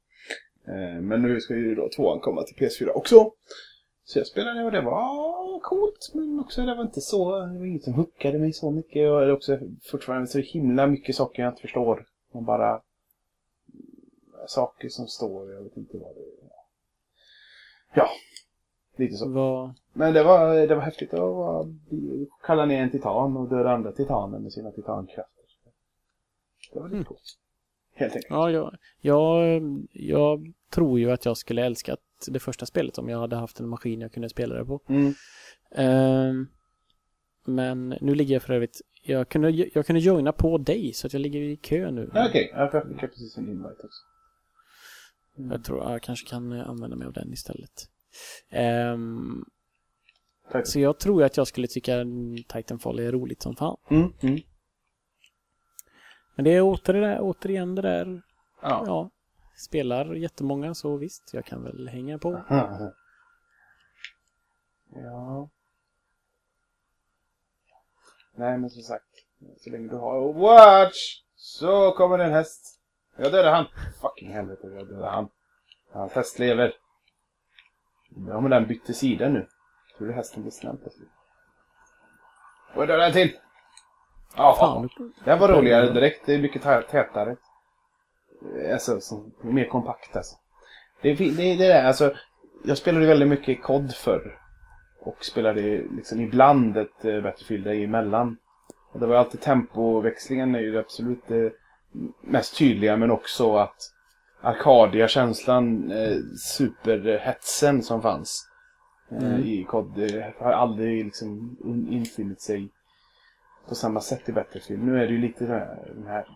Eh, 0.96 1.00
Men 1.02 1.22
nu 1.22 1.40
ska 1.40 1.54
ju 1.54 1.74
då 1.74 1.88
tvåan 1.96 2.20
komma 2.20 2.42
till 2.42 2.56
PS4 2.56 2.88
också. 2.88 3.32
Så 4.04 4.18
jag 4.18 4.26
spelade 4.26 4.64
och 4.64 4.70
det 4.72 4.80
var 4.80 5.60
coolt. 5.60 6.10
Men 6.14 6.40
också 6.40 6.62
det 6.62 6.74
var 6.74 6.82
inte 6.82 7.00
så, 7.00 7.40
det 7.46 7.58
var 7.58 7.66
inget 7.66 7.84
som 7.84 7.94
hookade 7.94 8.38
mig 8.38 8.52
så 8.52 8.70
mycket. 8.70 9.10
Och 9.10 9.20
det 9.20 9.26
är 9.26 9.32
också 9.32 9.58
fortfarande 9.90 10.26
så 10.26 10.38
himla 10.38 10.86
mycket 10.86 11.16
saker 11.16 11.42
jag 11.42 11.52
inte 11.52 11.60
förstår. 11.62 12.06
Man 12.32 12.44
bara... 12.44 12.82
Saker 14.46 14.88
som 14.88 15.06
står, 15.06 15.52
jag 15.52 15.62
vet 15.62 15.76
inte 15.76 15.98
vad 15.98 16.14
det 16.14 16.20
är. 16.20 16.50
Ja, 17.94 18.08
lite 18.96 19.14
så. 19.14 19.28
Vad... 19.28 19.74
Men 19.92 20.14
det 20.14 20.22
var, 20.22 20.54
det 20.66 20.74
var 20.74 20.82
häftigt 20.82 21.14
att 21.14 21.66
kalla 22.42 22.64
ner 22.66 22.82
en 22.82 22.90
titan 22.90 23.36
och 23.36 23.48
döda 23.48 23.70
andra 23.70 23.92
titaner 23.92 24.38
med 24.38 24.52
sina 24.52 24.70
titankrafter. 24.70 25.44
Det 26.72 26.78
var 26.80 26.86
lite 26.86 26.94
Mm. 26.96 27.04
coolt. 27.04 27.36
Helt 27.94 28.14
enkelt. 28.14 28.30
Ja, 28.30 28.50
jag, 28.50 28.76
jag, 29.00 29.62
jag 29.92 30.52
tror 30.70 30.98
ju 31.00 31.10
att 31.10 31.24
jag 31.24 31.36
skulle 31.36 31.64
älskat 31.64 31.98
det 32.28 32.40
första 32.40 32.66
spelet 32.66 32.98
om 32.98 33.08
jag 33.08 33.18
hade 33.18 33.36
haft 33.36 33.60
en 33.60 33.68
maskin 33.68 34.00
jag 34.00 34.12
kunde 34.12 34.28
spela 34.28 34.54
det 34.54 34.64
på. 34.64 34.80
Mm. 34.88 35.14
Ehm, 35.74 36.48
men 37.46 37.88
nu 38.00 38.14
ligger 38.14 38.34
jag 38.34 38.42
för 38.42 38.52
övrigt... 38.52 38.80
Jag 39.02 39.28
kunde, 39.28 39.50
jag 39.50 39.86
kunde 39.86 40.00
joina 40.00 40.32
på 40.32 40.58
dig 40.58 40.92
så 40.92 41.06
att 41.06 41.12
jag 41.12 41.20
ligger 41.20 41.40
i 41.40 41.56
kö 41.56 41.90
nu. 41.90 42.10
Okej, 42.14 42.50
för 42.54 42.70
jag 42.72 42.88
fick 42.88 43.00
precis 43.00 43.38
en 43.38 43.48
invite 43.48 43.82
också. 43.84 44.02
Jag 45.36 45.64
tror 45.64 45.90
jag 45.90 46.02
kanske 46.02 46.28
kan 46.28 46.52
eh, 46.52 46.68
använda 46.68 46.96
mig 46.96 47.06
av 47.06 47.12
den 47.12 47.32
istället. 47.32 47.88
Titan. 48.50 49.44
så 50.64 50.80
jag 50.80 50.98
tror 50.98 51.24
att 51.24 51.36
jag 51.36 51.46
skulle 51.46 51.66
tycka 51.66 52.04
Titanfall 52.48 52.98
är 52.98 53.12
roligt 53.12 53.42
som 53.42 53.56
fan. 53.56 53.76
Mm, 53.90 54.12
mm. 54.20 54.40
Men 56.36 56.44
det 56.44 56.50
är 56.50 56.60
åter 56.60 56.92
det 56.92 57.00
där, 57.00 57.18
återigen 57.20 57.74
det 57.74 57.82
där, 57.82 58.22
Ja. 58.62 58.82
ja, 58.86 59.10
spelar 59.60 60.14
jättemånga 60.14 60.74
så 60.74 60.96
visst, 60.96 61.34
jag 61.34 61.44
kan 61.44 61.64
väl 61.64 61.88
hänga 61.88 62.18
på. 62.18 62.44
Ja. 64.94 65.48
Nej, 68.34 68.58
men 68.58 68.70
som 68.70 68.82
sagt. 68.82 69.04
Så 69.58 69.70
länge 69.70 69.88
du 69.88 69.96
har 69.96 70.32
Watch! 70.32 71.22
Så 71.36 71.92
kommer 71.92 72.18
det 72.18 72.24
en 72.24 72.32
häst. 72.32 72.80
Jag 73.16 73.32
dödade 73.32 73.50
han. 73.56 73.66
Fucking 74.00 74.32
helvete, 74.32 74.66
jag 74.66 74.88
dödade 74.88 75.10
han. 75.10 75.28
Hans 75.92 76.12
häst 76.12 76.38
lever. 76.38 76.72
Ja, 78.28 78.40
men 78.40 78.50
den 78.50 78.66
bytte 78.66 78.94
sida 78.94 79.28
nu. 79.28 79.48
Tror 79.98 80.06
du 80.08 80.12
hästen 80.12 80.42
blir 80.42 80.52
snäll 80.52 80.76
plötsligt? 80.76 81.08
Och 82.74 82.82
jag 82.82 82.88
dödade 82.88 83.06
en 83.06 83.12
till! 83.12 83.38
Ja, 84.36 84.56
Fan, 84.60 84.88
den 85.24 85.38
var 85.38 85.48
roligare 85.48 85.92
direkt. 85.92 86.26
Det 86.26 86.34
är 86.34 86.38
mycket 86.42 86.62
tä- 86.62 86.82
tätare. 86.82 87.36
Alltså, 88.72 89.00
som, 89.00 89.32
mer 89.40 89.64
kompakt 89.68 90.16
alltså. 90.16 90.36
Det, 91.02 91.08
är 91.10 91.16
det, 91.16 91.42
är 91.42 91.58
det 91.58 91.68
där, 91.68 91.84
alltså. 91.84 92.12
Jag 92.64 92.78
spelade 92.78 93.06
väldigt 93.06 93.28
mycket 93.28 93.62
COD 93.62 93.94
förr. 93.94 94.36
Och 95.02 95.24
spelade 95.24 95.60
liksom 95.96 96.20
ibland 96.20 96.76
ett 96.76 97.04
äh, 97.04 97.20
Battlefield 97.20 97.66
emellan. 97.66 98.36
Och 98.92 99.00
det 99.00 99.06
var 99.06 99.16
alltid 99.16 99.40
tempoväxlingen 99.40 100.54
är 100.54 100.60
ju 100.60 100.72
det 100.72 100.80
absolut 100.80 101.30
eh, 101.30 101.48
mest 102.20 102.56
tydliga 102.58 102.96
men 102.96 103.10
också 103.10 103.56
att 103.56 103.76
Arcadia-känslan, 104.42 105.90
eh, 105.92 106.16
superhetsen 106.38 107.82
som 107.82 108.02
fanns 108.02 108.46
eh, 109.10 109.18
Mm. 109.18 109.44
i 109.44 109.64
COD 109.64 109.98
eh, 109.98 110.24
har 110.38 110.52
aldrig 110.52 111.04
liksom 111.04 111.56
in- 111.64 111.92
infunnit 111.92 112.40
sig 112.40 112.68
på 113.68 113.74
samma 113.74 114.00
sätt 114.00 114.28
i 114.28 114.32
Battlefield. 114.32 114.82
Nu 114.84 115.02
är 115.02 115.06
det 115.06 115.12
ju 115.12 115.18
lite 115.18 115.44
de 115.46 115.52
här, 115.52 115.92
de 115.94 116.06
här 116.06 116.26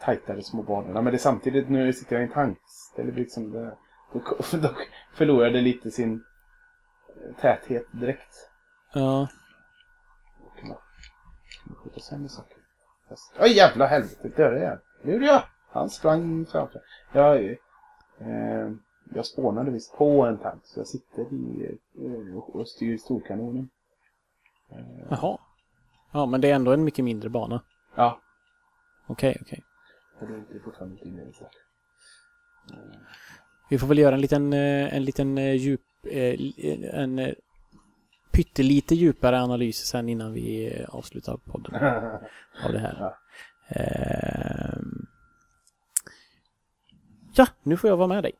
tajtare 0.00 0.42
små 0.42 0.62
banorna 0.62 1.02
men 1.02 1.12
det 1.12 1.16
är 1.16 1.18
samtidigt, 1.18 1.68
nu 1.68 1.92
sitter 1.92 2.16
jag 2.16 2.22
i 2.22 2.26
en 2.26 2.32
tank. 2.32 2.58
Det 2.96 3.02
är 3.02 3.12
liksom 3.12 3.50
det, 3.50 3.76
då, 4.12 4.20
då 4.58 4.70
förlorar 5.14 5.50
det 5.50 5.60
lite 5.60 5.90
sin 5.90 6.24
eh, 7.08 7.36
täthet 7.40 7.86
direkt. 7.92 8.50
Ja, 8.94 9.28
kunna 10.60 10.74
kunna 11.64 11.76
skjuta 11.76 12.00
sönder 12.00 12.28
saker. 12.28 12.56
Fast- 13.08 13.32
Oj 13.40 13.48
jävla 13.56 13.86
helvete, 13.86 14.42
jag 14.42 14.78
Det 15.02 15.12
gjorde 15.12 15.26
jag! 15.26 15.42
Han 15.70 15.90
sprang 15.90 16.46
framför. 16.46 16.80
Jag, 17.12 17.44
eh, 18.18 18.70
jag 19.14 19.26
spånade 19.26 19.70
visst 19.70 19.96
på 19.96 20.22
en 20.26 20.38
tank 20.38 20.60
så 20.64 20.80
jag 20.80 20.86
sitter 20.86 21.22
i 21.34 21.78
eh, 21.98 22.36
och- 22.36 22.56
och 22.56 22.68
styr 22.68 22.98
storkanonen. 22.98 23.68
jaha. 25.10 25.38
Ja, 26.12 26.26
men 26.26 26.40
det 26.40 26.50
är 26.50 26.54
ändå 26.54 26.72
en 26.72 26.84
mycket 26.84 27.04
mindre 27.04 27.28
bana. 27.30 27.62
Ja, 27.94 28.20
Okej, 29.06 29.38
okej. 29.40 29.64
För 30.26 30.52
det 30.52 30.58
är 30.58 30.62
fortfarande 30.64 31.04
inne 31.04 31.24
där. 31.24 31.48
Vi 33.70 33.78
får 33.78 33.86
väl 33.86 33.98
göra 33.98 34.14
en 34.14 34.20
liten, 34.20 34.52
eh, 34.52 34.94
en 34.94 35.04
liten 35.04 35.38
eh, 35.38 35.54
djup, 35.54 35.80
eh, 36.10 36.40
en 37.00 37.34
pyttelite 38.32 38.94
djupare 38.94 39.40
analys 39.40 39.76
sen 39.76 40.08
innan 40.08 40.32
vi 40.32 40.84
avslutar 40.88 41.36
podden 41.36 41.74
av 42.64 42.72
det 42.72 42.78
här. 42.78 42.96
Ja. 43.00 43.18
Ehm. 43.68 45.06
Ja, 47.34 47.46
nu 47.62 47.76
får 47.76 47.90
jag 47.90 47.96
vara 47.96 48.08
med 48.08 48.24
dig. 48.24 48.32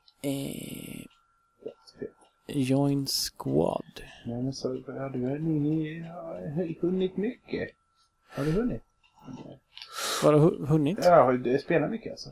Join 2.46 3.06
squad. 3.06 4.02
Nej 4.26 4.42
men 4.42 4.52
så, 4.52 4.82
ja, 4.86 5.08
du 5.08 5.24
har 5.24 6.80
hunnit 6.80 7.16
mycket. 7.16 7.70
Har 8.28 8.44
du 8.44 8.52
hunnit? 8.52 8.82
Du 10.22 10.28
hu- 10.28 10.66
hunnit? 10.66 10.98
Ja, 11.02 11.32
du 11.32 11.58
spelat 11.58 11.90
mycket 11.90 12.10
alltså? 12.12 12.30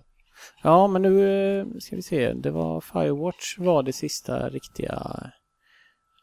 Ja, 0.63 0.87
men 0.87 1.03
nu 1.03 1.29
eh, 1.61 1.67
ska 1.79 1.97
vi 1.97 2.03
se. 2.03 2.33
Det 2.33 2.51
var 2.51 2.81
Firewatch 2.81 3.59
var 3.59 3.83
det 3.83 3.93
sista 3.93 4.49
riktiga 4.49 5.03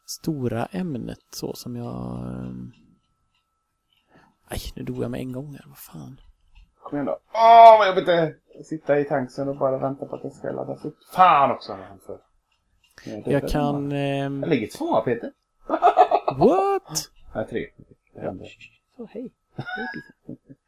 stora 0.06 0.66
ämnet 0.66 1.20
så 1.32 1.54
som 1.54 1.76
jag... 1.76 2.18
eh, 2.28 2.52
Aj, 4.52 4.60
nu 4.76 4.84
dog 4.84 5.04
jag 5.04 5.12
med 5.12 5.20
en 5.20 5.32
gång 5.32 5.54
här. 5.56 5.66
Vad 5.68 5.78
fan. 5.78 6.22
Kom 6.84 6.98
igen 6.98 7.06
då. 7.06 7.20
Åh, 7.34 7.78
vad 7.80 7.88
jobbigt 7.88 8.06
det 8.06 8.36
sitta 8.66 9.00
i 9.00 9.04
tanksen 9.06 9.50
och 9.50 9.58
bara 9.58 9.78
vänta 9.78 10.06
på 10.06 10.16
att 10.16 10.22
det 10.22 10.32
ska 10.32 10.52
laddas 10.52 10.86
upp. 10.86 10.98
Fan 11.16 11.52
också 11.52 11.72
har 11.74 11.84
han 11.84 12.00
för. 12.00 12.20
Ja, 13.06 13.22
det- 13.26 13.32
Jag 13.32 13.50
kan... 13.50 13.92
ehm, 13.92 14.40
Jag 14.44 14.50
ligger 14.50 14.68
tvåa 14.68 15.02
Peter. 15.02 15.32
what? 16.38 17.10
Nej, 17.36 17.48
tre. 17.50 17.68
Det 18.14 18.22
händer. 18.22 18.48
Så, 18.98 19.06
hej. 19.12 19.32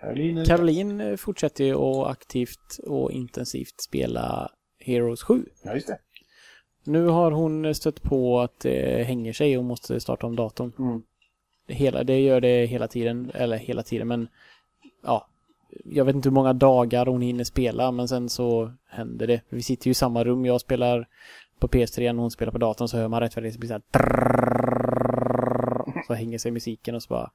Caroline. 0.00 0.44
Caroline 0.44 1.00
eh, 1.00 1.16
fortsätter 1.16 1.64
ju 1.64 1.74
att 1.74 2.06
aktivt 2.06 2.78
och 2.86 3.12
intensivt 3.12 3.80
spela 3.80 4.50
Heroes 4.80 5.22
7. 5.22 5.44
Ja, 5.62 5.74
just 5.74 5.86
det. 5.86 5.98
Nu 6.84 7.06
har 7.06 7.30
hon 7.30 7.74
stött 7.74 8.02
på 8.02 8.40
att 8.40 8.60
det 8.60 9.06
hänger 9.06 9.32
sig 9.32 9.58
och 9.58 9.64
måste 9.64 10.00
starta 10.00 10.26
om 10.26 10.36
datorn. 10.36 10.72
Mm. 10.78 11.02
Hela, 11.66 12.04
det 12.04 12.20
gör 12.20 12.40
det 12.40 12.66
hela 12.66 12.88
tiden, 12.88 13.30
eller 13.34 13.56
hela 13.56 13.82
tiden, 13.82 14.08
men 14.08 14.28
ja. 15.04 15.26
Jag 15.84 16.04
vet 16.04 16.14
inte 16.14 16.28
hur 16.28 16.34
många 16.34 16.52
dagar 16.52 17.06
hon 17.06 17.22
hinner 17.22 17.44
spela, 17.44 17.92
men 17.92 18.08
sen 18.08 18.28
så 18.28 18.72
händer 18.88 19.26
det. 19.26 19.40
Vi 19.48 19.62
sitter 19.62 19.86
ju 19.86 19.90
i 19.90 19.94
samma 19.94 20.24
rum, 20.24 20.44
jag 20.44 20.60
spelar 20.60 21.08
på 21.58 21.68
PS3 21.68 22.10
och 22.10 22.20
hon 22.20 22.30
spelar 22.30 22.52
på 22.52 22.58
datorn, 22.58 22.88
så 22.88 22.96
hör 22.96 23.08
man 23.08 23.20
rätt 23.20 23.36
vad 23.36 23.44
det 23.44 23.58
blir 23.58 23.68
så 23.68 23.74
här 23.74 23.82
Så 26.10 26.14
hänger 26.14 26.38
sig 26.38 26.50
musiken 26.52 26.94
och 26.94 27.02
så 27.02 27.08
bara 27.08 27.30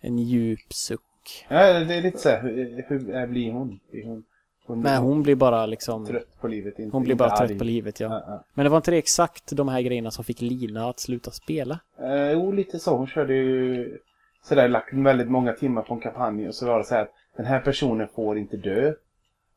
en 0.00 0.18
djup 0.18 0.72
suck. 0.72 1.46
Ja, 1.48 1.80
det 1.80 1.94
är 1.94 2.02
lite 2.02 2.18
så 2.18 2.28
här, 2.28 2.42
hur, 2.42 2.84
hur 2.88 3.26
blir 3.26 3.52
hon? 3.52 3.80
Blir 3.90 4.04
hon, 4.04 4.24
hon, 4.66 4.80
Nej, 4.80 4.98
hon 4.98 5.22
blir 5.22 5.34
bara 5.34 5.66
liksom... 5.66 6.06
trött 6.06 6.40
på 6.40 6.48
livet? 6.48 6.78
Inte, 6.78 6.96
Hon 6.96 7.02
blir 7.02 7.14
bara 7.14 7.30
arg. 7.30 7.48
trött 7.48 7.58
på 7.58 7.64
livet, 7.64 8.00
ja. 8.00 8.08
Ja, 8.08 8.24
ja. 8.26 8.44
Men 8.54 8.64
det 8.64 8.70
var 8.70 8.76
inte 8.76 8.90
det 8.90 8.96
exakt 8.96 9.56
de 9.56 9.68
här 9.68 9.80
grejerna 9.80 10.10
som 10.10 10.24
fick 10.24 10.40
Lina 10.40 10.88
att 10.88 11.00
sluta 11.00 11.30
spela? 11.30 11.80
Eh, 12.00 12.32
jo, 12.32 12.52
lite 12.52 12.78
så. 12.78 12.96
Hon 12.96 13.06
körde 13.06 13.34
ju 13.34 13.98
sådär, 14.42 14.68
lagt 14.68 14.92
väldigt 14.92 15.30
många 15.30 15.52
timmar 15.52 15.82
på 15.82 15.94
en 15.94 16.00
kampanj 16.00 16.48
och 16.48 16.54
så 16.54 16.66
var 16.66 16.78
det 16.78 16.84
så 16.84 16.94
här 16.94 17.02
att 17.02 17.12
den 17.36 17.46
här 17.46 17.60
personen 17.60 18.08
får 18.14 18.38
inte 18.38 18.56
dö. 18.56 18.92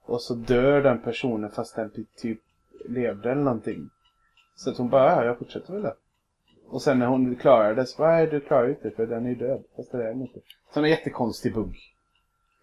Och 0.05 0.22
så 0.22 0.34
dör 0.34 0.82
den 0.82 1.01
personen 1.01 1.51
fast 1.51 1.76
den 1.76 1.91
typ 2.22 2.39
levde 2.89 3.32
eller 3.32 3.41
någonting. 3.41 3.89
Så 4.55 4.70
att 4.70 4.78
hon 4.78 4.89
bara, 4.89 5.12
ja, 5.12 5.26
jag 5.26 5.38
fortsätter 5.39 5.74
väl 5.74 5.82
det. 5.82 5.93
Och 6.70 6.82
sen 6.82 6.99
när 6.99 7.05
hon 7.07 7.36
klarade 7.36 7.86
så 7.86 7.97
bara, 7.97 8.11
nej 8.11 8.28
du 8.28 8.39
klarar 8.39 8.70
inte 8.70 8.91
för 8.91 9.07
den 9.07 9.26
är 9.26 9.30
ju 9.30 9.36
död. 9.36 9.63
Fast 9.76 9.91
det 9.91 10.03
är 10.03 10.07
den 10.07 10.22
inte. 10.22 10.39
Så 10.74 10.84
en 10.84 10.89
jättekonstig 10.89 11.53
bugg. 11.53 11.78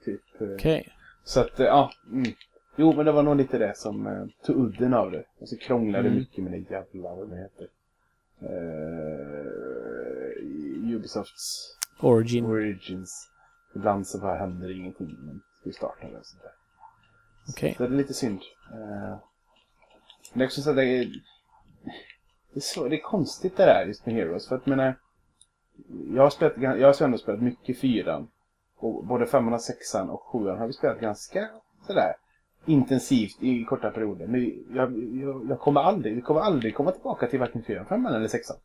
Typ. 0.04 0.40
eh, 0.40 0.48
Okej. 0.54 0.88
Så 1.24 1.40
att, 1.40 1.60
eh, 1.60 1.66
ja. 1.66 1.90
Mm. 2.12 2.32
Jo, 2.76 2.92
men 2.92 3.06
det 3.06 3.12
var 3.12 3.22
nog 3.22 3.36
lite 3.36 3.58
det 3.58 3.76
som 3.76 4.06
eh, 4.06 4.24
tog 4.46 4.56
udden 4.56 4.94
av 4.94 5.10
det. 5.10 5.24
Och 5.38 5.48
så 5.48 5.56
krånglade 5.56 6.08
Mm. 6.08 6.18
mycket 6.18 6.44
med 6.44 6.52
det 6.52 6.70
jävla, 6.70 7.14
vad 7.14 7.30
det 7.30 7.36
heter. 7.36 7.68
Eh, 8.40 10.94
Ubisofts 10.96 11.76
Origin. 12.00 12.46
Origins. 12.46 13.28
Ibland 13.74 14.06
så 14.06 14.18
bara 14.18 14.38
händer 14.38 14.76
ingenting. 14.76 15.16
Men 15.20 15.40
vi 15.64 15.72
startar 15.72 16.10
det 16.10 16.18
och 16.18 16.26
sånt 16.26 16.42
där. 16.42 16.52
Okej. 17.48 17.74
Så 17.76 17.82
det 17.86 17.94
är 17.94 17.98
lite 17.98 18.14
synd. 18.14 18.40
Eh, 18.72 19.16
men 20.32 20.38
det 20.38 20.44
är 20.44 20.46
också 20.46 20.62
så 20.62 20.70
att 20.70 20.76
det 20.76 20.84
är, 20.84 21.08
det 22.54 22.58
är, 22.58 22.60
så, 22.60 22.88
det 22.88 22.96
är 22.96 23.02
konstigt 23.02 23.56
det 23.56 23.64
där 23.64 23.86
just 23.86 24.06
med 24.06 24.14
Heroes. 24.14 24.48
För 24.48 24.56
att 24.56 24.66
menar, 24.66 24.94
jag 26.14 26.22
har, 26.22 26.30
spelat, 26.30 26.52
jag 26.56 26.86
har 26.88 27.02
ändå 27.02 27.18
spelat 27.18 27.42
mycket 27.42 27.78
fyran. 27.78 28.28
Och 28.76 29.04
både 29.04 29.26
femman, 29.26 29.54
och 29.54 29.60
sexan 29.60 30.10
och 30.10 30.22
sjuan 30.22 30.58
har 30.58 30.66
vi 30.66 30.72
spelat 30.72 31.00
ganska 31.00 31.48
sådär 31.86 32.14
intensivt 32.66 33.42
i 33.42 33.64
korta 33.64 33.90
perioder. 33.90 34.26
Men 34.26 34.64
jag, 34.74 34.92
jag, 35.22 35.46
jag 35.50 35.60
kommer 35.60 35.80
aldrig, 35.80 36.14
vi 36.14 36.22
kommer 36.22 36.40
aldrig 36.40 36.74
komma 36.74 36.92
tillbaka 36.92 37.26
till 37.26 37.40
varken 37.40 37.62
fyran, 37.62 37.86
femman 37.86 38.14
eller 38.14 38.28
sexan. 38.28 38.56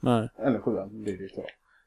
Nej. 0.00 0.28
Eller 0.38 0.58
sjuan 0.58 1.02
blir 1.02 1.16
det 1.16 1.22
ju 1.22 1.28
så. 1.28 1.44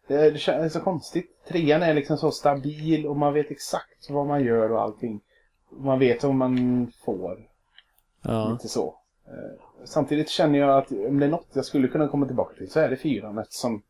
Det, 0.08 0.30
det 0.30 0.38
känns 0.38 0.74
så 0.74 0.80
konstigt. 0.80 1.46
Trean 1.48 1.84
är 1.84 1.94
liksom 1.94 2.18
så 2.18 2.32
stabil 2.32 3.08
och 3.08 3.18
man 3.18 3.34
vet 3.34 3.52
exakt 3.52 4.10
vad 4.10 4.28
man 4.28 4.44
gör 4.44 4.72
och 4.72 4.82
allting. 4.82 5.22
Man 5.70 6.00
vet 6.00 6.24
vad 6.24 6.36
man 6.36 6.88
får. 7.06 7.48
Ja. 8.22 8.50
Lite 8.52 8.68
så. 8.68 9.00
Eh, 9.28 9.86
Samtidigt 9.86 10.30
känner 10.30 10.60
jag 10.60 10.78
att 10.78 10.92
om 10.92 11.20
det 11.20 11.26
är 11.26 11.30
något 11.30 11.48
jag 11.54 11.66
skulle 11.66 11.88
kunna 11.88 12.08
komma 12.08 12.26
tillbaka 12.26 12.56
till 12.56 12.72
så 12.72 12.80
är 12.80 12.90
det 12.90 12.98
fyran 12.98 13.38
eftersom 13.38 13.82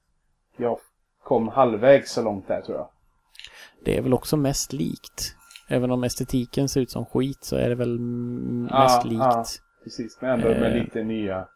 jag 0.58 0.80
kom 1.24 1.48
halvvägs 1.48 2.12
så 2.12 2.22
långt 2.24 2.48
där 2.48 2.62
tror 2.62 2.78
jag. 2.78 2.90
Det 3.86 3.98
är 3.98 4.02
väl 4.02 4.14
också 4.14 4.38
mest 4.38 4.74
likt. 4.74 5.36
Även 5.70 5.92
om 5.92 6.04
estetiken 6.04 6.70
ser 6.70 6.82
ut 6.82 6.92
som 6.92 7.06
skit 7.06 7.44
så 7.44 7.56
är 7.56 7.70
det 7.70 7.76
väl 7.76 8.00
mest 8.00 9.06
likt. 9.06 9.20
ja. 9.20 9.46
Precis, 9.84 10.18
men 10.22 10.30
ändå 10.32 10.48
med 10.48 10.64
Eh. 10.78 10.84
lite 10.84 11.04
nya, 11.04 11.48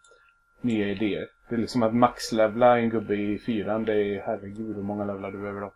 nya 0.61 0.87
idéer. 0.87 1.27
Det 1.49 1.55
är 1.55 1.59
liksom 1.59 1.83
att 1.83 1.95
maxlevla 1.95 2.79
en 2.79 2.89
gubbe 2.89 3.15
i 3.15 3.39
fyran, 3.39 3.85
det 3.85 3.93
är 3.93 4.21
herregud 4.25 4.75
hur 4.75 4.83
många 4.83 5.05
levlar 5.05 5.31
du 5.31 5.37
behöver 5.41 5.61
då. 5.61 5.73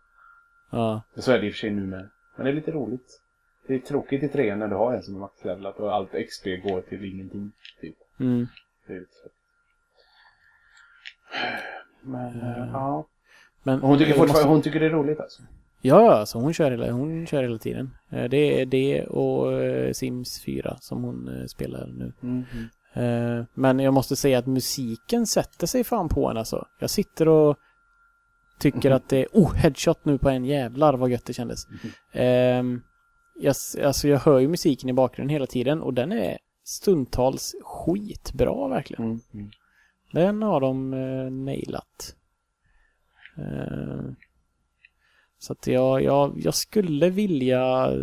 Ja. 0.70 1.02
Så 1.16 1.32
är 1.32 1.38
det 1.38 1.46
i 1.46 1.50
och 1.50 1.54
för 1.54 1.58
sig 1.58 1.70
nu 1.70 1.86
med. 1.86 2.08
Men 2.36 2.44
det 2.44 2.50
är 2.50 2.54
lite 2.54 2.70
roligt. 2.70 3.20
Det 3.68 3.74
är 3.74 3.78
tråkigt 3.78 4.22
i 4.22 4.28
trean 4.28 4.58
när 4.58 4.68
du 4.68 4.74
har 4.74 4.92
en 4.94 5.02
som 5.02 5.14
är 5.14 5.18
maxlevlat 5.18 5.76
och 5.80 5.94
allt 5.94 6.10
XP 6.28 6.44
går 6.62 6.80
till 6.80 7.04
ingenting. 7.04 7.52
Typ. 7.80 7.96
Mm. 8.20 8.46
Det 8.86 8.92
är 8.92 9.00
lite 9.00 9.12
så. 9.12 9.28
Men, 12.02 12.40
eh, 12.40 12.68
ja. 12.72 13.06
Men 13.62 13.80
Hon 13.80 13.98
tycker, 13.98 14.10
fortfarande, 14.12 14.32
måste- 14.32 14.48
hon 14.48 14.62
tycker 14.62 14.80
det 14.80 14.86
är 14.86 14.90
roligt 14.90 15.20
alltså? 15.20 15.42
Ja, 15.80 16.12
alltså 16.14 16.38
hon 16.38 16.52
kör 16.54 16.70
hela, 16.70 16.90
hon 16.92 17.26
kör 17.26 17.42
hela 17.42 17.58
tiden. 17.58 17.90
Eh, 18.10 18.24
Det 18.24 18.60
är 18.60 18.66
det 18.66 19.04
och 19.06 19.52
eh, 19.52 19.92
Sims 19.92 20.42
4 20.44 20.76
som 20.80 21.02
hon 21.04 21.28
eh, 21.40 21.46
spelar 21.46 21.86
nu. 21.86 22.12
Eh, 23.02 23.44
Men 23.54 23.78
jag 23.78 23.94
måste 23.94 24.16
säga 24.16 24.38
att 24.38 24.46
musiken 24.46 25.26
sätter 25.26 25.66
sig 25.66 25.84
fan 25.84 26.08
på 26.08 26.30
en 26.30 26.36
alltså. 26.36 26.66
Jag 26.80 26.90
sitter 26.90 27.28
och 27.28 27.56
tycker 28.58 28.90
att 28.90 29.08
det 29.08 29.16
är... 29.18 29.26
Oh, 29.32 29.54
headshot 29.54 30.04
nu 30.04 30.18
på 30.18 30.28
en 30.30 30.44
jävlar 30.44 30.94
vad 30.94 31.10
gött 31.10 31.24
det 31.24 31.32
kändes. 31.32 31.66
Ehm, 32.12 32.82
jag, 33.38 33.56
alltså 33.84 34.08
jag 34.08 34.18
hör 34.18 34.38
ju 34.38 34.48
musiken 34.48 34.88
i 34.88 34.92
bakgrunden 34.92 35.32
hela 35.32 35.46
tiden 35.46 35.82
och 35.82 35.94
den 35.94 36.12
är 36.12 36.38
stundtals 36.64 37.54
skitbra 37.62 38.68
verkligen. 38.68 39.04
Mm. 39.04 39.20
Mm. 39.34 39.50
Den 40.12 40.42
har 40.42 40.60
de 40.60 40.94
eh, 40.94 41.30
nailat. 41.30 42.14
Eh, 43.38 44.04
så 45.38 45.52
att 45.52 45.66
jag, 45.66 46.02
jag, 46.02 46.40
jag 46.40 46.54
skulle 46.54 47.10
vilja 47.10 47.92
eh, 47.92 47.98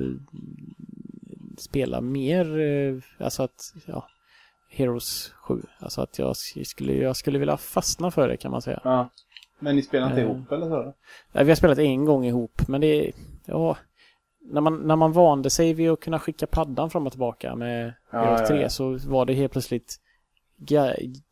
spela 1.58 2.02
mer, 2.02 2.60
eh, 2.60 2.96
alltså 3.26 3.44
att, 3.44 3.74
ja, 3.86 4.08
Heroes 4.70 5.34
7. 5.48 5.62
Alltså 5.80 6.02
att 6.02 6.20
jag 6.20 6.36
skulle, 6.66 6.94
jag 6.94 7.16
skulle 7.16 7.40
vilja 7.40 7.58
fastna 7.58 8.12
för 8.12 8.28
det 8.28 8.38
kan 8.38 8.52
man 8.52 8.62
säga. 8.62 8.82
Ja. 8.84 9.10
Men 9.60 9.76
ni 9.76 9.82
spelar 9.82 10.08
inte 10.08 10.22
Eh. 10.22 10.28
ihop 10.28 10.52
eller 10.52 10.70
så? 10.70 10.94
Nej, 11.32 11.44
vi 11.44 11.52
har 11.52 11.56
spelat 11.56 11.78
en 11.78 12.06
gång 12.06 12.26
ihop, 12.26 12.68
men 12.68 12.82
det 12.82 13.12
ja, 13.46 13.78
när 14.44 14.62
man, 14.62 14.88
när 14.88 14.96
man 14.96 15.12
vande 15.12 15.50
sig 15.50 15.74
vid 15.74 15.90
att 15.92 16.00
kunna 16.00 16.20
skicka 16.20 16.48
paddan 16.48 16.90
fram 16.90 17.06
och 17.06 17.12
tillbaka 17.12 17.56
med 17.56 17.94
Ja, 18.12 18.20
Heroes 18.20 18.42
ja, 18.42 18.48
3 18.48 18.62
ja. 18.62 18.70
så 18.70 18.98
var 18.98 19.26
det 19.26 19.34
helt 19.34 19.52
plötsligt 19.52 20.00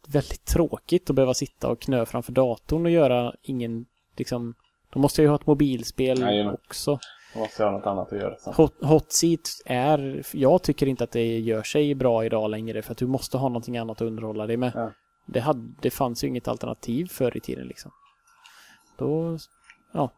väldigt 0.08 0.46
tråkigt 0.46 1.10
att 1.10 1.16
behöva 1.16 1.34
sitta 1.34 1.70
och 1.70 1.82
knö 1.82 2.06
framför 2.06 2.32
datorn 2.32 2.86
och 2.86 2.92
göra 2.92 3.34
ingen, 3.42 3.86
liksom, 4.18 4.56
då 4.94 5.00
måste 5.00 5.22
jag 5.22 5.24
ju 5.26 5.30
ha 5.30 5.36
ett 5.36 5.48
mobilspel 5.48 6.20
Jajamän. 6.20 6.54
också. 6.54 7.00
Då 7.34 7.40
måste 7.40 7.64
jag 7.64 7.72
ha 7.72 7.78
något 7.78 7.88
annat 7.88 8.14
att 8.14 8.20
göra 8.20 8.36
sen. 8.36 8.54
Hot, 8.54 8.74
hot 8.84 9.12
seat 9.12 9.50
är, 9.66 10.24
jag 10.34 10.64
tycker 10.64 10.88
inte 10.88 11.04
att 11.04 11.12
det 11.12 11.40
gör 11.40 11.64
sig 11.64 11.96
bra 11.96 12.26
idag 12.26 12.50
längre 12.50 12.82
för 12.82 12.92
att 12.92 12.98
du 12.98 13.08
måste 13.08 13.38
ha 13.38 13.50
någonting 13.50 13.78
annat 13.78 14.02
att 14.02 14.08
underhålla 14.08 14.48
dig 14.48 14.58
med. 14.58 14.72
Ja. 14.76 14.92
Det, 15.26 15.40
hade, 15.40 15.74
det 15.82 15.90
fanns 15.92 16.24
ju 16.24 16.28
inget 16.28 16.48
alternativ 16.48 17.08
förr 17.08 17.38
i 17.38 17.40
tiden 17.40 17.68
liksom. 17.68 17.92
Då, 18.98 19.38
ja, 19.92 20.12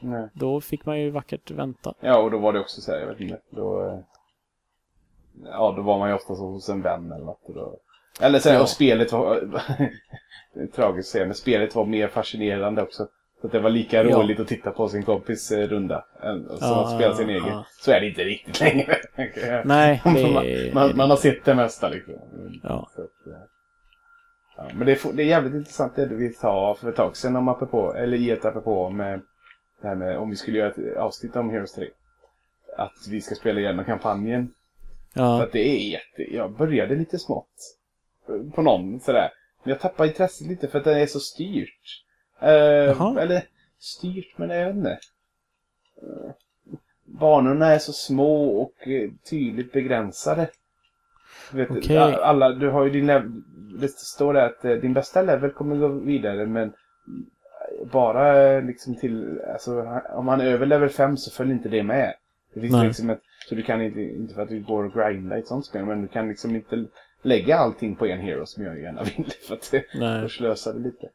Nej. 0.00 0.28
då 0.34 0.60
fick 0.60 0.86
man 0.86 1.00
ju 1.00 1.10
vackert 1.10 1.50
vänta. 1.50 1.94
Ja, 2.00 2.18
och 2.18 2.30
då 2.30 2.38
var 2.38 2.52
det 2.52 2.60
också 2.60 2.80
så 2.80 2.92
här, 2.92 2.98
jag 3.00 3.06
vet 3.06 3.20
inte, 3.20 3.40
då... 3.50 3.86
eh, 3.86 3.98
Ja, 5.44 5.72
då 5.76 5.82
var 5.82 5.98
man 5.98 6.08
ju 6.08 6.14
ofta 6.14 6.34
så 6.34 6.46
hos 6.46 6.68
en 6.68 6.82
vän 6.82 7.12
eller 7.12 7.24
något. 7.24 7.40
Då, 7.54 7.78
eller 8.20 8.38
så 8.38 8.48
här, 8.48 8.56
Ja. 8.56 8.62
och 8.62 8.68
spelet 8.68 9.12
var... 9.12 9.34
det 10.54 10.60
är 10.62 10.66
tragiskt 10.66 11.08
att 11.08 11.12
säga, 11.12 11.24
men 11.24 11.34
spelet 11.34 11.74
var 11.74 11.84
mer 11.84 12.08
fascinerande 12.08 12.82
också. 12.82 13.06
Så 13.40 13.46
att 13.46 13.52
det 13.52 13.60
var 13.60 13.70
lika 13.70 14.04
Ja. 14.04 14.18
roligt 14.18 14.40
att 14.40 14.48
titta 14.48 14.70
på 14.70 14.88
sin 14.88 15.02
kompis 15.02 15.52
eh, 15.52 15.68
runda 15.68 16.04
än 16.22 16.44
som 16.48 16.56
Ja, 16.60 16.84
att 16.84 16.94
spela 16.96 17.14
sin 17.14 17.28
ja, 17.28 17.34
egen. 17.34 17.48
ja. 17.48 17.64
Så 17.80 17.90
är 17.90 18.00
det 18.00 18.08
inte 18.08 18.24
riktigt 18.24 18.60
längre. 18.60 18.96
Nej, 19.64 20.02
det 20.04 20.32
man, 20.32 20.44
man, 20.88 20.96
man 20.96 21.10
har 21.10 21.16
sett 21.16 21.44
det 21.44 21.54
mesta 21.54 21.88
liksom. 21.88 22.14
Ja. 22.62 22.88
Så 22.94 23.02
att, 23.02 23.26
eh, 23.26 23.42
ja, 24.56 24.64
men 24.74 24.86
det 24.86 24.92
är, 25.04 25.12
det 25.12 25.22
är 25.22 25.26
jävligt 25.26 25.54
intressant 25.54 25.96
det 25.96 26.06
vi 26.06 26.32
sa 26.32 26.76
för 26.80 26.88
ett 26.88 26.96
tag 26.96 27.16
sedan 27.16 27.36
om 27.36 27.48
apropå, 27.48 27.94
eller 27.94 28.16
i 28.16 28.30
ett 28.30 28.44
apropå 28.44 28.84
om 28.84 29.00
eh, 29.00 29.18
det 29.80 29.88
här 29.88 29.94
med 29.94 30.18
om 30.18 30.30
vi 30.30 30.36
skulle 30.36 30.58
göra 30.58 30.70
ett 30.70 30.96
avsnitt 30.96 31.36
om 31.36 31.50
Heroes 31.50 31.72
3. 31.72 31.88
Att 32.76 33.06
vi 33.10 33.20
ska 33.20 33.34
spela 33.34 33.60
igenom 33.60 33.84
kampanjen. 33.84 34.54
För 35.14 35.20
Ja, 35.22 35.42
att 35.42 35.52
det 35.52 35.68
är 35.68 35.90
jätte... 35.90 36.34
Jag 36.34 36.52
började 36.56 36.94
lite 36.94 37.18
smått. 37.18 37.76
På 38.54 38.62
någon 38.62 39.00
sådär. 39.00 39.30
Men 39.62 39.70
jag 39.70 39.80
tappade 39.80 40.08
intresset 40.08 40.46
lite 40.46 40.68
för 40.68 40.78
att 40.78 40.84
det 40.84 41.00
är 41.00 41.06
så 41.06 41.20
styrt. 41.20 42.02
Jaha. 42.40 43.20
eller 43.20 43.42
styrt, 43.78 44.38
men 44.38 44.50
jag 44.50 44.66
vet 44.66 44.76
inte. 44.76 44.98
Eh, 46.02 46.30
banorna 47.04 47.66
är 47.66 47.78
så 47.78 47.92
små 47.92 48.60
och 48.62 48.88
eh, 48.88 49.10
tydligt 49.30 49.72
begränsade. 49.72 50.48
Vet, 51.52 51.90
a- 51.90 52.18
alla, 52.22 52.48
du 52.48 52.70
har 52.70 52.84
ju 52.84 52.90
din 52.90 53.06
level, 53.06 53.42
det 53.80 53.88
står 53.88 54.34
där 54.34 54.46
att 54.46 54.64
eh, 54.64 54.72
din 54.72 54.92
bästa 54.92 55.22
level 55.22 55.50
kommer 55.50 55.76
gå 55.76 55.88
vidare 55.88 56.46
men 56.46 56.72
bara 57.92 58.42
eh, 58.42 58.64
liksom 58.64 58.94
till, 58.94 59.40
alltså 59.52 60.00
om 60.10 60.26
man 60.26 60.40
är 60.40 60.44
över 60.44 60.66
level 60.66 60.88
5 60.88 61.16
så 61.16 61.30
följer 61.30 61.54
inte 61.54 61.68
det 61.68 61.82
med. 61.82 62.14
Det 62.54 62.60
finns 62.60 62.72
Nej. 62.72 62.86
liksom 62.86 63.10
ett, 63.10 63.20
så 63.48 63.54
du 63.54 63.62
kan 63.62 63.82
inte, 63.82 64.00
inte 64.00 64.34
för 64.34 64.42
att 64.42 64.48
du 64.48 64.60
går 64.60 64.84
och 64.84 64.92
grindar 64.92 65.36
i 65.36 65.40
ett 65.40 65.46
sånt 65.46 65.66
spel, 65.66 65.84
men 65.84 66.02
du 66.02 66.08
kan 66.08 66.28
liksom 66.28 66.56
inte 66.56 66.86
lägga 67.22 67.56
allting 67.56 67.96
på 67.96 68.06
en 68.06 68.20
hero 68.20 68.46
som 68.46 68.64
jag 68.64 68.80
gärna 68.80 69.02
vill 69.02 69.32
för 69.48 69.54
att 69.54 69.70
det, 69.70 69.84
nej. 69.94 70.28
slösar 70.30 70.72
det 70.74 70.80
lite. 70.80 71.06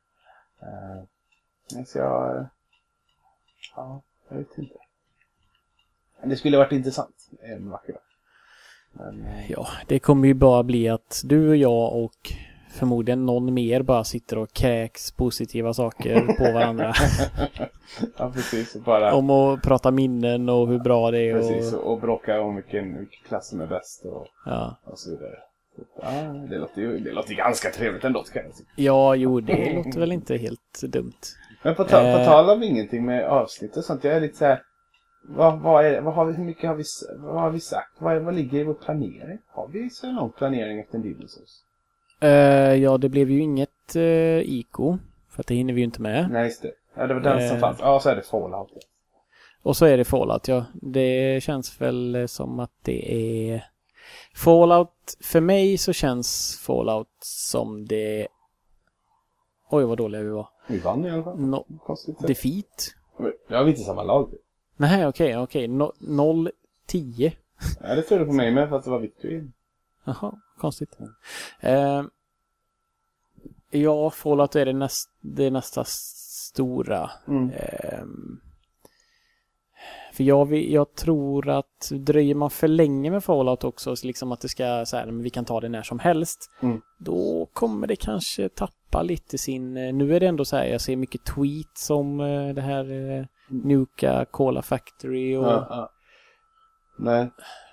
Uh, 0.62 1.84
så 1.86 1.97
jag, 1.97 2.38
eh, 2.38 2.45
ja, 3.76 4.02
jag 4.30 4.38
vet 4.38 4.58
inte. 4.58 4.76
Men 6.20 6.30
det 6.30 6.36
skulle 6.36 6.58
varit 6.58 6.72
intressant 6.72 7.30
en 7.41 7.70
vacker 7.70 7.93
dag. 7.93 8.02
Men, 8.91 9.26
eh, 9.26 9.52
Ja, 9.52 9.68
det 9.88 9.99
kommer 9.99 10.28
ju 10.28 10.34
bara 10.34 10.64
bli 10.64 10.89
att 10.89 11.22
du 11.26 11.49
och 11.49 11.56
jag 11.56 11.93
och 12.04 12.34
förmodligen 12.72 13.26
någon 13.26 13.53
mer 13.53 13.82
bara 13.82 14.03
sitter 14.03 14.38
och 14.38 14.53
kräks 14.53 15.11
positiva 15.11 15.74
saker 15.74 16.22
på 16.38 16.53
varandra. 16.53 16.93
ja, 18.17 18.32
precis. 18.34 18.76
Bara, 18.86 19.13
Om 19.13 19.30
att 19.30 19.61
prata 19.61 19.91
minnen 19.91 20.49
och 20.49 20.67
hur 20.67 20.80
bra 20.80 21.11
det 21.11 21.19
är 21.30 21.34
precis, 21.34 21.74
och... 21.74 22.01
bråka 22.01 22.41
om 22.41 22.55
vilken, 22.55 22.97
vilken 22.99 23.24
klass 23.28 23.49
som 23.49 23.61
är 23.61 23.67
bäst 23.67 24.05
och, 24.05 24.28
Ja. 24.45 24.78
och 24.84 24.99
så 24.99 25.09
vidare. 25.09 25.36
Ja, 26.01 26.11
det 26.49 26.57
låter 26.57 26.82
ju 26.82 26.99
det 26.99 27.11
låter 27.11 27.30
ju 27.30 27.36
ganska 27.36 27.69
trevligt 27.69 28.03
ändå, 28.03 28.24
kan 28.24 28.43
jag 28.43 28.51
ja, 28.76 29.15
jo, 29.15 29.39
det 29.39 29.74
låter 29.76 29.99
väl 29.99 30.11
inte 30.11 30.38
helt 30.38 30.82
dumt. 30.84 31.13
Men 31.63 31.76
på, 31.76 31.84
ta, 31.84 32.01
Eh. 32.01 32.17
på 32.17 32.26
tal 32.26 32.49
om 32.49 32.63
ingenting 32.63 33.05
med 33.05 33.26
avsnitt 33.26 33.78
och 33.78 33.84
sånt, 33.84 34.03
jag 34.03 34.15
är 34.15 34.22
lite 34.22 34.38
så 34.38 34.45
här. 34.45 34.61
Vad, 35.24 35.59
vad 35.59 35.86
är, 35.86 36.01
vad 36.01 36.13
har 36.13 36.26
vi, 36.26 36.34
hur 36.34 36.43
mycket 36.43 36.69
har 36.69 36.76
vi, 36.76 36.84
vad 37.17 37.41
har 37.41 37.49
vi 37.49 37.59
sagt? 37.59 37.95
Vad, 37.99 38.22
vad 38.22 38.36
ligger 38.36 38.59
i 38.59 38.63
vår 38.63 38.74
planering? 38.74 39.38
Har 39.47 39.67
vi 39.67 39.89
så 39.89 40.11
lång 40.11 40.32
planering 40.32 40.80
efter 40.80 40.95
en 40.95 41.01
Dinosaurs? 41.01 41.49
Eh, 42.22 42.76
ja, 42.76 42.97
det 42.97 43.09
blev 43.09 43.32
ju 43.32 43.39
inget 43.39 43.95
uh, 43.95 44.39
ICO. 44.39 44.97
För 45.30 45.41
att 45.41 45.47
det 45.47 45.55
hinner 45.55 45.74
vi 45.74 45.80
ju 45.82 45.86
inte 45.86 46.01
med. 46.01 46.30
Nej, 46.32 46.45
just 46.45 46.61
det. 46.61 46.72
Ja, 46.95 47.07
det 47.07 47.13
var 47.13 47.22
den 47.22 47.47
som 47.47 47.57
Eh. 47.57 47.61
fanns. 47.61 47.80
Ja, 47.80 47.99
så 47.99 48.09
är 48.09 48.15
det 48.15 48.22
Fallout. 48.24 48.69
Och 49.63 49.78
så 49.78 49.86
är 49.86 49.97
det 49.97 50.03
Fallout, 50.05 50.47
ja. 50.47 50.65
Det 50.74 51.43
känns 51.43 51.82
väl 51.82 52.28
som 52.28 52.59
att 52.59 52.72
det 52.84 53.13
är... 53.51 53.65
Fallout, 54.36 55.17
för 55.24 55.41
mig 55.41 55.78
så 55.78 55.93
känns 55.93 56.59
Fallout 56.65 57.07
som 57.19 57.86
det... 57.86 58.28
Oj, 59.69 59.84
vad 59.86 59.97
dåliga 59.97 60.22
vi 60.22 60.30
var. 60.30 60.49
Vi 60.67 60.80
vann 60.80 61.05
i 61.05 61.09
alla 61.11 61.24
fall. 61.24 61.39
No, 61.39 61.65
Konstigt. 61.86 62.19
defeat? 62.28 62.95
Har 63.49 63.63
vi 63.63 63.69
inte 63.72 63.84
samma 63.84 64.03
lag. 64.03 64.34
Nej, 64.78 65.07
okej, 65.07 65.38
okej. 65.38 65.67
No, 65.67 65.91
0-10. 65.99 67.32
Ja, 67.82 67.95
det 67.95 68.01
tror 68.01 68.19
du 68.19 68.26
på 68.26 68.34
mig 68.34 68.51
med, 68.51 68.69
fast 68.69 68.86
det 68.86 68.91
var 68.91 68.99
Victory. 68.99 69.43
Jaha, 70.03 70.34
konstigt. 70.62 70.97
Eh, 71.59 72.03
ja, 73.72 74.09
Fallout 74.09 74.55
är 74.55 74.66
det, 74.66 74.74
näst, 74.74 75.09
det 75.22 75.49
nästa 75.49 75.84
stora. 75.88 77.12
Mm. 77.28 77.49
Ehm, 77.49 78.39
för 80.14 80.24
jag, 80.24 80.53
jag 80.53 80.95
tror 80.95 81.49
att 81.49 81.91
dröjer 81.91 82.36
man 82.36 82.49
för 82.49 82.68
länge 82.68 83.12
med 83.12 83.24
Fallout 83.24 83.64
också, 83.64 83.95
så 83.95 84.07
liksom 84.07 84.32
att 84.32 84.41
det 84.41 84.49
ska 84.49 84.86
så 84.86 84.97
här, 84.97 85.05
men 85.05 85.24
vi 85.24 85.30
kan 85.30 85.45
ta 85.45 85.59
det 85.59 85.70
när 85.70 85.84
som 85.84 85.99
helst. 85.99 86.49
Mm. 86.62 86.82
Då 86.97 87.49
kommer 87.53 87.88
det 87.88 87.95
kanske 87.95 88.49
tappa 88.49 89.01
lite 89.03 89.38
sin... 89.38 89.78
eh, 89.78 89.93
Nu 89.93 90.16
är 90.16 90.20
det 90.20 90.28
ändå 90.28 90.45
så 90.45 90.57
här, 90.57 90.66
jag 90.66 90.82
ser 90.82 90.95
mycket 90.95 91.26
tweets 91.26 91.89
om 91.89 92.20
eh, 92.20 92.53
det 92.53 92.62
här 92.62 92.91
eh, 92.91 93.26
Nuka 93.49 94.26
Cola 94.32 94.62
Factory 94.62 95.36
och... 95.36 95.45
Ja, 95.45 95.68
ja. 95.70 95.89
Nej. 96.99 97.30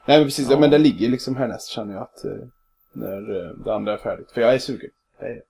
Nej, 0.07 0.19
men 0.19 0.27
precis. 0.27 0.51
Ja. 0.51 0.59
Men 0.59 0.71
det 0.71 0.79
ligger 0.79 1.09
liksom 1.09 1.37
härnäst 1.37 1.69
känner 1.69 1.95
jag 1.95 2.03
att 2.03 2.25
eh, 2.25 2.49
när 2.93 3.37
eh, 3.47 3.51
det 3.65 3.75
andra 3.75 3.93
är 3.93 3.97
färdigt. 3.97 4.31
För 4.31 4.41
jag 4.41 4.55
är 4.55 4.59
sugen. 4.59 4.91
Jag 5.19 5.31
är 5.31 5.43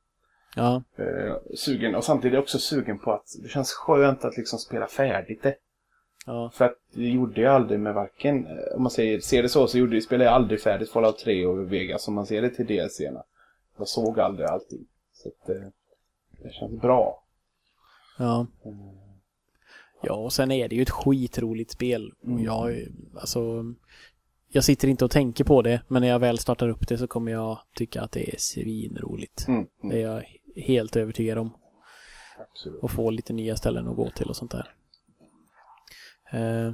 Ja, 0.56 0.82
eh, 0.96 1.34
sugen 1.56 1.94
och 1.94 2.04
samtidigt 2.04 2.38
också 2.38 2.58
sugen 2.58 2.98
på 2.98 3.12
att 3.12 3.26
det 3.42 3.48
känns 3.48 3.72
skönt 3.72 4.24
att 4.24 4.36
liksom 4.36 4.58
spela 4.58 4.86
färdigt 4.86 5.42
det. 5.42 5.54
ja, 6.26 6.50
För 6.54 6.64
att 6.64 6.74
det 6.94 7.08
gjorde 7.08 7.40
jag 7.40 7.54
aldrig 7.54 7.80
med 7.80 7.94
varken, 7.94 8.46
eh, 8.46 8.76
om 8.76 8.82
man 8.82 8.90
säger, 8.90 9.20
ser 9.20 9.42
det 9.42 9.48
så, 9.48 9.66
så 9.68 9.78
gjorde, 9.78 10.00
spelade 10.00 10.24
jag 10.24 10.34
aldrig 10.34 10.60
färdigt 10.60 10.90
Fallout 10.90 11.18
3 11.18 11.46
och 11.46 11.72
Vegas 11.72 12.08
om 12.08 12.14
man 12.14 12.26
ser 12.26 12.42
det 12.42 12.50
till 12.50 12.66
DLC-erna. 12.66 13.22
Jag 13.76 13.88
såg 13.88 14.20
aldrig 14.20 14.48
allting. 14.48 14.86
Så 15.12 15.28
att 15.28 15.48
eh, 15.48 15.62
det 16.42 16.52
känns 16.52 16.80
bra. 16.80 17.22
ja. 18.18 18.46
Ja, 20.02 20.14
och 20.14 20.32
sen 20.32 20.50
är 20.50 20.68
det 20.68 20.76
ju 20.76 20.82
ett 20.82 20.90
skitroligt 20.90 21.70
spel. 21.70 22.12
Och 22.20 22.28
Mm. 22.28 22.44
jag, 22.44 22.86
alltså, 23.14 23.64
jag 24.48 24.64
sitter 24.64 24.88
inte 24.88 25.04
och 25.04 25.10
tänker 25.10 25.44
på 25.44 25.62
det, 25.62 25.80
men 25.88 26.02
när 26.02 26.08
jag 26.08 26.18
väl 26.18 26.38
startar 26.38 26.68
upp 26.68 26.88
det 26.88 26.98
så 26.98 27.06
kommer 27.06 27.32
jag 27.32 27.58
tycka 27.74 28.02
att 28.02 28.12
det 28.12 28.34
är 28.34 28.36
svinroligt. 28.38 29.48
Mm. 29.48 29.66
Det 29.82 30.02
är 30.02 30.12
jag 30.12 30.24
helt 30.56 30.96
övertygad 30.96 31.38
om. 31.38 31.50
Absolut. 32.50 32.82
Och 32.82 32.90
få 32.90 33.10
lite 33.10 33.32
nya 33.32 33.56
ställen 33.56 33.88
att 33.88 33.96
gå 33.96 34.10
till 34.10 34.28
och 34.28 34.36
sånt 34.36 34.50
där. 34.50 34.72
Eh, 36.30 36.72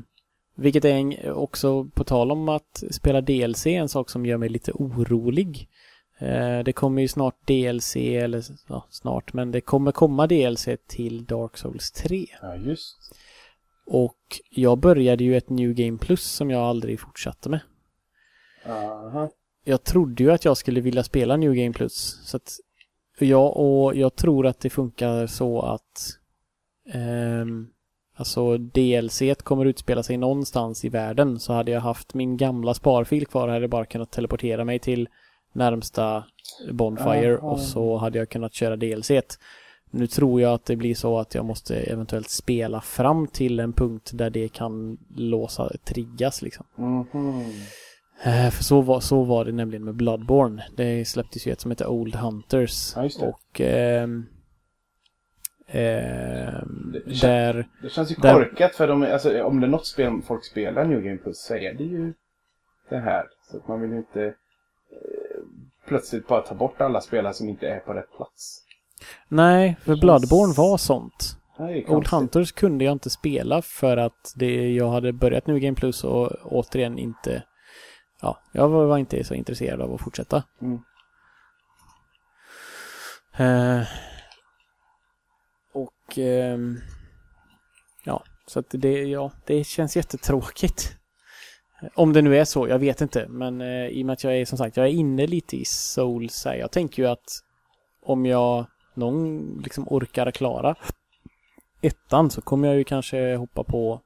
vilket 0.55 0.85
är 0.85 0.95
en, 0.95 1.33
också 1.33 1.85
på 1.85 2.05
tal 2.05 2.31
om 2.31 2.49
att 2.49 2.85
spela 2.91 3.20
DLC, 3.20 3.66
en 3.66 3.89
sak 3.89 4.11
som 4.11 4.27
gör 4.27 4.37
mig 4.37 4.49
lite 4.49 4.72
orolig. 4.72 5.68
Eh, 6.18 6.59
det 6.59 6.72
kommer 6.72 7.03
ju 7.03 7.09
snart 7.09 7.47
DLC, 7.47 7.97
eller 7.97 8.45
ja, 8.68 8.87
snart, 8.91 9.33
men 9.33 9.51
det 9.51 9.61
kommer 9.61 9.93
komma 9.93 10.27
DLC 10.27 10.68
till 10.87 11.25
Dark 11.25 11.57
Souls 11.57 11.93
3. 11.93 12.27
Ja, 12.43 12.57
just. 12.57 12.97
Och 13.87 14.18
jag 14.51 14.78
började 14.78 15.24
ju 15.24 15.37
ett 15.37 15.51
New 15.51 15.74
Game 15.74 15.99
Plus 15.99 16.22
som 16.22 16.51
jag 16.51 16.62
aldrig 16.62 17.01
fortsatte 17.01 17.49
med. 17.49 17.61
Aha. 18.66 19.30
Jag 19.64 19.85
trodde 19.85 20.22
ju 20.22 20.32
att 20.32 20.45
jag 20.45 20.57
skulle 20.57 20.80
vilja 20.80 21.03
spela 21.03 21.37
New 21.37 21.55
Game 21.55 21.72
Plus. 21.72 22.20
Så 22.24 22.37
att 22.37 22.53
jag, 23.18 23.57
och 23.57 23.97
jag 23.97 24.16
tror 24.16 24.47
att 24.47 24.61
det 24.61 24.70
funkar 24.70 25.26
så 25.26 25.62
att 25.62 26.18
ehm, 26.93 27.68
Alltså 28.16 28.59
DLC 28.59 29.22
kommer 29.43 29.64
utspela 29.64 30.03
sig 30.03 30.16
någonstans 30.16 30.85
i 30.85 30.89
världen 30.89 31.39
så 31.41 31.53
hade 31.53 31.70
jag 31.70 31.80
haft 31.80 32.14
min 32.14 32.37
gamla 32.37 32.74
sparfil 32.74 33.26
kvar 33.26 33.49
hade 33.49 33.61
jag 33.61 33.70
bara 33.70 33.87
kunnat 33.87 34.11
teleportera 34.11 34.64
mig 34.64 34.78
till 34.78 35.09
närmsta 35.53 36.24
Bonfire 36.72 37.39
Aha. 37.39 37.51
och 37.51 37.61
så 37.61 37.97
hade 37.97 38.18
jag 38.18 38.28
kunnat 38.28 38.55
köra 38.55 38.76
DLC. 38.76 39.11
-t. 39.11 39.39
Nu 39.97 40.07
tror 40.07 40.41
jag 40.41 40.53
att 40.53 40.65
det 40.65 40.77
blir 40.77 40.95
så 40.95 41.19
att 41.19 41.35
jag 41.35 41.45
måste 41.45 41.77
eventuellt 41.77 42.29
spela 42.31 42.81
fram 42.81 43.27
till 43.27 43.61
en 43.61 43.73
punkt 43.73 44.11
där 44.15 44.31
det 44.31 44.49
kan 44.49 44.99
låsa, 45.17 45.71
triggas 45.85 46.43
liksom. 46.43 46.67
Mhm. 46.77 47.41
Eh, 48.25 48.51
För 48.51 48.65
så 48.65 48.81
var, 48.81 49.01
så 49.01 49.25
var 49.25 49.45
det 49.45 49.53
nämligen 49.53 49.85
med 49.85 49.95
Bloodborne. 49.95 50.65
Det 50.77 51.05
släpptes 51.09 51.47
ju 51.47 51.53
ett 51.53 51.61
som 51.61 51.71
heter 51.71 51.87
Old 51.87 52.15
Hunters. 52.15 52.93
Ja. 52.97 53.09
Och 53.27 53.61
ehm, 53.61 54.27
ehm, 55.67 56.91
Det- 56.93 57.03
det 57.07 57.21
där, 57.21 57.69
Det 57.83 57.89
känns 57.89 58.11
ju 58.11 58.15
Där- 58.15 58.35
korkat 58.35 58.75
för 58.75 58.89
de, 58.89 59.03
alltså, 59.03 59.43
om 59.43 59.61
det 59.61 59.67
är 59.67 59.71
något 59.71 59.87
spel 59.87 60.13
folk 60.27 60.45
spelar 60.45 60.85
New 60.85 61.01
Game 61.03 61.17
Plus 61.19 61.39
så 61.45 61.55
är 61.55 61.75
det 61.75 61.85
ju 61.85 62.13
det 62.91 62.99
här. 62.99 63.25
Så 63.51 63.57
att 63.57 63.69
man 63.69 63.81
vill 63.81 63.91
ju 63.91 63.97
inte 63.97 64.25
eh, 64.25 64.33
plötsligt 65.87 66.27
bara 66.29 66.41
ta 66.43 66.55
bort 66.55 66.81
alla 66.81 67.01
spelare 67.01 67.35
som 67.35 67.49
inte 67.49 67.69
är 67.69 67.81
på 67.81 67.93
rätt 67.93 68.17
plats. 68.17 68.64
Nej, 69.29 69.77
för 69.85 69.97
Bloodborne 69.97 70.55
var 70.57 70.79
sånt. 70.79 71.37
Old. 71.59 72.09
Hunters 72.09 72.53
kunde 72.53 72.85
jag 72.85 72.93
inte 72.93 73.11
spela 73.11 73.63
för 73.63 73.97
att 73.97 74.33
det, 74.37 74.73
jag 74.73 74.91
hade 74.91 75.13
börjat 75.13 75.47
New 75.47 75.59
Game 75.59 75.77
Plus 75.77 76.05
och 76.05 76.31
återigen 76.43 76.99
inte, 76.99 77.43
ja, 78.21 78.39
jag 78.53 78.69
var, 78.69 78.99
inte 78.99 79.25
så 79.25 79.35
intresserad 79.35 79.81
av 79.81 79.95
att 79.95 80.01
fortsätta. 80.01 80.43
Mm. 80.61 80.79
Eh, 83.37 83.87
och 85.73 86.19
ehm, 86.19 86.81
ja, 88.05 88.25
så 88.47 88.59
att 88.59 88.67
det, 88.71 89.03
ja, 89.03 89.33
det 89.47 89.65
känns 89.65 89.97
jättetråkigt. 89.97 90.97
Om 91.95 92.13
det 92.13 92.23
nu 92.23 92.39
är 92.39 92.45
så, 92.45 92.69
jag 92.69 92.79
vet 92.79 93.01
inte. 93.01 93.27
Men 93.29 93.61
eh, 93.61 93.87
i 93.87 94.03
och 94.03 94.07
med 94.07 94.13
att 94.13 94.25
jag 94.25 94.37
är 94.37 94.45
som 94.45 94.59
sagt, 94.59 94.77
jag 94.77 94.87
är 94.87 94.91
inne 94.91 95.27
lite 95.27 95.57
i 95.57 95.65
Souls 95.65 96.45
här. 96.45 96.55
Jag 96.55 96.71
tänker 96.71 97.03
ju 97.03 97.09
att 97.09 97.41
om 98.03 98.27
jag 98.27 98.67
någon 98.97 99.57
liksom 99.65 99.89
orkar 99.89 100.31
klara 100.31 100.75
ettan 101.81 102.31
så 102.31 102.41
kommer 102.43 102.69
jag 102.69 102.77
ju 102.77 102.85
kanske 102.85 103.35
hoppa 103.37 103.65
på 103.65 104.01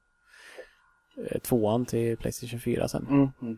eh, 1.31 1.39
tvåan 1.39 1.85
till 1.85 2.17
Playstation 2.17 2.59
4 2.59 2.87
sen. 2.87 3.07
Mm, 3.09 3.29
mm, 3.41 3.57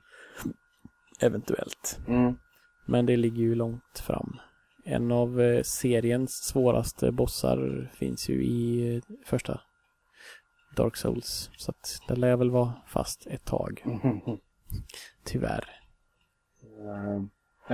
Eventuellt. 1.20 2.00
mm. 2.08 2.38
Men 2.86 3.06
det 3.06 3.18
ligger 3.18 3.42
ju 3.42 3.56
långt 3.56 4.00
fram. 4.06 4.40
En 4.86 5.12
av 5.12 5.42
eh, 5.42 5.64
seriens 5.64 6.32
svåraste 6.32 7.12
bossar 7.12 7.92
finns 7.94 8.30
ju 8.30 8.44
i 8.46 8.96
eh, 8.96 9.02
första 9.26 9.62
Dark 10.76 10.96
Souls. 10.96 11.50
Så 11.58 11.72
att 11.72 12.00
där 12.08 12.16
lär 12.16 12.36
väl 12.36 12.52
vara 12.52 12.74
fast 12.88 13.28
ett 13.28 13.46
tag, 13.46 13.82
Mhm. 13.86 14.22
tyvärr. 15.24 15.66
Eh, 16.64 17.24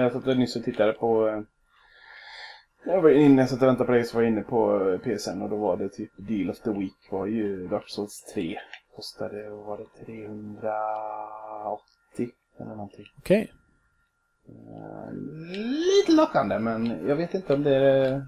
Jag 0.03 0.12
satt 0.14 0.38
nyss 0.38 0.55
och 0.55 0.64
tittade 0.64 0.93
på... 0.93 1.43
Jag 2.88 3.01
var 3.01 3.09
inne, 3.09 3.41
jag 3.41 3.49
satt 3.49 3.61
och 3.61 3.67
väntade 3.67 3.85
på 3.85 3.91
dig 3.91 4.03
så 4.03 4.17
var 4.17 4.21
jag 4.23 4.31
inne 4.31 4.41
på 4.41 4.89
eh, 4.89 4.99
PSN 4.99 5.41
och 5.41 5.49
då 5.49 5.55
var 5.55 5.77
det 5.77 5.89
typ 5.89 6.11
Deal 6.15 6.49
of 6.49 6.59
the 6.59 6.71
Week 6.71 7.11
var 7.11 7.25
ju 7.25 7.67
Dark 7.67 7.89
Souls 7.89 8.23
3. 8.33 8.59
Kostade, 8.95 9.49
vad 9.49 9.65
var 9.65 9.77
det, 9.77 10.05
380 10.05 12.29
eller 12.59 12.69
någonting. 12.69 13.05
Okej. 13.17 13.51
Eh, 14.49 15.13
Lite 15.59 16.11
lockande 16.11 16.59
men 16.59 17.07
jag 17.07 17.15
vet 17.15 17.33
inte 17.33 17.53
om 17.53 17.63
det 17.63 17.75
är... 17.75 18.25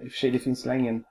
I 0.00 0.08
och 0.08 0.10
för 0.10 0.18
sig 0.18 0.30
det 0.30 0.38
finns 0.38 0.66
ingen 0.66 1.04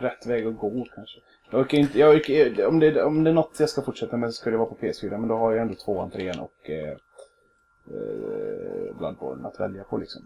rätt 0.00 0.26
väg 0.26 0.46
att 0.46 0.58
gå 0.58 0.86
kanske. 0.94 1.20
Jag 1.50 1.60
orkar 1.60 1.78
inte, 1.78 1.98
jag 1.98 2.14
orkar, 2.14 2.66
om, 2.66 2.78
det, 2.78 3.02
om 3.02 3.24
det 3.24 3.30
är 3.30 3.34
något 3.34 3.60
jag 3.60 3.68
ska 3.68 3.82
fortsätta 3.82 4.16
med 4.16 4.34
så 4.34 4.40
ska 4.40 4.50
det 4.50 4.56
vara 4.56 4.68
på 4.68 4.76
PS4 4.76 5.10
men 5.10 5.28
då 5.28 5.36
har 5.36 5.52
jag 5.52 5.62
ändå 5.62 5.74
tvåan, 5.74 6.10
trean 6.10 6.40
och 6.40 6.70
eh, 6.70 6.88
eh, 7.86 8.96
Bloodborne 8.98 9.48
att 9.48 9.60
välja 9.60 9.84
på 9.84 9.96
liksom. 9.98 10.22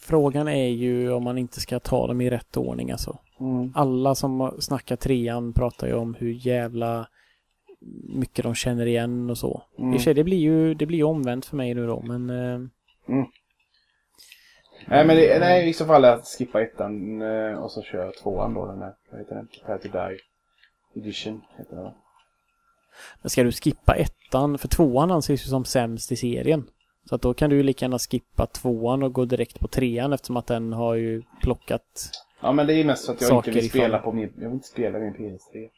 Frågan 0.00 0.48
är 0.48 0.68
ju 0.68 1.12
om 1.12 1.24
man 1.24 1.38
inte 1.38 1.60
ska 1.60 1.80
ta 1.80 2.06
dem 2.06 2.20
i 2.20 2.30
rätt 2.30 2.56
ordning 2.56 2.90
alltså. 2.90 3.18
Mm. 3.40 3.72
Alla 3.74 4.14
som 4.14 4.56
snackar 4.58 4.96
trean 4.96 5.52
pratar 5.52 5.86
ju 5.86 5.94
om 5.94 6.14
hur 6.14 6.46
jävla 6.46 7.08
mycket 8.18 8.42
de 8.42 8.54
känner 8.54 8.86
igen 8.86 9.30
och 9.30 9.38
så. 9.38 9.62
I 9.78 9.80
Mm. 9.80 9.94
och 9.94 10.00
för 10.00 10.04
sig, 10.04 10.14
det 10.14 10.24
blir 10.24 10.38
ju 10.38 10.74
det 10.74 10.86
blir 10.86 10.98
ju 10.98 11.04
omvänt 11.04 11.46
för 11.46 11.56
mig 11.56 11.74
nu 11.74 11.86
då, 11.86 12.00
men 12.02 12.30
eh, 12.30 12.60
Nej 14.86 15.06
men 15.06 15.16
det, 15.16 15.38
nej, 15.40 15.68
i 15.68 15.72
så 15.72 15.86
fall 15.86 16.04
att 16.04 16.26
skippa 16.26 16.62
ettan 16.62 17.22
eh, 17.22 17.54
och 17.54 17.70
så 17.70 17.82
kör 17.82 18.04
jag 18.04 18.14
tvåan 18.16 18.54
då 18.54 18.66
den 18.66 18.78
där, 18.78 18.94
vad 19.10 19.20
heter 19.20 19.34
den? 19.34 19.46
Prepare 19.46 19.78
to 19.78 19.88
Die 19.88 20.18
Edition 21.00 21.40
heter 21.58 21.76
den? 21.76 21.92
Men 23.22 23.30
ska 23.30 23.42
du 23.42 23.52
skippa 23.52 23.94
ettan? 23.94 24.58
För 24.58 24.68
tvåan 24.68 25.10
anses 25.10 25.44
ju 25.44 25.48
som 25.48 25.64
sämst 25.64 26.12
i 26.12 26.16
serien. 26.16 26.66
Så 27.10 27.16
att 27.16 27.22
då 27.22 27.34
kan 27.34 27.50
du 27.50 27.56
ju 27.56 27.62
lika 27.62 27.84
gärna 27.84 27.98
skippa 27.98 28.46
tvåan 28.46 29.02
och 29.02 29.12
gå 29.12 29.24
direkt 29.24 29.60
på 29.60 29.68
trean 29.68 30.12
eftersom 30.12 30.36
att 30.36 30.46
den 30.46 30.72
har 30.72 30.94
ju 30.94 31.22
plockat... 31.42 32.10
Ja 32.40 32.52
men 32.52 32.66
det 32.66 32.74
är 32.74 32.84
mest 32.84 33.06
för 33.06 33.12
att 33.12 33.20
jag 33.20 33.36
inte 33.36 33.50
vill 33.50 33.64
ifrån. 33.64 33.80
spela 33.80 33.98
på 33.98 34.12
min, 34.12 34.32
jag 34.36 34.44
vill 34.44 34.52
inte 34.52 34.68
spela 34.68 34.98
min 34.98 35.14
PS3. 35.14 35.56
Eh, 35.56 35.70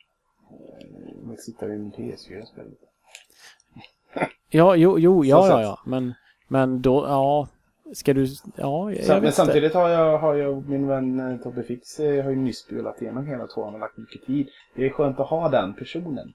Jag 1.22 1.28
vill 1.28 1.38
sitta 1.38 1.66
vid 1.66 1.80
min 1.80 1.92
PS4 1.92 2.42
och 2.42 2.48
spela 2.48 2.68
lite. 2.68 2.86
Ja, 4.50 4.76
jo, 4.76 4.98
jo, 4.98 5.24
ja, 5.24 5.48
ja, 5.48 5.62
ja. 5.62 5.78
Men, 5.86 6.14
men 6.48 6.82
då, 6.82 7.04
ja. 7.08 7.48
Ska 7.94 8.14
du, 8.14 8.26
ja, 8.56 8.92
jag 8.92 9.04
Sam, 9.04 9.14
vet 9.14 9.22
men 9.22 9.32
samtidigt 9.32 9.74
har 9.74 9.88
jag, 9.88 10.18
har 10.18 10.34
jag 10.34 10.68
min 10.68 10.86
vän 10.86 11.20
eh, 11.20 11.36
Tobbe 11.36 11.62
Fix 11.62 12.00
eh, 12.00 12.24
har 12.24 12.30
ju 12.30 12.36
nyss 12.36 12.58
spelat 12.58 13.02
igenom 13.02 13.26
hela 13.26 13.46
tvåan 13.46 13.74
och 13.74 13.80
lagt 13.80 13.96
mycket 13.98 14.26
tid. 14.26 14.48
Det 14.76 14.86
är 14.86 14.90
skönt 14.90 15.20
att 15.20 15.28
ha 15.28 15.48
den 15.48 15.74
personen 15.74 16.32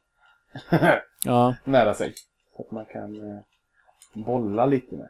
Ja, 1.25 1.55
nära 1.63 1.93
sig. 1.93 2.13
Så 2.55 2.61
att 2.63 2.71
man 2.71 2.85
kan 2.85 3.15
eh, 3.31 3.39
bolla 4.13 4.65
lite 4.65 4.95
med. 4.95 5.09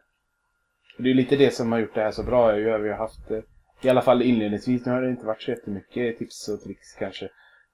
Och 0.98 1.04
det 1.04 1.10
är 1.10 1.14
lite 1.14 1.36
det 1.36 1.54
som 1.54 1.72
har 1.72 1.80
gjort 1.80 1.96
det 1.96 2.02
här 2.02 2.12
så 2.12 2.24
bra. 2.24 2.52
Vi 2.52 2.90
har 2.90 2.98
haft, 2.98 3.32
eh, 3.32 3.40
i 3.82 3.90
alla 3.90 4.02
fall 4.02 4.22
inledningsvis, 4.22 4.86
nu 4.86 4.92
har 4.92 5.02
det 5.02 5.10
inte 5.10 5.26
varit 5.26 5.42
så 5.42 5.52
jättemycket 5.52 6.18
tips 6.18 6.50
och 6.50 6.62
tricks 6.62 6.94
kanske 6.94 7.30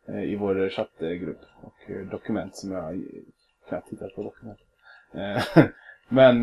eh, 0.08 0.24
i 0.24 0.36
vår 0.36 0.70
chattgrupp 0.70 1.42
och 1.62 1.92
eh, 1.92 2.06
dokument 2.06 2.56
som 2.56 2.72
jag 2.72 3.04
knappt 3.70 3.90
tittat 3.90 4.16
på 4.16 4.24
dokument. 4.24 4.60
Men 6.08 6.42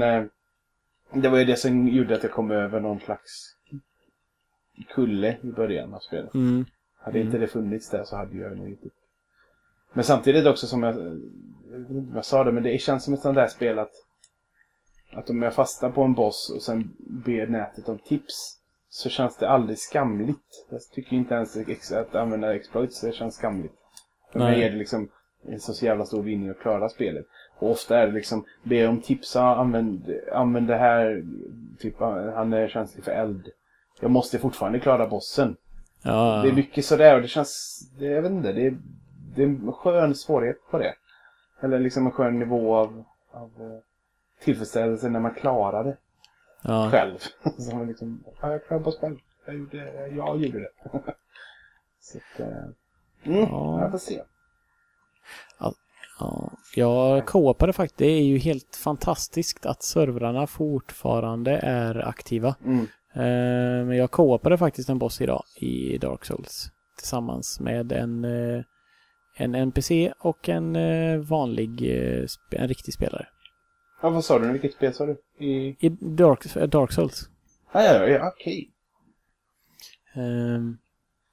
det 1.12 1.28
var 1.28 1.38
ju 1.38 1.44
det 1.44 1.56
som 1.56 1.88
gjorde 1.88 2.14
att 2.14 2.22
jag 2.22 2.32
kom 2.32 2.50
över 2.50 2.80
någon 2.80 3.00
slags 3.00 3.56
kulle 4.88 5.36
i 5.42 5.46
början 5.46 5.94
av 5.94 5.98
spelet. 5.98 6.34
mm, 6.34 6.64
Hade 6.98 7.18
inte 7.20 7.38
det 7.38 7.46
funnits 7.46 7.90
där 7.90 8.04
så 8.04 8.16
hade 8.16 8.36
jag 8.38 8.56
nog 8.56 8.68
inte... 8.68 8.88
Men 9.92 10.04
samtidigt 10.04 10.46
också 10.46 10.66
som 10.66 10.82
jag... 10.82 10.96
Jag 10.96 11.78
vet 11.78 11.90
inte 11.90 11.92
om 11.92 12.12
jag 12.14 12.24
sa 12.24 12.44
det, 12.44 12.52
men 12.52 12.62
det 12.62 12.78
känns 12.80 13.04
som 13.04 13.14
ett 13.14 13.20
sånt 13.20 13.34
där 13.34 13.46
spel 13.46 13.78
att... 13.78 13.92
Att 15.12 15.30
om 15.30 15.42
jag 15.42 15.54
fastnar 15.54 15.90
på 15.90 16.02
en 16.02 16.14
boss 16.14 16.52
och 16.54 16.62
sen 16.62 16.90
ber 16.98 17.46
nätet 17.46 17.88
om 17.88 17.98
tips 17.98 18.56
så 18.88 19.08
känns 19.08 19.36
det 19.36 19.48
aldrig 19.48 19.78
skamligt. 19.78 20.66
Jag 20.70 20.80
tycker 20.94 21.16
inte 21.16 21.34
ens 21.34 21.92
att 21.92 22.14
använda 22.14 22.54
exploits 22.54 23.00
det 23.00 23.12
känns 23.12 23.34
skamligt. 23.34 23.74
För 24.32 24.38
Nej. 24.38 24.50
mig 24.50 24.62
är 24.62 24.70
det 24.70 24.76
liksom 24.76 25.08
en 25.42 25.60
så 25.60 25.84
jävla 25.84 26.04
stor 26.04 26.22
vinning 26.22 26.48
att 26.48 26.60
klara 26.60 26.88
spelet. 26.88 27.26
Och 27.58 27.70
ofta 27.70 27.98
är 27.98 28.06
det 28.06 28.12
liksom, 28.12 28.44
be 28.62 28.86
om 28.86 29.00
tips, 29.00 29.34
ja, 29.34 29.56
använd, 29.56 30.14
använd 30.32 30.68
det 30.68 30.76
här, 30.76 31.24
typ 31.78 32.00
han 32.34 32.52
är 32.52 32.68
känslig 32.68 33.04
för 33.04 33.12
eld. 33.12 33.48
Jag 34.00 34.10
måste 34.10 34.38
fortfarande 34.38 34.80
klara 34.80 35.06
bossen. 35.06 35.56
ja. 36.02 36.40
Det 36.42 36.48
är 36.48 36.54
mycket 36.54 36.84
sådär 36.84 37.16
och 37.16 37.22
det 37.22 37.28
känns, 37.28 37.80
det, 37.98 38.04
jag 38.06 38.22
vet 38.22 38.32
inte, 38.32 38.52
det 38.52 38.66
är, 38.66 38.78
det 39.34 39.42
är 39.42 39.46
en 39.46 39.72
skön 39.72 40.14
svårighet 40.14 40.56
på 40.70 40.78
det. 40.78 40.94
Eller 41.60 41.78
liksom 41.78 42.06
en 42.06 42.12
skön 42.12 42.38
nivå 42.38 42.76
av, 42.76 43.04
av 43.32 43.50
eh, 43.60 43.89
tillfredsställelse 44.40 45.08
när 45.08 45.20
man 45.20 45.34
klarar 45.34 45.84
det 45.84 45.96
ja. 46.62 46.90
själv. 46.90 47.18
Så 47.58 47.76
man 47.76 47.86
liksom, 47.86 48.24
ja, 48.40 48.52
jag 48.52 48.66
klarade 48.66 48.84
boss 48.84 48.98
själv. 49.00 49.16
Jag 49.46 49.54
gjorde, 49.56 50.08
jag 50.16 50.42
gjorde 50.42 50.58
det. 50.58 50.70
Så 52.00 52.18
att, 52.18 52.40
eh, 52.40 52.46
mm, 53.24 53.40
Ja. 53.50 53.80
jag 53.80 53.90
får 53.90 53.98
se. 53.98 54.22
Ja, 56.22 56.52
jag 56.74 57.26
co-opade 57.26 57.72
faktiskt. 57.72 57.98
Det 57.98 58.06
är 58.06 58.22
ju 58.22 58.38
helt 58.38 58.76
fantastiskt 58.76 59.66
att 59.66 59.82
servrarna 59.82 60.46
fortfarande 60.46 61.60
är 61.62 62.08
aktiva. 62.08 62.54
Mm. 62.64 62.86
Eh, 63.14 63.86
Men 63.86 63.96
jag 63.96 64.10
co-opade 64.10 64.58
faktiskt 64.58 64.88
en 64.88 64.98
boss 64.98 65.20
idag 65.20 65.42
i 65.56 65.98
Dark 65.98 66.24
Souls. 66.24 66.70
Tillsammans 66.96 67.60
med 67.60 67.92
en, 67.92 68.24
eh, 68.24 68.62
en 69.36 69.54
NPC 69.54 70.12
och 70.18 70.48
en 70.48 70.72
vanlig, 71.22 71.82
en 72.50 72.68
riktig 72.68 72.94
spelare. 72.94 73.26
Ja, 74.02 74.10
vad 74.10 74.24
sa 74.24 74.38
du? 74.38 74.52
Vilket 74.52 74.72
spel 74.72 74.94
sa 74.94 75.06
du? 75.06 75.16
I... 75.38 75.76
I 75.78 75.88
Dark, 76.00 76.54
Dark 76.70 76.92
Souls. 76.92 77.28
Ah, 77.72 77.82
ja, 77.82 77.94
ja, 77.94 78.06
ja, 78.06 78.28
okej. 78.28 78.70
Ehm, 80.14 80.78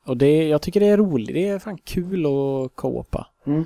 och 0.06 0.18
det, 0.18 0.48
jag 0.48 0.62
tycker 0.62 0.80
det 0.80 0.86
är 0.86 0.98
roligt. 0.98 1.34
Det 1.34 1.48
är 1.48 1.60
fan 1.60 1.78
kul 1.78 2.26
att 2.26 2.76
co-opa. 2.76 3.28
Mm. 3.46 3.66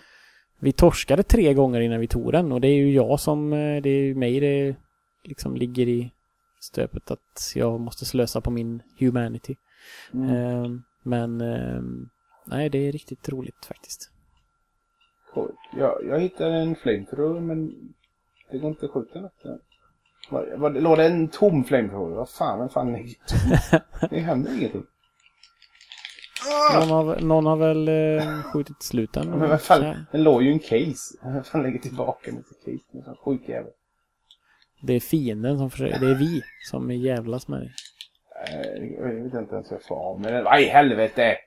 Vi 0.59 0.71
torskade 0.71 1.23
tre 1.23 1.53
gånger 1.53 1.81
innan 1.81 1.99
vi 1.99 2.07
tog 2.07 2.31
den 2.31 2.51
och 2.51 2.61
det 2.61 2.67
är 2.67 2.75
ju 2.75 2.93
jag 2.93 3.19
som, 3.19 3.53
eh, 3.53 3.81
det 3.81 3.89
är 3.89 4.03
ju 4.03 4.15
mig 4.15 4.39
det 4.39 4.75
liksom 5.23 5.55
ligger 5.55 5.87
i 5.87 6.11
stöpet 6.59 7.11
att 7.11 7.51
jag 7.55 7.79
måste 7.79 8.05
slösa 8.05 8.41
på 8.41 8.51
min 8.51 8.81
humanity. 8.99 9.55
Mm. 10.13 10.29
Ehm, 10.29 10.83
men 11.03 11.41
ehm, 11.41 12.09
nej, 12.45 12.69
det 12.69 12.77
är 12.77 12.91
riktigt 12.91 13.29
roligt 13.29 13.65
faktiskt. 13.65 14.11
Jag, 15.77 16.05
jag 16.07 16.19
hittade 16.19 16.55
en 16.55 16.75
flamethrower 16.75 17.41
men 17.41 17.73
det 18.51 18.57
går 18.57 18.69
inte 18.69 18.85
att 18.85 18.91
skjuta 18.91 19.21
något. 19.21 19.43
Var, 20.29 20.57
var, 20.57 20.69
låg 20.69 20.97
det 20.97 21.05
en 21.05 21.27
tom 21.27 21.63
flamethrower? 21.63 22.15
Vad 22.15 22.29
fan, 22.29 22.59
vem 22.59 22.69
fan 22.69 22.91
lägger 22.91 23.15
tom? 23.27 23.79
Det 24.09 24.19
händer 24.19 24.57
ingenting. 24.57 24.85
Någon 26.73 26.89
har, 26.89 27.19
någon 27.19 27.45
har 27.45 27.55
väl 27.55 27.87
eh, 27.87 28.43
skjutit 28.43 28.83
slut 28.83 29.13
den. 29.13 29.29
Men 29.29 29.49
vad 29.49 29.61
fan, 29.61 30.05
den 30.11 30.23
låg 30.23 30.43
ju 30.43 30.51
en 30.51 30.59
case. 30.59 31.17
Vem 31.23 31.43
fan 31.43 31.63
lägger 31.63 31.79
tillbaka 31.79 32.31
den 32.31 32.43
till 32.43 32.55
case? 32.55 32.85
Det 32.91 32.99
är 32.99 33.03
fan 33.03 33.15
sjuk 33.15 33.49
jävel. 33.49 33.71
Det 34.81 34.93
är 34.93 34.99
fienden 34.99 35.57
som 35.57 35.71
försöker, 35.71 35.99
det 35.99 36.11
är 36.11 36.15
vi 36.15 36.41
som 36.69 36.91
jävlas 36.91 37.47
med 37.47 37.59
dig. 37.59 37.71
Jag 38.97 39.23
vet 39.23 39.33
inte 39.33 39.55
ens 39.55 39.71
hur 39.71 39.75
jag 39.75 39.83
får 39.83 39.95
av 39.95 40.19
med 40.19 40.33
den. 40.33 40.59
I 40.59 40.63
helvete! 40.63 41.37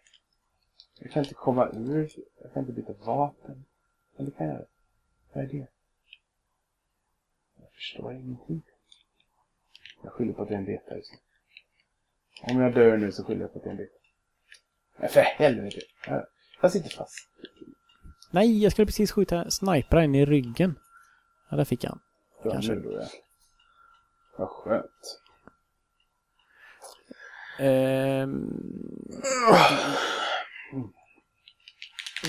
Jag 1.01 1.13
kan 1.13 1.23
inte 1.23 1.35
komma 1.35 1.69
ur. 1.69 2.11
Jag 2.43 2.53
kan 2.53 2.63
inte 2.63 2.73
byta 2.73 2.93
vapen. 3.07 3.65
Eller 4.19 4.31
kan 4.31 4.47
jag? 4.47 4.65
Vad 5.33 5.45
är 5.45 5.49
det? 5.49 5.67
Förstår 7.85 8.13
ingenting. 8.13 8.63
Jag 10.03 10.13
skyller 10.13 10.33
på 10.33 10.43
att 10.43 10.49
det 10.49 10.55
är 10.55 10.59
en 10.59 10.65
beta 10.65 10.97
just 10.97 11.13
nu. 11.13 11.19
Om 12.55 12.61
jag 12.61 12.75
dör 12.75 12.97
nu 12.97 13.13
så 13.13 13.25
skyller 13.25 13.41
jag 13.41 13.53
på 13.53 13.59
att 13.59 13.65
det 13.65 13.69
är 13.71 13.73
en 13.73 13.77
beta. 13.77 13.95
Men 14.99 15.09
för 15.09 15.21
helvete! 15.21 15.81
Jag- 16.61 16.73
sitter 16.73 16.91
fast. 16.91 17.29
Nej, 18.31 18.63
jag 18.63 18.73
skulle 18.73 18.87
precis 18.87 19.13
skjuta 19.13 19.51
snipra 19.51 20.05
in 20.05 20.15
i 20.15 20.25
ryggen. 20.25 20.79
Ja, 21.51 21.57
där 21.57 21.65
fick 21.65 21.85
han. 21.85 22.01
Bra 22.43 22.53
Kanske. 22.53 22.73
nu 22.75 22.81
då, 22.81 22.93
ja. 22.93 23.07
Vad 24.39 24.49
skönt. 24.49 25.21
Ehm, 27.59 28.51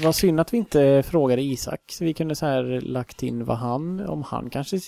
vad 0.03 0.15
synd 0.15 0.39
att 0.39 0.53
vi 0.53 0.57
inte 0.57 1.03
frågade 1.03 1.41
Isak. 1.41 1.81
Så 1.87 2.05
vi 2.05 2.13
kunde 2.13 2.35
så 2.35 2.45
här 2.45 2.81
lagt 2.81 3.23
in 3.23 3.45
vad 3.45 3.57
han, 3.57 3.99
om 3.99 4.23
han 4.23 4.49
kanske 4.49 4.79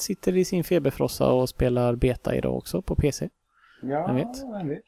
sitter 0.00 0.36
i 0.36 0.44
sin 0.44 0.64
feberfrossa 0.64 1.32
och 1.32 1.48
spelar 1.48 1.94
beta 1.96 2.34
idag 2.34 2.56
också 2.56 2.82
på 2.82 2.94
PC. 2.94 3.28
Ja, 3.82 4.06
Vem 4.06 4.16
vet? 4.16 4.42
Vem 4.52 4.68
vet? 4.68 4.82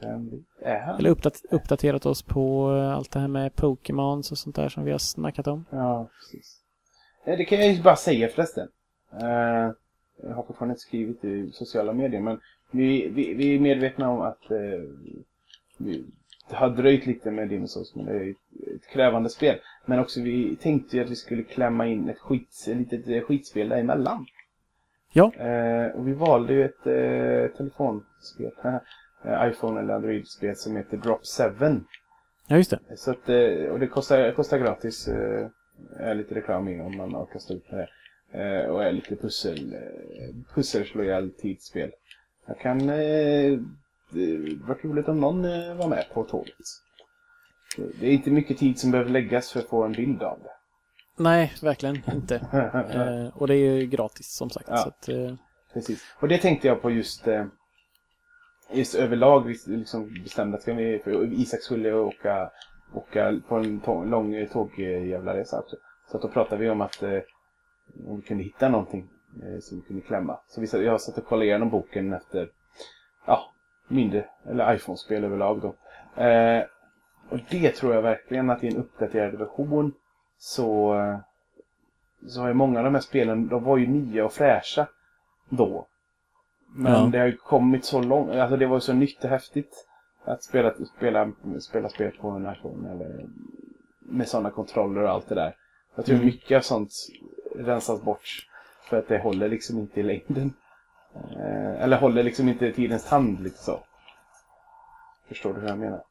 Vem 0.00 0.30
vet? 0.30 0.40
Är 0.62 0.80
han? 0.80 0.98
Eller 0.98 1.10
uppdat- 1.10 1.44
uppdaterat 1.50 2.06
oss 2.06 2.22
på 2.22 2.72
eh, 2.76 2.92
allt 2.96 3.10
det 3.10 3.20
här 3.20 3.28
med 3.28 3.54
Pokémons 3.56 4.32
och 4.32 4.38
sånt 4.38 4.56
där 4.56 4.68
som 4.68 4.84
vi 4.84 4.90
har 4.90 4.98
snackat 4.98 5.46
om. 5.46 5.64
Ja, 5.70 6.08
precis. 6.18 6.58
Nej, 7.26 7.36
det 7.36 7.44
kan 7.44 7.58
jag 7.58 7.72
ju 7.72 7.82
bara 7.82 7.96
säga 7.96 8.28
förresten. 8.28 8.68
Eh, 9.20 9.70
jag 10.22 10.34
har 10.34 10.42
fortfarande 10.42 10.72
inte 10.72 10.80
skrivit 10.82 11.24
i 11.24 11.50
sociala 11.52 11.92
medier, 11.92 12.20
men 12.20 12.40
vi, 12.70 13.08
vi, 13.08 13.34
vi 13.34 13.54
är 13.56 13.60
medvetna 13.60 14.10
om 14.10 14.20
att 14.20 14.50
eh, 14.50 14.58
vi, 15.78 16.04
har 16.54 16.70
dröjt 16.70 17.06
lite 17.06 17.30
med 17.30 17.48
Demon's 17.48 17.66
Souls, 17.66 17.94
men 17.94 18.06
det 18.06 18.12
är 18.12 18.30
ett, 18.30 18.86
krävande 18.92 19.30
spel. 19.30 19.58
Men 19.86 19.98
också 19.98 20.20
vi 20.20 20.56
tänkte 20.56 20.96
ju 20.96 21.04
att 21.04 21.10
vi 21.10 21.16
skulle 21.16 21.42
klämma 21.42 21.86
in 21.86 22.08
ett, 22.08 22.18
skit, 22.18 22.66
ett 22.68 22.76
litet 22.76 23.08
eh, 23.08 23.20
skitspel 23.20 23.68
däremellan. 23.68 24.26
Ja. 25.12 25.32
Eh, 25.34 25.86
och 25.86 26.08
vi 26.08 26.12
valde 26.12 26.52
ju 26.52 26.64
ett 26.64 26.86
eh, 26.86 27.56
telefonspel, 27.56 28.52
eh, 29.24 29.48
iPhone 29.48 29.80
eller 29.80 29.94
Android-spel 29.94 30.56
som 30.56 30.76
heter 30.76 30.96
Drop 30.96 31.20
7. 31.58 31.80
Ja, 32.48 32.56
just 32.56 32.70
det. 32.70 32.96
Så 32.96 33.10
att, 33.10 33.28
eh, 33.28 33.66
och 33.70 33.80
det 33.80 33.86
kostar, 33.86 34.32
kostar 34.32 34.58
gratis. 34.58 35.08
Är 35.96 36.14
lite 36.14 36.34
reklam 36.34 36.68
i 36.68 36.80
om 36.80 36.96
man 36.96 37.16
orkar 37.16 37.38
stå 37.38 37.54
ut 37.54 37.70
med 37.70 37.80
det. 37.80 37.88
Och 38.70 38.84
är 38.84 38.92
lite 38.92 39.16
pussel, 39.16 39.76
pusselslojal 40.54 41.30
tidsspel. 41.30 41.90
Jag 42.46 42.58
kan... 42.58 42.90
eh, 44.14 44.56
Det 44.58 44.66
var 44.68 44.78
roligt 44.82 45.08
om 45.08 45.20
någon 45.20 45.44
eh, 45.44 45.74
var 45.74 45.88
med 45.88 46.06
på 46.14 46.24
tåget. 46.24 46.54
Det 48.00 48.06
är 48.06 48.12
inte 48.12 48.30
mycket 48.30 48.58
tid 48.58 48.78
som 48.78 48.90
behöver 48.90 49.10
läggas 49.10 49.52
för 49.52 49.60
att 49.60 49.68
få 49.68 49.82
en 49.84 49.92
bild 49.92 50.22
av 50.22 50.38
det. 50.42 50.50
Nej, 51.16 51.52
verkligen 51.62 52.02
inte. 52.14 52.36
Eh, 52.94 53.36
och 53.36 53.46
det 53.46 53.54
är 53.54 53.74
ju 53.74 53.86
gratis 53.86 54.34
som 54.36 54.50
sagt. 54.50 54.68
Ja. 54.70 54.76
Så 54.76 54.88
att, 54.88 55.08
eh, 55.08 55.34
Precis. 55.72 56.04
Och 56.20 56.28
det 56.28 56.38
tänkte 56.38 56.68
jag 56.68 56.82
på 56.82 56.90
just, 56.90 57.26
eh, 57.28 57.44
just 58.72 58.94
överlag. 58.94 59.56
Liksom 59.66 60.12
bestämde 60.24 60.58
att 60.58 60.68
vi, 60.68 61.00
för 61.04 61.32
Isak 61.32 61.62
skulle 61.62 61.92
åka, 61.92 62.50
åka 62.94 63.40
på 63.48 63.56
en 63.56 63.80
tå- 63.80 64.04
lång 64.04 64.46
tågjävla 64.52 65.34
resa 65.36 65.58
också. 65.60 65.76
Så 66.10 66.16
att 66.16 66.22
då 66.22 66.28
pratade 66.28 66.62
vi 66.62 66.70
om 66.70 66.80
att 66.80 67.02
eh, 67.02 67.18
om 68.06 68.16
vi 68.16 68.22
kunde 68.22 68.44
hitta 68.44 68.68
någonting 68.68 69.08
eh, 69.42 69.60
som 69.60 69.80
vi 69.80 69.86
kunde 69.86 70.02
klämma. 70.02 70.40
Så 70.48 70.60
vi, 70.60 70.84
jag 70.84 71.00
satt 71.00 71.18
och 71.18 71.26
kollade 71.26 71.46
igenom 71.46 71.70
boken 71.70 72.12
efter 72.12 72.48
ja, 73.26 73.51
mindre, 73.92 74.24
eller 74.48 74.74
iPhone-spel 74.74 75.24
överlag 75.24 75.60
då. 75.60 75.74
Eh, 76.22 76.62
och 77.28 77.38
det 77.50 77.70
tror 77.70 77.94
jag 77.94 78.02
verkligen 78.02 78.50
att 78.50 78.64
i 78.64 78.68
en 78.68 78.76
uppdaterad 78.76 79.34
version 79.34 79.92
så, 80.38 80.94
eh, 80.98 81.18
så 82.28 82.44
är 82.46 82.52
många 82.52 82.78
av 82.78 82.84
de 82.84 82.94
här 82.94 83.00
spelen, 83.02 83.48
de 83.48 83.64
var 83.64 83.76
ju 83.76 83.86
nya 83.86 84.24
och 84.24 84.32
fräscha 84.32 84.86
då. 85.48 85.86
Men 86.74 86.92
Ja. 86.92 87.08
det 87.12 87.18
har 87.18 87.26
ju 87.26 87.36
kommit 87.36 87.84
så 87.84 88.02
långt, 88.02 88.30
alltså 88.30 88.56
det 88.56 88.66
var 88.66 88.76
ju 88.76 88.80
så 88.80 88.92
nytt 88.92 89.24
och 89.24 89.30
häftigt 89.30 89.86
att 90.24 90.42
spela, 90.42 90.74
spela, 90.96 91.32
spela 91.60 91.88
spel 91.88 92.12
på 92.20 92.28
en 92.28 92.52
iPhone 92.52 92.90
eller 92.90 93.26
med 94.00 94.28
sådana 94.28 94.50
kontroller 94.50 95.00
och 95.02 95.10
allt 95.10 95.28
det 95.28 95.34
där. 95.34 95.56
Jag 95.94 96.04
tror 96.04 96.14
Mm. 96.16 96.26
mycket 96.26 96.56
av 96.56 96.60
sånt 96.60 96.92
rensas 97.56 98.02
bort 98.02 98.48
för 98.88 98.98
att 98.98 99.08
det 99.08 99.18
håller 99.18 99.48
liksom 99.48 99.78
inte 99.78 100.00
i 100.00 100.02
längden. 100.02 100.52
Eh, 101.14 101.82
eller 101.82 101.96
håller 101.96 102.22
liksom 102.22 102.48
inte 102.48 102.66
i 102.66 102.72
tidens 102.72 103.04
tand 103.04 103.50
så. 103.54 103.80
Förstår 105.28 105.54
du 105.54 105.60
hur 105.60 105.68
jag 105.68 105.78
menar? 105.78 106.02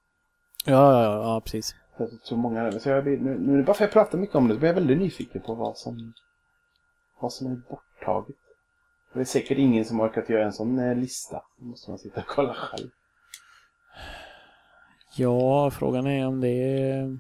ja, 0.66 1.04
ja, 1.04 1.14
ja, 1.24 1.42
precis. 1.42 1.76
Så, 2.24 2.36
många, 2.36 2.72
så 2.72 2.90
jag 2.90 3.06
nu, 3.06 3.38
nu 3.40 3.64
bara 3.64 3.74
för 3.74 3.86
att 3.86 3.88
jag 3.88 3.92
pratar 3.92 4.18
mycket 4.18 4.36
om 4.36 4.48
det 4.48 4.54
så 4.54 4.60
blir 4.60 4.70
jag 4.70 4.76
väldigt 4.76 4.98
nyfiken 4.98 5.42
på 5.42 5.54
vad 5.56 5.78
som, 5.78 6.14
vad 7.20 7.34
som 7.34 7.48
är 7.48 7.56
borttaget. 7.70 8.36
Det 9.14 9.20
är 9.20 9.24
säkert 9.24 9.58
ingen 9.58 9.86
som 9.86 10.02
orkat 10.02 10.30
göra 10.30 10.46
en 10.46 10.54
sån 10.54 10.80
eh, 10.80 10.96
lista. 10.96 11.42
Då 11.58 11.66
måste 11.66 11.92
man 11.92 12.00
sitta 12.00 12.22
och 12.22 12.28
kolla 12.28 12.54
själv. 12.54 12.90
Ja, 15.16 15.72
frågan 15.72 16.08
är 16.08 16.28
om 16.28 16.42
det 16.42 16.48
är... 16.48 17.18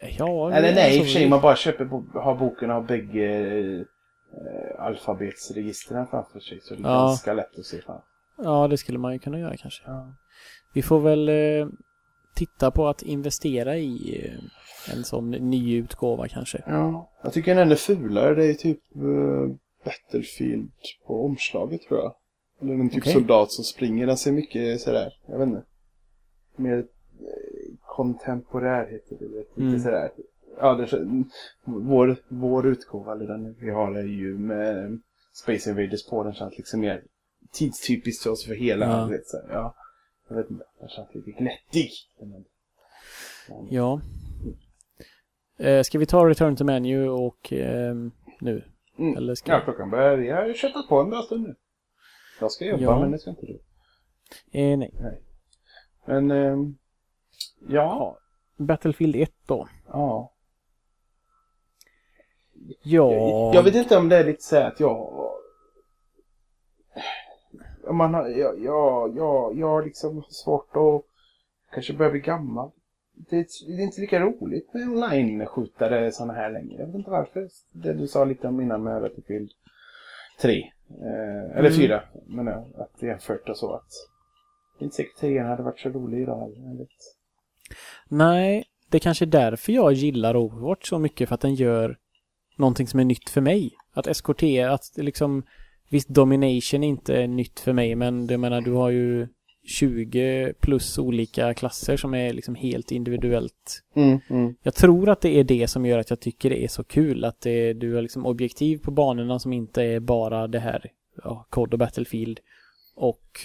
Ja, 0.00 0.52
Eller 0.52 0.74
nej, 0.74 0.98
i 0.98 1.00
och 1.00 1.04
för 1.04 1.12
sig 1.12 1.28
man 1.28 1.40
bara 1.40 1.56
köper, 1.56 1.84
har 2.20 2.34
boken 2.34 2.70
av 2.70 2.86
bägge 2.86 3.84
eh, 4.36 4.80
alfabetsregistren 4.84 6.06
framför 6.06 6.40
sig. 6.40 6.60
Så 6.60 6.74
det 6.74 6.80
är 6.80 6.84
Ja. 6.92 7.06
ganska 7.06 7.34
lätt 7.34 7.58
att 7.58 7.64
se 7.64 7.80
fram. 7.80 8.00
Ja, 8.38 8.68
det 8.68 8.76
skulle 8.76 8.98
man 8.98 9.12
ju 9.12 9.18
kunna 9.18 9.38
göra 9.38 9.56
kanske. 9.56 9.82
Ja. 9.86 10.14
Vi 10.74 10.82
får 10.82 11.00
väl 11.00 11.28
eh, 11.28 11.68
titta 12.34 12.70
på 12.70 12.88
att 12.88 13.02
investera 13.02 13.76
i 13.76 14.24
eh, 14.26 14.94
en 14.96 15.04
sån 15.04 15.30
ny 15.30 15.76
utgåva 15.76 16.28
kanske. 16.28 16.62
ja. 16.66 17.10
Jag 17.22 17.32
tycker 17.32 17.54
den 17.54 17.70
är 17.72 17.76
fulare. 17.76 18.34
Det 18.34 18.46
är 18.46 18.54
typ 18.54 18.80
eh, 18.96 19.56
Battlefield 19.84 20.70
på 21.06 21.24
omslaget 21.24 21.82
tror 21.82 22.00
jag. 22.00 22.14
Eller 22.60 22.74
en 22.74 22.88
typ 22.90 23.02
Okej. 23.02 23.12
soldat 23.12 23.50
som 23.52 23.64
springer. 23.64 24.06
Den 24.06 24.16
ser 24.16 24.32
mycket 24.32 24.80
sådär, 24.80 25.12
jag 25.28 25.38
vet 25.38 25.48
inte. 25.48 25.64
Mer 26.56 26.78
eh, 26.78 26.84
kontemporär 27.86 28.90
heter 28.90 29.16
det. 29.20 29.38
Lite 29.38 29.60
Mm. 29.60 29.80
sådär. 29.80 30.10
Ja, 30.60 30.74
det, 30.74 31.14
vår, 31.64 32.16
vår 32.28 32.66
utgåva, 32.66 33.12
eller 33.12 33.26
den 33.26 33.54
vi 33.60 33.70
har, 33.70 33.94
är 33.94 34.02
ju 34.02 34.38
med 34.38 35.00
Space 35.32 35.70
Invaders 35.70 36.06
på. 36.06 36.24
Den 36.24 36.34
känns 36.34 36.56
liksom 36.58 36.80
mer 36.80 37.02
tidstypiskt 37.52 38.22
för 38.22 38.30
oss 38.30 38.46
för 38.46 38.54
hela. 38.54 38.86
Ja. 38.86 39.06
Vet, 39.06 39.26
så, 39.26 39.40
ja, 39.48 39.74
jag 40.28 40.36
vet 40.36 40.50
inte. 40.50 40.64
Den 40.80 40.88
känns 40.88 41.14
lite 41.14 41.30
gnättig. 41.30 41.90
Men, 42.20 42.44
Ja. 43.70 44.00
Eh, 45.58 45.82
ska 45.82 45.98
vi 45.98 46.06
ta 46.06 46.28
Return 46.28 46.56
to 46.56 46.64
Menu 46.64 47.08
och 47.08 47.52
eh, 47.52 47.94
nu? 48.40 48.64
Mm. 48.98 49.16
Eller 49.16 49.34
ska 49.34 49.52
Ja, 49.52 49.60
klockan 49.60 49.90
börjar. 49.90 50.18
Jag 50.18 50.36
har 50.36 50.46
ju 50.46 50.54
köttat 50.54 50.88
på 50.88 51.00
en 51.00 51.10
bra 51.10 51.22
stund 51.22 51.42
nu. 51.42 51.54
Jag 52.40 52.52
ska 52.52 52.64
jobba, 52.64 52.82
Ja. 52.82 53.00
men 53.00 53.10
det 53.10 53.18
ska 53.18 53.30
inte 53.30 53.46
du. 53.46 53.60
Eh, 54.52 54.78
nej. 54.78 55.20
Men, 56.06 56.30
ehm, 56.30 56.76
ja. 57.68 57.68
Ja. 57.68 58.18
Battlefield 58.56 59.16
1 59.16 59.32
då. 59.46 59.68
Ja. 59.88 60.32
Ja. 62.82 63.12
Jag, 63.12 63.54
jag 63.54 63.62
vet 63.62 63.74
inte 63.74 63.96
om 63.96 64.08
det 64.08 64.16
är 64.16 64.24
lite 64.24 64.42
så 64.42 64.56
att 64.56 64.80
jag... 64.80 65.30
Om 67.86 67.96
man 67.96 68.14
har, 68.14 68.28
jag, 68.28 68.60
jag, 68.64 69.16
jag, 69.16 69.58
jag 69.58 69.68
har 69.68 69.82
liksom 69.82 70.22
svårt 70.28 70.76
att 70.76 71.02
kanske 71.72 71.92
börja 71.92 72.10
bli 72.10 72.20
gammal. 72.20 72.70
det, 73.30 73.36
är- 73.36 73.66
det 73.76 73.82
är 73.82 73.84
inte 73.84 74.00
lika 74.00 74.20
roligt 74.20 74.74
med 74.74 74.88
online-skjutare 74.88 76.12
sådana 76.12 76.32
här 76.32 76.50
längre. 76.52 76.76
Jag 76.78 76.86
vet 76.86 76.94
inte 76.94 77.10
varför. 77.10 77.48
Det 77.72 77.92
du 77.92 78.06
sa 78.08 78.24
lite 78.24 78.48
om 78.48 78.60
innan 78.60 78.82
med 78.82 79.02
Battlefield 79.02 79.50
3. 80.40 80.58
Eh, 80.90 81.56
eller 81.58 81.70
Mm. 81.70 81.72
4. 81.72 82.02
Men 82.26 82.46
ja, 82.46 82.66
att 82.78 83.02
jämfört 83.02 83.48
och 83.48 83.56
så 83.56 83.72
att 83.74 83.88
det 84.78 84.82
är 84.82 84.84
inte 84.84 84.96
säkert 84.96 85.16
3 85.20 85.38
hade 85.38 85.62
varit 85.62 85.80
så 85.80 85.88
rolig 85.88 86.22
idag. 86.22 86.52
Jag. 86.56 86.86
Nej, 88.08 88.64
det 88.90 88.96
är 88.98 89.00
kanske 89.00 89.24
är 89.24 89.26
därför 89.26 89.72
jag 89.72 89.92
gillar 89.92 90.36
Overwatch 90.36 90.88
så 90.88 90.98
mycket 90.98 91.28
för 91.28 91.34
att 91.34 91.40
den 91.40 91.54
gör 91.54 91.96
någonting 92.56 92.86
som 92.86 93.00
är 93.00 93.04
nytt 93.04 93.30
för 93.30 93.40
mig. 93.40 93.70
Att 93.94 94.06
eskortera, 94.06 94.72
att 94.72 94.90
liksom 94.96 95.42
Visst, 95.88 96.08
domination 96.08 96.84
är 96.84 96.88
inte 96.88 97.26
nytt 97.26 97.60
för 97.60 97.72
mig, 97.72 97.94
men 97.94 98.26
jag 98.26 98.40
menar, 98.40 98.60
du 98.60 98.72
har 98.72 98.90
ju 98.90 99.28
20 99.66 100.52
plus 100.60 100.98
olika 100.98 101.54
klasser 101.54 101.96
som 101.96 102.14
är 102.14 102.32
liksom 102.32 102.54
helt 102.54 102.90
individuellt. 102.90 103.82
Mm, 103.96 104.20
mm. 104.30 104.54
Jag 104.62 104.74
tror 104.74 105.08
att 105.08 105.20
det 105.20 105.38
är 105.38 105.44
det 105.44 105.68
som 105.68 105.86
gör 105.86 105.98
att 105.98 106.10
jag 106.10 106.20
tycker 106.20 106.50
det 106.50 106.64
är 106.64 106.68
så 106.68 106.84
kul, 106.84 107.24
att 107.24 107.40
det, 107.40 107.72
du 107.72 107.94
har 107.94 108.02
liksom 108.02 108.26
objektiv 108.26 108.78
på 108.78 108.90
banorna 108.90 109.38
som 109.38 109.52
inte 109.52 109.82
är 109.82 110.00
bara 110.00 110.46
det 110.46 110.58
här, 110.58 110.90
ja, 111.24 111.46
COD 111.50 111.72
och 111.72 111.78
Battlefield 111.78 112.40
och 112.96 113.40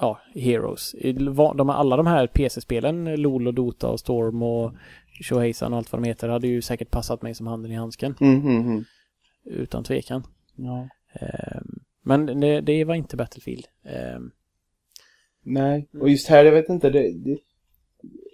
ja, 0.00 0.20
Heroes. 0.34 0.94
De, 1.56 1.70
alla 1.70 1.96
de 1.96 2.06
här 2.06 2.26
PC-spelen, 2.26 3.14
LOL 3.14 3.46
och 3.46 3.54
Dota 3.54 3.88
och 3.88 4.00
Storm 4.00 4.42
och 4.42 4.72
Shoheisan 5.20 5.72
och 5.72 5.78
allt 5.78 5.92
vad 5.92 6.02
de 6.02 6.08
heter, 6.08 6.28
hade 6.28 6.48
ju 6.48 6.62
säkert 6.62 6.90
passat 6.90 7.22
mig 7.22 7.34
som 7.34 7.46
handen 7.46 7.72
i 7.72 7.74
handsken. 7.74 8.14
Mm, 8.20 8.40
mm, 8.40 8.66
mm. 8.66 8.84
Utan 9.44 9.84
tvekan. 9.84 10.26
Ja. 10.56 10.88
Ehm, 11.12 11.80
Men 12.02 12.40
det, 12.40 12.60
det 12.60 12.84
var 12.84 12.94
inte 12.94 13.16
Battlefield. 13.16 13.66
Ehm, 13.84 14.30
Nej, 15.42 15.88
och 16.00 16.10
just 16.10 16.28
här, 16.28 16.44
jag 16.44 16.52
vet 16.52 16.68
inte, 16.68 16.90
det, 16.90 17.12
det, 17.12 17.38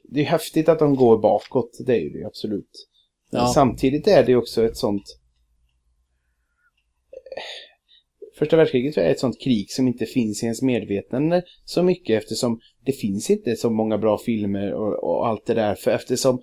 det 0.05 0.21
är 0.21 0.25
häftigt 0.25 0.69
att 0.69 0.79
de 0.79 0.97
går 0.97 1.19
bakåt, 1.19 1.79
det 1.87 1.93
är 1.93 2.01
ju 2.01 2.11
det 2.11 2.25
absolut. 2.25 2.89
Ja. 3.31 3.47
samtidigt 3.55 4.07
är 4.07 4.27
det 4.27 4.37
också 4.37 4.65
ett 4.65 4.77
sånt... 4.77 5.03
Första 8.39 8.57
världskriget 8.57 8.97
är 8.97 9.11
ett 9.11 9.21
sånt 9.21 9.41
krig 9.41 9.71
som 9.71 9.89
inte 9.89 10.07
finns 10.07 10.43
i 10.43 10.47
ens 10.47 10.63
medvetande 10.63 11.43
så 11.65 11.83
mycket 11.83 12.23
eftersom 12.23 12.61
det 12.85 12.93
finns 12.93 13.31
inte 13.31 13.57
så 13.57 13.71
många 13.71 13.99
bra 13.99 14.19
filmer 14.19 14.73
och, 14.73 15.05
och 15.05 15.27
allt 15.27 15.47
det 15.47 15.55
där. 15.55 15.75
För 15.75 15.91
eftersom 15.91 16.43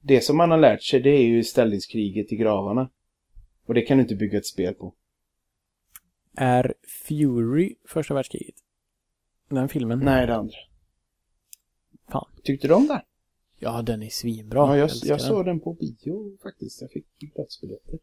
det 0.00 0.20
som 0.20 0.36
man 0.36 0.50
har 0.50 0.58
lärt 0.58 0.82
sig 0.82 1.00
det 1.00 1.10
är 1.10 1.22
ju 1.26 1.44
ställningskriget 1.44 2.32
i 2.32 2.36
gravarna. 2.36 2.90
Och 3.66 3.74
det 3.74 3.82
kan 3.82 3.96
du 3.98 4.02
inte 4.02 4.14
bygga 4.14 4.38
ett 4.38 4.46
spel 4.46 4.74
på. 4.74 4.94
Är 6.36 6.74
Fury 7.08 7.74
första 7.88 8.14
världskriget? 8.14 8.54
Den 9.48 9.68
filmen? 9.68 9.98
Nej, 9.98 10.26
det 10.26 10.34
andra. 10.36 10.54
Fan. 12.12 12.28
Tyckte 12.44 12.68
du 12.68 12.74
om 12.74 12.86
den? 12.86 13.00
Ja, 13.58 13.82
den 13.82 14.02
är 14.02 14.08
svinbra. 14.08 14.58
Ja, 14.58 14.76
jag, 14.76 14.90
jag 15.04 15.18
den. 15.18 15.26
såg 15.26 15.44
den 15.44 15.60
på 15.60 15.72
bio 15.74 16.36
faktiskt. 16.42 16.80
Jag 16.80 16.90
fick 16.90 17.34
platsbiljetter. 17.34 17.98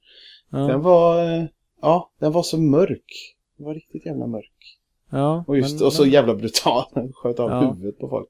Ja. 0.49 0.57
Den 0.57 0.81
var, 0.81 1.23
eh, 1.39 1.45
ja, 1.81 2.11
den 2.19 2.31
var 2.31 2.43
så 2.43 2.61
mörk. 2.61 3.35
Den 3.57 3.65
var 3.65 3.73
riktigt 3.73 4.05
jävla 4.05 4.27
mörk. 4.27 4.79
ja, 5.11 5.43
Och, 5.47 5.57
just, 5.57 5.79
men- 5.79 5.85
och 5.87 5.93
så 5.93 6.03
men- 6.03 6.11
jävla 6.11 6.35
brutal. 6.35 6.83
Den 6.93 7.13
sköt 7.13 7.39
av 7.39 7.49
Ja. 7.49 7.71
huvudet 7.73 7.99
på 7.99 8.09
folk. 8.09 8.29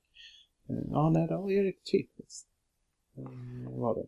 Eh, 0.69 0.75
Ja, 0.91 1.09
nej, 1.09 1.27
det 1.27 1.37
var 1.37 1.49
ju 1.49 1.63
riktigt 1.63 1.89
fint. 1.91 2.46
Eh, 3.17 3.79
var 3.79 3.95
det. 3.95 4.05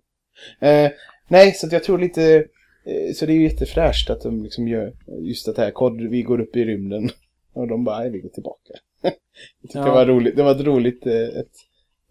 Eh, 0.67 0.91
nej, 1.27 1.53
så 1.53 1.67
jag 1.71 1.83
tror 1.83 1.97
lite... 1.97 2.47
Eh, 2.85 3.13
så 3.13 3.25
det 3.25 3.31
är 3.31 3.35
ju 3.35 3.43
jättefräscht 3.43 4.09
att 4.09 4.21
de 4.21 4.43
liksom 4.43 4.67
gör 4.67 4.93
just 5.21 5.45
det 5.45 5.61
här. 5.61 5.71
Kod, 5.71 6.01
vi 6.01 6.21
går 6.21 6.41
upp 6.41 6.55
i 6.55 6.65
rymden. 6.65 7.09
Och 7.53 7.67
de 7.67 7.83
bara, 7.83 7.99
nej, 7.99 8.09
vi 8.09 8.19
går 8.19 8.29
tillbaka. 8.29 8.73
jag 9.01 9.13
tyckte 9.61 9.77
Ja. 9.77 9.85
det 9.85 9.91
var 9.91 10.05
roligt. 10.05 10.35
Det 10.35 10.43
var 10.43 10.51
ett 10.51 10.65
roligt, 10.65 11.05
eh, 11.05 11.13
ett, 11.13 11.53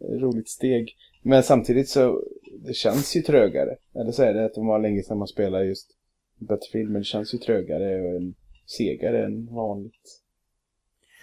roligt 0.00 0.48
steg. 0.48 0.96
Men 1.22 1.42
samtidigt 1.42 1.88
så, 1.88 2.22
det 2.66 2.74
känns 2.74 3.16
ju 3.16 3.22
trögare. 3.22 3.76
Eller 3.94 4.12
så 4.12 4.22
är 4.22 4.34
det 4.34 4.44
att 4.44 4.54
det 4.54 4.60
var 4.60 4.78
länge 4.78 5.02
sedan 5.02 5.18
man 5.18 5.28
spelade 5.28 5.64
just 5.64 5.90
Battlefield, 6.38 6.90
men 6.90 7.00
det 7.00 7.04
känns 7.04 7.34
ju 7.34 7.38
trögare 7.38 8.00
och 8.00 8.16
en 8.16 8.34
segare 8.66 9.24
än 9.24 9.54
vanligt. 9.54 10.22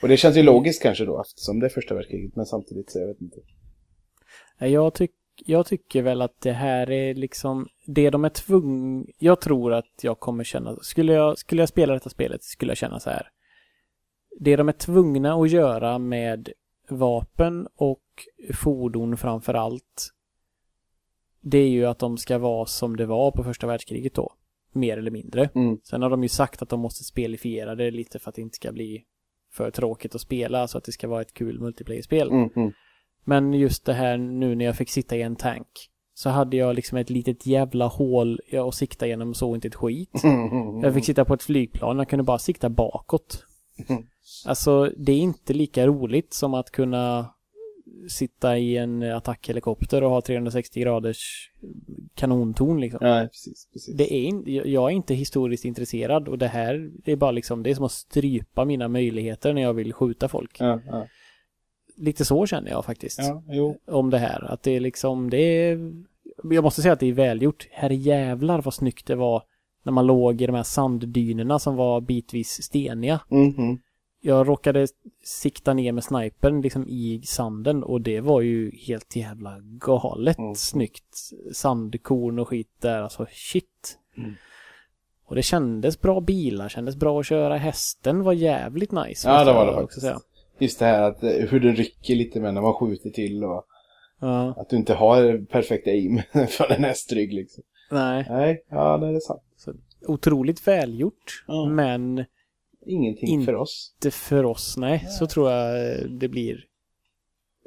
Och 0.02 0.07
det 0.07 0.18
känns 0.18 0.38
ju 0.38 0.43
logiskt 0.43 0.81
kanske 0.81 1.06
då, 1.06 1.22
eftersom 1.22 1.60
det 1.60 1.68
är 1.68 1.69
första 1.69 1.95
världskriget, 1.95 2.35
men 2.35 2.45
samtidigt 2.45 2.89
så 2.89 2.99
jag 2.99 3.07
vet 3.07 3.22
inte. 3.22 3.38
Jag, 4.60 4.93
tyck, 4.93 5.11
jag 5.45 5.65
tycker 5.65 6.01
väl 6.01 6.21
att 6.21 6.41
det 6.41 6.51
här 6.51 6.91
är 6.91 7.15
liksom 7.15 7.67
det 7.85 8.09
de 8.09 8.25
är 8.25 8.29
tvungna... 8.29 9.05
Jag 9.17 9.41
tror 9.41 9.73
att 9.73 9.99
jag 10.01 10.19
kommer 10.19 10.43
känna... 10.43 10.75
Skulle 10.81 11.13
jag, 11.13 11.37
skulle 11.37 11.61
jag 11.61 11.69
spela 11.69 11.93
detta 11.93 12.09
spelet 12.09 12.43
skulle 12.43 12.71
jag 12.71 12.77
känna 12.77 12.99
så 12.99 13.09
här. 13.09 13.29
Det 14.39 14.55
de 14.55 14.69
är 14.69 14.73
tvungna 14.73 15.33
att 15.33 15.51
göra 15.51 15.99
med 15.99 16.49
vapen 16.89 17.67
och 17.75 18.03
fordon 18.53 19.17
framför 19.17 19.53
allt. 19.53 20.11
Det 21.41 21.57
är 21.57 21.69
ju 21.69 21.85
att 21.85 21.99
de 21.99 22.17
ska 22.17 22.37
vara 22.37 22.65
som 22.65 22.97
det 22.97 23.05
var 23.05 23.31
på 23.31 23.43
första 23.43 23.67
världskriget 23.67 24.13
då. 24.13 24.33
Mer 24.71 24.97
eller 24.97 25.11
mindre. 25.11 25.49
Mm. 25.55 25.77
Sen 25.83 26.01
har 26.01 26.09
de 26.09 26.23
ju 26.23 26.29
sagt 26.29 26.61
att 26.61 26.69
de 26.69 26.79
måste 26.79 27.03
spelifiera 27.03 27.75
det 27.75 27.91
lite 27.91 28.19
för 28.19 28.29
att 28.29 28.35
det 28.35 28.41
inte 28.41 28.55
ska 28.55 28.71
bli 28.71 29.03
för 29.51 29.71
tråkigt 29.71 30.15
att 30.15 30.21
spela 30.21 30.67
så 30.67 30.77
att 30.77 30.83
det 30.83 30.91
ska 30.91 31.07
vara 31.07 31.21
ett 31.21 31.33
kul 31.33 31.59
multiplayer-spel. 31.59 32.29
Mm, 32.29 32.49
mm. 32.55 32.71
Men 33.26 33.53
just 33.53 33.85
det 33.85 33.93
här 33.93 34.18
nu 34.18 34.56
när 34.56 34.65
jag 34.65 34.76
fick 34.76 34.89
sitta 34.89 35.15
i 35.15 35.22
en 35.22 35.35
tank 35.35 35.68
så 36.14 36.30
hade 36.30 36.57
jag 36.57 36.76
liksom 36.76 36.97
ett 36.97 37.10
litet 37.10 37.45
jävla 37.45 37.88
hål 37.88 38.39
jag 38.52 38.68
att 38.68 38.76
sikta 38.76 39.07
genom 39.07 39.30
och 39.30 39.38
såg 39.38 39.56
inte 39.56 39.68
ett 39.68 39.76
skit. 39.76 40.10
Jag 40.84 40.93
fick 40.93 41.06
sitta 41.06 41.26
på 41.26 41.34
ett 41.34 41.43
flygplan, 41.43 41.97
jag 41.97 42.10
kunde 42.10 42.23
bara 42.23 42.39
sikta 42.39 42.69
bakåt. 42.69 43.45
Alltså, 44.45 44.91
det 44.97 45.11
är 45.11 45.18
inte 45.18 45.53
lika 45.53 45.88
roligt 45.88 46.34
som 46.34 46.53
att 46.53 46.72
kunna 46.72 47.30
sitta 48.10 48.57
i 48.57 48.77
en 48.77 49.03
attackhelikopter 49.03 50.03
och 50.03 50.10
ha 50.10 50.22
360 50.22 50.80
graders 50.80 51.52
kanontorn 52.15 52.80
liksom. 52.81 52.99
Nej, 53.02 53.27
precis, 53.27 53.69
precis. 53.73 53.95
Det 53.95 54.14
är 54.14 54.23
in, 54.23 54.43
jag 54.45 54.91
är 54.91 54.95
inte 54.95 55.14
historiskt 55.15 55.65
intresserad 55.65 56.27
och 56.27 56.38
det 56.38 56.47
här, 56.47 56.91
det 57.03 57.11
är 57.11 57.15
bara 57.15 57.31
liksom, 57.31 57.64
det 57.64 57.69
är 57.69 57.76
som 57.76 57.85
att 57.85 57.91
strypa 57.91 58.65
mina 58.65 58.88
möjligheter 58.88 59.53
när 59.53 59.61
jag 59.61 59.73
vill 59.73 59.93
skjuta 59.93 60.27
folk. 60.27 60.57
Ja, 60.60 60.80
ja. 60.88 61.07
Lite 61.97 62.26
så 62.26 62.45
känner 62.45 62.72
jag 62.72 62.85
faktiskt. 62.85 63.19
ja, 63.47 63.76
om 63.88 64.09
det 64.09 64.17
här. 64.17 64.51
Att 64.51 64.63
det 64.63 64.72
är 64.72 64.80
liksom, 64.80 65.30
det 65.30 65.38
är... 65.38 65.91
Jag 66.43 66.63
måste 66.63 66.81
säga 66.81 66.93
att 66.93 66.99
det 66.99 67.07
är 67.09 67.13
välgjort. 67.13 67.67
Herre 67.72 67.95
jävlar 67.95 68.61
vad 68.61 68.73
snyggt 68.73 69.05
det 69.07 69.15
var 69.15 69.43
när 69.84 69.91
man 69.91 70.05
låg 70.07 70.41
i 70.41 70.45
de 70.45 70.55
här 70.55 70.63
sanddynerna 70.63 71.59
som 71.59 71.76
var 71.76 72.01
bitvis 72.01 72.63
steniga. 72.63 73.19
Mm, 73.31 73.55
mm. 73.57 73.77
Jag 74.22 74.47
råkade 74.47 74.88
sikta 75.23 75.73
ner 75.73 75.91
med 75.91 76.03
snipern 76.03 76.61
liksom 76.61 76.88
i 76.88 77.22
sanden 77.26 77.84
och 77.84 78.01
det 78.01 78.22
var 78.22 78.41
ju 78.41 78.72
helt 78.88 79.15
jävla 79.15 79.57
galet 79.61 80.38
Mm. 80.39 80.55
snyggt. 80.55 81.15
Sandkorn 81.53 82.39
och 82.39 82.47
skit 82.47 82.72
där, 82.81 83.01
alltså 83.01 83.26
shit. 83.31 83.97
Mm. 84.17 84.34
Och 85.26 85.35
det 85.35 85.43
kändes 85.43 86.01
bra 86.01 86.22
bilar, 86.22 86.69
kändes 86.69 86.95
bra 86.95 87.19
att 87.19 87.26
köra. 87.26 87.57
Hästen 87.57 88.23
var 88.23 88.34
jävligt 88.34 88.91
nice. 88.91 89.30
Ja, 89.30 89.43
det 89.43 89.53
var 89.53 89.65
det 89.65 89.73
faktiskt. 89.73 90.01
säga. 90.01 90.19
Just 90.60 90.80
det 90.80 90.86
här 90.86 91.02
att 91.03 91.23
eh, 91.23 91.30
hur 91.30 91.60
den 91.60 91.76
rycker 91.76 92.15
lite 92.15 92.40
med 92.40 92.53
när 92.53 92.61
man 92.61 92.73
skjuter 92.73 93.10
till 93.10 93.44
och 93.44 93.65
Ja, 94.19 94.53
att 94.57 94.69
du 94.69 94.76
inte 94.77 94.94
har 94.94 95.45
perfekt 95.45 95.88
aim 95.88 96.22
för 96.49 96.72
en 96.72 96.84
hästrygg 96.84 97.34
liksom. 97.34 97.64
nej. 97.91 98.26
Nej, 98.30 98.64
ja 98.69 98.98
det 98.98 99.07
är 99.07 99.19
sant. 99.19 99.41
Otroligt 100.07 100.68
välgjort, 100.68 101.44
Ja. 101.48 101.65
men 101.69 102.26
Ingenting 102.86 103.30
In- 103.30 103.45
för 103.45 103.56
oss. 103.56 103.94
inte 103.98 104.11
för 104.11 104.44
oss, 104.45 104.76
nej. 104.77 104.99
Så 105.19 105.27
tror 105.27 105.52
jag 105.52 105.95
det 106.11 106.27
blir. 106.27 106.65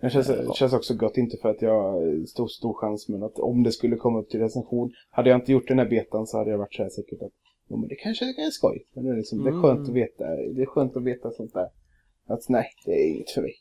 Det 0.02 0.10
känns, 0.10 0.28
Ja. 0.28 0.54
känns 0.54 0.72
också 0.72 0.94
gott, 0.94 1.16
inte 1.16 1.36
för 1.36 1.48
att 1.48 1.62
jag 1.62 1.82
har 1.82 2.26
stor, 2.26 2.48
stor 2.48 2.74
chans, 2.74 3.08
men 3.08 3.22
att 3.22 3.38
om 3.38 3.62
det 3.62 3.72
skulle 3.72 3.96
komma 3.96 4.18
upp 4.18 4.30
till 4.30 4.40
recension, 4.40 4.92
hade 5.10 5.30
jag 5.30 5.36
inte 5.36 5.52
gjort 5.52 5.68
den 5.68 5.78
här 5.78 5.86
betan 5.88 6.26
så 6.26 6.38
hade 6.38 6.50
jag 6.50 6.58
varit 6.58 6.74
så 6.74 6.82
här 6.82 6.90
säkert 6.90 7.22
att 7.22 7.32
jo, 7.68 7.76
men 7.76 7.88
det 7.88 7.94
kanske 7.94 8.24
är 8.24 8.50
skoj. 8.50 8.84
Men 8.94 9.04
det 9.04 9.10
är, 9.10 9.16
liksom, 9.16 9.44
det 9.44 9.50
är 9.50 9.62
skönt 9.62 9.78
Mm. 9.78 9.90
att 9.90 9.96
veta, 9.96 10.24
det 10.54 10.62
är 10.62 10.66
skönt 10.66 10.96
att 10.96 11.02
veta 11.04 11.30
sånt 11.30 11.54
där. 11.54 11.68
Att 12.28 12.48
nej, 12.48 12.70
det 12.84 12.90
är 12.90 13.08
inget 13.08 13.30
för 13.30 13.42
mig. 13.42 13.54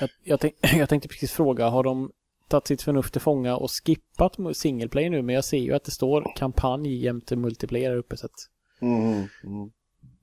Jag, 0.00 0.10
jag, 0.22 0.40
tänk, 0.40 0.54
jag 0.76 0.88
tänkte 0.88 1.08
precis 1.08 1.32
fråga, 1.32 1.68
har 1.68 1.82
de 1.82 2.12
tagit 2.48 2.66
sitt 2.66 2.82
förnuft 2.82 3.12
till 3.12 3.20
fånga 3.20 3.56
och 3.56 3.70
skippat 3.70 4.36
mu- 4.36 4.52
single 4.52 4.88
play 4.88 5.10
nu? 5.10 5.22
Men 5.22 5.34
jag 5.34 5.44
ser 5.44 5.58
ju 5.58 5.74
att 5.74 5.84
det 5.84 5.90
står 5.90 6.32
kampanj 6.36 7.04
jämte 7.04 7.36
multiplayer 7.36 7.90
här 7.90 7.96
uppe 7.96 8.16
så 8.16 8.26
att... 8.26 8.32
Mm, 8.82 9.12
mm. 9.44 9.70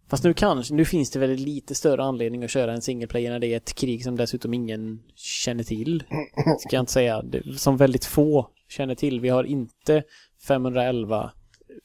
Fast 0.07 0.23
nu 0.23 0.33
kanske, 0.33 0.73
nu 0.73 0.85
finns 0.85 1.11
det 1.11 1.19
väl 1.19 1.31
lite 1.31 1.75
större 1.75 2.03
anledning 2.03 2.43
att 2.43 2.49
köra 2.49 2.73
en 2.73 2.81
single 2.81 3.07
player 3.07 3.31
när 3.31 3.39
det 3.39 3.47
är 3.47 3.57
ett 3.57 3.73
krig 3.73 4.03
som 4.03 4.15
dessutom 4.15 4.53
ingen 4.53 5.03
känner 5.15 5.63
till. 5.63 6.03
Ska 6.59 6.75
jag 6.75 6.81
inte 6.81 6.91
säga. 6.91 7.23
Som 7.57 7.77
väldigt 7.77 8.05
få 8.05 8.49
känner 8.69 8.95
till. 8.95 9.19
Vi 9.19 9.29
har 9.29 9.43
inte 9.43 10.03
511 10.47 11.31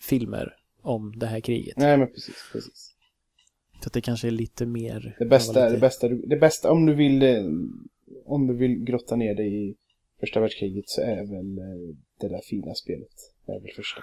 filmer 0.00 0.56
om 0.82 1.18
det 1.18 1.26
här 1.26 1.40
kriget. 1.40 1.76
Nej, 1.76 1.96
men 1.96 2.06
precis, 2.06 2.50
precis. 2.52 2.89
Så 3.80 3.86
att 3.86 3.92
det 3.92 4.00
kanske 4.00 4.26
är 4.26 4.30
lite 4.30 4.66
mer... 4.66 5.16
Det 5.18 5.24
bästa, 5.24 5.52
lite- 5.64 5.74
det 5.74 5.80
bästa, 5.80 6.08
det 6.08 6.36
bästa 6.36 6.72
om 6.72 6.86
du 6.86 6.94
vill, 6.94 7.22
eh, 7.22 7.44
om 8.24 8.46
du 8.46 8.54
vill 8.54 8.84
grotta 8.84 9.16
ner 9.16 9.34
dig 9.34 9.68
i 9.68 9.74
första 10.20 10.40
världskriget 10.40 10.88
så 10.88 11.00
är 11.02 11.16
väl 11.16 11.58
eh, 11.58 11.96
det 12.20 12.28
där 12.28 12.40
fina 12.44 12.74
spelet. 12.74 13.08
Det 13.46 13.52
är 13.52 13.60
väl 13.60 13.70
första. 13.76 14.02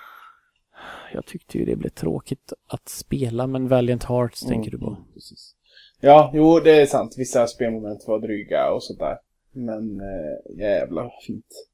Jag 1.14 1.26
tyckte 1.26 1.58
ju 1.58 1.66
det 1.66 1.76
blev 1.76 1.90
tråkigt 1.90 2.54
att 2.68 2.90
spela, 2.90 3.48
men 3.48 3.68
Valiant 3.68 4.04
Hearts 4.04 4.42
tänker 4.42 4.72
du 4.72 4.78
på. 4.78 4.88
Mm, 4.90 5.02
precis. 5.14 5.56
Ja, 6.02 6.32
jo, 6.34 6.60
det 6.60 6.82
är 6.82 6.86
sant. 6.86 7.16
Vissa 7.18 7.48
spelmoment 7.48 8.04
var 8.08 8.20
dryga 8.20 8.72
och 8.72 8.84
sådär. 8.84 9.18
Men 9.52 10.00
eh, 10.02 10.58
jävla 10.60 11.12
fint. 11.28 11.68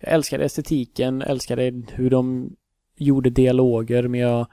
Jag 0.00 0.12
älskade 0.12 0.44
estetiken, 0.44 1.22
älskade 1.22 1.82
hur 1.92 2.10
de 2.10 2.56
gjorde 2.96 3.30
dialoger, 3.30 4.08
men 4.08 4.20
jag... 4.20 4.46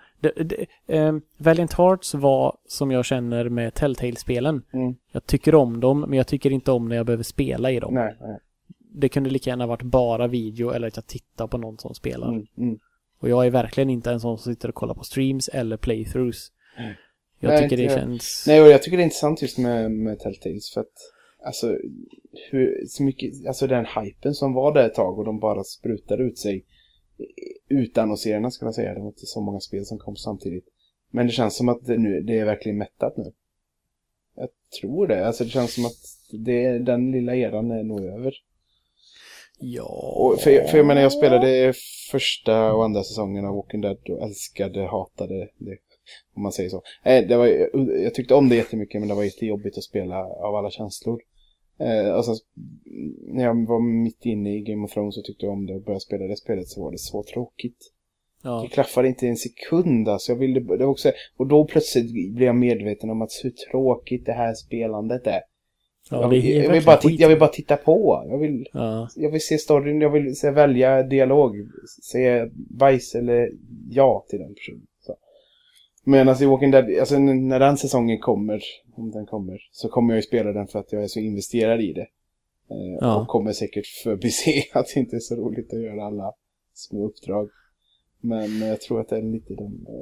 Eh, 0.87 1.15
Valiant 1.37 1.73
Hearts 1.73 2.13
var 2.13 2.57
som 2.65 2.91
jag 2.91 3.05
känner 3.05 3.49
med 3.49 3.73
Telltale-spelen. 3.73 4.61
Mm. 4.73 4.95
Jag 5.11 5.25
tycker 5.25 5.55
om 5.55 5.79
dem, 5.79 6.01
men 6.01 6.13
jag 6.13 6.27
tycker 6.27 6.51
inte 6.51 6.71
om 6.71 6.89
när 6.89 6.95
jag 6.95 7.05
behöver 7.05 7.23
spela 7.23 7.71
i 7.71 7.79
dem. 7.79 7.93
Nej, 7.93 8.17
nej. 8.21 8.39
Det 8.77 9.09
kunde 9.09 9.29
lika 9.29 9.49
gärna 9.49 9.67
varit 9.67 9.81
bara 9.81 10.27
video 10.27 10.69
eller 10.69 10.87
att 10.87 10.95
jag 10.95 11.07
tittar 11.07 11.47
på 11.47 11.57
någon 11.57 11.77
som 11.77 11.95
spelar. 11.95 12.27
Mm, 12.27 12.47
mm. 12.57 12.79
Och 13.19 13.29
jag 13.29 13.45
är 13.45 13.49
verkligen 13.49 13.89
inte 13.89 14.11
en 14.11 14.19
sån 14.19 14.37
som 14.37 14.53
sitter 14.53 14.69
och 14.69 14.75
kollar 14.75 14.93
på 14.93 15.03
streams 15.03 15.47
eller 15.47 15.77
playthroughs. 15.77 16.51
Jag 17.39 17.49
Nej, 17.49 17.63
tycker 17.63 17.77
det 17.77 17.83
jag. 17.83 17.91
känns... 17.91 18.43
Nej, 18.47 18.61
och 18.61 18.67
jag 18.67 18.83
tycker 18.83 18.97
det 18.97 19.03
är 19.03 19.05
intressant 19.05 19.41
just 19.41 19.57
med, 19.57 19.91
med 19.91 20.19
Telltales 20.19 20.73
för 20.73 20.81
att 20.81 20.93
alltså 21.45 21.77
hur, 22.51 22.85
så 22.87 23.03
mycket, 23.03 23.47
alltså 23.47 23.67
den 23.67 23.85
hypen 23.85 24.33
som 24.33 24.53
var 24.53 24.73
där 24.73 24.85
ett 24.85 24.93
tag 24.93 25.19
och 25.19 25.25
de 25.25 25.39
bara 25.39 25.63
sprutade 25.63 26.23
ut 26.23 26.37
sig 26.37 26.65
utannonserarna 27.69 28.51
skulle 28.51 28.67
jag 28.67 28.75
säga. 28.75 28.93
Det 28.93 28.99
var 28.99 29.07
inte 29.07 29.25
så 29.25 29.41
många 29.41 29.59
spel 29.59 29.85
som 29.85 29.97
kom 29.97 30.15
samtidigt. 30.15 30.65
Men 31.11 31.25
det 31.27 31.31
känns 31.31 31.57
som 31.57 31.69
att 31.69 31.85
det, 31.85 31.97
nu, 31.97 32.21
det 32.21 32.39
är 32.39 32.45
verkligen 32.45 32.77
mättat 32.77 33.17
nu. 33.17 33.31
Jag 34.35 34.49
tror 34.81 35.07
det. 35.07 35.27
Alltså 35.27 35.43
det 35.43 35.49
känns 35.49 35.73
som 35.73 35.85
att 35.85 36.01
det, 36.31 36.79
den 36.79 37.11
lilla 37.11 37.35
eran 37.35 37.71
är 37.71 37.83
nog 37.83 38.05
över. 38.05 38.33
Ja... 39.59 40.13
Och 40.15 40.39
för, 40.39 40.67
för 40.67 40.77
jag 40.77 40.87
menar, 40.87 41.01
jag 41.01 41.13
spelade 41.13 41.73
första 42.11 42.73
och 42.73 42.85
andra 42.85 43.03
säsongen 43.03 43.45
av 43.45 43.55
Walking 43.55 43.81
Dead 43.81 44.09
och 44.09 44.23
älskade, 44.23 44.87
hatade 44.87 45.49
det. 45.57 45.77
Om 46.35 46.43
man 46.43 46.51
säger 46.51 46.69
så. 46.69 46.83
Eh, 47.03 47.27
det 47.27 47.37
var, 47.37 47.47
jag 48.03 48.13
tyckte 48.13 48.33
om 48.33 48.49
det 48.49 48.55
jättemycket 48.55 49.01
men 49.01 49.07
det 49.07 49.15
var 49.15 49.23
jättejobbigt 49.23 49.77
att 49.77 49.83
spela 49.83 50.25
av 50.25 50.55
alla 50.55 50.71
känslor. 50.71 51.21
Eh, 51.79 52.21
sen, 52.21 52.35
när 53.27 53.43
jag 53.43 53.67
var 53.67 53.79
mitt 54.03 54.25
inne 54.25 54.55
i 54.55 54.61
Game 54.61 54.85
of 54.85 54.93
Thrones 54.93 55.17
och 55.17 55.23
tyckte 55.23 55.47
om 55.47 55.65
det 55.65 55.75
och 55.75 55.81
började 55.81 56.01
spela 56.01 56.27
det 56.27 56.35
spelet 56.37 56.67
så 56.67 56.83
var 56.83 56.91
det 56.91 56.97
så 56.97 57.23
tråkigt. 57.23 57.91
Ja. 58.43 58.61
Det 58.61 58.67
klaffade 58.67 59.07
inte 59.07 59.27
en 59.27 59.37
sekund 59.37 60.09
alltså. 60.09 60.31
Jag 60.31 60.39
ville, 60.39 60.59
det 60.59 60.85
var 60.85 60.91
också, 60.91 61.11
och 61.37 61.47
då 61.47 61.65
plötsligt 61.65 62.11
blev 62.35 62.47
jag 62.47 62.55
medveten 62.55 63.09
om 63.09 63.21
att 63.21 63.31
hur 63.43 63.53
tråkigt 63.71 64.25
det 64.25 64.33
här 64.33 64.53
spelandet 64.53 65.27
är. 65.27 65.41
Ja, 66.09 66.21
jag, 66.21 66.23
är 66.23 66.29
vill, 66.29 66.63
jag, 66.63 66.71
vill 66.71 66.85
bara 66.85 66.97
titta, 66.97 67.21
jag 67.21 67.29
vill 67.29 67.39
bara 67.39 67.49
titta 67.49 67.77
på. 67.77 68.25
Jag 68.29 68.37
vill, 68.37 68.67
Ja. 68.73 69.09
jag 69.15 69.31
vill 69.31 69.41
se 69.41 69.57
storyn, 69.57 70.01
jag 70.01 70.09
vill 70.09 70.35
se, 70.35 70.51
välja 70.51 71.03
dialog. 71.03 71.55
Säga 72.11 72.49
bajs 72.53 73.15
eller 73.15 73.51
ja 73.89 74.25
till 74.29 74.39
den 74.39 74.53
personen. 74.55 74.87
Men 76.07 76.29
alltså 76.29 76.43
i 76.43 76.47
Walking 76.47 76.71
Dead, 76.71 76.99
alltså 76.99 77.19
när 77.19 77.59
den 77.59 77.77
säsongen 77.77 78.19
kommer, 78.19 78.61
om 78.95 79.11
den 79.11 79.25
kommer, 79.25 79.57
så 79.71 79.89
kommer 79.89 80.13
jag 80.13 80.17
ju 80.17 80.21
spela 80.21 80.51
den 80.51 80.67
för 80.67 80.79
att 80.79 80.91
jag 80.91 81.03
är 81.03 81.07
så 81.07 81.19
investerad 81.19 81.81
i 81.81 81.93
det. 81.93 82.07
Eh, 82.69 82.97
Ja. 83.01 83.21
Och 83.21 83.27
kommer 83.27 83.51
säkert 83.51 83.85
förbise 84.03 84.51
att 84.73 84.87
det 84.93 84.99
inte 84.99 85.15
är 85.15 85.19
så 85.19 85.35
roligt 85.35 85.73
att 85.73 85.81
göra 85.81 86.05
alla 86.05 86.33
små 86.73 87.07
uppdrag. 87.07 87.49
Men 88.21 88.59
jag 88.61 88.81
tror 88.81 89.01
att 89.01 89.09
det 89.09 89.17
är 89.17 89.21
lite, 89.21 89.53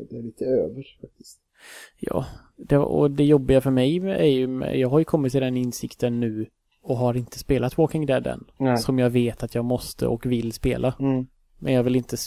det 0.10 0.18
är 0.18 0.24
lite 0.24 0.46
över 0.46 0.84
faktiskt. 1.02 1.40
Ja, 2.00 2.26
det, 2.56 2.78
och 2.78 3.12
det 3.12 3.24
jobbiga 3.24 3.62
för 3.62 3.72
mig 3.72 3.98
är 3.98 4.24
ju, 4.24 4.64
jag 4.64 4.90
har 4.90 5.00
ju 5.00 5.06
kommit 5.06 5.32
till 5.32 5.42
den 5.42 5.58
insikten 5.58 6.20
nu 6.20 6.46
och 6.82 6.98
har 6.98 7.18
inte 7.18 7.40
spelat 7.40 7.78
Walking 7.78 8.06
Dead 8.06 8.28
än. 8.28 8.46
Nej. 8.58 8.78
Som 8.78 9.00
jag 9.00 9.10
vet 9.10 9.44
att 9.44 9.56
jag 9.56 9.66
måste 9.66 10.08
och 10.08 10.26
vill 10.26 10.52
spela. 10.52 10.96
Mm. 11.00 11.28
Men 11.60 11.74
jag 11.74 11.84
vill 11.84 11.96
inte, 11.96 12.18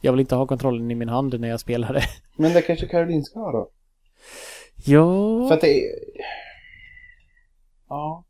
jag 0.00 0.12
vill 0.12 0.20
inte 0.20 0.34
ha 0.34 0.46
kontrollen 0.46 0.90
i 0.90 0.94
min 0.94 1.08
hand 1.08 1.40
när 1.40 1.48
jag 1.48 1.60
spelar 1.60 1.92
det. 1.92 2.02
Men 2.36 2.52
det 2.52 2.62
kanske 2.62 2.86
Caroline 2.86 3.24
ska 3.24 3.40
ha 3.40 3.52
då? 3.52 3.70
Ja, 4.84 5.48
För 5.48 5.54
att 5.54 5.60
det 5.60 5.84
är... 5.84 5.90
Ja. 7.88 8.24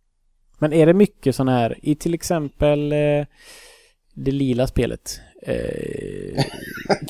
men 0.58 0.72
är 0.72 0.86
det 0.86 0.94
mycket 0.94 1.34
sån 1.34 1.48
här, 1.48 1.78
i 1.82 1.94
till 1.94 2.14
exempel 2.14 2.92
eh, 2.92 3.26
det 4.14 4.30
lila 4.30 4.66
spelet. 4.66 5.20
Eh, 5.42 6.44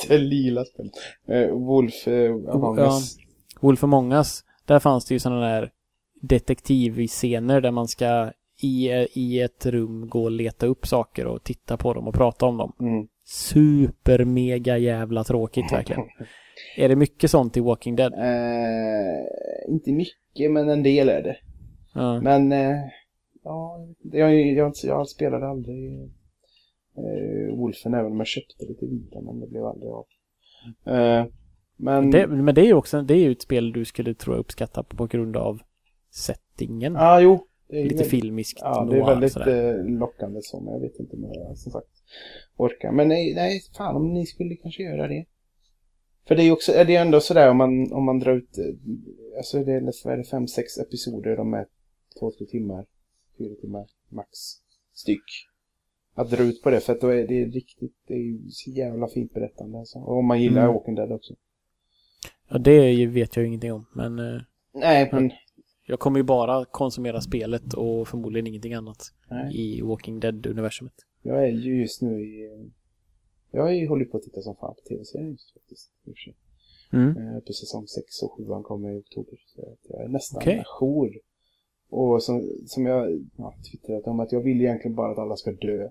det 0.09 0.19
lila 0.19 0.65
spelet. 0.65 0.93
Eh, 1.28 1.49
Wolf 1.57 2.09
eh, 2.09 2.31
Among 2.31 2.78
Ja. 2.78 2.85
Us. 2.85 3.16
Wolf 3.61 3.85
Among 3.85 4.12
Us, 4.12 4.45
där 4.66 4.78
fanns 4.78 5.05
det 5.07 5.15
ju 5.15 5.19
sådana 5.19 5.41
där 5.41 5.70
detektivscener 6.23 7.61
där 7.61 7.70
man 7.70 7.89
ska 7.89 8.32
i, 8.62 8.89
i 9.12 9.41
ett 9.41 9.66
rum 9.66 10.09
gå 10.09 10.24
och 10.24 10.31
leta 10.31 10.66
upp 10.66 10.87
saker 10.87 11.27
och 11.27 11.45
titta 11.45 11.77
på 11.77 11.95
dem 11.95 12.09
och 12.09 12.15
prata 12.15 12.47
om 12.47 12.57
dem. 12.57 12.73
Mm. 12.81 13.09
Super 13.31 14.24
mega 14.24 14.78
jävla 14.78 15.24
tråkigt 15.24 15.65
verkligen. 15.73 16.02
Är 16.77 16.89
det 16.89 16.97
mycket 16.97 17.31
sånt 17.31 17.57
i 17.57 17.61
Walking 17.61 17.97
Dead? 17.97 18.12
Eh, 18.12 19.73
inte 19.73 19.93
mycket, 19.93 20.51
men 20.51 20.69
en 20.69 20.82
del 20.82 21.09
är 21.09 21.23
det. 21.23 21.36
Ja. 21.94 22.20
Men, 22.20 22.52
eh, 22.52 22.77
ja, 23.43 23.86
jag, 24.12 24.40
jag, 24.40 24.73
jag, 24.82 25.09
spelade 25.09 25.48
aldrig 25.48 25.93
eh, 26.97 27.57
Wolfen, 27.57 27.94
även 27.94 28.12
om 28.12 28.19
jag 28.19 28.27
köpte 28.27 28.66
det 28.69 28.74
till 28.74 28.89
vita, 28.89 29.20
men 29.20 29.40
det 29.40 29.47
blev 29.47 29.65
aldrig 29.65 29.90
av. 29.90 30.07
Eh, 30.86 31.27
men, 31.77 32.11
Det, 32.11 32.27
men 32.27 32.55
det 32.55 32.61
är 32.61 32.66
ju 32.66 32.74
också 32.74 33.02
det 33.02 33.15
är 33.15 33.19
ju 33.19 33.32
ett 33.32 33.43
spel 33.43 33.73
du 33.73 33.85
skulle 33.85 34.15
tror 34.15 34.36
jag 34.36 34.40
uppskatta 34.40 34.82
på 34.82 35.07
grund 35.07 35.36
av 35.36 35.61
settingen. 36.11 36.93
ja, 36.93 37.01
ah, 37.01 37.20
jo. 37.20 37.47
Det 37.71 37.81
är 37.81 37.85
Lite 37.85 38.05
filmiskt 38.05 38.59
Ja, 38.63 38.85
det 38.91 38.99
är 38.99 39.07
väldigt 39.07 39.33
sådär. 39.33 39.79
eh, 39.79 39.85
lockande 39.85 40.41
så, 40.43 40.61
men 40.61 40.75
jag 40.75 40.81
vet 40.81 40.99
inte 41.01 41.17
om 41.17 41.25
jag 41.35 41.59
som 41.59 41.73
sagt 41.73 41.89
orkar. 42.57 42.93
Men 42.93 43.09
nej, 43.09 43.35
nej, 43.35 43.61
fan 43.77 43.97
om 43.97 44.13
ni 44.15 44.27
skulle 44.27 44.57
kanske 44.57 44.83
göra 44.83 45.09
det. 45.09 45.25
För 46.29 46.35
det 46.37 46.43
är 46.43 46.45
ju 46.45 46.53
också, 46.53 46.73
är 46.73 46.85
det 46.85 46.97
är 46.97 47.03
ändå 47.03 47.21
sådär 47.21 47.51
om 47.51 47.57
man, 47.57 47.93
om 47.93 48.05
man 48.05 48.19
drar 48.19 48.37
ut, 48.37 48.59
eh, 48.59 48.65
alltså 49.37 49.65
det 49.65 49.73
är, 49.73 50.05
vad 50.05 50.15
är 50.15 50.19
det, 50.19 50.25
fem, 50.25 50.49
sex 50.49 50.79
episoder, 50.79 51.37
de 51.37 51.55
är 51.55 51.67
två, 52.21 52.31
tre 52.39 52.47
timmar, 52.47 52.87
fyra 53.39 53.55
timmar 53.61 53.87
max 54.09 54.29
styck. 54.93 55.25
Att 56.15 56.31
dra 56.31 56.43
ut 56.43 56.63
på 56.63 56.71
det, 56.71 56.81
för 56.81 56.93
att 56.93 57.01
då 57.01 57.09
är 57.09 57.27
det 57.29 57.45
riktigt, 57.45 57.95
det 58.07 58.15
är 58.15 58.19
ju 58.19 58.51
så 58.51 58.71
jävla 58.71 59.09
fint 59.09 59.35
berättande 59.35 59.79
alltså. 59.79 59.99
Och 59.99 60.17
om 60.19 60.27
man 60.27 60.43
gillar 60.43 60.63
Mm. 60.63 60.75
Walking 60.75 60.95
Dead 60.95 61.13
också. 61.13 61.35
Ja, 62.49 62.59
det 62.59 63.07
vet 63.07 63.37
jag 63.37 63.43
ju 63.43 63.49
ingenting 63.49 63.73
om. 63.73 63.87
Men 63.95 64.19
eh, 64.19 64.41
Nej, 64.75 65.09
men, 65.13 65.31
jag 65.91 65.99
kommer 66.01 66.19
ju 66.19 66.23
bara 66.23 66.65
konsumera 66.65 67.21
spelet 67.21 67.75
och 67.75 68.09
förmodligen 68.09 68.47
ingenting 68.47 68.75
annat 68.75 69.12
nej. 69.31 69.57
i 69.57 69.83
Walking 69.83 70.21
Dead-universumet. 70.21 70.95
Jag 71.23 71.45
är 71.45 71.49
ju 71.49 71.81
just 71.81 72.03
nu 72.03 72.21
i, 72.21 72.51
jag 73.51 73.89
hållit 73.89 74.11
på 74.11 74.17
att 74.17 74.23
titta 74.23 74.41
som 74.41 74.57
fan 74.57 74.75
på 74.75 74.81
tv-serien 74.89 75.31
just 75.31 75.53
faktiskt. 75.53 75.93
Mm. 76.93 77.17
Eh, 77.17 77.41
på 77.41 77.53
säsong 77.53 77.87
6 77.87 78.23
och 78.23 78.33
7 78.33 78.62
kommer 78.62 78.91
i 78.91 78.99
oktober. 78.99 79.39
Så 79.47 79.77
jag 79.83 80.05
är 80.05 80.09
nästan 80.09 80.43
okay. 80.43 80.62
jour. 80.65 81.21
Och 81.89 82.23
som, 82.23 82.51
som 82.67 82.87
jag 82.87 83.27
ja, 83.37 83.55
twittrat 83.71 84.07
om 84.07 84.21
att 84.21 84.33
jag 84.33 84.41
vill 84.41 84.61
egentligen 84.61 84.95
bara 84.95 85.12
att 85.12 85.19
alla 85.19 85.37
ska 85.37 85.53
dö. 85.53 85.89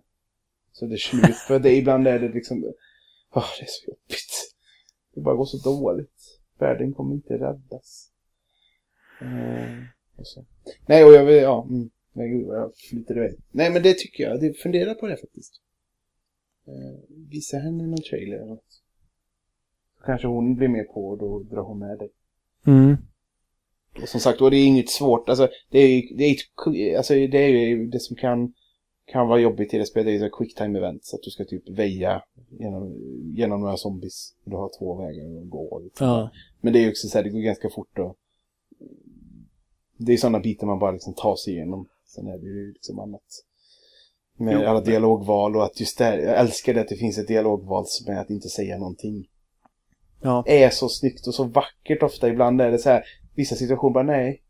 Så 0.72 0.86
det 0.86 0.96
är 0.96 0.98
slut. 0.98 1.36
För 1.48 1.60
det, 1.60 1.76
ibland 1.76 2.08
är 2.08 2.20
det 2.20 2.30
liksom, 2.30 2.74
åh 3.34 3.46
det 3.60 3.64
är 3.64 3.70
så 3.70 3.88
jobbigt. 3.88 4.56
Det 5.14 5.22
bara 5.22 5.36
går 5.36 5.46
så 5.46 5.58
dåligt. 5.70 6.40
Världen 6.58 6.94
kommer 6.94 7.16
inte 7.16 7.34
räddas. 7.34 8.12
Så. 10.24 10.46
Nej, 10.86 11.06
och 11.06 11.14
jag 11.14 11.26
vill, 11.26 11.36
ja, 11.36 11.68
mm, 11.70 11.90
nej, 12.14 12.30
gud, 12.30 12.48
jag 12.48 12.76
flyter 12.76 13.18
iväg. 13.18 13.36
Nej, 13.52 13.72
men 13.72 13.84
det 13.84 13.98
tycker 13.98 14.24
jag. 14.24 14.42
Det, 14.42 14.54
fundera 14.54 14.94
på 14.94 15.08
det 15.08 15.18
faktiskt. 15.18 15.62
Eh, 16.68 17.00
visa 17.30 17.58
henne 17.58 17.88
någon 17.88 18.02
trailer 18.02 18.36
eller 18.36 18.46
något. 18.46 18.82
Kanske 20.06 20.28
hon 20.28 20.56
blir 20.56 20.68
med 20.68 20.88
på 20.88 21.08
och 21.08 21.18
då 21.18 21.40
drar 21.40 21.62
hon 21.62 21.80
med 21.80 22.00
dig. 22.00 22.10
Mm. 22.68 22.98
Och 24.02 24.10
som 24.10 24.20
sagt, 24.20 24.42
och 24.42 24.52
det 24.52 24.58
är 24.58 24.68
inget 24.68 24.90
svårt. 24.90 25.30
Alltså, 25.30 25.50
det 25.70 25.80
är 25.80 25.88
ju 25.88 26.16
det, 26.16 26.24
är 26.24 26.98
alltså, 26.98 27.14
det, 27.14 27.38
är 27.38 27.78
det 27.78 28.00
som 28.00 28.16
kan, 28.16 28.54
kan 29.06 29.28
vara 29.28 29.40
jobbigt 29.40 29.74
i 29.74 29.78
det 29.78 29.86
spelet. 29.86 30.06
Det 30.06 30.12
är 30.12 30.14
ju 30.14 30.30
så 30.30 30.38
quick 30.38 30.56
time 30.56 30.80
events. 30.80 31.14
Att 31.14 31.24
du 31.24 31.32
ska 31.32 31.46
typ 31.46 31.70
väja 31.70 32.24
genom, 32.50 32.96
genom 33.36 33.62
några 33.62 33.78
zombies. 33.78 34.36
Du 34.44 34.56
har 34.56 34.72
två 34.80 34.96
vägar 34.96 35.42
att 35.42 35.50
gå. 35.50 35.80
Liksom. 35.84 36.08
Ja. 36.08 36.32
Men 36.62 36.74
det 36.74 36.80
är 36.80 36.84
ju 36.84 36.90
också 36.90 37.08
så 37.08 37.18
här, 37.18 37.24
det 37.24 37.30
går 37.30 37.40
ganska 37.40 37.70
fort 37.70 38.00
och 38.00 38.18
det 40.00 40.14
är 40.14 40.18
sådana 40.18 40.40
bitar 40.40 40.68
man 40.68 40.80
bara 40.80 40.92
liksom 40.92 41.14
tar 41.14 41.36
sig 41.36 41.54
igenom. 41.54 41.88
Sen 42.06 42.28
är 42.28 42.38
det 42.38 42.46
ju 42.46 42.74
liksom 42.74 43.00
annat. 43.00 43.22
Med 44.38 44.54
Jo, 44.54 44.68
alla 44.68 44.82
dialogval 44.82 45.56
och 45.56 45.64
att 45.64 45.80
just 45.80 45.98
där, 45.98 46.18
jag 46.18 46.40
älskar 46.40 46.74
det 46.74 46.82
att 46.82 46.88
det 46.88 46.96
finns 46.96 47.18
ett 47.18 47.28
dialogval 47.28 47.84
som 47.88 48.14
är 48.14 48.20
att 48.20 48.30
inte 48.30 48.50
säga 48.50 48.78
någonting. 48.78 49.28
Ja. 50.22 50.44
Är 50.48 50.70
så 50.70 50.90
snyggt 50.90 51.28
och 51.28 51.36
så 51.36 51.44
vackert 51.44 52.04
ofta. 52.04 52.30
Ibland 52.30 52.62
är 52.62 52.72
det 52.72 52.80
så 52.80 52.90
här, 52.90 53.04
vissa 53.36 53.56
situationer 53.56 53.94
bara 53.94 54.04
nej. 54.04 54.44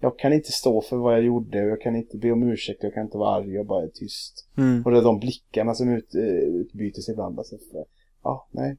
Jag 0.00 0.18
kan 0.18 0.32
inte 0.32 0.52
stå 0.52 0.80
för 0.80 0.96
vad 0.96 1.14
jag 1.14 1.22
gjorde 1.22 1.62
och 1.62 1.68
jag 1.68 1.80
kan 1.80 1.96
inte 1.96 2.18
be 2.18 2.32
om 2.32 2.42
ursäkt, 2.42 2.82
jag 2.82 2.94
kan 2.94 3.04
inte 3.04 3.18
vara 3.18 3.36
arg, 3.36 3.54
jag 3.54 3.66
bara 3.66 3.84
är 3.84 3.88
tyst. 3.88 4.48
Mm. 4.56 4.82
Och 4.84 4.90
det 4.90 4.98
är 4.98 5.02
de 5.02 5.18
blickarna 5.18 5.74
som 5.74 5.88
ut, 5.88 6.14
eh, 6.14 6.22
utbytes 6.60 7.08
ibland. 7.08 7.38
Alltså, 7.38 7.56
ja, 8.22 8.48
nej. 8.50 8.76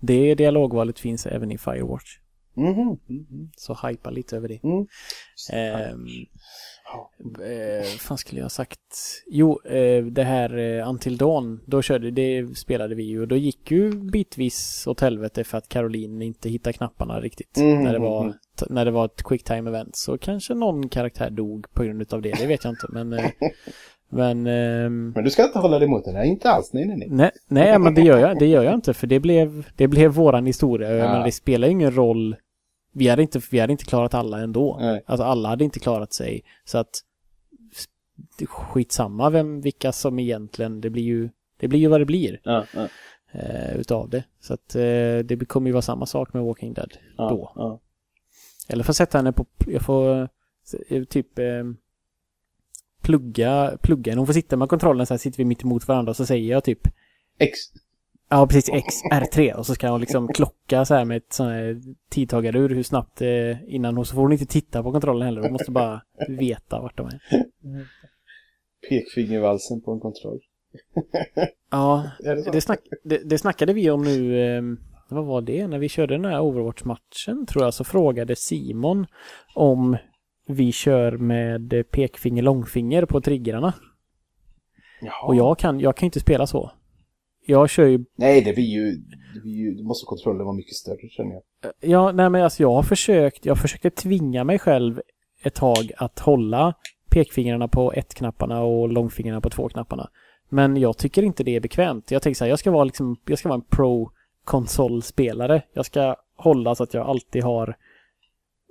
Det 0.00 0.34
dialogvalet 0.34 0.98
finns 0.98 1.26
även 1.26 1.52
i 1.52 1.58
Firewatch. 1.58 2.23
Mhm. 2.54 2.98
Mhm. 3.06 3.50
Så 3.56 3.76
hypa 3.88 4.10
lite 4.10 4.36
över 4.36 4.48
det. 4.48 4.60
Mm. 4.64 4.86
Ehm, 5.52 6.06
Ja. 6.92 7.10
eh, 7.44 7.84
fan 7.84 8.18
skulle 8.18 8.40
jag 8.40 8.44
ha 8.44 8.50
sagt? 8.50 8.80
Jo, 9.26 9.60
eh, 9.64 10.04
det 10.04 10.22
här 10.22 10.58
eh, 10.58 10.88
Until 10.88 11.16
Dawn, 11.16 11.60
då 11.66 11.82
körde, 11.82 12.10
det 12.10 12.56
spelade 12.58 12.94
vi 12.94 13.02
ju 13.02 13.20
och 13.20 13.28
då 13.28 13.36
gick 13.36 13.70
ju 13.70 13.90
bitvis 13.90 14.86
åt 14.86 15.00
helvete 15.00 15.44
för 15.44 15.58
att 15.58 15.68
Caroline 15.68 16.22
inte 16.22 16.48
hittade 16.48 16.72
knapparna 16.72 17.20
riktigt. 17.20 17.56
Mm, 17.56 17.82
när, 17.82 17.90
det 17.92 17.98
mm, 17.98 18.02
var, 18.10 18.22
mm. 18.22 18.34
när 18.68 18.84
det 18.84 18.90
var 18.90 19.04
ett 19.04 19.22
quick 19.22 19.44
time 19.44 19.70
event. 19.70 19.96
Så 19.96 20.18
kanske 20.18 20.54
någon 20.54 20.88
karaktär 20.88 21.30
dog 21.30 21.66
på 21.74 21.82
grund 21.84 22.12
av 22.12 22.22
det, 22.22 22.32
det 22.32 22.46
vet 22.46 22.64
jag 22.64 22.72
inte. 22.72 22.86
Men, 22.88 23.12
eh, 23.12 23.24
men 24.08 24.46
ehm, 24.46 25.10
Men 25.10 25.24
du 25.24 25.30
ska 25.30 25.44
inte 25.44 25.58
hålla 25.58 25.78
dig 25.78 25.88
emot 25.88 26.04
det 26.04 26.12
där. 26.12 26.22
Inte 26.22 26.50
alls. 26.50 26.72
Nej, 26.72 26.84
nej, 26.86 26.96
nej. 26.96 27.08
Nej, 27.10 27.30
nej 27.48 27.78
men 27.78 27.94
det 27.94 28.02
gör 28.02 28.18
jag, 28.18 28.38
det 28.38 28.46
gör 28.46 28.62
jag 28.62 28.74
inte 28.74 28.94
för 28.94 29.06
det 29.06 29.20
blev, 29.20 29.66
det 29.76 29.88
blev 29.88 30.10
våran 30.10 30.46
historia. 30.46 30.90
Ja. 30.90 31.04
menar, 31.04 31.24
det 31.24 31.32
spelar 31.32 31.68
ingen 31.68 31.90
roll. 31.94 32.36
Vi 32.94 33.08
hade, 33.08 33.22
inte, 33.22 33.40
vi 33.50 33.58
hade 33.58 33.72
inte 33.72 33.84
klarat 33.84 34.14
alla 34.14 34.40
ändå. 34.40 34.76
Nej. 34.80 35.02
Alltså 35.06 35.24
alla 35.24 35.48
hade 35.48 35.64
inte 35.64 35.80
klarat 35.80 36.12
sig. 36.12 36.44
Så 36.64 36.78
att 36.78 37.00
skitsamma 38.46 39.30
vem, 39.30 39.60
vilka 39.60 39.92
som 39.92 40.18
egentligen, 40.18 40.80
det 40.80 40.90
blir 40.90 41.02
ju, 41.02 41.30
det 41.56 41.68
blir 41.68 41.80
ju 41.80 41.88
vad 41.88 42.00
det 42.00 42.04
blir 42.04 42.40
Ja, 42.44 42.64
ja, 42.74 42.88
eh, 43.32 43.76
utav 43.76 44.08
det. 44.08 44.24
Så 44.40 44.54
att 44.54 44.74
eh, 44.74 45.18
det 45.24 45.48
kommer 45.48 45.68
ju 45.68 45.72
vara 45.72 45.82
samma 45.82 46.06
sak 46.06 46.32
med 46.32 46.44
Walking 46.44 46.74
Dead 46.74 46.92
ja, 47.16 47.28
då. 47.28 47.80
Eller 48.68 48.84
får 48.84 48.92
sätta 48.92 49.18
henne 49.18 49.32
på, 49.32 49.46
jag 49.66 49.82
får 49.82 50.28
eh, 50.88 51.04
typ 51.04 51.38
eh, 51.38 51.64
plugga, 53.02 53.78
plugga 53.82 54.12
henne. 54.12 54.20
Hun 54.20 54.26
får 54.26 54.32
sitta 54.32 54.56
med 54.56 54.68
kontrollen 54.68 55.06
så 55.06 55.14
här 55.14 55.18
sitter 55.18 55.38
vi 55.38 55.44
mitt 55.44 55.62
emot 55.62 55.88
varandra 55.88 56.10
och 56.10 56.16
så 56.16 56.26
säger 56.26 56.50
jag 56.50 56.64
typ 56.64 56.88
X. 57.38 57.58
Ja, 58.28 58.46
precis. 58.46 58.74
X, 58.74 58.94
R3. 59.12 59.52
Och 59.52 59.66
så 59.66 59.74
ska 59.74 59.88
hon 59.88 60.00
liksom 60.00 60.28
klocka 60.28 60.84
så 60.84 60.94
här 60.94 61.04
med 61.04 61.16
ett 61.16 61.32
sån 61.32 61.46
här 61.46 61.80
tidtagarur 62.10 62.68
hur 62.68 62.82
snabbt 62.82 63.22
eh, 63.22 63.74
innan 63.74 63.96
hon, 63.96 64.06
så 64.06 64.14
får 64.14 64.22
hon 64.22 64.32
inte 64.32 64.46
titta 64.46 64.82
på 64.82 64.92
kontrollen 64.92 65.26
heller. 65.26 65.42
Hon 65.42 65.52
måste 65.52 65.70
bara 65.70 66.02
veta 66.28 66.80
vart 66.80 66.96
de 66.96 67.06
är. 67.06 67.20
Pekfingervalsen 68.88 69.80
på 69.82 69.92
en 69.92 70.00
kontroll. 70.00 70.40
Ja, 71.70 72.10
det 72.52 72.60
snack, 72.60 72.80
det, 73.04 73.18
det 73.18 73.38
snackade 73.38 73.72
vi 73.72 73.90
om 73.90 74.02
nu, 74.02 74.40
eh, 74.40 74.62
vad 75.08 75.24
var 75.24 75.40
det? 75.40 75.66
När 75.66 75.78
vi 75.78 75.88
körde 75.88 76.14
den 76.14 76.24
här 76.24 76.40
Overwatch-matchen 76.40 77.46
tror 77.46 77.64
jag 77.64 77.74
så 77.74 77.84
frågade 77.84 78.36
Simon 78.36 79.06
om 79.54 79.96
vi 80.46 80.72
kör 80.72 81.12
med 81.12 81.90
pekfinger 81.90 82.42
långfinger 82.42 83.04
på 83.06 83.20
triggrarna. 83.20 83.74
Jaha. 85.00 85.26
Och 85.26 85.34
jag 85.34 85.58
kan, 85.58 85.80
jag 85.80 85.96
kan 85.96 86.06
inte 86.06 86.20
spela 86.20 86.46
så. 86.46 86.72
Jag 87.46 87.70
kör 87.70 87.86
ju 87.86 88.04
Nej, 88.16 88.40
det 88.40 88.52
blir 88.52 88.64
ju... 88.64 88.92
Det 89.34 89.40
blir 89.40 89.52
ju... 89.52 89.74
Då 89.74 89.84
måste 89.84 90.06
kontrollen 90.06 90.44
vara 90.44 90.56
mycket 90.56 90.74
större, 90.74 91.08
känner 91.10 91.32
jag. 91.32 91.42
Ja, 91.80 92.12
nej 92.12 92.30
men 92.30 92.42
alltså 92.42 92.62
jag 92.62 92.70
har 92.70 92.82
försökt, 92.82 93.46
jag 93.46 93.58
försökte 93.58 93.90
tvinga 93.90 94.44
mig 94.44 94.58
själv 94.58 95.00
ett 95.42 95.54
tag 95.54 95.92
att 95.96 96.18
hålla 96.18 96.74
pekfingrarna 97.10 97.68
på 97.68 97.92
ett-knapparna 97.92 98.62
och 98.62 98.88
långfingrarna 98.88 99.40
på 99.40 99.50
två-knapparna. 99.50 100.10
Men 100.48 100.76
jag 100.76 100.96
tycker 100.98 101.22
inte 101.22 101.44
det 101.44 101.56
är 101.56 101.60
bekvämt. 101.60 102.10
Jag 102.10 102.22
tänker 102.22 102.38
så 102.38 102.44
här, 102.44 102.50
jag 102.50 102.58
ska 102.58 102.70
vara 102.70 102.84
liksom, 102.84 103.16
jag 103.26 103.38
ska 103.38 103.48
vara 103.48 103.58
en 103.58 103.64
pro-konsolspelare. 103.70 105.62
Jag 105.72 105.86
ska 105.86 106.16
hålla 106.36 106.74
så 106.74 106.82
att 106.82 106.94
jag 106.94 107.06
alltid 107.06 107.42
har, 107.42 107.76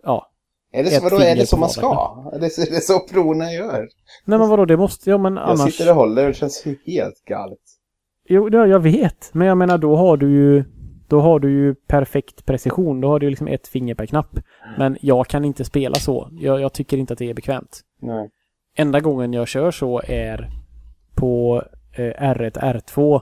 ja. 0.04 0.30
Är 0.72 0.84
det 0.84 0.90
så, 0.90 1.04
vadå, 1.04 1.20
är 1.20 1.36
det 1.36 1.48
så 1.48 1.58
man 1.58 1.70
ska? 1.70 2.32
Är 2.34 2.40
det, 2.40 2.46
är 2.46 2.72
det 2.72 2.82
så 2.82 3.00
prona 3.00 3.52
gör? 3.54 3.90
Nej 4.26 4.40
men 4.40 4.50
vadå, 4.50 4.66
det 4.66 4.78
måste, 4.78 5.10
ja 5.10 5.18
men 5.18 5.36
Jag 5.36 5.44
annars. 5.50 5.74
sitter 5.74 5.90
och 5.90 5.96
håller 5.96 6.22
och 6.24 6.28
det 6.28 6.34
känns 6.38 6.66
helt 6.86 7.26
galet. 7.26 7.60
Jo, 8.28 8.50
jag 8.50 8.80
vet. 8.80 9.30
Men 9.34 9.48
jag 9.48 9.58
menar, 9.58 9.78
då 9.78 9.96
har 9.96 10.18
du 10.18 10.32
ju 10.32 10.64
då 11.08 11.20
har 11.22 11.40
du 11.40 11.52
ju 11.52 11.76
perfekt 11.76 12.46
precision. 12.46 13.02
Då 13.02 13.08
har 13.08 13.20
du 13.20 13.30
liksom 13.30 13.48
ett 13.48 13.68
finger 13.68 13.96
per 13.96 14.06
knapp. 14.06 14.40
Men 14.78 14.98
jag 15.02 15.28
kan 15.28 15.46
inte 15.46 15.64
spela 15.64 15.96
så. 15.96 16.30
Jag, 16.32 16.62
jag 16.62 16.74
tycker 16.74 16.98
inte 16.98 17.14
att 17.14 17.20
det 17.20 17.30
är 17.30 17.34
bekvämt. 17.34 17.82
Nej. 18.00 18.30
Enda 18.76 19.00
gången 19.00 19.34
jag 19.34 19.48
kör 19.48 19.72
så 19.72 20.02
är 20.08 20.50
på 21.16 21.64
eh, 21.92 22.34
R1, 22.34 22.52
R2. 22.52 23.22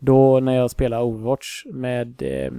Då 0.00 0.40
när 0.40 0.56
jag 0.56 0.70
spelar 0.70 1.02
Overwatch 1.02 1.64
med 1.66 2.22
eh, 2.22 2.52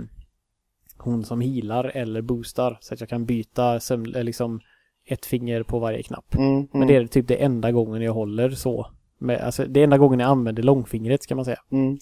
hon 0.97 1.23
som 1.23 1.41
healar 1.41 1.91
eller 1.93 2.21
boostar. 2.21 2.77
Så 2.81 2.93
att 2.93 2.99
jag 2.99 3.09
kan 3.09 3.25
byta 3.25 3.75
eh, 3.75 4.23
liksom 4.23 4.59
ett 5.05 5.25
finger 5.25 5.63
på 5.63 5.79
varje 5.79 6.03
knapp. 6.03 6.35
Mm, 6.35 6.51
mm, 6.51 6.67
Men 6.71 6.87
det 6.87 6.95
är 6.95 7.07
typ 7.07 7.27
det 7.27 7.43
enda 7.43 7.71
gången 7.71 8.01
jag 8.01 8.13
håller 8.13 8.49
så. 8.49 8.87
Med, 9.21 9.41
alltså, 9.41 9.65
det 9.65 9.79
är 9.79 9.83
enda 9.83 9.97
gången 9.97 10.19
jag 10.19 10.29
använder 10.29 10.63
långfingret 10.63 11.23
ska 11.23 11.35
man 11.35 11.45
säga. 11.45 11.59
mm. 11.71 11.97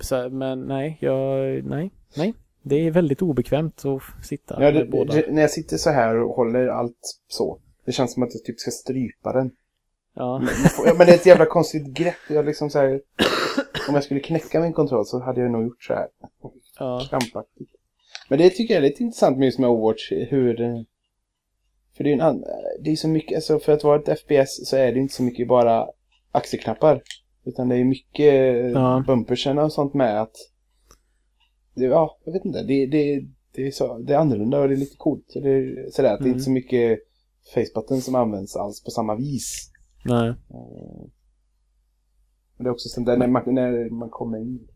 Så, 0.00 0.28
men 0.30 0.60
nej, 0.66 0.98
jag, 1.00 1.64
nej, 1.64 1.90
nej. 2.16 2.34
Det 2.62 2.76
är 2.86 2.90
väldigt 2.90 3.22
obekvämt 3.22 3.84
att 3.84 4.26
sitta 4.26 4.62
Ja, 4.62 4.70
det, 4.72 4.78
med 4.78 4.90
båda. 4.90 5.14
det, 5.14 5.30
när 5.32 5.42
jag 5.42 5.50
sitter 5.50 5.76
så 5.76 5.90
här 5.90 6.16
och 6.16 6.36
håller 6.36 6.66
allt 6.68 6.98
så. 7.28 7.60
Det 7.86 7.92
känns 7.92 8.12
som 8.12 8.22
att 8.22 8.34
jag 8.34 8.44
typ 8.44 8.60
ska 8.60 8.70
strypa 8.70 9.32
den. 9.32 9.50
ja. 10.14 10.42
Ja, 10.86 10.94
men 10.98 11.06
det 11.06 11.12
är 11.12 11.16
ett 11.16 11.26
jävla 11.26 11.46
konstigt 11.46 11.86
grepp. 11.86 12.14
Jag 12.30 12.44
liksom 12.46 12.70
så 12.70 12.78
här, 12.78 13.00
om 13.88 13.94
jag 13.94 14.04
skulle 14.04 14.20
knäcka 14.20 14.60
min 14.60 14.72
kontroll 14.72 15.06
så 15.06 15.20
hade 15.20 15.40
jag 15.40 15.50
nog 15.50 15.62
gjort 15.64 15.84
så 15.84 15.94
här. 15.94 16.06
ja. 16.78 17.06
Krampaktigt. 17.10 17.70
Men 18.28 18.38
det 18.38 18.50
tycker 18.50 18.74
jag 18.74 18.84
är 18.84 18.88
lite 18.88 19.02
intressant 19.02 19.38
med 19.38 19.44
just 19.46 19.58
med 19.58 19.70
Overwatch. 19.70 20.12
Hur... 20.12 20.56
För 21.96 22.04
det 22.04 22.10
är 22.10 22.12
ju 22.12 22.14
en 22.14 22.20
annan... 22.20 22.44
Det 22.80 22.90
är 22.92 22.96
så 22.96 23.08
mycket... 23.08 23.36
Alltså 23.36 23.58
för 23.58 23.72
att 23.72 23.84
vara 23.84 24.00
ett 24.00 24.20
FPS 24.20 24.68
så 24.68 24.76
är 24.76 24.92
det 24.92 24.98
inte 24.98 25.14
så 25.14 25.22
mycket 25.22 25.48
bara 25.48 25.86
axelknappar. 26.36 27.02
Utan 27.44 27.68
det 27.68 27.76
är 27.76 27.84
mycket 27.84 28.34
Ja. 28.74 28.80
ja. 28.96 29.04
bumpersen 29.06 29.58
och 29.58 29.72
sånt 29.72 29.94
med 29.94 30.22
att... 30.22 30.36
Det, 31.74 31.84
ja, 31.84 32.18
jag 32.24 32.32
vet 32.32 32.44
inte. 32.44 32.62
Det, 32.62 32.86
det, 32.86 33.20
det, 33.54 33.66
är 33.66 33.70
så, 33.70 33.98
det 33.98 34.14
är 34.14 34.18
annorlunda 34.18 34.60
och 34.60 34.68
det 34.68 34.74
är 34.74 34.78
lite 34.78 34.96
coolt. 34.96 35.24
Så 35.28 35.40
det 35.40 35.50
är, 35.50 35.90
sådär, 35.90 36.12
att 36.14 36.18
det 36.18 36.22
är 36.22 36.26
Mm. 36.26 36.32
inte 36.32 36.44
så 36.44 36.50
mycket 36.50 36.98
facebutton 37.54 38.00
som 38.00 38.14
används 38.14 38.56
alls 38.56 38.84
på 38.84 38.90
samma 38.90 39.14
vis. 39.16 39.70
Nej. 40.04 40.28
Eh, 40.28 41.04
Men 42.56 42.64
det 42.64 42.68
är 42.68 42.72
också 42.72 42.88
sånt 42.88 43.06
där 43.06 43.16
när 43.16 43.26
man, 43.26 43.54
när 43.54 43.90
man 43.90 44.10
kommer 44.10 44.38
in 44.38 44.68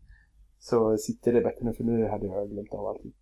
så 0.59 0.97
sitter 0.97 1.33
det 1.33 1.41
bättre 1.41 1.65
nu 1.65 1.73
för 1.73 1.83
nu 1.83 2.07
hade 2.07 2.25
jag 2.27 2.49
glömt 2.49 2.73
av 2.73 2.85
allting. 2.87 3.13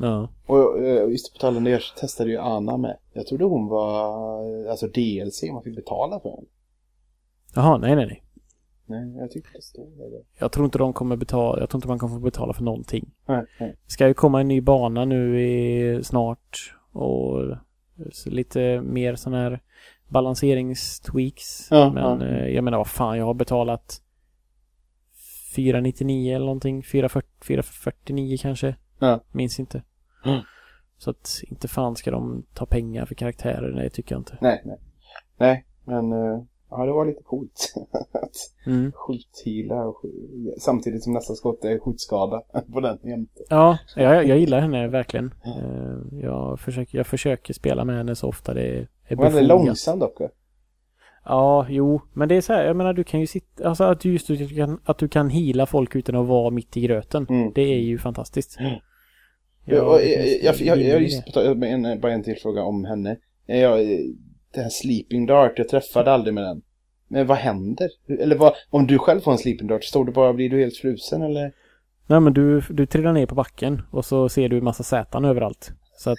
Ja. 0.00 0.32
Och 0.46 0.78
eh, 0.84 1.10
just 1.10 1.32
på 1.32 1.38
tal 1.38 1.56
om 1.56 1.64
det, 1.64 1.70
jag 1.70 1.80
testade 2.00 2.30
ju 2.30 2.38
Anna 2.38 2.76
med. 2.76 2.98
Jag 3.12 3.26
trodde 3.26 3.44
hon 3.44 3.66
var 3.68 4.66
alltså 4.70 4.86
DLC 4.86 5.42
man 5.52 5.62
fick 5.62 5.76
betala 5.76 6.20
för 6.20 6.28
den. 6.30 6.44
Jaha, 7.54 7.78
nej, 7.78 7.96
nej, 7.96 8.06
nej. 8.06 8.22
Nej, 8.86 9.16
jag 9.16 9.30
tyckte 9.30 9.50
det 9.52 9.62
stod 9.62 9.98
det. 9.98 10.22
Jag 10.38 10.52
tror 10.52 10.64
inte 10.64 10.78
de 10.78 10.92
kommer 10.92 11.16
betala, 11.16 11.60
jag 11.60 11.70
tror 11.70 11.78
inte 11.78 11.88
man 11.88 11.98
kommer 11.98 12.14
få 12.14 12.20
betala 12.20 12.52
för 12.52 12.62
någonting. 12.64 13.10
Nej, 13.26 13.44
nej. 13.60 13.76
Det 13.84 13.92
ska 13.92 14.08
ju 14.08 14.14
komma 14.14 14.40
en 14.40 14.48
ny 14.48 14.60
bana 14.60 15.04
nu 15.04 15.40
i, 15.42 16.00
snart 16.04 16.74
och 16.92 17.56
lite 18.26 18.80
mer 18.80 19.14
sån 19.14 19.32
här 19.34 19.60
balanseringstweaks. 20.08 21.68
Ja, 21.70 21.92
Men 21.92 22.20
ja. 22.20 22.26
eh, 22.26 22.48
jag 22.48 22.64
menar 22.64 22.78
vad 22.78 22.86
fan, 22.88 23.18
jag 23.18 23.24
har 23.24 23.34
betalat 23.34 24.02
499 25.56 26.34
eller 26.36 26.46
någonting, 26.46 26.82
440, 26.82 27.28
449 27.46 28.36
kanske. 28.40 28.74
Ja. 28.98 29.20
Minns 29.32 29.60
inte. 29.60 29.82
Mm. 30.24 30.40
Så 30.98 31.10
att 31.10 31.40
inte 31.42 31.68
fan 31.68 31.96
ska 31.96 32.10
de 32.10 32.44
ta 32.54 32.66
pengar 32.66 33.06
för 33.06 33.14
karaktärer, 33.14 33.72
nej 33.74 33.90
tycker 33.90 34.14
jag 34.14 34.20
inte. 34.20 34.38
Nej, 34.40 34.62
nej. 34.64 34.78
Nej, 35.36 35.66
men 35.84 36.12
eh, 36.12 36.42
ja, 36.70 36.86
det 36.86 36.92
var 36.92 37.06
lite 37.06 37.22
coolt. 37.22 37.72
att 38.12 38.36
Mm. 38.66 38.92
skjuthila 38.94 39.84
och 39.84 39.96
sk- 40.02 40.58
samtidigt 40.58 41.02
som 41.02 41.12
nästa 41.12 41.34
skott 41.34 41.64
är 41.64 41.78
skjutskada 41.78 42.42
på 42.72 42.80
den 42.80 42.98
jämte. 43.02 43.42
Ja, 43.48 43.78
jag, 43.96 44.26
jag 44.26 44.38
gillar 44.38 44.60
henne 44.60 44.88
verkligen. 44.88 45.34
Eh, 45.44 46.18
Jag 46.22 46.60
försöker, 46.60 46.98
jag 46.98 47.06
försöker 47.06 47.54
spela 47.54 47.84
med 47.84 47.96
henne 47.96 48.14
så 48.14 48.28
ofta 48.28 48.54
det 48.54 48.62
är 48.62 48.88
Den 49.08 49.18
är 49.18 49.24
befogat. 49.24 49.44
långsam 49.48 49.98
dock. 49.98 50.18
Ja, 51.24 51.66
jo, 51.68 52.00
men 52.12 52.28
det 52.28 52.34
är 52.34 52.40
så 52.40 52.52
här, 52.52 52.64
jag 52.64 52.76
menar 52.76 52.92
du 52.92 53.04
kan 53.04 53.20
ju 53.20 53.26
sitta, 53.26 53.68
alltså 53.68 53.84
att 53.84 54.00
du 54.00 54.12
just 54.12 54.30
att 54.30 54.38
du 54.38 54.48
kan, 54.48 54.80
att 54.84 54.98
du 54.98 55.08
kan 55.08 55.30
hila 55.30 55.66
folk 55.66 55.96
utan 55.96 56.14
att 56.16 56.26
vara 56.26 56.50
mitt 56.50 56.76
i 56.76 56.80
gröten. 56.80 57.26
Mm. 57.30 57.52
Det 57.54 57.62
är 57.62 57.78
ju 57.78 57.98
fantastiskt. 57.98 58.58
Det 58.58 59.74
jag, 59.74 59.84
jag, 59.84 60.54
jag, 60.60 60.78
är 60.78 60.88
jag, 60.88 61.00
det. 61.00 61.04
just 61.04 61.24
på 61.26 61.30
tal- 61.32 61.62
en, 61.64 62.00
bara 62.00 62.12
en 62.12 62.22
till 62.22 62.36
fråga 62.42 62.62
om 62.62 62.84
henne. 62.84 63.16
Eh, 63.46 63.58
Jag, 63.60 63.80
det 64.54 64.60
här 64.60 64.68
sleeping 64.68 65.26
dart, 65.26 65.52
jag 65.56 65.68
träffade 65.68 66.12
aldrig 66.12 66.34
med 66.34 66.44
den. 66.44 66.62
Men 67.08 67.26
vad 67.26 67.36
händer? 67.36 67.88
Eller 68.20 68.36
vad, 68.36 68.54
om 68.70 68.86
du 68.86 68.98
själv 68.98 69.20
får 69.20 69.32
en 69.32 69.38
sleeping 69.38 69.68
dart, 69.68 69.84
står 69.84 70.04
du 70.04 70.12
bara, 70.12 70.32
blir 70.32 70.50
du 70.50 70.60
helt 70.60 70.76
frusen 70.76 71.22
eller? 71.22 71.52
Nej 72.06 72.20
men 72.20 72.32
du, 72.32 72.62
du 72.70 72.86
trillar 72.86 73.12
ner 73.12 73.26
på 73.26 73.34
backen 73.34 73.82
och 73.90 74.04
så 74.04 74.28
ser 74.28 74.48
du 74.48 74.58
en 74.58 74.64
massa 74.64 74.82
sätan 74.82 75.24
överallt. 75.24 75.70
Så 75.98 76.10
att, 76.10 76.18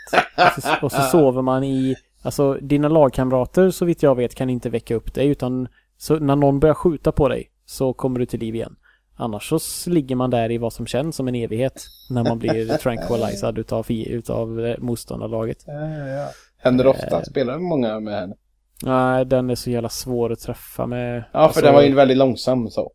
och, 0.57 0.63
så, 0.63 0.69
och 0.81 0.91
så 0.91 1.01
sover 1.01 1.41
man 1.41 1.63
i, 1.63 1.95
alltså 2.21 2.53
dina 2.53 2.87
lagkamrater 2.87 3.69
så 3.69 3.85
vitt 3.85 4.03
jag 4.03 4.15
vet 4.15 4.35
kan 4.35 4.49
inte 4.49 4.69
väcka 4.69 4.95
upp 4.95 5.13
dig 5.13 5.27
utan 5.27 5.67
så 5.97 6.19
när 6.19 6.35
någon 6.35 6.59
börjar 6.59 6.73
skjuta 6.73 7.11
på 7.11 7.27
dig 7.27 7.51
så 7.65 7.93
kommer 7.93 8.19
du 8.19 8.25
till 8.25 8.39
liv 8.39 8.55
igen. 8.55 8.75
Annars 9.15 9.53
så 9.61 9.89
ligger 9.89 10.15
man 10.15 10.29
där 10.29 10.51
i 10.51 10.57
vad 10.57 10.73
som 10.73 10.85
känns 10.85 11.15
som 11.15 11.27
en 11.27 11.35
evighet 11.35 11.85
när 12.09 12.23
man 12.23 12.39
blir 12.39 12.77
tranquilized 12.77 13.57
utav, 13.57 13.85
utav 13.89 14.65
eh, 14.65 14.77
motståndarlaget. 14.79 15.63
Ja, 15.67 15.89
ja. 15.89 16.29
Händer 16.59 16.83
det 16.83 16.89
ofta? 16.89 17.23
Spelar 17.25 17.59
många 17.59 17.99
med 17.99 18.13
henne? 18.19 18.35
Nej, 18.83 19.25
den 19.25 19.49
är 19.49 19.55
så 19.55 19.69
jävla 19.69 19.89
svår 19.89 20.31
att 20.31 20.39
träffa 20.39 20.85
med. 20.85 21.17
Ja, 21.17 21.23
för 21.31 21.39
alltså, 21.39 21.61
den 21.61 21.73
var 21.73 21.81
ju 21.81 21.93
väldigt 21.95 22.17
långsam 22.17 22.69
så. 22.69 22.91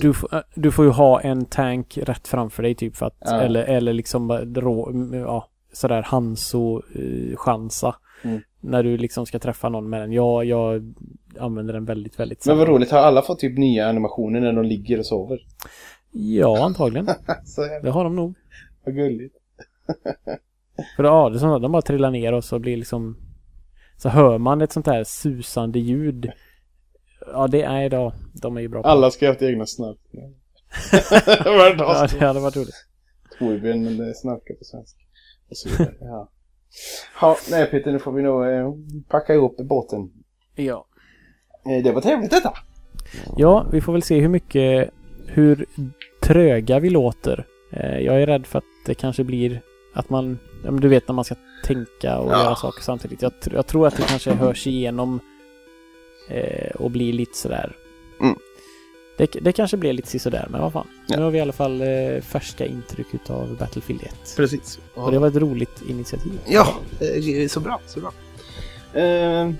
Du, 0.00 0.08
äh, 0.32 0.38
du 0.54 0.70
får 0.72 0.84
ju 0.84 0.90
ha 0.90 1.20
en 1.20 1.44
tank 1.44 1.98
rätt 2.02 2.28
framför 2.28 2.62
dig 2.62 2.74
typ 2.74 2.96
för 2.96 3.06
att, 3.06 3.16
Ja. 3.20 3.40
eller, 3.40 3.64
eller 3.64 3.92
liksom 3.92 4.32
rå, 4.32 4.90
m- 4.90 5.14
ja, 5.14 5.48
sådär 5.72 6.02
Hanso-chansa. 6.02 7.94
Mm. 8.24 8.40
När 8.60 8.82
du 8.82 8.96
liksom 8.96 9.26
ska 9.26 9.38
träffa 9.38 9.68
någon 9.68 9.90
med 9.90 10.00
den. 10.00 10.12
Jag, 10.12 10.44
jag 10.44 10.94
använder 11.38 11.74
den 11.74 11.84
väldigt, 11.84 12.20
väldigt 12.20 12.46
Men 12.46 12.56
vad 12.58 12.66
sällan. 12.66 12.76
roligt, 12.78 12.90
har 12.90 12.98
alla 12.98 13.22
fått 13.22 13.38
typ 13.38 13.58
nya 13.58 13.88
animationer 13.88 14.40
när 14.40 14.52
de 14.52 14.64
ligger 14.64 14.98
och 14.98 15.06
sover? 15.06 15.38
Ja, 16.12 16.64
antagligen. 16.64 17.06
Det 17.82 17.90
har 17.90 18.04
de 18.04 18.16
nog. 18.16 18.34
vad 18.84 18.94
gulligt. 18.94 19.34
För 20.96 21.30
det 21.30 21.38
som 21.38 21.50
att 21.50 21.62
de 21.62 21.72
bara 21.72 21.82
trillar 21.82 22.10
ner 22.10 22.32
och 22.32 22.44
så 22.44 22.58
blir 22.58 22.76
liksom... 22.76 23.16
Så 23.96 24.08
hör 24.08 24.38
man 24.38 24.60
ett 24.60 24.72
sånt 24.72 24.86
här 24.86 25.04
susande 25.04 25.78
ljud. 25.78 26.32
Ja, 27.32 27.46
det 27.46 27.62
är 27.62 27.88
då. 27.88 28.12
De 28.42 28.56
är 28.56 28.60
ju 28.60 28.68
bra 28.68 28.82
på 28.82 28.88
Alla 28.88 29.10
ska 29.10 29.26
ha 29.26 29.32
haft 29.32 29.42
egna 29.42 29.66
snarkningar. 29.66 30.30
Varje 31.58 31.74
dag 31.74 31.96
Ja, 31.96 32.06
det 32.18 32.26
hade 32.26 32.40
varit 32.40 32.56
roligt. 32.56 32.86
Torbjörn 33.38 33.96
det 33.96 34.14
snarkar 34.14 34.54
på 34.54 34.64
svenska. 34.64 34.98
Och 35.50 35.56
så 35.56 35.68
vidare. 35.68 35.94
Ja. 36.00 36.30
ja, 37.20 37.36
nej 37.50 37.66
Peter, 37.66 37.92
nu 37.92 37.98
får 37.98 38.12
vi 38.12 38.22
nog 38.22 38.46
eh, 38.46 38.72
packa 39.08 39.34
ihop 39.34 39.56
båten. 39.56 40.10
Ja. 40.54 40.86
Eh, 41.66 41.84
det 41.84 41.92
var 41.92 42.00
trevligt 42.00 42.30
detta. 42.30 42.52
Ja, 43.36 43.66
vi 43.72 43.80
får 43.80 43.92
väl 43.92 44.02
se 44.02 44.20
hur 44.20 44.28
mycket... 44.28 44.90
Hur 45.26 45.66
tröga 46.22 46.78
vi 46.78 46.90
låter. 46.90 47.46
Eh, 47.72 47.98
jag 47.98 48.22
är 48.22 48.26
rädd 48.26 48.46
för 48.46 48.58
att 48.58 48.64
det 48.86 48.94
kanske 48.94 49.24
blir 49.24 49.60
att 49.94 50.10
man... 50.10 50.38
Ja, 50.64 50.70
men 50.70 50.80
du 50.80 50.88
vet 50.88 51.08
när 51.08 51.14
man 51.14 51.24
ska 51.24 51.34
tänka 51.64 52.18
och 52.18 52.32
Ja. 52.32 52.44
göra 52.44 52.56
saker 52.56 52.82
samtidigt. 52.82 53.22
Jag, 53.22 53.32
jag 53.52 53.66
tror 53.66 53.86
att 53.86 53.96
det 53.96 54.02
kanske 54.02 54.30
hörs 54.32 54.66
igenom 54.66 55.20
eh, 56.28 56.70
och 56.74 56.90
blir 56.90 57.12
lite 57.12 57.36
sådär... 57.38 57.76
Mm. 58.20 58.36
Det, 59.16 59.26
det 59.40 59.52
kanske 59.52 59.76
blir 59.76 59.92
lite 59.92 60.18
sådär, 60.18 60.46
men 60.50 60.60
vad 60.60 60.72
fan. 60.72 60.86
Ja. 61.06 61.16
Nu 61.16 61.22
har 61.22 61.30
vi 61.30 61.38
i 61.38 61.40
alla 61.40 61.52
fall 61.52 61.80
eh, 61.80 62.20
färska 62.22 62.66
intryck 62.66 63.06
utav 63.14 63.56
Battlefield 63.56 64.02
1. 64.02 64.34
Precis. 64.36 64.78
Och 64.94 65.12
det 65.12 65.18
var 65.18 65.28
ett 65.28 65.36
roligt 65.36 65.82
initiativ. 65.88 66.40
Ja, 66.46 66.74
eh, 67.00 67.48
så 67.48 67.60
bra, 67.60 67.80
så 67.86 68.00
bra. 68.00 68.12
Eh, 69.02 69.50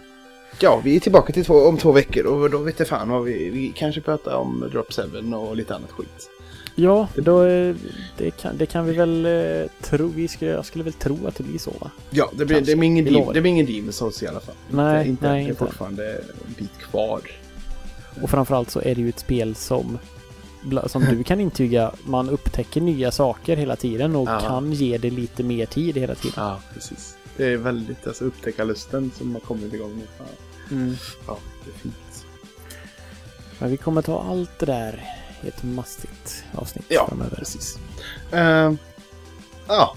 ja, 0.61 0.81
vi 0.85 0.97
är 0.97 1.01
tillbaka 1.01 1.33
till 1.33 1.45
två, 1.45 1.55
om 1.55 1.77
två 1.79 1.93
veckor 1.93 2.27
och 2.27 2.51
då 2.51 2.59
vet 2.59 2.79
jag 2.79 2.89
fan 2.89 3.09
vad 3.09 3.25
vi, 3.25 3.51
vi 3.51 3.73
kanske 3.77 4.01
pratar 4.01 4.35
om 4.37 4.69
Drop 4.73 4.93
7 4.93 5.03
och 5.35 5.57
lite 5.57 5.75
annat 5.75 5.91
skit. 5.91 6.31
Ja, 6.75 7.09
då, 7.17 7.45
eh, 7.45 7.75
det, 8.19 8.31
kan, 8.31 8.57
det 8.57 8.67
kan 8.67 8.85
vi 8.87 8.93
väl 8.93 9.27
eh, 9.27 9.71
tro. 9.81 10.07
Vi 10.07 10.29
skulle, 10.29 10.51
jag 10.51 10.65
skulle 10.65 10.85
väl 10.85 10.93
tro 10.93 11.27
att 11.27 11.35
det 11.37 11.43
blir 11.43 11.59
så 11.59 11.71
va? 11.81 11.91
Ja, 12.11 12.31
det 12.33 12.45
blir, 12.47 12.57
Kanske. 12.57 12.73
det 12.73 12.77
blir 12.77 12.87
ingen, 12.87 13.05
lovar. 13.05 13.35
det 13.35 13.41
blir 13.41 13.51
ingen 13.53 13.67
Demon's 13.67 14.25
i 14.25 14.27
alla 14.27 14.41
fall. 14.41 14.55
Nej, 14.71 15.09
inte, 15.09 15.29
nej, 15.29 15.39
det 15.43 15.47
är 15.47 15.49
inte. 15.51 15.59
fortfarande 15.65 16.13
en 16.13 16.55
bit 16.59 16.79
kvar. 16.79 17.21
Och 18.23 18.31
framförallt 18.31 18.71
så 18.71 18.81
är 18.81 18.95
det 18.95 19.01
ju 19.01 19.09
ett 19.09 19.19
spel 19.19 19.55
som 19.55 19.99
som 20.87 21.05
du 21.05 21.25
kan 21.25 21.41
intyga, 21.41 21.93
man 22.05 22.29
upptäcker 22.29 22.81
nya 22.81 23.11
saker 23.11 23.57
hela 23.57 23.77
tiden 23.77 24.17
och 24.17 24.29
Ja. 24.29 24.41
kan 24.41 24.73
ge 24.73 24.99
det 24.99 25.11
lite 25.11 25.43
mer 25.43 25.67
tid 25.67 25.97
hela 25.97 26.15
tiden. 26.15 26.35
Ja, 26.37 26.61
precis. 26.75 27.17
Det 27.37 27.47
är 27.53 27.57
väldigt, 27.57 28.07
alltså 28.07 28.25
upptäckarlusten 28.25 29.11
som 29.19 29.33
har 29.33 29.41
kommit 29.41 29.73
igång 29.75 29.97
nu. 29.97 30.03
Ja, 30.19 30.25
Mm. 30.71 30.95
ja 31.27 31.39
det 31.65 31.71
är 31.71 31.75
fint. 31.79 32.27
Men 33.59 33.71
vi 33.71 33.77
kommer 33.77 34.03
ta 34.03 34.23
allt 34.31 34.59
det 34.59 34.67
där 34.67 35.05
ett 35.49 35.63
mastigt 35.63 36.45
avsnitt 36.55 36.85
Ja, 36.89 37.07
framöver. 37.09 37.37
precis. 37.37 37.79
Eh, 38.33 38.73
ja. 39.69 39.97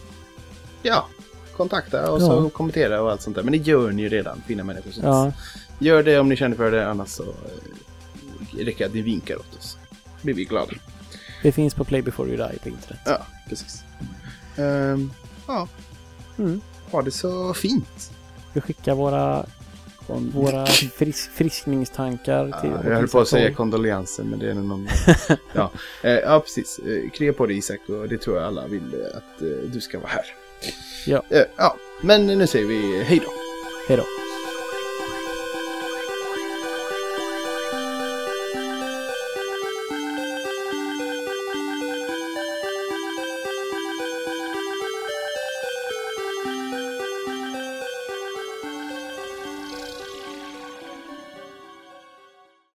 Ja. 0.82 1.08
Kontakta 1.58 2.12
och 2.12 2.22
så 2.22 2.44
Ja. 2.46 2.50
kommentera 2.50 3.02
och 3.02 3.12
allt 3.12 3.22
sånt 3.22 3.36
där. 3.36 3.44
Men 3.44 3.52
det 3.52 3.58
gör 3.58 3.92
ni 3.92 4.02
ju 4.02 4.10
redan, 4.10 4.42
fina 4.48 4.64
människor. 4.64 4.92
som 4.92 5.04
Ja, 5.04 5.32
Gör 5.80 6.04
det 6.04 6.20
om 6.20 6.30
ni 6.30 6.36
känner 6.36 6.56
för 6.58 6.72
det, 6.72 6.90
annars 6.90 7.10
så 7.10 7.24
eh, 7.24 8.58
räcker 8.66 8.80
det 8.80 8.86
att 8.86 8.94
ni 8.94 9.02
vinkar 9.02 9.36
åt 9.36 9.58
oss. 9.60 9.78
blir 10.22 10.34
vi 10.34 10.46
glada. 10.46 10.72
det 11.44 11.52
finns 11.52 11.74
på 11.74 11.84
Play 11.84 12.02
before 12.02 12.30
you 12.30 12.38
die 12.38 12.60
på 12.60 12.70
internet. 12.70 13.00
Ja, 13.06 13.18
precis. 13.50 13.84
Ehm, 14.58 15.12
ja, 15.48 15.68
Mm. 16.38 16.62
ha 16.92 17.02
det 17.02 17.12
så 17.12 17.54
fint. 17.54 18.12
Vi 18.54 18.62
skickar 18.62 18.96
våra, 18.96 19.46
våra 20.08 20.66
fris, 20.66 21.30
friskningstankar 21.34 22.62
till... 22.62 22.70
Ja, 22.70 22.90
jag 22.90 22.96
höll 22.96 23.08
på 23.08 23.20
att 23.20 23.28
säga 23.28 23.54
kondolenser, 23.54 24.24
men 24.24 24.40
det 24.40 24.50
är 24.50 24.54
nog 24.54 24.66
någon... 24.66 24.88
ja. 25.54 25.72
Eh, 26.04 26.12
ja, 26.12 26.40
precis. 26.40 26.80
Eh, 26.80 27.10
krya 27.10 27.34
på 27.34 27.46
dig 27.46 27.58
Isak 27.58 27.80
och 27.88 28.10
det 28.10 28.18
tror 28.18 28.38
jag 28.38 28.46
alla 28.46 28.68
vill 28.68 28.94
eh, 28.94 29.18
att 29.18 29.40
du 29.74 29.82
ska 29.82 30.00
vara 30.00 30.10
här. 30.10 30.26
Ja. 31.06 31.24
Ja, 31.56 31.76
men 32.02 32.28
nu 32.28 32.48
säger 32.48 32.66
vi 32.66 33.04
hej 33.04 33.20
då. 33.26 33.32
Hej 33.88 33.98
då. 33.98 34.23